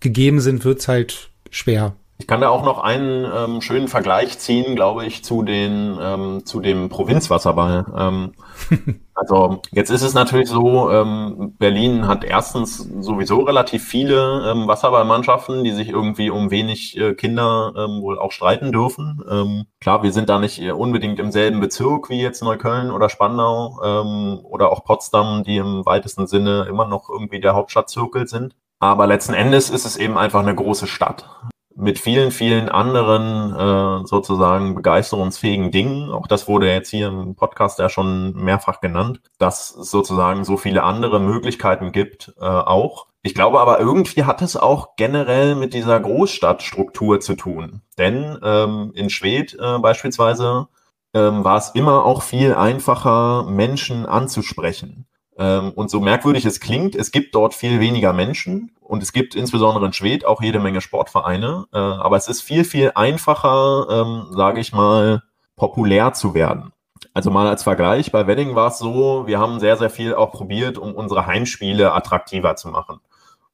gegeben 0.00 0.40
sind, 0.40 0.66
wird's 0.66 0.88
halt 0.88 1.30
schwer. 1.50 1.94
Ich 2.18 2.26
kann 2.26 2.40
da 2.40 2.48
auch 2.48 2.64
noch 2.64 2.78
einen 2.78 3.26
ähm, 3.30 3.60
schönen 3.60 3.88
Vergleich 3.88 4.38
ziehen, 4.38 4.74
glaube 4.74 5.04
ich, 5.04 5.22
zu 5.22 5.42
den 5.42 5.98
ähm, 6.00 6.46
zu 6.46 6.60
dem 6.60 6.88
Provinzwasserball. 6.88 7.84
Ähm, 7.94 8.32
also 9.14 9.60
jetzt 9.70 9.90
ist 9.90 10.00
es 10.00 10.14
natürlich 10.14 10.48
so, 10.48 10.90
ähm, 10.90 11.54
Berlin 11.58 12.08
hat 12.08 12.24
erstens 12.24 12.78
sowieso 13.00 13.40
relativ 13.40 13.84
viele 13.84 14.50
ähm, 14.50 14.66
Wasserballmannschaften, 14.66 15.62
die 15.62 15.72
sich 15.72 15.90
irgendwie 15.90 16.30
um 16.30 16.50
wenig 16.50 16.96
äh, 16.96 17.14
Kinder 17.14 17.74
ähm, 17.76 18.00
wohl 18.00 18.18
auch 18.18 18.32
streiten 18.32 18.72
dürfen. 18.72 19.22
Ähm, 19.30 19.66
klar, 19.80 20.02
wir 20.02 20.12
sind 20.12 20.30
da 20.30 20.38
nicht 20.38 20.62
unbedingt 20.72 21.20
im 21.20 21.30
selben 21.30 21.60
Bezirk 21.60 22.08
wie 22.08 22.22
jetzt 22.22 22.42
Neukölln 22.42 22.90
oder 22.90 23.10
Spandau 23.10 23.78
ähm, 23.84 24.40
oder 24.42 24.72
auch 24.72 24.84
Potsdam, 24.84 25.44
die 25.44 25.58
im 25.58 25.84
weitesten 25.84 26.26
Sinne 26.26 26.66
immer 26.66 26.88
noch 26.88 27.10
irgendwie 27.10 27.40
der 27.40 27.54
Hauptstadtzirkel 27.54 28.26
sind. 28.26 28.56
Aber 28.78 29.06
letzten 29.06 29.34
Endes 29.34 29.68
ist 29.68 29.84
es 29.84 29.98
eben 29.98 30.16
einfach 30.16 30.40
eine 30.40 30.54
große 30.54 30.86
Stadt 30.86 31.28
mit 31.76 31.98
vielen, 31.98 32.30
vielen 32.30 32.68
anderen 32.70 33.54
äh, 33.54 34.06
sozusagen 34.06 34.74
begeisterungsfähigen 34.74 35.70
Dingen. 35.70 36.10
Auch 36.10 36.26
das 36.26 36.48
wurde 36.48 36.72
jetzt 36.72 36.88
hier 36.88 37.08
im 37.08 37.34
Podcast 37.34 37.78
ja 37.78 37.88
schon 37.90 38.32
mehrfach 38.32 38.80
genannt, 38.80 39.20
dass 39.38 39.76
es 39.76 39.90
sozusagen 39.90 40.44
so 40.44 40.56
viele 40.56 40.82
andere 40.82 41.20
Möglichkeiten 41.20 41.92
gibt 41.92 42.32
äh, 42.40 42.44
auch. 42.44 43.08
Ich 43.22 43.34
glaube 43.34 43.60
aber 43.60 43.78
irgendwie 43.78 44.24
hat 44.24 44.40
es 44.40 44.56
auch 44.56 44.96
generell 44.96 45.54
mit 45.54 45.74
dieser 45.74 46.00
Großstadtstruktur 46.00 47.20
zu 47.20 47.34
tun. 47.34 47.82
Denn 47.98 48.38
ähm, 48.42 48.92
in 48.94 49.10
Schwedt 49.10 49.54
äh, 49.60 49.78
beispielsweise 49.78 50.68
ähm, 51.12 51.44
war 51.44 51.58
es 51.58 51.70
immer 51.70 52.04
auch 52.06 52.22
viel 52.22 52.54
einfacher, 52.54 53.44
Menschen 53.44 54.06
anzusprechen. 54.06 55.06
Ähm, 55.38 55.72
und 55.72 55.90
so 55.90 56.00
merkwürdig 56.00 56.44
es 56.46 56.60
klingt, 56.60 56.94
es 56.94 57.10
gibt 57.10 57.34
dort 57.34 57.54
viel 57.54 57.80
weniger 57.80 58.12
Menschen 58.12 58.70
und 58.80 59.02
es 59.02 59.12
gibt 59.12 59.34
insbesondere 59.34 59.86
in 59.86 59.92
Schwedt 59.92 60.24
auch 60.24 60.40
jede 60.40 60.60
Menge 60.60 60.80
Sportvereine. 60.80 61.66
Äh, 61.72 61.78
aber 61.78 62.16
es 62.16 62.28
ist 62.28 62.42
viel, 62.42 62.64
viel 62.64 62.92
einfacher, 62.94 63.86
ähm, 63.90 64.26
sage 64.30 64.60
ich 64.60 64.72
mal, 64.72 65.22
populär 65.56 66.12
zu 66.12 66.34
werden. 66.34 66.72
Also 67.12 67.30
mal 67.30 67.46
als 67.48 67.62
Vergleich, 67.62 68.12
bei 68.12 68.26
Wedding 68.26 68.54
war 68.54 68.68
es 68.68 68.78
so, 68.78 69.26
wir 69.26 69.38
haben 69.38 69.60
sehr, 69.60 69.76
sehr 69.76 69.90
viel 69.90 70.14
auch 70.14 70.32
probiert, 70.32 70.78
um 70.78 70.94
unsere 70.94 71.26
Heimspiele 71.26 71.92
attraktiver 71.92 72.56
zu 72.56 72.68
machen. 72.68 73.00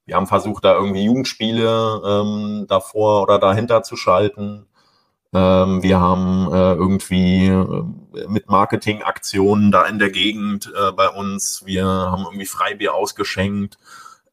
Wir 0.05 0.17
haben 0.17 0.27
versucht, 0.27 0.65
da 0.65 0.75
irgendwie 0.75 1.05
Jugendspiele 1.05 2.03
ähm, 2.05 2.67
davor 2.69 3.23
oder 3.23 3.39
dahinter 3.39 3.83
zu 3.83 3.97
schalten. 3.97 4.67
Ähm, 5.35 5.83
wir 5.83 5.99
haben 5.99 6.53
äh, 6.53 6.75
irgendwie 6.75 7.47
äh, 7.47 8.29
mit 8.29 8.49
Marketingaktionen 8.49 9.73
da 9.73 9.87
in 9.87 9.99
der 9.99 10.11
Gegend 10.11 10.71
äh, 10.77 10.93
bei 10.93 11.09
uns, 11.09 11.63
wir 11.65 11.87
haben 11.87 12.25
irgendwie 12.25 12.47
Freibier 12.47 12.95
ausgeschenkt, 12.95 13.79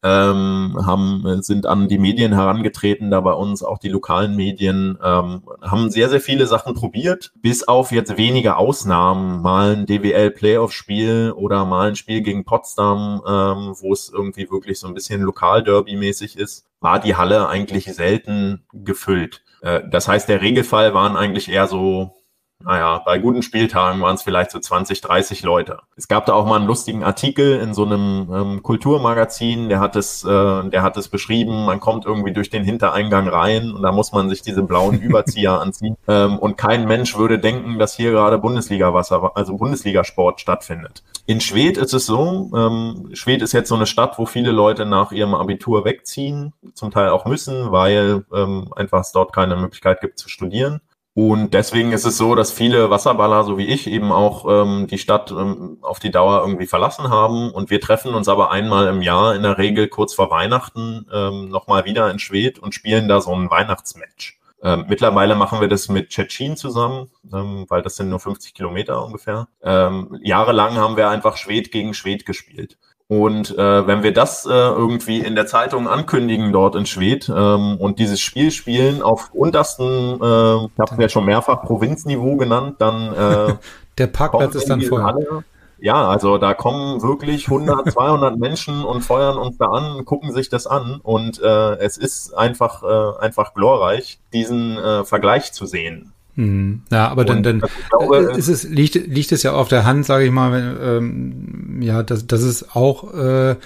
ähm, 0.01 0.77
haben, 0.85 1.41
sind 1.41 1.65
an 1.65 1.87
die 1.89 1.97
Medien 1.97 2.33
herangetreten, 2.33 3.11
da 3.11 3.19
bei 3.21 3.33
uns 3.33 3.63
auch 3.63 3.79
die 3.79 3.89
lokalen 3.89 4.35
Medien, 4.35 4.97
ähm, 5.03 5.43
haben 5.61 5.89
sehr, 5.89 6.09
sehr 6.09 6.21
viele 6.21 6.47
Sachen 6.47 6.73
probiert, 6.73 7.31
bis 7.41 7.67
auf 7.67 7.91
jetzt 7.91 8.17
wenige 8.17 8.55
Ausnahmen, 8.55 9.41
mal 9.41 9.75
ein 9.75 9.85
DWL-Playoff-Spiel 9.85 11.33
oder 11.35 11.65
mal 11.65 11.89
ein 11.89 11.95
Spiel 11.95 12.21
gegen 12.21 12.45
Potsdam, 12.45 13.21
ähm, 13.27 13.75
wo 13.79 13.91
es 13.91 14.09
irgendwie 14.09 14.49
wirklich 14.49 14.79
so 14.79 14.87
ein 14.87 14.93
bisschen 14.93 15.21
Lokalderby-mäßig 15.21 16.37
ist, 16.37 16.65
war 16.79 16.99
die 16.99 17.15
Halle 17.15 17.49
eigentlich 17.49 17.85
selten 17.93 18.63
gefüllt. 18.71 19.43
Äh, 19.61 19.81
das 19.89 20.07
heißt, 20.07 20.29
der 20.29 20.41
Regelfall 20.41 20.93
waren 20.93 21.15
eigentlich 21.15 21.49
eher 21.49 21.67
so 21.67 22.18
naja, 22.61 23.01
bei 23.05 23.19
guten 23.19 23.41
Spieltagen 23.41 24.01
waren 24.01 24.15
es 24.15 24.21
vielleicht 24.21 24.51
so 24.51 24.59
20, 24.59 24.99
30 24.99 25.43
Leute. 25.43 25.79
Es 25.95 26.09
gab 26.09 26.25
da 26.25 26.33
auch 26.33 26.45
mal 26.45 26.57
einen 26.57 26.67
lustigen 26.67 27.03
Artikel 27.03 27.57
in 27.59 27.73
so 27.73 27.85
einem 27.85 28.29
ähm, 28.33 28.63
Kulturmagazin, 28.63 29.69
der 29.69 29.79
hat 29.79 29.95
es, 29.95 30.25
äh, 30.25 30.69
der 30.69 30.83
hat 30.83 30.97
es 30.97 31.07
beschrieben, 31.07 31.65
man 31.65 31.79
kommt 31.79 32.05
irgendwie 32.05 32.33
durch 32.33 32.49
den 32.49 32.65
Hintereingang 32.65 33.29
rein 33.29 33.71
und 33.71 33.81
da 33.81 33.93
muss 33.93 34.11
man 34.11 34.29
sich 34.29 34.41
diese 34.41 34.63
blauen 34.63 34.99
Überzieher 35.01 35.61
anziehen. 35.61 35.95
Ähm, 36.07 36.37
und 36.37 36.57
kein 36.57 36.85
Mensch 36.85 37.17
würde 37.17 37.39
denken, 37.39 37.79
dass 37.79 37.95
hier 37.95 38.11
gerade 38.11 38.37
Bundesliga-Wasser, 38.37 39.31
also 39.35 39.55
Bundesligasport 39.55 40.41
stattfindet. 40.41 41.03
In 41.27 41.39
Schwedt 41.39 41.77
ist 41.77 41.93
es 41.93 42.07
so, 42.07 42.51
ähm, 42.53 43.11
Schwedt 43.13 43.41
ist 43.41 43.53
jetzt 43.53 43.69
so 43.69 43.75
eine 43.75 43.85
Stadt, 43.85 44.17
wo 44.19 44.25
viele 44.25 44.51
Leute 44.51 44.85
nach 44.85 45.13
ihrem 45.13 45.33
Abitur 45.33 45.85
wegziehen, 45.85 46.53
zum 46.73 46.91
Teil 46.91 47.09
auch 47.09 47.25
müssen, 47.25 47.71
weil 47.71 48.25
ähm, 48.33 48.67
einfach 48.75 48.99
es 49.01 49.13
dort 49.13 49.31
keine 49.31 49.55
Möglichkeit 49.55 50.01
gibt 50.01 50.19
zu 50.19 50.27
studieren. 50.27 50.81
Und 51.21 51.53
deswegen 51.53 51.91
ist 51.91 52.05
es 52.05 52.15
so, 52.15 52.33
dass 52.33 52.53
viele 52.53 52.89
Wasserballer, 52.91 53.43
so 53.43 53.57
wie 53.57 53.65
ich, 53.65 53.87
eben 53.87 54.13
auch 54.13 54.45
ähm, 54.47 54.87
die 54.87 54.97
Stadt 54.97 55.31
ähm, 55.31 55.77
auf 55.81 55.99
die 55.99 56.11
Dauer 56.11 56.39
irgendwie 56.39 56.65
verlassen 56.65 57.09
haben. 57.09 57.51
Und 57.51 57.69
wir 57.69 57.81
treffen 57.81 58.13
uns 58.13 58.29
aber 58.29 58.51
einmal 58.51 58.87
im 58.87 59.01
Jahr, 59.01 59.35
in 59.35 59.43
der 59.43 59.57
Regel 59.57 59.89
kurz 59.89 60.13
vor 60.13 60.31
Weihnachten, 60.31 61.07
ähm, 61.13 61.49
nochmal 61.49 61.83
wieder 61.83 62.09
in 62.09 62.19
Schwedt 62.19 62.57
und 62.57 62.73
spielen 62.73 63.09
da 63.09 63.19
so 63.19 63.35
ein 63.35 63.51
Weihnachtsmatch. 63.51 64.39
Ähm, 64.63 64.85
mittlerweile 64.87 65.35
machen 65.35 65.59
wir 65.59 65.67
das 65.67 65.89
mit 65.89 66.07
Tschetschen 66.07 66.55
zusammen, 66.55 67.09
ähm, 67.33 67.65
weil 67.67 67.81
das 67.81 67.97
sind 67.97 68.07
nur 68.07 68.21
50 68.21 68.53
Kilometer 68.53 69.03
ungefähr. 69.03 69.49
Ähm, 69.61 70.17
jahrelang 70.23 70.77
haben 70.77 70.95
wir 70.95 71.09
einfach 71.09 71.35
Schwed 71.35 71.73
gegen 71.73 71.93
Schwed 71.93 72.25
gespielt. 72.25 72.77
Und 73.11 73.57
äh, 73.57 73.87
wenn 73.87 74.03
wir 74.03 74.13
das 74.13 74.45
äh, 74.45 74.49
irgendwie 74.51 75.17
in 75.17 75.33
der 75.33 75.47
Zeitung 75.47 75.87
ankündigen 75.87 76.53
dort 76.53 76.75
in 76.75 76.85
Schwedt 76.85 77.27
ähm, 77.27 77.77
und 77.79 77.97
dieses 77.97 78.21
Spiel 78.21 78.51
spielen 78.51 79.01
auf 79.01 79.31
untersten, 79.33 79.87
äh, 80.21 80.65
ich 80.65 80.79
habe 80.79 80.91
es 80.91 80.97
ja 80.99 81.09
schon 81.09 81.25
mehrfach 81.25 81.63
Provinzniveau 81.63 82.37
genannt, 82.37 82.75
dann 82.77 83.13
äh, 83.15 83.55
der 83.97 84.07
Parkplatz 84.07 84.53
ist 84.53 84.69
dann 84.69 84.83
voll. 84.83 85.01
Halle. 85.01 85.43
Ja, 85.79 86.07
also 86.07 86.37
da 86.37 86.53
kommen 86.53 87.01
wirklich 87.01 87.47
100, 87.47 87.91
200 87.93 88.37
Menschen 88.37 88.83
und 88.83 89.01
feuern 89.01 89.39
uns 89.39 89.57
da 89.57 89.65
an, 89.65 90.05
gucken 90.05 90.31
sich 90.31 90.49
das 90.49 90.67
an 90.67 90.99
und 91.01 91.41
äh, 91.41 91.77
es 91.77 91.97
ist 91.97 92.37
einfach 92.37 92.83
äh, 92.83 93.25
einfach 93.25 93.55
glorreich, 93.55 94.19
diesen 94.33 94.77
äh, 94.77 95.03
Vergleich 95.03 95.51
zu 95.51 95.65
sehen. 95.65 96.13
Hm. 96.39 96.83
Ja, 96.89 97.09
aber 97.09 97.25
dann, 97.25 97.43
dann 97.43 97.61
glaube, 97.89 98.31
äh, 98.31 98.37
ist 98.37 98.47
es, 98.47 98.63
liegt, 98.63 98.95
liegt 98.95 99.33
es 99.33 99.43
ja 99.43 99.51
auf 99.51 99.67
der 99.67 99.83
Hand, 99.83 100.05
sage 100.05 100.23
ich 100.23 100.31
mal, 100.31 100.53
wenn, 100.53 100.77
ähm, 100.81 101.81
ja, 101.81 102.01
dass, 102.01 102.27
dass 102.27 102.43
es 102.43 102.73
auch 102.73 103.13
äh, 103.13 103.57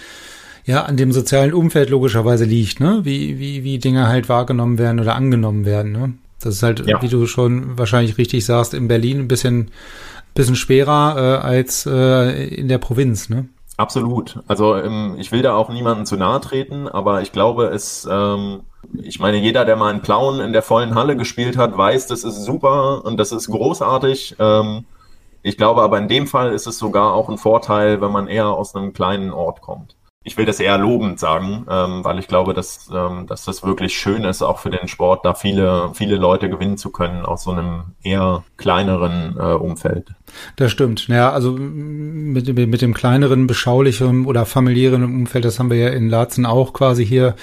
ja 0.65 0.81
an 0.81 0.97
dem 0.97 1.11
sozialen 1.11 1.53
Umfeld 1.53 1.91
logischerweise 1.91 2.45
liegt, 2.45 2.79
ne? 2.79 3.01
Wie, 3.03 3.37
wie, 3.37 3.63
wie 3.63 3.77
Dinge 3.77 4.07
halt 4.07 4.27
wahrgenommen 4.27 4.79
werden 4.79 4.99
oder 4.99 5.13
angenommen 5.13 5.65
werden, 5.65 5.91
ne? 5.91 6.13
Das 6.39 6.55
ist 6.55 6.63
halt, 6.63 6.83
ja. 6.87 6.99
wie 7.03 7.09
du 7.09 7.27
schon 7.27 7.77
wahrscheinlich 7.77 8.17
richtig 8.17 8.43
sagst, 8.43 8.73
in 8.73 8.87
Berlin 8.87 9.19
ein 9.19 9.27
bisschen, 9.27 9.69
bisschen 10.33 10.55
schwerer 10.55 11.15
äh, 11.15 11.45
als 11.45 11.85
äh, 11.85 12.47
in 12.47 12.69
der 12.69 12.79
Provinz, 12.79 13.29
ne? 13.29 13.45
Absolut. 13.77 14.39
Also 14.47 14.75
ähm, 14.75 15.15
ich 15.17 15.31
will 15.31 15.41
da 15.41 15.55
auch 15.55 15.69
niemandem 15.69 16.05
zu 16.05 16.15
nahe 16.15 16.39
treten, 16.41 16.87
aber 16.87 17.21
ich 17.21 17.31
glaube, 17.31 17.65
es 17.65 18.07
ähm, 18.09 18.61
ich 19.01 19.19
meine, 19.19 19.37
jeder, 19.37 19.65
der 19.65 19.75
mal 19.75 19.89
einen 19.89 20.01
Clown 20.01 20.39
in 20.39 20.53
der 20.53 20.61
vollen 20.61 20.95
Halle 20.95 21.15
gespielt 21.15 21.57
hat, 21.57 21.75
weiß, 21.77 22.07
das 22.07 22.23
ist 22.23 22.43
super 22.43 23.03
und 23.05 23.17
das 23.17 23.31
ist 23.31 23.47
großartig. 23.47 24.35
Ähm, 24.39 24.85
ich 25.41 25.57
glaube 25.57 25.81
aber 25.81 25.97
in 25.97 26.07
dem 26.07 26.27
Fall 26.27 26.53
ist 26.53 26.67
es 26.67 26.77
sogar 26.77 27.13
auch 27.13 27.29
ein 27.29 27.37
Vorteil, 27.37 28.01
wenn 28.01 28.11
man 28.11 28.27
eher 28.27 28.47
aus 28.47 28.75
einem 28.75 28.93
kleinen 28.93 29.31
Ort 29.31 29.61
kommt. 29.61 29.95
ich 30.25 30.37
will 30.37 30.45
das 30.45 30.59
eher 30.59 30.77
lobend 30.77 31.19
sagen, 31.19 31.65
ähm, 31.69 32.03
weil 32.05 32.17
ich 32.17 32.27
glaube, 32.27 32.53
dass, 32.53 32.89
ähm, 32.93 33.27
dass 33.27 33.43
das 33.43 33.63
wirklich 33.63 33.93
schön 33.93 34.23
ist, 34.23 34.41
auch 34.41 34.59
für 34.59 34.69
den 34.69 34.87
Sport, 34.87 35.25
da 35.25 35.33
viele, 35.33 35.91
viele 35.93 36.15
Leute 36.15 36.49
gewinnen 36.49 36.77
zu 36.77 36.91
können 36.91 37.25
aus 37.25 37.43
so 37.43 37.51
einem 37.51 37.95
eher 38.03 38.43
kleineren 38.55 39.35
äh, 39.37 39.53
Umfeld. 39.53 40.11
Das 40.55 40.71
stimmt. 40.71 41.07
Ja, 41.07 41.31
also 41.31 41.51
mit, 41.53 42.55
mit 42.55 42.81
dem 42.81 42.93
kleineren, 42.93 43.47
beschaulichen 43.47 44.25
oder 44.25 44.45
familiären 44.45 45.03
Umfeld, 45.03 45.45
das 45.45 45.59
haben 45.59 45.69
wir 45.69 45.77
ja 45.77 45.89
in 45.89 46.09
Laatzen 46.09 46.45
auch 46.45 46.73
quasi 46.73 47.05
hier. 47.05 47.35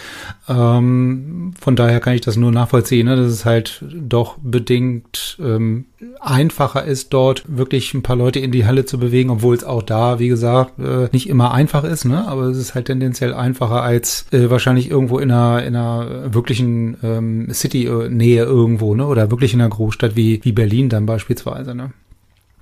Ähm, 0.49 1.53
von 1.61 1.77
daher 1.77 2.01
kann 2.01 2.15
ich 2.15 2.21
das 2.21 2.37
nur 2.37 2.53
nachvollziehen, 2.53 3.07
ne? 3.07 3.17
dass 3.17 3.31
es 3.31 3.45
halt 3.45 3.85
doch 3.93 4.37
bedingt 4.43 5.39
ähm, 5.41 5.87
einfacher 6.21 6.85
ist, 6.85 7.13
dort 7.13 7.45
wirklich 7.47 7.95
ein 7.95 8.03
paar 8.03 8.17
Leute 8.17 8.41
in 8.41 8.53
die 8.53 8.67
Halle 8.67 8.85
zu 8.85 8.99
bewegen, 8.99 9.31
obwohl 9.31 9.55
es 9.55 9.65
auch 9.65 9.83
da, 9.83 10.19
wie 10.19 10.29
gesagt, 10.29 10.79
äh, 10.79 11.09
nicht 11.13 11.29
immer 11.29 11.53
einfach 11.53 11.85
ist, 11.85 12.05
ne? 12.05 12.27
aber 12.27 12.45
es 12.45 12.59
ist 12.59 12.75
halt 12.75 12.87
tendenziell 12.87 13.35
einfacher 13.35 13.83
als 13.83 14.27
äh, 14.33 14.51
wahrscheinlich 14.51 14.91
irgendwo 14.91 15.19
in 15.19 15.31
einer, 15.31 15.63
in 15.65 15.77
einer 15.77 16.35
wirklichen 16.35 16.97
ähm, 17.03 17.49
City-Nähe 17.53 18.45
irgendwo 18.45 18.95
ne? 18.95 19.07
oder 19.07 19.31
wirklich 19.31 19.55
in 19.55 19.61
einer 19.61 19.71
Großstadt 19.71 20.17
wie, 20.17 20.41
wie 20.43 20.53
Berlin 20.53 20.89
dann 20.89 21.07
beispielsweise. 21.07 21.75
Ne? 21.75 21.93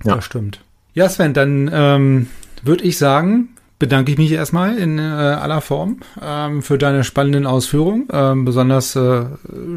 Ja. 0.03 0.15
Das 0.15 0.25
stimmt. 0.25 0.61
Ja, 0.93 1.07
Sven, 1.09 1.33
dann 1.33 1.69
ähm, 1.71 2.27
würde 2.63 2.83
ich 2.83 2.97
sagen, 2.97 3.49
bedanke 3.79 4.11
ich 4.11 4.17
mich 4.17 4.31
erstmal 4.33 4.77
in 4.77 4.99
äh, 4.99 5.01
aller 5.01 5.61
Form 5.61 5.97
ähm, 6.21 6.61
für 6.61 6.77
deine 6.77 7.05
spannenden 7.05 7.47
Ausführungen. 7.47 8.07
Ähm, 8.11 8.43
besonders 8.43 8.95
äh, 8.97 9.23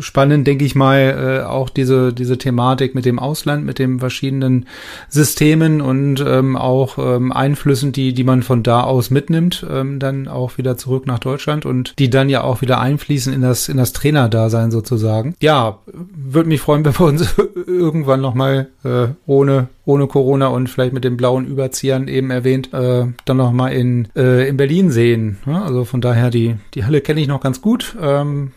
spannend, 0.01 0.47
denke 0.47 0.65
ich 0.65 0.75
mal, 0.75 1.43
äh, 1.43 1.47
auch 1.47 1.71
diese, 1.71 2.13
diese 2.13 2.37
Thematik 2.37 2.97
mit 2.97 3.05
dem 3.05 3.21
Ausland, 3.21 3.65
mit 3.65 3.79
den 3.79 4.01
verschiedenen 4.01 4.67
Systemen 5.09 5.81
und 5.81 6.23
ähm, 6.27 6.57
auch 6.57 6.99
ähm, 6.99 7.31
Einflüssen, 7.33 7.93
die, 7.93 8.13
die 8.13 8.25
man 8.25 8.43
von 8.43 8.65
da 8.65 8.83
aus 8.83 9.11
mitnimmt, 9.11 9.65
ähm, 9.71 10.01
dann 10.01 10.27
auch 10.27 10.59
wieder 10.59 10.77
zurück 10.77 11.07
nach 11.07 11.21
Deutschland 11.21 11.65
und 11.65 11.99
die 12.01 12.11
dann 12.11 12.29
ja 12.29 12.43
auch 12.43 12.61
wieder 12.61 12.81
einfließen 12.81 13.33
in 13.33 13.41
das, 13.41 13.69
in 13.69 13.77
das 13.77 13.93
Trainerdasein 13.93 14.73
sozusagen. 14.73 15.37
Ja, 15.41 15.79
würde 15.87 16.49
mich 16.49 16.61
freuen, 16.61 16.85
wenn 16.85 16.99
wir 16.99 17.07
uns 17.07 17.35
irgendwann 17.67 18.21
nochmal 18.21 18.69
äh, 18.85 19.09
ohne 19.27 19.69
ohne 19.85 20.07
Corona 20.07 20.47
und 20.49 20.69
vielleicht 20.69 20.93
mit 20.93 21.05
den 21.05 21.17
blauen 21.17 21.47
Überziehern 21.47 22.07
eben 22.07 22.31
erwähnt, 22.31 22.73
äh, 22.73 23.07
dann 23.25 23.37
nochmal 23.37 23.73
in, 23.73 23.92
äh, 24.17 24.49
in 24.49 24.57
Berlin 24.57 24.91
sehen. 24.91 25.39
Ja, 25.47 25.63
also 25.63 25.85
von 25.85 26.01
daher, 26.01 26.31
die, 26.31 26.57
die 26.75 26.85
Halle 26.85 27.01
kenne 27.01 27.21
ich 27.21 27.29
noch 27.29 27.41
ganz 27.41 27.61
gut. 27.61 27.97
Ähm, 28.01 28.53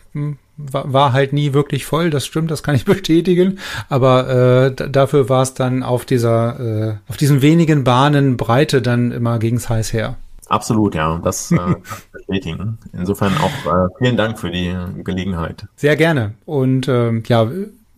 war, 0.56 0.92
war 0.92 1.12
halt 1.12 1.32
nie 1.32 1.52
wirklich 1.52 1.84
voll, 1.84 2.10
das 2.10 2.26
stimmt, 2.26 2.50
das 2.50 2.62
kann 2.62 2.74
ich 2.74 2.84
bestätigen. 2.86 3.58
Aber 3.88 4.28
äh, 4.28 4.90
dafür 4.90 5.28
war 5.28 5.42
es 5.42 5.54
dann 5.54 5.82
auf 5.82 6.04
dieser, 6.04 6.60
äh, 6.60 6.94
auf 7.08 7.16
diesen 7.16 7.42
wenigen 7.42 7.84
Bahnen 7.84 8.36
Breite 8.36 8.82
dann 8.82 9.12
immer 9.12 9.38
gegens 9.38 9.68
heiß 9.68 9.92
her. 9.92 10.16
Absolut, 10.48 10.94
ja, 10.94 11.20
das 11.22 11.50
äh, 11.50 11.58
bestätigen. 12.12 12.78
Insofern 12.92 13.32
auch 13.38 13.72
äh, 13.72 13.88
vielen 13.98 14.16
Dank 14.16 14.38
für 14.38 14.50
die 14.50 14.74
Gelegenheit. 15.02 15.66
Sehr 15.76 15.96
gerne. 15.96 16.34
Und 16.44 16.88
ähm, 16.88 17.24
ja, 17.26 17.50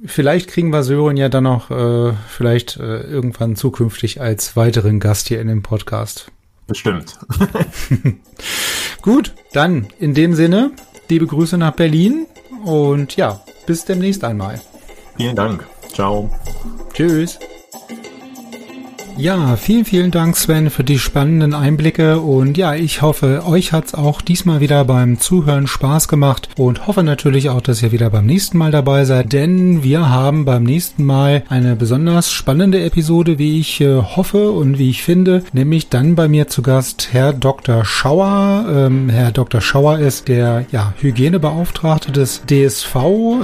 Vielleicht 0.04 0.48
kriegen 0.48 0.72
wir 0.72 0.84
Sören 0.84 1.16
ja 1.16 1.28
dann 1.28 1.44
noch 1.44 1.72
äh, 1.72 2.12
vielleicht 2.28 2.76
äh, 2.76 3.00
irgendwann 3.00 3.56
zukünftig 3.56 4.20
als 4.20 4.54
weiteren 4.56 5.00
Gast 5.00 5.26
hier 5.26 5.40
in 5.40 5.48
dem 5.48 5.62
Podcast. 5.62 6.30
Bestimmt. 6.68 7.18
Gut, 9.02 9.34
dann 9.52 9.88
in 9.98 10.12
dem 10.14 10.34
Sinne, 10.34 10.70
liebe 11.08 11.26
Grüße 11.26 11.56
nach 11.56 11.72
Berlin 11.74 12.26
und 12.64 13.16
ja, 13.16 13.40
bis 13.66 13.86
demnächst 13.86 14.22
einmal. 14.22 14.60
Vielen 15.16 15.34
Dank. 15.34 15.66
Ciao. 15.92 16.30
Tschüss. 16.92 17.38
Ja, 19.18 19.56
vielen, 19.56 19.84
vielen 19.84 20.12
Dank, 20.12 20.36
Sven, 20.36 20.70
für 20.70 20.84
die 20.84 21.00
spannenden 21.00 21.52
Einblicke. 21.52 22.20
Und 22.20 22.56
ja, 22.56 22.76
ich 22.76 23.02
hoffe, 23.02 23.42
euch 23.44 23.72
hat's 23.72 23.92
auch 23.92 24.22
diesmal 24.22 24.60
wieder 24.60 24.84
beim 24.84 25.18
Zuhören 25.18 25.66
Spaß 25.66 26.06
gemacht 26.06 26.48
und 26.56 26.86
hoffe 26.86 27.02
natürlich 27.02 27.50
auch, 27.50 27.60
dass 27.60 27.82
ihr 27.82 27.90
wieder 27.90 28.10
beim 28.10 28.26
nächsten 28.26 28.58
Mal 28.58 28.70
dabei 28.70 29.04
seid, 29.04 29.32
denn 29.32 29.82
wir 29.82 30.08
haben 30.08 30.44
beim 30.44 30.62
nächsten 30.62 31.02
Mal 31.02 31.42
eine 31.48 31.74
besonders 31.74 32.30
spannende 32.30 32.84
Episode, 32.84 33.40
wie 33.40 33.58
ich 33.58 33.80
äh, 33.80 33.96
hoffe 33.96 34.52
und 34.52 34.78
wie 34.78 34.88
ich 34.88 35.02
finde, 35.02 35.42
nämlich 35.52 35.88
dann 35.88 36.14
bei 36.14 36.28
mir 36.28 36.46
zu 36.46 36.62
Gast 36.62 37.08
Herr 37.10 37.32
Dr. 37.32 37.84
Schauer. 37.84 38.66
Ähm, 38.70 39.08
Herr 39.08 39.32
Dr. 39.32 39.60
Schauer 39.60 39.98
ist 39.98 40.28
der 40.28 40.64
ja, 40.70 40.92
Hygienebeauftragte 41.00 42.12
des 42.12 42.42
DSV, 42.48 42.94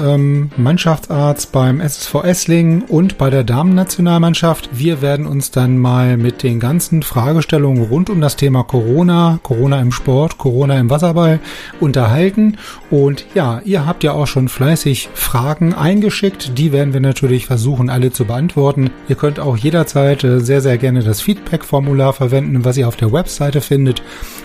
ähm, 0.04 0.50
Mannschaftsarzt 0.56 1.50
beim 1.50 1.80
SSV 1.80 2.22
Essling 2.22 2.82
und 2.82 3.18
bei 3.18 3.28
der 3.28 3.42
Damennationalmannschaft. 3.42 4.70
Wir 4.72 5.02
werden 5.02 5.26
uns 5.26 5.50
dann 5.50 5.63
dann 5.64 5.78
mal 5.78 6.18
mit 6.18 6.42
den 6.42 6.60
ganzen 6.60 7.02
Fragestellungen 7.02 7.84
rund 7.84 8.10
um 8.10 8.20
das 8.20 8.36
Thema 8.36 8.64
Corona, 8.64 9.38
Corona 9.42 9.80
im 9.80 9.92
Sport, 9.92 10.36
Corona 10.36 10.78
im 10.78 10.90
Wasserball 10.90 11.40
unterhalten. 11.80 12.58
Und 12.90 13.24
ja, 13.34 13.62
ihr 13.64 13.86
habt 13.86 14.04
ja 14.04 14.12
auch 14.12 14.26
schon 14.26 14.50
fleißig 14.50 15.08
Fragen 15.14 15.72
eingeschickt. 15.72 16.58
Die 16.58 16.70
werden 16.70 16.92
wir 16.92 17.00
natürlich 17.00 17.46
versuchen, 17.46 17.88
alle 17.88 18.12
zu 18.12 18.26
beantworten. 18.26 18.90
Ihr 19.08 19.16
könnt 19.16 19.40
auch 19.40 19.56
jederzeit 19.56 20.22
äh, 20.22 20.40
sehr, 20.40 20.60
sehr 20.60 20.76
gerne 20.76 21.02
das 21.02 21.22
Feedback-Formular 21.22 22.12
verwenden, 22.12 22.66
was 22.66 22.76
ihr 22.76 22.86
auf 22.86 22.96
der 22.96 23.12
Webseite 23.12 23.62
findet. 23.62 24.02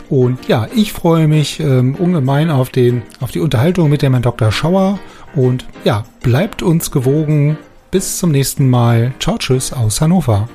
Und 0.09 0.47
ja, 0.47 0.67
ich 0.73 0.93
freue 0.93 1.27
mich 1.27 1.59
ähm, 1.59 1.95
ungemein 1.95 2.49
auf 2.49 2.69
den, 2.69 3.01
auf 3.19 3.31
die 3.31 3.41
Unterhaltung 3.41 3.89
mit 3.89 4.03
dem 4.03 4.13
Herrn 4.13 4.23
Dr. 4.23 4.53
Schauer. 4.53 4.99
Und 5.35 5.65
ja, 5.83 6.05
bleibt 6.23 6.63
uns 6.63 6.91
gewogen. 6.91 7.57
Bis 7.91 8.19
zum 8.19 8.31
nächsten 8.31 8.69
Mal. 8.69 9.11
Ciao, 9.19 9.37
tschüss 9.37 9.73
aus 9.73 9.99
Hannover. 9.99 10.47